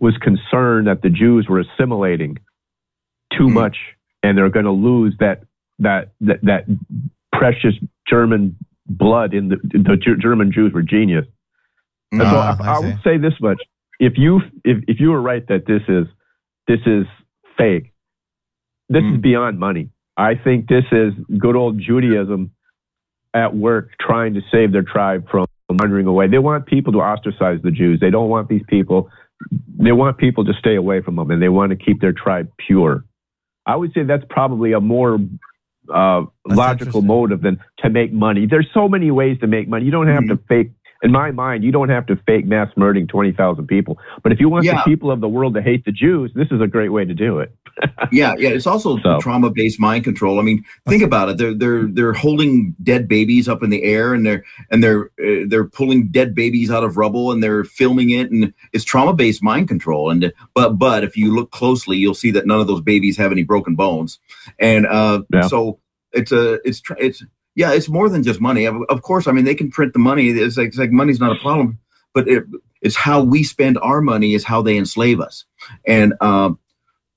was 0.00 0.16
concerned 0.18 0.86
that 0.86 1.02
the 1.02 1.10
Jews 1.10 1.46
were 1.48 1.60
assimilating 1.60 2.38
too 3.36 3.48
much 3.48 3.76
and 4.22 4.36
they're 4.36 4.50
going 4.50 4.64
to 4.64 4.72
lose 4.72 5.14
that 5.20 5.42
that 5.78 6.12
that, 6.20 6.40
that 6.42 6.64
precious 7.32 7.74
German 8.08 8.56
blood 8.86 9.34
in 9.34 9.48
the 9.48 9.56
the 9.56 9.96
German 10.20 10.52
Jews 10.52 10.72
were 10.72 10.82
genius. 10.82 11.26
And 12.10 12.22
so 12.22 12.26
Ah, 12.26 12.56
I, 12.60 12.64
I 12.64 12.76
I 12.76 12.78
would 12.80 12.98
say 13.04 13.18
this 13.18 13.34
much: 13.40 13.60
if 14.00 14.14
you 14.16 14.40
if 14.64 14.82
if 14.88 15.00
you 15.00 15.10
were 15.10 15.20
right 15.20 15.46
that 15.48 15.66
this 15.66 15.82
is 15.88 16.06
this 16.68 16.80
is 16.86 17.06
fake, 17.56 17.92
this 18.88 19.02
is 19.02 19.20
beyond 19.20 19.58
money. 19.58 19.90
I 20.16 20.34
think 20.34 20.68
this 20.68 20.84
is 20.92 21.12
good 21.38 21.56
old 21.56 21.80
Judaism 21.80 22.52
at 23.34 23.54
work 23.54 23.90
trying 24.00 24.34
to 24.34 24.40
save 24.52 24.72
their 24.72 24.82
tribe 24.82 25.28
from 25.30 25.46
wandering 25.68 26.06
away. 26.06 26.28
They 26.28 26.38
want 26.38 26.66
people 26.66 26.92
to 26.94 27.00
ostracize 27.00 27.60
the 27.62 27.70
Jews. 27.70 28.00
They 28.00 28.10
don't 28.10 28.28
want 28.28 28.48
these 28.48 28.62
people. 28.68 29.10
They 29.78 29.92
want 29.92 30.18
people 30.18 30.44
to 30.44 30.52
stay 30.58 30.74
away 30.74 31.02
from 31.02 31.16
them, 31.16 31.30
and 31.30 31.40
they 31.40 31.48
want 31.48 31.70
to 31.70 31.76
keep 31.76 32.00
their 32.00 32.12
tribe 32.12 32.50
pure. 32.66 33.04
I 33.66 33.76
would 33.76 33.92
say 33.92 34.02
that's 34.02 34.24
probably 34.28 34.72
a 34.72 34.80
more 34.80 35.18
uh, 35.92 36.22
logical 36.46 37.02
motive 37.02 37.42
than 37.42 37.60
to 37.78 37.90
make 37.90 38.12
money. 38.12 38.46
There's 38.46 38.68
so 38.74 38.88
many 38.88 39.10
ways 39.10 39.38
to 39.40 39.46
make 39.46 39.68
money. 39.68 39.84
You 39.84 39.90
don't 39.90 40.08
have 40.08 40.26
to 40.28 40.38
fake. 40.48 40.72
In 41.02 41.12
my 41.12 41.30
mind, 41.30 41.62
you 41.62 41.70
don't 41.70 41.90
have 41.90 42.06
to 42.06 42.16
fake 42.26 42.44
mass 42.44 42.68
murdering 42.76 43.06
20,000 43.06 43.68
people. 43.68 43.98
But 44.22 44.32
if 44.32 44.40
you 44.40 44.48
want 44.48 44.64
Yeah. 44.64 44.82
the 44.84 44.90
people 44.90 45.12
of 45.12 45.20
the 45.20 45.28
world 45.28 45.54
to 45.54 45.62
hate 45.62 45.84
the 45.84 45.92
Jews, 45.92 46.32
this 46.34 46.48
is 46.50 46.60
a 46.60 46.66
great 46.66 46.88
way 46.88 47.04
to 47.04 47.14
do 47.14 47.38
it. 47.38 47.54
yeah, 48.12 48.34
yeah. 48.36 48.48
It's 48.48 48.66
also 48.66 48.98
trauma 49.20 49.50
based 49.50 49.78
mind 49.78 50.02
control. 50.02 50.40
I 50.40 50.42
mean, 50.42 50.64
think 50.88 51.04
about 51.04 51.28
it. 51.28 51.38
They're 51.38 51.54
they're 51.54 51.86
they're 51.86 52.12
holding 52.12 52.74
dead 52.82 53.06
babies 53.06 53.48
up 53.48 53.62
in 53.62 53.70
the 53.70 53.84
air, 53.84 54.12
and 54.12 54.26
they're 54.26 54.42
and 54.72 54.82
they're 54.82 55.10
uh, 55.24 55.44
they're 55.46 55.68
pulling 55.68 56.08
dead 56.08 56.34
babies 56.34 56.72
out 56.72 56.82
of 56.82 56.96
rubble, 56.96 57.30
and 57.30 57.40
they're 57.40 57.62
filming 57.62 58.10
it, 58.10 58.32
and 58.32 58.52
it's 58.72 58.82
trauma 58.82 59.12
based 59.12 59.44
mind 59.44 59.68
control. 59.68 60.10
And 60.10 60.32
but 60.54 60.70
but 60.70 61.04
if 61.04 61.16
you 61.16 61.32
look 61.32 61.52
closely, 61.52 61.96
you'll 61.98 62.14
see 62.14 62.32
that 62.32 62.46
none 62.46 62.58
of 62.58 62.66
those 62.66 62.80
babies 62.80 63.16
have 63.18 63.30
any 63.30 63.44
broken 63.44 63.76
bones, 63.76 64.18
and 64.58 64.84
uh, 64.84 65.22
so 65.46 65.78
it's 66.12 66.32
a 66.32 66.54
it's 66.66 66.82
it's 66.98 67.22
yeah, 67.60 67.72
it's 67.76 67.88
more 67.88 68.08
than 68.08 68.22
just 68.22 68.40
money. 68.40 68.64
Of, 68.64 68.76
of 68.88 69.02
course, 69.02 69.26
I 69.26 69.32
mean 69.32 69.44
they 69.44 69.54
can 69.54 69.70
print 69.70 69.92
the 69.92 69.98
money. 70.10 70.28
It's 70.30 70.56
like, 70.56 70.68
it's 70.68 70.78
like 70.78 70.92
money's 70.92 71.20
not 71.20 71.36
a 71.36 71.40
problem, 71.40 71.78
but 72.14 72.28
it, 72.28 72.44
it's 72.80 72.96
how 72.96 73.22
we 73.22 73.42
spend 73.44 73.76
our 73.78 74.00
money 74.00 74.34
is 74.34 74.44
how 74.44 74.62
they 74.62 74.76
enslave 74.76 75.20
us, 75.20 75.44
and. 75.86 76.14
Um, 76.20 76.58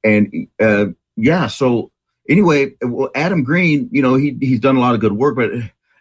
and 0.04 0.48
uh, 0.60 0.88
yeah, 1.16 1.48
so 1.48 1.92
anyway, 2.28 2.74
well, 2.82 3.12
Adam 3.16 3.44
Green, 3.44 3.88
you 3.92 4.02
know, 4.02 4.16
he 4.16 4.36
he's 4.40 4.60
done 4.60 4.76
a 4.76 4.80
lot 4.80 4.96
of 4.96 5.00
good 5.00 5.14
work, 5.14 5.36
but 5.36 5.52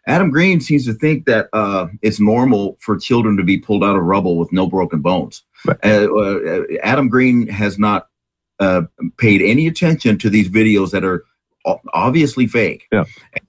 Adam 0.06 0.30
Green 0.30 0.60
seems 0.60 0.86
to 0.86 0.94
think 0.94 1.26
that 1.26 1.48
uh, 1.52 1.88
it's 2.02 2.20
normal 2.20 2.76
for 2.80 2.96
children 2.96 3.36
to 3.36 3.44
be 3.44 3.58
pulled 3.58 3.84
out 3.84 3.96
of 3.96 4.02
rubble 4.02 4.38
with 4.38 4.52
no 4.52 4.66
broken 4.66 5.00
bones. 5.00 5.42
Uh, 5.68 5.74
uh, 5.84 6.62
Adam 6.82 7.08
Green 7.08 7.46
has 7.48 7.78
not 7.78 8.08
uh, 8.58 8.82
paid 9.18 9.42
any 9.42 9.66
attention 9.66 10.18
to 10.18 10.30
these 10.30 10.48
videos 10.48 10.90
that 10.92 11.04
are 11.04 11.24
obviously 11.92 12.46
fake. 12.46 12.86
Yeah. 12.92 13.04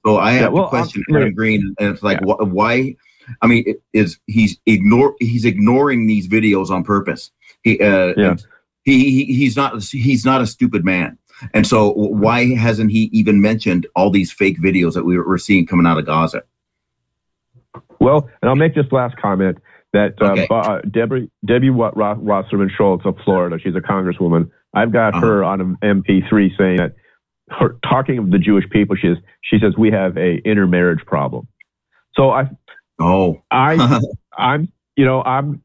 So 0.05 0.17
I 0.17 0.33
Yeah, 0.33 0.39
have 0.41 0.53
well, 0.53 0.63
to 0.65 0.69
question 0.69 1.03
Green, 1.35 1.75
and 1.79 1.89
it's 1.93 2.03
like, 2.03 2.19
wh- 2.21 2.41
why? 2.53 2.95
I 3.41 3.47
mean, 3.47 3.63
it 3.67 3.81
is 3.93 4.19
he's 4.27 4.57
ignore 4.65 5.15
he's 5.19 5.45
ignoring 5.45 6.07
these 6.07 6.27
videos 6.27 6.69
on 6.69 6.83
purpose. 6.83 7.31
He 7.63 7.79
uh, 7.79 8.13
Yeah. 8.17 8.35
he, 8.83 9.25
he 9.25 9.33
he's 9.33 9.55
not 9.55 9.81
he's 9.83 10.25
not 10.25 10.41
a 10.41 10.47
stupid 10.47 10.83
man. 10.83 11.17
And 11.53 11.65
so 11.65 11.91
why 11.93 12.53
hasn't 12.55 12.91
he 12.91 13.09
even 13.13 13.41
mentioned 13.41 13.87
all 13.95 14.11
these 14.11 14.31
fake 14.31 14.59
videos 14.61 14.93
that 14.93 15.05
we 15.05 15.17
were, 15.17 15.27
we're 15.27 15.37
seeing 15.39 15.65
coming 15.65 15.87
out 15.87 15.97
of 15.97 16.05
Gaza? 16.05 16.43
Well, 17.99 18.29
and 18.41 18.49
I'll 18.49 18.55
make 18.55 18.75
this 18.75 18.85
last 18.91 19.15
comment 19.17 19.57
that 19.93 20.21
uh, 20.21 20.31
Okay. 20.31 20.47
Uh, 20.49 20.79
Debbie 20.81 21.29
Debbie 21.45 21.69
Wasserman 21.69 22.69
Schultz 22.75 23.05
of 23.05 23.15
Florida, 23.23 23.57
she's 23.63 23.75
a 23.75 23.79
congresswoman. 23.81 24.49
I've 24.73 24.91
got 24.91 25.15
Uh-huh. 25.15 25.25
her 25.25 25.43
on 25.43 25.61
an 25.61 25.77
MP3 25.83 26.57
saying 26.57 26.77
that 26.77 26.95
her 27.51 27.77
talking 27.89 28.17
of 28.19 28.31
the 28.31 28.39
Jewish 28.39 28.65
people. 28.71 28.95
She 28.95 29.09
says 29.09 29.17
she 29.43 29.59
says 29.61 29.73
we 29.77 29.91
have 29.91 30.17
a 30.17 30.37
intermarriage 30.45 31.05
problem. 31.05 31.47
So 32.15 32.31
I 32.31 32.49
oh 32.99 33.41
I 33.51 33.83
I'm 34.37 34.71
you 34.97 35.05
know 35.05 35.21
I'm 35.23 35.63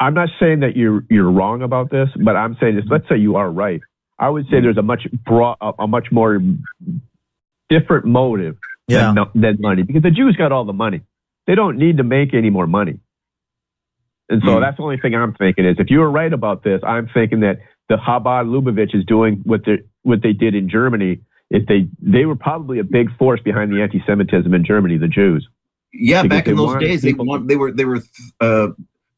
I'm 0.00 0.14
not 0.14 0.30
saying 0.40 0.60
that 0.60 0.76
you're 0.76 1.04
you're 1.10 1.30
wrong 1.30 1.62
about 1.62 1.90
this, 1.90 2.08
but 2.24 2.36
I'm 2.36 2.56
saying 2.60 2.76
this. 2.76 2.84
Let's 2.90 3.08
say 3.08 3.16
you 3.18 3.36
are 3.36 3.50
right. 3.50 3.80
I 4.18 4.28
would 4.30 4.44
say 4.46 4.60
there's 4.60 4.78
a 4.78 4.82
much 4.82 5.06
broad, 5.26 5.56
a, 5.60 5.72
a 5.80 5.86
much 5.88 6.08
more 6.12 6.40
different 7.68 8.06
motive 8.06 8.56
Yeah. 8.88 9.14
than, 9.14 9.42
than 9.42 9.56
money 9.60 9.82
because 9.82 10.02
the 10.02 10.10
Jews 10.10 10.36
got 10.36 10.52
all 10.52 10.64
the 10.64 10.72
money. 10.72 11.02
They 11.46 11.54
don't 11.54 11.78
need 11.78 11.98
to 11.98 12.04
make 12.04 12.34
any 12.34 12.50
more 12.50 12.66
money. 12.66 13.00
And 14.28 14.42
so 14.44 14.56
Hmm. 14.56 14.60
that's 14.60 14.76
the 14.76 14.82
only 14.82 14.98
thing 14.98 15.14
I'm 15.14 15.34
thinking 15.34 15.64
is 15.66 15.76
if 15.78 15.90
you 15.90 16.00
were 16.00 16.10
right 16.10 16.32
about 16.32 16.62
this, 16.64 16.82
I'm 16.84 17.08
thinking 17.14 17.40
that 17.40 17.60
the 17.88 17.96
Chabad 17.96 18.46
Lubavitch 18.46 18.94
is 18.94 19.04
doing 19.06 19.40
what 19.44 19.64
they 19.64 19.78
what 20.02 20.22
they 20.22 20.32
did 20.32 20.54
in 20.54 20.68
Germany. 20.68 21.20
If 21.50 21.66
they 21.66 21.88
they 22.00 22.26
were 22.26 22.36
probably 22.36 22.78
a 22.78 22.84
big 22.84 23.16
force 23.16 23.40
behind 23.40 23.72
the 23.72 23.80
anti-Semitism 23.82 24.52
in 24.52 24.64
Germany, 24.64 24.98
the 24.98 25.08
Jews. 25.08 25.48
Yeah, 25.92 26.22
Because 26.22 26.38
back 26.38 26.48
in 26.48 26.56
those 26.56 26.66
wanted 26.66 26.86
days, 26.86 27.00
they 27.02 27.14
want, 27.14 27.48
they 27.48 27.56
were 27.56 27.72
they 27.72 27.86
were 27.86 28.00
uh, 28.40 28.68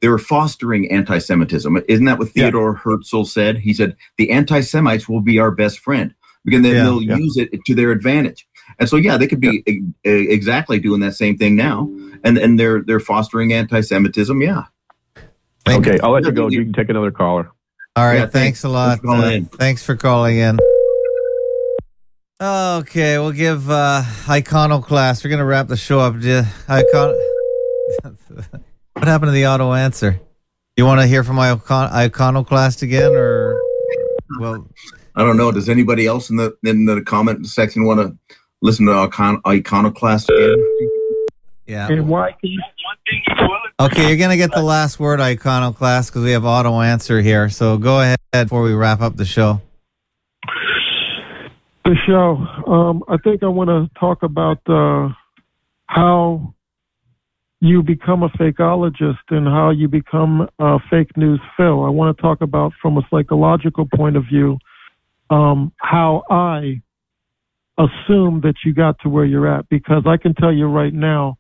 they 0.01 0.09
were 0.09 0.19
fostering 0.19 0.91
anti-Semitism. 0.93 1.83
Isn't 1.89 2.05
that 2.05 2.19
what 2.21 2.29
Theodore 2.29 2.75
Herzl 2.75 3.25
said? 3.25 3.59
He 3.59 3.75
said 3.75 3.97
the 4.17 4.31
anti-Semites 4.31 5.09
will 5.09 5.21
be 5.21 5.39
our 5.41 5.51
best 5.51 5.81
friend 5.81 6.15
because 6.45 6.63
they, 6.63 6.73
Yeah, 6.75 6.85
they'll 6.85 7.03
yeah. 7.03 7.17
use 7.17 7.37
it 7.37 7.51
to 7.67 7.75
their 7.75 7.91
advantage. 7.91 8.47
And 8.79 8.89
so, 8.89 8.95
yeah, 8.97 9.17
they 9.17 9.27
could 9.27 9.41
be 9.41 9.65
e- 9.67 9.81
e- 10.07 10.31
exactly 10.31 10.79
doing 10.79 11.01
that 11.01 11.15
same 11.15 11.37
thing 11.37 11.57
now, 11.57 11.91
and 12.23 12.39
and 12.39 12.59
they're 12.61 12.83
they're 12.83 13.01
fostering 13.01 13.53
anti-Semitism. 13.53 14.41
Yeah. 14.41 14.67
Okay, 15.69 15.99
I'll 16.01 16.13
let 16.13 16.25
you 16.25 16.31
go. 16.33 16.49
You 16.49 16.63
can 16.63 16.73
take 16.73 16.89
another 16.89 17.11
caller. 17.11 17.51
All 17.97 18.07
right, 18.07 18.15
Yeah, 18.15 18.21
thanks, 18.27 18.63
thanks. 18.63 18.65
a 18.65 18.69
lot. 18.69 19.01
For 19.01 19.09
Uh, 19.11 19.41
thanks 19.59 19.85
for 19.85 19.97
calling 19.97 20.37
in. 20.37 20.59
Okay, 22.43 23.19
we'll 23.19 23.33
give 23.33 23.69
uh, 23.71 24.03
Iconoclast. 24.27 25.23
We're 25.23 25.29
going 25.29 25.41
to 25.41 25.45
wrap 25.45 25.69
the 25.69 25.77
show 25.77 26.01
up. 26.01 26.15
Icon- 26.15 27.15
what 28.95 29.09
happened 29.09 29.29
to 29.29 29.33
the 29.33 29.47
auto 29.47 29.75
answer? 29.75 30.19
You 30.75 30.87
want 30.87 31.03
to 31.03 31.07
hear 31.07 31.23
from 31.23 31.39
Icon- 31.39 31.91
Iconoclast 31.93 32.81
again, 32.81 33.13
or 33.15 33.61
well, 34.39 34.67
I 35.17 35.23
don't 35.23 35.37
know. 35.37 35.53
Does 35.53 35.69
anybody 35.69 36.07
else 36.07 36.31
in 36.31 36.37
the 36.37 36.57
in 36.65 36.87
the 36.87 37.03
comment 37.03 37.47
section 37.47 37.85
want 37.85 38.01
to 38.01 38.17
listen 38.63 38.87
to 38.87 38.93
Icon- 38.93 39.43
Iconoclast 39.47 40.31
again? 40.31 40.91
yeah. 41.67 41.89
And 41.89 42.09
why? 42.09 42.35
Okay, 43.81 44.09
you're 44.09 44.17
going 44.17 44.31
to 44.31 44.39
get 44.39 44.53
the 44.53 44.63
last 44.63 44.99
word, 44.99 45.21
Iconoclast, 45.21 46.11
because 46.11 46.25
we 46.25 46.31
have 46.31 46.47
auto 46.47 46.81
answer 46.81 47.21
here. 47.21 47.51
So 47.51 47.77
go 47.77 48.01
ahead 48.01 48.19
before 48.33 48.63
we 48.63 48.73
wrap 48.73 49.03
up 49.03 49.17
the 49.17 49.27
show. 49.27 49.61
Show. 52.07 52.37
Um, 52.67 53.03
I 53.09 53.17
think 53.17 53.43
I 53.43 53.47
want 53.47 53.69
to 53.69 53.91
talk 53.99 54.23
about 54.23 54.59
uh, 54.67 55.09
how 55.87 56.55
you 57.61 57.83
become 57.83 58.23
a 58.23 58.29
fakeologist 58.31 59.19
and 59.29 59.47
how 59.47 59.71
you 59.71 59.89
become 59.89 60.49
a 60.59 60.79
fake 60.91 61.13
nukes 61.17 61.39
Phil. 61.57 61.85
I 61.85 61.91
want 61.91 62.17
to 62.17 62.23
talk 62.23 62.41
about 62.41 62.73
from 62.81 62.97
a 62.97 63.03
psychological 63.11 63.87
point 63.95 64.17
of 64.17 64.25
view 64.25 64.59
um, 65.31 65.73
how 65.77 66.25
I 66.31 66.81
assume 67.79 68.41
that 68.43 68.55
you 68.65 68.75
got 68.75 68.99
to 69.01 69.09
where 69.09 69.25
you're 69.25 69.47
at 69.47 69.69
because 69.69 70.05
I 70.07 70.17
can 70.17 70.35
tell 70.35 70.53
you 70.53 70.67
right 70.67 70.93
now. 70.93 71.37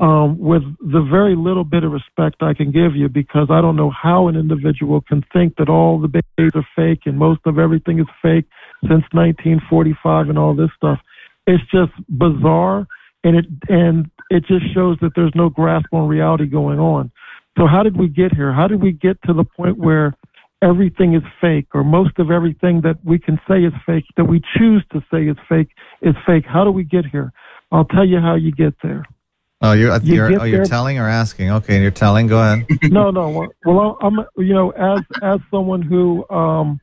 Um, 0.00 0.40
with 0.40 0.62
the 0.80 1.06
very 1.08 1.36
little 1.36 1.62
bit 1.62 1.84
of 1.84 1.92
respect 1.92 2.42
I 2.42 2.52
can 2.52 2.72
give 2.72 2.96
you, 2.96 3.08
because 3.08 3.46
I 3.48 3.60
don't 3.60 3.76
know 3.76 3.90
how 3.90 4.26
an 4.26 4.34
individual 4.34 5.00
can 5.00 5.24
think 5.32 5.54
that 5.56 5.68
all 5.68 6.00
the 6.00 6.08
babies 6.08 6.50
are 6.56 6.66
fake 6.74 7.02
and 7.06 7.16
most 7.16 7.40
of 7.46 7.60
everything 7.60 8.00
is 8.00 8.06
fake 8.20 8.46
since 8.82 9.04
1945 9.12 10.30
and 10.30 10.38
all 10.38 10.52
this 10.52 10.70
stuff. 10.76 10.98
It's 11.46 11.62
just 11.70 11.92
bizarre, 12.08 12.88
and 13.22 13.36
it 13.36 13.46
and 13.68 14.10
it 14.30 14.44
just 14.46 14.74
shows 14.74 14.96
that 15.00 15.12
there's 15.14 15.34
no 15.34 15.48
grasp 15.48 15.86
on 15.92 16.08
reality 16.08 16.46
going 16.46 16.80
on. 16.80 17.12
So 17.56 17.66
how 17.66 17.82
did 17.82 17.96
we 17.96 18.08
get 18.08 18.34
here? 18.34 18.52
How 18.52 18.66
did 18.66 18.82
we 18.82 18.92
get 18.92 19.22
to 19.26 19.32
the 19.32 19.44
point 19.44 19.78
where 19.78 20.14
everything 20.62 21.14
is 21.14 21.22
fake, 21.40 21.68
or 21.72 21.84
most 21.84 22.18
of 22.18 22.30
everything 22.30 22.80
that 22.80 22.96
we 23.04 23.18
can 23.18 23.38
say 23.46 23.62
is 23.62 23.72
fake, 23.86 24.04
that 24.16 24.24
we 24.24 24.42
choose 24.56 24.84
to 24.92 25.04
say 25.12 25.28
is 25.28 25.36
fake, 25.48 25.68
is 26.02 26.14
fake? 26.26 26.44
How 26.48 26.64
do 26.64 26.70
we 26.70 26.84
get 26.84 27.04
here? 27.06 27.32
I'll 27.70 27.84
tell 27.84 28.04
you 28.04 28.18
how 28.18 28.34
you 28.34 28.50
get 28.50 28.74
there. 28.82 29.04
Oh, 29.64 29.72
you're 29.72 29.96
You 30.02 30.14
you're, 30.14 30.40
oh, 30.40 30.44
you're 30.44 30.66
telling 30.66 30.98
or 30.98 31.08
asking? 31.08 31.50
Okay, 31.50 31.80
you're 31.80 31.90
telling. 31.90 32.26
Go 32.26 32.38
ahead. 32.38 32.66
no, 32.84 33.10
no. 33.10 33.30
Well, 33.30 33.48
Well, 33.64 33.98
I'm 34.02 34.18
you 34.36 34.52
know 34.52 34.70
as 34.70 35.00
as 35.22 35.40
someone 35.50 35.80
who 35.80 36.28
um 36.28 36.80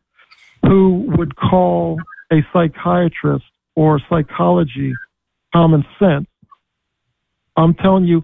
who 0.63 1.05
would 1.15 1.35
call 1.35 1.99
a 2.31 2.37
psychiatrist 2.51 3.45
or 3.75 3.99
psychology 4.09 4.93
common 5.53 5.85
sense. 5.99 6.27
I'm 7.57 7.75
telling 7.75 8.05
you 8.05 8.23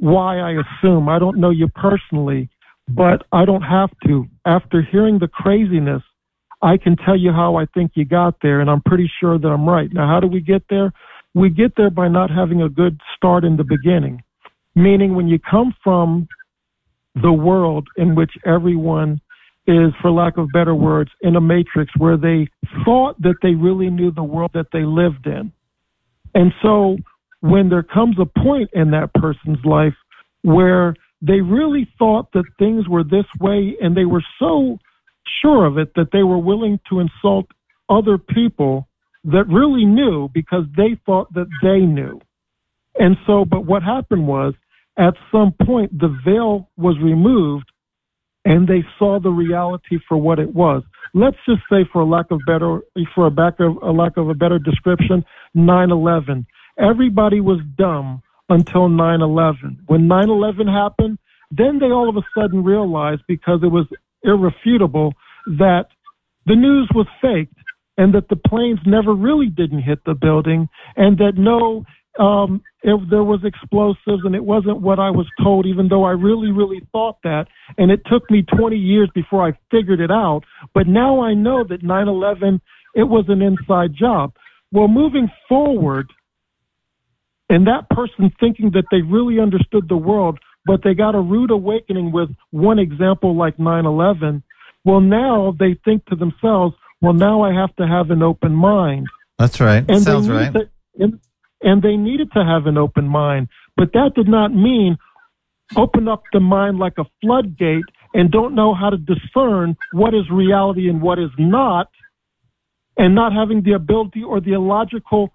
why 0.00 0.38
I 0.38 0.52
assume. 0.52 1.08
I 1.08 1.18
don't 1.18 1.38
know 1.38 1.50
you 1.50 1.68
personally, 1.68 2.48
but 2.88 3.26
I 3.30 3.44
don't 3.44 3.62
have 3.62 3.90
to. 4.06 4.26
After 4.44 4.82
hearing 4.82 5.18
the 5.18 5.28
craziness, 5.28 6.02
I 6.62 6.76
can 6.76 6.96
tell 6.96 7.16
you 7.16 7.30
how 7.32 7.56
I 7.56 7.66
think 7.66 7.92
you 7.94 8.04
got 8.04 8.36
there, 8.42 8.60
and 8.60 8.70
I'm 8.70 8.82
pretty 8.82 9.10
sure 9.20 9.38
that 9.38 9.48
I'm 9.48 9.68
right. 9.68 9.92
Now, 9.92 10.08
how 10.08 10.18
do 10.18 10.26
we 10.26 10.40
get 10.40 10.62
there? 10.70 10.92
We 11.34 11.50
get 11.50 11.72
there 11.76 11.90
by 11.90 12.08
not 12.08 12.30
having 12.30 12.62
a 12.62 12.68
good 12.68 13.00
start 13.16 13.44
in 13.44 13.56
the 13.56 13.64
beginning. 13.64 14.22
Meaning, 14.74 15.14
when 15.14 15.28
you 15.28 15.38
come 15.38 15.74
from 15.82 16.28
the 17.14 17.32
world 17.32 17.88
in 17.96 18.14
which 18.14 18.32
everyone 18.44 19.20
is, 19.66 19.92
for 20.00 20.10
lack 20.10 20.38
of 20.38 20.48
better 20.52 20.74
words, 20.74 21.10
in 21.20 21.36
a 21.36 21.40
matrix 21.40 21.92
where 21.96 22.16
they 22.16 22.48
thought 22.84 23.20
that 23.22 23.36
they 23.42 23.54
really 23.54 23.90
knew 23.90 24.10
the 24.10 24.22
world 24.22 24.50
that 24.54 24.66
they 24.72 24.84
lived 24.84 25.26
in. 25.26 25.52
And 26.34 26.52
so 26.62 26.96
when 27.40 27.68
there 27.68 27.82
comes 27.82 28.16
a 28.18 28.40
point 28.40 28.70
in 28.72 28.90
that 28.92 29.12
person's 29.14 29.64
life 29.64 29.94
where 30.42 30.94
they 31.20 31.40
really 31.40 31.88
thought 31.98 32.32
that 32.32 32.44
things 32.58 32.88
were 32.88 33.04
this 33.04 33.26
way 33.40 33.76
and 33.80 33.96
they 33.96 34.04
were 34.04 34.24
so 34.38 34.78
sure 35.40 35.66
of 35.66 35.78
it 35.78 35.92
that 35.94 36.08
they 36.12 36.22
were 36.22 36.38
willing 36.38 36.80
to 36.88 37.00
insult 37.00 37.46
other 37.88 38.18
people 38.18 38.88
that 39.24 39.44
really 39.48 39.84
knew 39.84 40.28
because 40.32 40.64
they 40.76 40.98
thought 41.06 41.32
that 41.34 41.48
they 41.62 41.80
knew. 41.80 42.20
And 42.98 43.16
so, 43.26 43.44
but 43.44 43.64
what 43.64 43.82
happened 43.82 44.26
was 44.26 44.54
at 44.98 45.14
some 45.30 45.52
point 45.64 45.98
the 45.98 46.14
veil 46.24 46.68
was 46.76 46.96
removed 47.02 47.70
and 48.44 48.66
they 48.66 48.84
saw 48.98 49.20
the 49.20 49.30
reality 49.30 49.98
for 50.08 50.16
what 50.16 50.38
it 50.38 50.52
was. 50.52 50.82
Let's 51.14 51.36
just 51.46 51.62
say, 51.70 51.84
for 51.92 52.02
a 52.02 52.04
lack 52.04 52.30
of 52.30 52.40
better, 52.46 52.80
for 53.14 53.26
a 53.26 53.30
back 53.30 53.60
of 53.60 53.76
a 53.82 53.92
lack 53.92 54.16
of 54.16 54.28
a 54.28 54.34
better 54.34 54.58
description, 54.58 55.24
9/11. 55.56 56.46
Everybody 56.78 57.40
was 57.40 57.60
dumb 57.76 58.22
until 58.48 58.88
9/11. 58.88 59.78
When 59.86 60.08
9/11 60.08 60.66
happened, 60.66 61.18
then 61.50 61.78
they 61.78 61.92
all 61.92 62.08
of 62.08 62.16
a 62.16 62.22
sudden 62.34 62.64
realized 62.64 63.22
because 63.28 63.62
it 63.62 63.70
was 63.70 63.86
irrefutable 64.24 65.12
that 65.46 65.88
the 66.46 66.56
news 66.56 66.88
was 66.94 67.06
faked 67.20 67.54
and 67.98 68.14
that 68.14 68.28
the 68.28 68.36
planes 68.36 68.78
never 68.86 69.14
really 69.14 69.48
didn't 69.48 69.82
hit 69.82 69.98
the 70.04 70.14
building 70.14 70.68
and 70.96 71.18
that 71.18 71.32
no 71.36 71.84
um, 72.18 72.62
if 72.82 73.00
there 73.10 73.22
was 73.22 73.40
explosives 73.44 74.22
and 74.24 74.34
it 74.34 74.44
wasn't 74.44 74.80
what 74.80 74.98
I 74.98 75.10
was 75.10 75.26
told, 75.42 75.66
even 75.66 75.88
though 75.88 76.04
I 76.04 76.10
really, 76.10 76.50
really 76.50 76.80
thought 76.92 77.16
that. 77.22 77.46
And 77.78 77.90
it 77.90 78.02
took 78.10 78.30
me 78.30 78.42
20 78.42 78.76
years 78.76 79.08
before 79.14 79.46
I 79.46 79.52
figured 79.70 80.00
it 80.00 80.10
out. 80.10 80.42
But 80.74 80.88
now 80.88 81.22
I 81.22 81.34
know 81.34 81.64
that 81.68 81.82
9 81.82 82.08
11, 82.08 82.60
it 82.94 83.04
was 83.04 83.24
an 83.28 83.40
inside 83.40 83.94
job. 83.94 84.34
Well, 84.72 84.88
moving 84.88 85.30
forward, 85.48 86.12
and 87.48 87.66
that 87.66 87.88
person 87.90 88.32
thinking 88.40 88.70
that 88.72 88.84
they 88.90 89.02
really 89.02 89.38
understood 89.38 89.88
the 89.88 89.96
world, 89.96 90.38
but 90.64 90.80
they 90.82 90.94
got 90.94 91.14
a 91.14 91.20
rude 91.20 91.50
awakening 91.50 92.12
with 92.12 92.30
one 92.50 92.78
example 92.78 93.36
like 93.36 93.58
9 93.58 93.86
11. 93.86 94.42
Well, 94.84 95.00
now 95.00 95.54
they 95.58 95.78
think 95.84 96.04
to 96.06 96.16
themselves, 96.16 96.74
well, 97.02 97.12
now 97.12 97.42
I 97.42 97.52
have 97.52 97.74
to 97.76 97.86
have 97.86 98.10
an 98.10 98.22
open 98.22 98.54
mind. 98.54 99.06
That's 99.38 99.60
right. 99.60 99.84
And 99.88 100.02
Sounds 100.02 100.28
right. 100.28 100.52
To, 100.52 100.70
and, 100.98 101.18
and 101.60 101.82
they 101.82 101.96
needed 101.96 102.30
to 102.32 102.44
have 102.44 102.66
an 102.66 102.78
open 102.78 103.08
mind, 103.08 103.48
but 103.76 103.92
that 103.92 104.12
did 104.14 104.28
not 104.28 104.54
mean 104.54 104.96
open 105.76 106.06
up 106.06 106.22
the 106.32 106.40
mind 106.40 106.78
like 106.78 106.94
a 106.98 107.04
floodgate 107.20 107.84
and 108.14 108.30
don't 108.30 108.54
know 108.54 108.74
how 108.74 108.90
to 108.90 108.96
discern 108.96 109.76
what 109.92 110.14
is 110.14 110.30
reality 110.30 110.88
and 110.88 111.00
what 111.00 111.18
is 111.18 111.30
not, 111.38 111.88
and 112.96 113.14
not 113.14 113.32
having 113.32 113.62
the 113.62 113.72
ability 113.72 114.22
or 114.22 114.40
the 114.40 114.52
illogical 114.52 115.30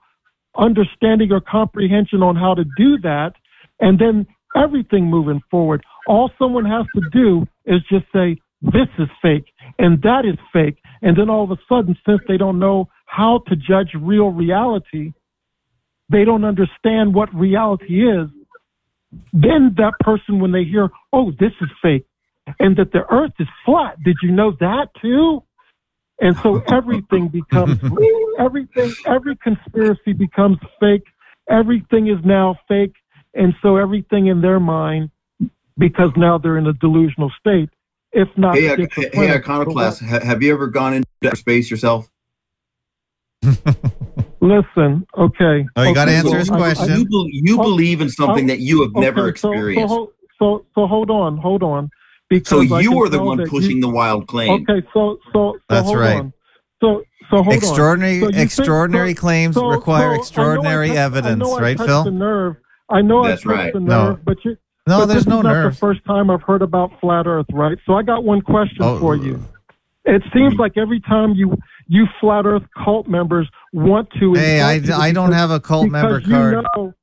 understanding 0.58 1.32
or 1.32 1.42
comprehension 1.42 2.22
on 2.22 2.36
how 2.36 2.54
to 2.54 2.64
do 2.78 2.98
that, 3.00 3.34
and 3.80 4.00
then 4.00 4.26
everything 4.56 5.06
moving 5.06 5.42
forward. 5.52 5.84
All 6.08 6.32
someone 6.40 6.66
has 6.66 6.86
to 6.96 7.02
do 7.12 7.46
is 7.66 7.82
just 7.90 8.06
say, 8.14 8.38
this 8.62 8.88
is 8.98 9.08
fake 9.22 9.46
and 9.80 10.02
that 10.02 10.26
is 10.26 10.38
fake. 10.52 10.78
And 11.02 11.18
then 11.18 11.30
all 11.30 11.44
of 11.44 11.52
a 11.52 11.58
sudden, 11.70 11.98
since 12.06 12.22
they 12.28 12.38
don't 12.38 12.60
know 12.60 12.90
how 13.06 13.44
to 13.48 13.56
judge 13.56 13.92
real 13.96 14.30
reality, 14.30 15.14
they 16.10 16.26
don't 16.26 16.44
understand 16.44 17.14
what 17.14 17.34
reality 17.34 18.08
is. 18.08 18.30
Then 19.34 19.74
that 19.78 19.94
person, 20.00 20.40
when 20.40 20.52
they 20.52 20.64
hear, 20.64 20.90
oh, 21.14 21.32
this 21.40 21.54
is 21.62 21.70
fake 21.82 22.06
and 22.60 22.76
that 22.78 22.92
the 22.92 23.04
earth 23.10 23.34
is 23.40 23.48
flat, 23.66 24.02
did 24.04 24.18
you 24.22 24.32
know 24.32 24.52
that 24.60 24.90
too? 25.02 25.44
And 26.20 26.36
so 26.38 26.62
everything 26.68 27.28
becomes 27.28 27.80
everything, 28.40 28.94
every 29.06 29.36
conspiracy 29.38 30.14
becomes 30.14 30.58
fake. 30.80 31.04
Everything 31.50 32.08
is 32.08 32.18
now 32.26 32.58
fake. 32.68 32.96
And 33.34 33.54
so 33.62 33.78
everything 33.78 34.28
in 34.28 34.42
their 34.42 34.60
mind, 34.60 35.12
because 35.78 36.12
now 36.18 36.38
they're 36.38 36.58
in 36.58 36.68
a 36.68 36.74
delusional 36.74 37.32
state, 37.40 37.70
if 38.18 38.28
not 38.38 38.56
Hey, 38.56 38.68
uh, 38.70 38.76
schizophrenic. 38.76 39.14
hey, 39.16 39.32
Iconoclast, 39.36 40.02
ha- 40.04 40.20
have 40.20 40.42
you 40.44 40.52
ever 40.54 40.68
gone 40.68 40.94
into 40.96 41.08
outer 41.26 41.36
space 41.36 41.70
yourself? 41.72 42.10
Listen, 44.40 45.06
okay. 45.18 45.66
Oh, 45.76 45.84
you 45.84 45.94
gotta 45.96 46.12
answer 46.12 46.30
so 46.32 46.38
his 46.38 46.50
I- 46.50 46.56
I- 46.56 46.58
question. 46.58 47.00
You, 47.00 47.06
bel 47.06 47.26
you 47.32 47.60
Oh, 47.60 47.64
believe 47.64 48.02
in 48.02 48.10
something 48.10 48.46
oh, 48.46 48.48
that 48.48 48.60
you 48.60 48.82
have 48.82 48.94
never 48.96 49.28
okay, 49.28 49.38
so- 49.40 49.52
experienced. 49.52 49.94
So, 49.94 50.12
So, 50.40 50.58
so, 50.60 50.66
so, 50.76 50.88
hold 50.88 51.10
on, 51.10 51.38
hold 51.38 51.64
on. 51.64 51.90
Because 52.30 52.50
so 52.50 52.62
you 52.62 52.90
can 52.92 52.98
are 53.00 53.10
the 53.10 53.22
one 53.24 53.48
pushing 53.48 53.78
you- 53.78 53.82
the 53.82 53.90
wild 53.90 54.28
claim. 54.28 54.52
Okay, 54.70 54.86
so, 54.94 55.18
so, 55.34 55.54
so 55.54 55.60
That's 55.70 55.86
hold 55.86 55.98
right. 56.00 56.20
on. 56.20 56.34
So, 56.82 57.04
so 57.32 57.42
hold 57.44 57.54
Extraordinary- 57.56 58.16
on. 58.18 58.20
So 58.22 58.26
you 58.28 58.32
think- 58.34 58.44
extraordinary 58.46 59.14
so- 59.16 59.22
claims 59.22 59.56
so- 59.56 59.68
require 59.70 60.02
so 60.02 60.06
I 60.06 60.10
know 60.12 60.14
I 60.14 60.20
extraordinary 60.20 60.88
touched- 60.90 61.00
I 61.00 61.04
evidence, 61.04 61.40
know 61.40 61.54
I 61.58 61.62
right, 61.62 61.78
Phil? 61.80 62.04
The 62.04 62.12
nerve. 62.12 62.56
I 62.90 63.02
know 63.02 63.24
That's 63.24 63.42
I 63.46 63.50
touched 63.50 63.58
right. 63.64 63.74
the 63.74 63.80
No. 63.80 64.04
nerve, 64.10 64.26
but 64.26 64.38
you. 64.46 64.58
No, 64.88 65.00
but 65.00 65.06
there's 65.08 65.26
this 65.26 65.28
no 65.28 65.40
is 65.40 65.44
not 65.44 65.54
nerve. 65.54 65.74
the 65.74 65.78
first 65.80 66.04
time 66.06 66.30
I've 66.30 66.42
heard 66.44 66.62
about 66.62 66.92
flat 67.00 67.28
Earth, 67.28 67.46
right? 67.52 67.78
So 67.86 67.94
I 67.94 68.04
got 68.04 68.24
one 68.24 68.42
question 68.42 68.78
Oh. 68.82 69.00
for 69.00 69.16
you. 69.16 69.44
It 70.06 70.24
seems 70.34 70.56
like 70.56 70.78
every 70.78 71.00
time 71.02 71.34
you 71.34 71.56
you 71.88 72.06
flat 72.20 72.46
Earth 72.46 72.64
cult 72.84 73.08
members 73.08 73.48
want 73.74 74.10
to. 74.20 74.34
Hey, 74.34 74.62
I, 74.62 74.74
you 74.76 74.94
I 74.94 75.12
don't 75.12 75.32
have 75.34 75.52
a 75.52 75.60
cult 75.60 75.90
member 75.90 76.20
because 76.20 76.28
you 76.30 76.36
card. 76.36 76.66
know- 76.76 76.94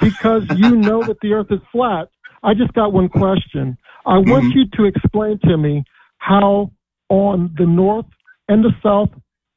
because 0.00 0.44
you 0.56 0.76
know 0.76 1.02
that 1.04 1.18
the 1.20 1.32
Earth 1.34 1.48
is 1.50 1.60
flat. 1.70 2.08
I 2.42 2.54
just 2.54 2.72
got 2.72 2.92
one 2.92 3.08
question. 3.08 3.76
I 4.06 4.16
want 4.18 4.44
Mm-hmm. 4.44 4.58
you 4.58 4.66
to 4.76 4.84
explain 4.84 5.38
to 5.44 5.58
me 5.58 5.84
how 6.18 6.70
on 7.10 7.54
the 7.58 7.66
North 7.66 8.06
and 8.48 8.64
the 8.64 8.72
South 8.82 9.10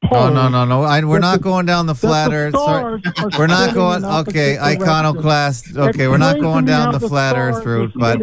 Oh 0.04 0.08
pole. 0.08 0.30
no 0.30 0.48
no 0.48 0.64
no! 0.64 0.82
I, 0.82 1.02
we're 1.04 1.18
not 1.18 1.38
the- 1.38 1.44
going 1.44 1.66
down 1.66 1.86
the 1.86 1.92
that 1.94 2.00
the 2.00 2.06
flat 2.06 2.32
Earth. 2.32 2.54
Sorry. 2.54 3.02
We're 3.38 3.46
not 3.46 3.74
going. 3.74 4.04
Okay, 4.04 4.58
iconoclast. 4.58 5.76
Okay, 5.76 6.08
we're 6.08 6.18
not 6.18 6.40
going 6.40 6.64
down 6.64 6.92
the 6.92 6.98
the 6.98 7.08
flat 7.08 7.36
Earth 7.36 7.64
route. 7.64 7.92
But 7.94 8.20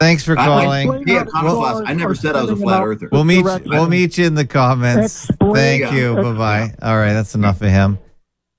thanks 0.00 0.24
for 0.24 0.38
I- 0.38 0.42
I- 0.42 0.46
calling. 0.46 1.04
yeah, 1.06 1.22
iconoclast. 1.22 1.84
I 1.86 1.94
never 1.94 2.14
said 2.14 2.36
I 2.36 2.42
was 2.42 2.50
a 2.50 2.56
flat 2.56 2.82
earther. 2.82 3.08
We'll 3.12 3.24
meet. 3.24 3.44
Correct. 3.44 3.66
We'll 3.66 3.88
meet 3.88 4.18
you 4.18 4.26
in 4.26 4.34
the 4.34 4.46
comments. 4.46 5.28
Explain. 5.30 5.54
Thank 5.54 5.92
you. 5.94 6.14
Bye 6.16 6.32
bye. 6.32 6.74
All 6.82 6.96
right, 6.96 7.12
that's 7.12 7.34
enough 7.34 7.62
of 7.62 7.68
him. 7.68 7.98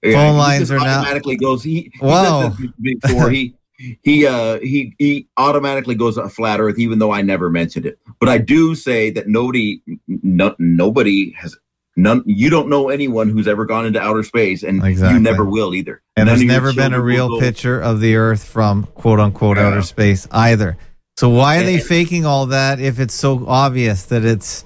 Yeah, 0.02 0.14
Phone 0.14 0.38
lines 0.38 0.70
are 0.72 0.80
now. 0.80 1.00
automatically 1.00 1.38
goes. 1.38 1.64
He, 1.64 1.92
he 1.94 2.00
Whoa. 2.00 2.52
said 2.60 2.74
before. 2.82 3.30
he 3.30 3.56
he 4.04 4.26
uh 4.28 4.60
he 4.60 4.94
he 5.00 5.28
automatically 5.38 5.96
goes 5.96 6.18
a 6.18 6.28
flat 6.30 6.60
Earth, 6.60 6.78
even 6.80 7.00
though 7.00 7.12
I 7.12 7.22
never 7.22 7.50
mentioned 7.50 7.86
it. 7.86 8.00
But 8.20 8.30
I 8.30 8.38
do 8.38 8.76
say 8.76 9.12
that 9.12 9.28
nobody, 9.28 9.82
no, 10.08 10.56
nobody 10.60 11.32
has 11.32 11.56
none. 11.96 12.24
You 12.26 12.50
don't 12.50 12.70
know 12.70 12.90
anyone 12.90 13.30
who's 13.30 13.48
ever 13.48 13.66
gone 13.66 13.86
into 13.86 14.02
outer 14.02 14.24
space, 14.24 14.64
and 14.64 14.84
Exactly. 14.84 15.16
you 15.18 15.20
never 15.24 15.46
will 15.46 15.74
either. 15.76 16.02
And 16.16 16.28
None 16.28 16.36
there's 16.38 16.48
never 16.48 16.74
been 16.74 16.94
a 16.94 17.02
real 17.02 17.40
picture 17.40 17.80
of 17.80 18.00
the 18.00 18.16
Earth 18.16 18.44
from 18.44 18.86
quote 18.96 19.20
unquote 19.20 19.58
outer 19.58 19.82
space 19.82 20.28
either. 20.32 20.78
So 21.18 21.30
why 21.30 21.58
are 21.60 21.64
they 21.64 21.80
faking 21.80 22.26
all 22.26 22.48
that 22.48 22.80
if 22.80 23.00
it's 23.00 23.14
so 23.14 23.46
obvious 23.48 24.06
that 24.06 24.26
it's, 24.26 24.64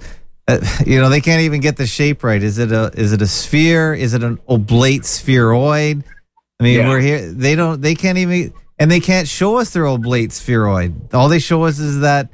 uh, 0.48 0.58
you 0.86 0.98
know, 0.98 1.08
they 1.10 1.20
can't 1.20 1.42
even 1.42 1.60
get 1.60 1.76
the 1.76 1.86
shape 1.86 2.24
right? 2.24 2.42
Is 2.42 2.58
it 2.58 2.72
a 2.72 2.90
is 2.94 3.12
it 3.12 3.20
a 3.22 3.26
sphere? 3.26 3.92
Is 3.94 4.14
it 4.14 4.22
an 4.24 4.38
oblate 4.48 5.04
spheroid? 5.04 6.04
I 6.60 6.64
mean, 6.64 6.78
Yeah. 6.80 6.88
we're 6.88 7.00
here. 7.00 7.30
They 7.32 7.54
don't. 7.54 7.80
They 7.80 7.94
can't 7.94 8.18
even, 8.18 8.52
and 8.78 8.90
they 8.90 9.00
can't 9.00 9.28
show 9.28 9.58
us 9.58 9.70
their 9.70 9.86
oblate 9.86 10.32
spheroid. 10.32 11.14
All 11.14 11.28
they 11.28 11.38
show 11.38 11.64
us 11.64 11.78
is 11.78 12.00
that 12.00 12.30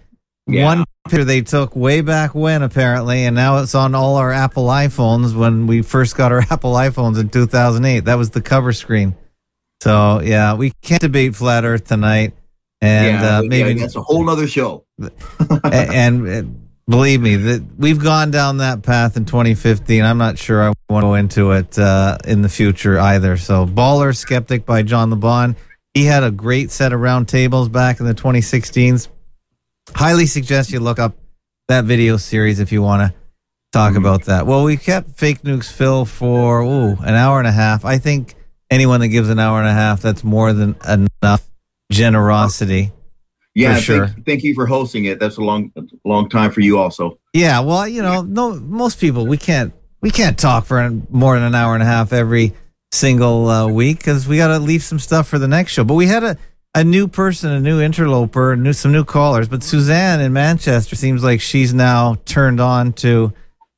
one 0.47 0.85
picture 1.05 1.25
they 1.25 1.41
took 1.43 1.75
way 1.75 2.01
back 2.01 2.35
when, 2.35 2.63
apparently, 2.63 3.25
and 3.25 3.35
now 3.35 3.59
it's 3.59 3.75
on 3.75 3.95
all 3.95 4.17
our 4.17 4.33
Apple 4.33 4.67
iPhones. 4.67 5.35
When 5.35 5.67
we 5.67 5.83
first 5.83 6.17
got 6.17 6.33
our 6.33 6.41
Apple 6.51 6.73
iPhones 6.75 7.19
in 7.19 7.29
2008, 7.31 8.01
that 8.07 8.17
was 8.17 8.31
the 8.31 8.43
cover 8.43 8.73
screen. 8.73 9.17
So 9.83 10.21
yeah, 10.21 10.55
we 10.55 10.73
can't 10.83 11.01
debate 11.01 11.35
flat 11.37 11.65
Earth 11.65 11.85
tonight, 11.85 12.35
and 12.81 13.21
yeah, 13.23 13.39
uh, 13.39 13.43
yeah, 13.43 13.49
maybe 13.49 13.81
that's 13.81 13.97
a 13.97 14.03
whole 14.03 14.29
other 14.31 14.47
show. 14.47 14.85
a- 15.01 15.11
and 15.71 16.29
uh, 16.29 16.43
believe 16.89 17.21
me 17.23 17.37
that 17.37 17.65
we've 17.79 17.99
gone 18.03 18.31
down 18.31 18.59
that 18.59 18.83
path 18.83 19.17
in 19.17 19.25
2015 19.25 20.05
i'm 20.05 20.19
not 20.19 20.37
sure 20.39 20.63
i 20.63 20.67
want 20.91 21.03
to 21.03 21.07
go 21.07 21.15
into 21.15 21.53
it 21.53 21.79
uh, 21.79 22.19
in 22.27 22.43
the 22.43 22.49
future 22.49 22.99
either 23.01 23.39
so 23.39 23.65
Ball 23.65 24.03
Earth 24.03 24.19
Skeptic 24.19 24.67
by 24.67 24.83
john 24.83 25.09
Le 25.09 25.17
Bon 25.17 25.57
he 25.95 26.05
had 26.05 26.23
a 26.23 26.31
great 26.31 26.71
set 26.71 26.93
of 26.93 27.01
round 27.01 27.27
tables 27.27 27.71
back 27.71 28.01
in 28.01 28.07
the 28.07 28.15
2016s 28.15 29.09
highly 29.95 30.27
suggest 30.27 30.71
you 30.71 30.81
look 30.81 30.99
up 30.99 31.17
that 31.69 31.85
video 31.85 32.17
series 32.17 32.61
if 32.61 32.73
you 32.73 32.83
want 32.83 33.03
to 33.03 33.19
talk 33.73 33.97
about 33.97 34.25
that 34.27 34.47
well 34.47 34.63
we 34.65 34.77
kept 34.77 35.11
fake 35.11 35.43
nukes 35.43 35.71
phil 35.71 36.05
for 36.05 36.63
ooh, 36.63 36.97
an 37.03 37.15
hour 37.15 37.39
and 37.39 37.49
a 37.49 37.53
half 37.53 37.85
i 37.85 37.99
think 37.99 38.35
anyone 38.71 39.01
that 39.01 39.09
gives 39.09 39.29
an 39.29 39.39
hour 39.39 39.59
and 39.59 39.69
a 39.69 39.73
half 39.73 40.01
that's 40.01 40.23
more 40.23 40.53
than 40.53 40.77
enough 40.89 41.49
generosity 41.91 42.93
Yeah, 43.55 43.77
sure 43.77 44.09
thank, 44.09 44.27
thank 44.27 44.43
you 44.43 44.55
for 44.55 44.67
hosting 44.67 45.05
it. 45.05 45.21
That's 45.21 45.37
a 45.37 45.41
long, 45.41 45.71
long 46.05 46.29
time 46.29 46.51
for 46.51 46.61
you, 46.61 46.77
also. 46.79 47.21
Yeah, 47.33 47.61
well, 47.61 47.87
you 47.87 48.03
know, 48.03 48.23
no, 48.23 48.55
most 48.55 48.99
people 48.99 49.27
we 49.27 49.37
can't 49.39 49.73
we 50.01 50.11
can't 50.11 50.37
talk 50.37 50.65
for 50.67 50.91
more 51.09 51.37
than 51.37 51.45
an 51.45 51.55
hour 51.55 51.75
and 51.75 51.83
a 51.83 51.87
half 51.87 52.13
every 52.13 52.53
single 52.91 53.49
uh, 53.49 53.69
week 53.69 53.99
because 53.99 54.27
we 54.27 54.37
got 54.39 54.49
to 54.49 54.59
leave 54.59 54.83
some 54.83 54.99
stuff 54.99 55.29
for 55.29 55.39
the 55.39 55.47
next 55.47 55.73
show. 55.73 55.85
But 55.85 55.95
we 55.95 56.07
had 56.07 56.25
a 56.25 56.37
a 56.75 56.83
new 56.85 57.07
person, 57.09 57.53
a 57.53 57.61
new 57.61 57.81
interloper, 57.81 58.57
new 58.57 58.73
some 58.73 58.93
new 58.93 59.05
callers. 59.05 59.49
But 59.49 59.63
Suzanne 59.63 60.21
in 60.21 60.33
Manchester 60.33 60.97
seems 60.97 61.23
like 61.23 61.41
she's 61.41 61.73
now 61.75 62.17
turned 62.25 62.61
on 62.61 62.93
to 62.95 63.33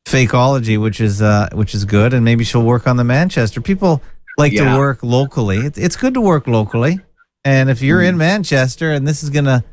fakeology, 0.06 0.80
which 0.80 1.00
is 1.00 1.20
uh, 1.22 1.48
which 1.52 1.74
is 1.74 1.84
good, 1.84 2.14
and 2.14 2.24
maybe 2.24 2.44
she'll 2.44 2.62
work 2.62 2.86
on 2.86 2.96
the 2.96 3.04
Manchester. 3.04 3.60
People 3.60 4.02
like 4.38 4.52
Yeah. 4.52 4.72
to 4.74 4.78
work 4.78 5.02
locally. 5.02 5.58
It's 5.58 5.78
it's 5.78 5.96
good 5.96 6.14
to 6.14 6.20
work 6.20 6.46
locally, 6.46 7.00
and 7.44 7.68
if 7.70 7.82
you're 7.82 8.02
in 8.02 8.16
Manchester 8.16 8.92
and 8.92 9.06
this 9.06 9.22
is 9.22 9.30
gonna 9.30 9.64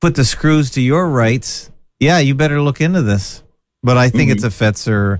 put 0.00 0.14
the 0.14 0.24
screws 0.24 0.70
to 0.72 0.80
your 0.80 1.08
rights, 1.08 1.70
yeah, 2.00 2.18
you 2.18 2.34
better 2.34 2.60
look 2.60 2.80
into 2.80 3.02
this. 3.02 3.42
But 3.82 3.96
I 3.96 4.10
think 4.10 4.30
it's 4.30 4.44
a 4.44 4.48
Fetzer 4.48 5.18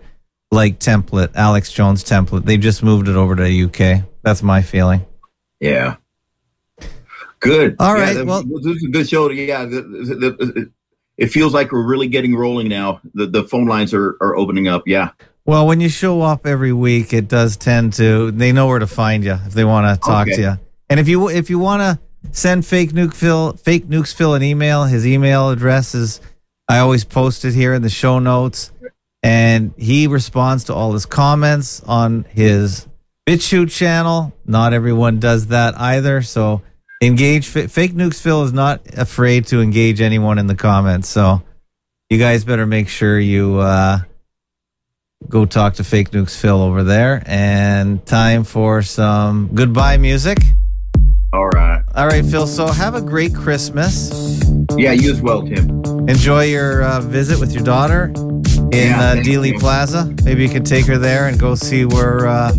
like 0.52 0.78
template, 0.78 1.30
Alex 1.34 1.72
Jones 1.72 2.04
template. 2.04 2.44
They 2.44 2.58
just 2.58 2.82
moved 2.82 3.08
it 3.08 3.16
over 3.16 3.34
to 3.36 3.48
UK. 3.48 4.04
That's 4.22 4.42
my 4.42 4.62
feeling. 4.62 5.04
Yeah. 5.60 5.96
Good. 7.42 7.76
All 7.78 7.96
Yeah, 7.96 8.02
right, 8.02 8.14
that- 8.14 8.26
well- 8.26 8.42
this 8.44 8.76
is 8.76 8.84
a 8.84 8.90
good 8.90 9.08
show. 9.08 9.28
Yeah, 9.30 9.64
the, 9.64 9.82
the, 9.82 10.14
the, 10.30 10.72
it 11.18 11.26
feels 11.28 11.52
like 11.52 11.72
we're 11.72 11.86
really 11.86 12.08
getting 12.08 12.34
rolling 12.34 12.68
now. 12.68 13.00
The 13.14 13.26
the 13.26 13.44
phone 13.44 13.66
lines 13.66 13.92
are, 13.92 14.16
are 14.20 14.34
opening 14.36 14.68
up. 14.68 14.84
Yeah. 14.86 15.10
Well, 15.44 15.66
when 15.66 15.80
you 15.80 15.88
show 15.88 16.22
up 16.22 16.46
every 16.46 16.72
week, 16.72 17.12
it 17.12 17.26
does 17.28 17.56
tend 17.56 17.94
to. 17.94 18.30
They 18.30 18.52
know 18.52 18.68
where 18.68 18.78
to 18.78 18.86
find 18.86 19.24
you 19.24 19.32
if 19.46 19.52
they 19.52 19.64
want 19.64 19.92
to 19.92 20.00
talk 20.06 20.28
Okay. 20.28 20.36
to 20.36 20.42
you. 20.42 20.60
And 20.88 21.00
if 21.00 21.08
you 21.08 21.28
if 21.28 21.50
you 21.50 21.58
want 21.58 21.82
to 21.82 21.98
send 22.30 22.64
fake 22.64 22.92
nuke 22.92 23.14
Phil 23.14 23.54
fake 23.54 23.86
nukes 23.88 24.14
Phil 24.14 24.34
an 24.34 24.42
email, 24.42 24.84
his 24.84 25.06
email 25.06 25.50
address 25.50 25.94
is 25.94 26.20
I 26.68 26.78
always 26.78 27.02
post 27.04 27.44
it 27.44 27.54
here 27.54 27.74
in 27.74 27.82
the 27.82 27.90
show 27.90 28.18
notes, 28.20 28.70
and 29.22 29.74
he 29.76 30.06
responds 30.06 30.64
to 30.64 30.74
all 30.74 30.92
his 30.92 31.06
comments 31.06 31.82
on 31.82 32.24
his 32.30 32.86
BitChute 33.26 33.70
channel. 33.70 34.32
Not 34.46 34.72
everyone 34.72 35.18
does 35.18 35.48
that 35.48 35.78
either, 35.78 36.22
so 36.22 36.62
engage. 37.02 37.48
Fa- 37.48 37.68
Fake 37.68 37.92
nukes 37.92 38.20
Phil 38.20 38.42
is 38.44 38.52
not 38.52 38.80
afraid 38.96 39.46
to 39.48 39.60
engage 39.60 40.00
anyone 40.00 40.38
in 40.38 40.46
the 40.46 40.54
comments, 40.54 41.08
so 41.08 41.42
you 42.08 42.18
guys 42.18 42.44
better 42.44 42.66
make 42.66 42.88
sure 42.88 43.18
you. 43.18 43.58
uh 43.58 43.98
go 45.28 45.46
talk 45.46 45.74
to 45.74 45.84
Fake 45.84 46.10
Nukes 46.10 46.36
Phil 46.36 46.60
over 46.60 46.82
there. 46.82 47.22
And 47.26 48.04
time 48.04 48.42
for 48.42 48.82
some 48.82 49.50
goodbye 49.54 49.96
music. 49.96 50.36
All 51.32 51.46
right. 51.46 51.80
All 51.94 52.08
right, 52.08 52.24
Phil. 52.24 52.46
So 52.48 52.66
have 52.66 52.96
a 52.96 53.00
great 53.00 53.32
Christmas. 53.32 54.10
Yeah, 54.76 54.90
you 54.90 55.12
as 55.12 55.22
well, 55.22 55.42
Tim. 55.46 55.68
Enjoy 56.08 56.42
your 56.46 56.82
uh, 56.82 57.00
visit 57.02 57.38
with 57.38 57.52
your 57.54 57.62
daughter 57.62 58.06
in 58.06 58.72
Yeah, 58.72 59.00
uh, 59.00 59.16
Dealey. 59.22 59.56
Plaza. 59.60 60.12
Maybe 60.24 60.42
you 60.42 60.48
could 60.48 60.66
take 60.66 60.86
her 60.86 60.98
there 60.98 61.28
and 61.28 61.38
go 61.38 61.54
see 61.54 61.84
where 61.84 62.26
uh, 62.26 62.52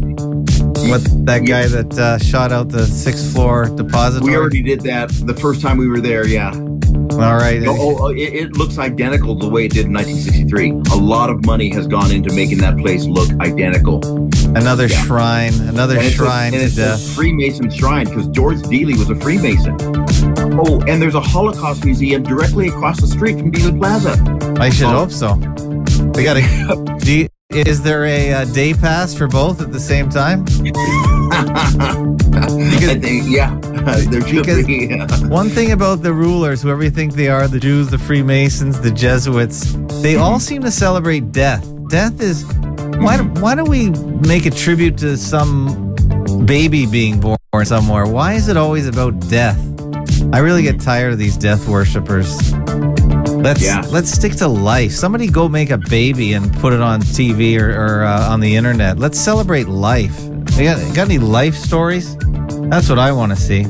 what 0.89 1.25
that 1.25 1.39
guy 1.45 1.67
that 1.67 1.93
uh, 1.97 2.17
shot 2.17 2.51
out 2.51 2.69
the 2.69 2.85
sixth 2.85 3.31
floor 3.33 3.65
depository. 3.69 4.31
We 4.31 4.37
already 4.37 4.61
did 4.61 4.81
that 4.81 5.09
the 5.11 5.33
first 5.33 5.61
time 5.61 5.77
we 5.77 5.87
were 5.87 5.99
there. 6.01 6.27
Yeah. 6.27 6.51
All 6.53 7.35
right. 7.37 7.61
Oh, 7.65 7.75
oh, 7.77 7.97
oh, 8.01 8.07
it, 8.07 8.17
it 8.33 8.57
looks 8.57 8.77
identical 8.77 9.37
to 9.39 9.45
the 9.45 9.51
way 9.51 9.65
it 9.65 9.71
did 9.73 9.85
in 9.85 9.93
1963. 9.93 10.97
A 10.97 10.99
lot 11.01 11.29
of 11.29 11.45
money 11.45 11.69
has 11.73 11.87
gone 11.87 12.11
into 12.11 12.33
making 12.33 12.59
that 12.59 12.77
place 12.77 13.05
look 13.05 13.29
identical. 13.39 13.99
Another 14.55 14.87
shrine, 14.89 15.53
another 15.61 15.95
And 15.97 16.05
it's 16.05 16.13
a- 16.15 16.17
shrine 16.17 16.53
and 16.53 16.61
it's 16.63 16.77
a. 16.77 16.97
Freemason 17.15 17.69
shrine 17.71 18.05
because 18.07 18.27
George 18.27 18.57
Dealey 18.57 18.97
was 18.97 19.09
a 19.09 19.15
Freemason. 19.15 19.75
Oh, 20.59 20.81
and 20.87 21.01
there's 21.01 21.15
a 21.15 21.21
Holocaust 21.21 21.83
museum 21.85 22.23
directly 22.23 22.67
across 22.67 22.99
the 23.01 23.07
street 23.07 23.37
from 23.39 23.51
Dealey 23.51 23.77
Plaza. 23.77 24.11
I 24.59 24.69
should 24.69 24.87
Oh. 24.87 25.05
hope 25.07 25.11
so. 25.11 25.35
We 26.15 26.23
got 26.23 26.35
to. 26.35 27.29
Is 27.55 27.83
there 27.83 28.05
a 28.05 28.33
uh, 28.33 28.45
day 28.45 28.73
pass 28.73 29.13
for 29.13 29.27
both 29.27 29.61
at 29.61 29.71
the 29.71 29.79
same 29.79 30.09
time? 30.09 30.41
I 32.35 32.95
think, 32.99 33.25
yeah, 33.27 33.53
Because 34.31 34.65
be. 34.65 34.87
one 35.27 35.49
thing 35.49 35.71
about 35.71 36.01
the 36.01 36.11
rulers, 36.13 36.63
whoever 36.63 36.83
you 36.83 36.89
think 36.89 37.13
they 37.13 37.27
are, 37.27 37.47
the 37.47 37.59
Jews, 37.59 37.89
the 37.89 37.99
Freemasons, 37.99 38.81
the 38.81 38.89
Jesuits, 38.89 39.73
they 40.01 40.15
all 40.15 40.39
seem 40.39 40.63
to 40.63 40.71
celebrate 40.71 41.31
death. 41.31 41.63
Death 41.89 42.19
is 42.21 42.43
why? 42.97 43.17
Why 43.17 43.53
do 43.53 43.65
we 43.65 43.91
make 43.91 44.47
a 44.47 44.51
tribute 44.51 44.97
to 44.99 45.15
some 45.15 45.95
baby 46.47 46.87
being 46.87 47.19
born 47.19 47.37
somewhere? 47.65 48.07
Why 48.07 48.33
is 48.33 48.47
it 48.47 48.57
always 48.57 48.87
about 48.87 49.19
death? 49.29 49.59
I 50.33 50.39
really 50.39 50.63
get 50.63 50.81
tired 50.81 51.13
of 51.13 51.19
these 51.19 51.37
death 51.37 51.67
worshippers. 51.67 52.53
Let's 53.43 53.61
Yeah. 53.61 53.81
let's 53.91 54.09
stick 54.09 54.33
to 54.37 54.47
life. 54.47 54.91
Somebody 54.93 55.27
go 55.27 55.49
make 55.49 55.69
a 55.69 55.77
baby 55.77 56.33
and 56.33 56.51
put 56.59 56.71
it 56.73 56.79
on 56.81 57.01
TV 57.01 57.59
or, 57.59 57.69
or 57.71 58.03
uh, 58.03 58.29
on 58.31 58.39
the 58.39 58.55
internet. 58.55 58.97
Let's 58.97 59.19
celebrate 59.19 59.67
life. 59.67 60.17
You 60.57 60.63
got, 60.63 60.95
got 60.95 61.05
any 61.09 61.17
life 61.17 61.55
stories? 61.55 62.15
That's 62.69 62.87
what 62.89 62.99
I 62.99 63.11
want 63.11 63.31
to 63.31 63.35
see. 63.35 63.63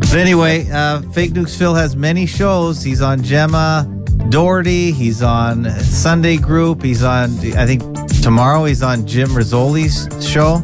But 0.00 0.18
anyway, 0.18 0.68
uh, 0.70 1.00
Fake 1.12 1.32
Nukes 1.32 1.56
Phil 1.56 1.74
has 1.74 1.96
many 1.96 2.26
shows. 2.26 2.82
He's 2.82 3.00
on 3.02 3.22
Gemma 3.22 3.86
Doherty. 4.28 4.92
He's 4.92 5.22
on 5.22 5.70
Sunday 5.80 6.36
Group. 6.36 6.82
He's 6.82 7.02
on, 7.02 7.30
I 7.56 7.66
think, 7.66 7.82
tomorrow 8.22 8.64
he's 8.64 8.82
on 8.82 9.06
Jim 9.06 9.28
Rizoli's 9.30 10.08
show. 10.26 10.56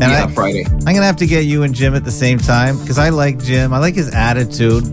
yeah, 0.02 0.24
I, 0.24 0.32
Friday. 0.32 0.64
I'm 0.66 0.78
gonna 0.94 1.02
have 1.02 1.16
to 1.16 1.26
get 1.26 1.44
you 1.44 1.64
and 1.64 1.74
Jim 1.74 1.94
at 1.94 2.04
the 2.04 2.10
same 2.10 2.38
time 2.38 2.78
because 2.78 2.98
I 2.98 3.08
like 3.08 3.42
Jim. 3.42 3.72
I 3.74 3.78
like 3.78 3.94
his 3.94 4.12
attitude. 4.14 4.84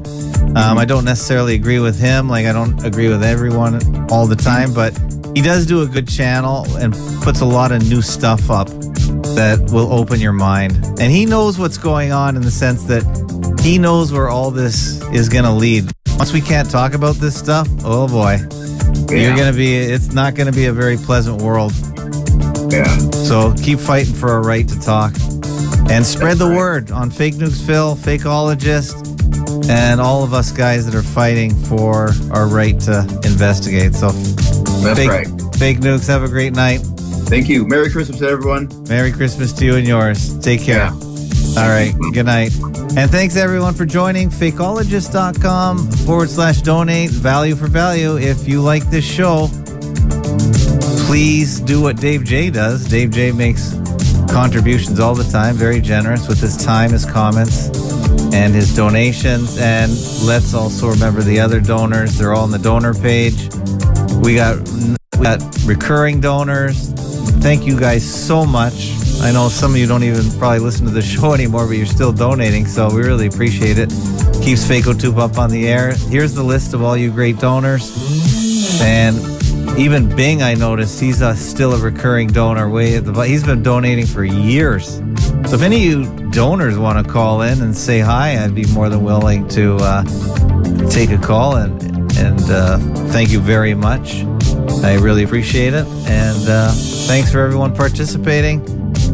Um, 0.56 0.78
I 0.78 0.86
don't 0.86 1.06
necessarily 1.06 1.56
agree 1.56 1.80
with 1.80 2.00
him. 2.00 2.30
Like 2.30 2.46
I 2.46 2.54
don't 2.54 2.84
agree 2.86 3.10
with 3.10 3.24
everyone 3.24 3.80
all 4.12 4.28
the 4.28 4.36
time, 4.36 4.74
but 4.74 4.98
he 5.36 5.42
does 5.42 5.66
do 5.66 5.82
a 5.82 5.86
good 5.86 6.08
channel 6.08 6.66
and 6.78 6.94
puts 7.22 7.42
a 7.42 7.46
lot 7.46 7.72
of 7.72 7.88
new 7.90 8.02
stuff 8.02 8.50
up 8.50 8.68
that 9.36 9.70
will 9.72 9.92
open 9.92 10.20
your 10.20 10.34
mind. 10.34 10.74
And 11.00 11.12
he 11.12 11.26
knows 11.26 11.60
what's 11.60 11.78
going 11.78 12.12
on 12.12 12.36
in 12.36 12.42
the 12.42 12.52
sense 12.52 12.84
that 12.86 13.04
he 13.62 13.78
knows 13.78 14.14
where 14.14 14.30
all 14.30 14.52
this 14.52 15.02
is 15.12 15.28
going 15.28 15.44
to 15.44 15.52
lead. 15.52 15.92
Once 16.18 16.32
we 16.32 16.40
can't 16.40 16.70
talk 16.70 16.94
about 16.94 17.16
this 17.16 17.38
stuff, 17.38 17.68
oh 17.84 18.08
boy, 18.08 18.38
you're 19.14 19.36
going 19.36 19.52
to 19.52 19.58
be, 19.58 19.76
it's 19.76 20.14
not 20.14 20.36
going 20.36 20.48
to 20.48 20.54
be 20.54 20.68
a 20.68 20.74
very 20.74 20.96
pleasant 20.96 21.42
world. 21.42 21.74
Yeah. 22.72 22.86
So 23.26 23.54
keep 23.62 23.80
fighting 23.80 24.14
for 24.14 24.38
a 24.38 24.42
right 24.42 24.68
to 24.68 24.80
talk 24.80 25.14
and 25.90 26.06
spread 26.06 26.38
the 26.38 26.48
word 26.48 26.92
on 26.92 27.10
Fake 27.10 27.36
Nukes 27.36 27.66
Phil, 27.66 27.96
Fakeologist, 27.96 29.05
and 29.70 30.00
all 30.00 30.24
of 30.24 30.34
us 30.34 30.52
guys 30.52 30.86
that 30.86 30.96
are 30.96 31.04
fighting 31.04 31.54
for 31.54 32.10
our 32.32 32.48
right 32.48 32.80
to 32.82 33.02
investigate. 33.24 33.94
So 33.96 34.12
That's 34.12 35.00
fake, 35.00 35.10
right. 35.10 35.28
Fake 35.56 35.80
Nukes, 35.80 36.08
have 36.08 36.24
a 36.24 36.28
great 36.28 36.54
night. 36.54 36.82
Thank 37.28 37.50
you. 37.50 37.66
Merry 37.68 37.90
Christmas, 37.90 38.20
to 38.20 38.28
everyone. 38.28 38.70
Merry 38.88 39.12
Christmas 39.12 39.52
to 39.54 39.66
you 39.66 39.76
and 39.76 39.88
yours. 39.88 40.38
Take 40.40 40.62
care. 40.62 40.90
All 41.58 41.70
right. 41.70 41.94
Good 42.14 42.26
night. 42.26 42.54
And 42.98 43.10
thanks 43.10 43.36
everyone 43.36 43.74
for 43.74 43.86
joining 43.86 44.30
fakeologist.com 44.30 45.92
forward 45.92 46.30
slash 46.30 46.62
donate 46.62 47.10
value 47.10 47.56
for 47.56 47.68
value. 47.68 48.18
If 48.18 48.48
you 48.48 48.62
like 48.62 48.84
this 48.90 49.04
show, 49.06 49.48
please 51.08 51.60
do 51.62 51.82
what 51.82 51.98
Dave 51.98 52.24
J 52.24 52.50
does. 52.50 52.86
Dave 52.86 53.12
J 53.12 53.32
makes 53.32 53.74
contributions 54.30 55.00
all 55.00 55.16
the 55.16 55.30
time, 55.32 55.56
very 55.56 55.80
generous 55.82 56.28
with 56.28 56.40
his 56.40 56.58
time, 56.64 56.92
his 56.92 57.06
comments, 57.06 57.70
and 58.36 58.54
his 58.54 58.76
donations. 58.76 59.58
And 59.58 59.92
let's 60.24 60.54
also 60.54 60.90
remember 60.90 61.22
the 61.22 61.40
other 61.40 61.62
donors. 61.62 62.18
They're 62.18 62.34
all 62.34 62.44
on 62.44 62.52
the 62.52 62.60
donor 62.60 62.94
page. 62.94 63.50
We 64.22 64.36
got 64.36 64.58
we 65.18 65.24
got 65.24 65.42
recurring 65.66 66.20
donors. 66.20 66.92
Thank 67.42 67.66
you 67.66 67.80
guys 67.80 68.04
so 68.04 68.46
much. 68.46 68.92
I 69.22 69.32
know 69.32 69.48
some 69.48 69.72
of 69.72 69.78
you 69.78 69.88
don't 69.88 70.04
even 70.04 70.30
probably 70.38 70.60
listen 70.60 70.86
to 70.86 70.92
the 70.92 71.02
show 71.14 71.34
anymore, 71.34 71.66
but 71.66 71.78
you're 71.78 71.86
still 71.86 72.12
donating, 72.12 72.68
so 72.68 72.94
we 72.94 73.02
really 73.02 73.28
appreciate 73.28 73.78
it. 73.78 73.90
Keeps 74.44 74.68
Fakeotube 74.68 75.18
up 75.18 75.38
on 75.38 75.50
the 75.50 75.68
air. 75.70 75.94
Here's 75.94 76.34
the 76.34 76.44
list 76.44 76.74
of 76.74 76.84
all 76.84 76.98
you 76.98 77.12
great 77.12 77.40
donors. 77.40 78.82
And 78.82 79.18
even 79.80 80.14
Bing, 80.14 80.44
I 80.44 80.56
noticed 80.56 81.00
he's 81.00 81.22
uh, 81.22 81.36
still 81.36 81.74
a 81.74 81.80
recurring 81.80 82.28
donor. 82.28 82.70
Way 82.70 82.98
at 82.98 83.06
the 83.06 83.14
he's 83.22 83.46
been 83.46 83.64
donating 83.64 84.06
for 84.06 84.26
years. 84.26 85.02
So 85.48 85.56
if 85.56 85.62
any 85.62 85.78
of 85.78 85.84
you 85.84 86.30
donors 86.32 86.78
want 86.78 87.06
to 87.06 87.12
call 87.12 87.44
in 87.44 87.62
and 87.62 87.76
say 87.76 88.00
hi, 88.00 88.44
I'd 88.44 88.56
be 88.56 88.66
more 88.74 88.90
than 88.90 89.04
willing 89.04 89.48
to 89.50 89.78
uh, 89.80 90.04
take 90.90 91.12
a 91.12 91.18
call 91.18 91.58
and 91.58 91.82
and 92.18 92.42
uh, 92.50 92.78
thank 93.10 93.30
you 93.30 93.40
very 93.40 93.74
much. 93.74 94.24
I 94.84 94.96
really 94.96 95.24
appreciate 95.24 95.74
it, 95.74 95.86
and 96.08 96.50
uh, 96.50 96.72
thanks 97.08 97.32
for 97.32 97.40
everyone 97.40 97.76
participating. 97.76 98.66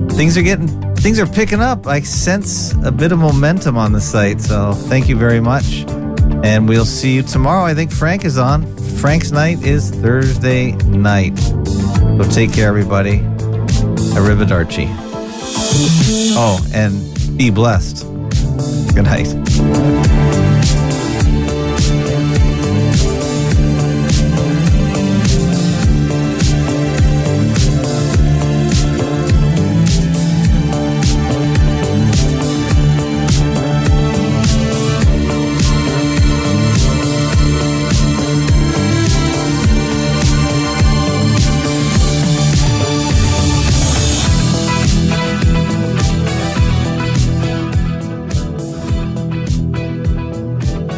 Things 0.10 0.38
are 0.38 0.42
getting 0.42 0.68
things 0.96 1.20
are 1.20 1.28
picking 1.28 1.60
up. 1.60 1.88
I 1.88 2.02
sense 2.02 2.74
a 2.86 2.92
bit 2.92 3.12
of 3.12 3.20
momentum 3.20 3.78
on 3.78 3.92
the 3.92 4.02
site, 4.02 4.40
so 4.40 4.74
thank 4.74 5.10
you 5.10 5.18
very 5.18 5.40
much. 5.40 5.86
And 6.44 6.68
we'll 6.68 6.86
see 6.86 7.14
you 7.14 7.24
tomorrow. 7.24 7.66
I 7.66 7.74
think 7.74 7.92
Frank 7.92 8.24
is 8.24 8.38
on. 8.38 8.66
Frank's 8.98 9.32
night 9.32 9.64
is 9.64 9.92
Thursday 9.92 10.72
night. 10.88 11.38
So 11.38 12.24
take 12.32 12.54
care, 12.54 12.68
everybody. 12.68 13.20
Arrivederci. 14.16 15.11
Oh, 15.74 16.66
and 16.74 17.38
be 17.38 17.50
blessed. 17.50 18.06
Good 18.94 19.06
night. 19.06 20.51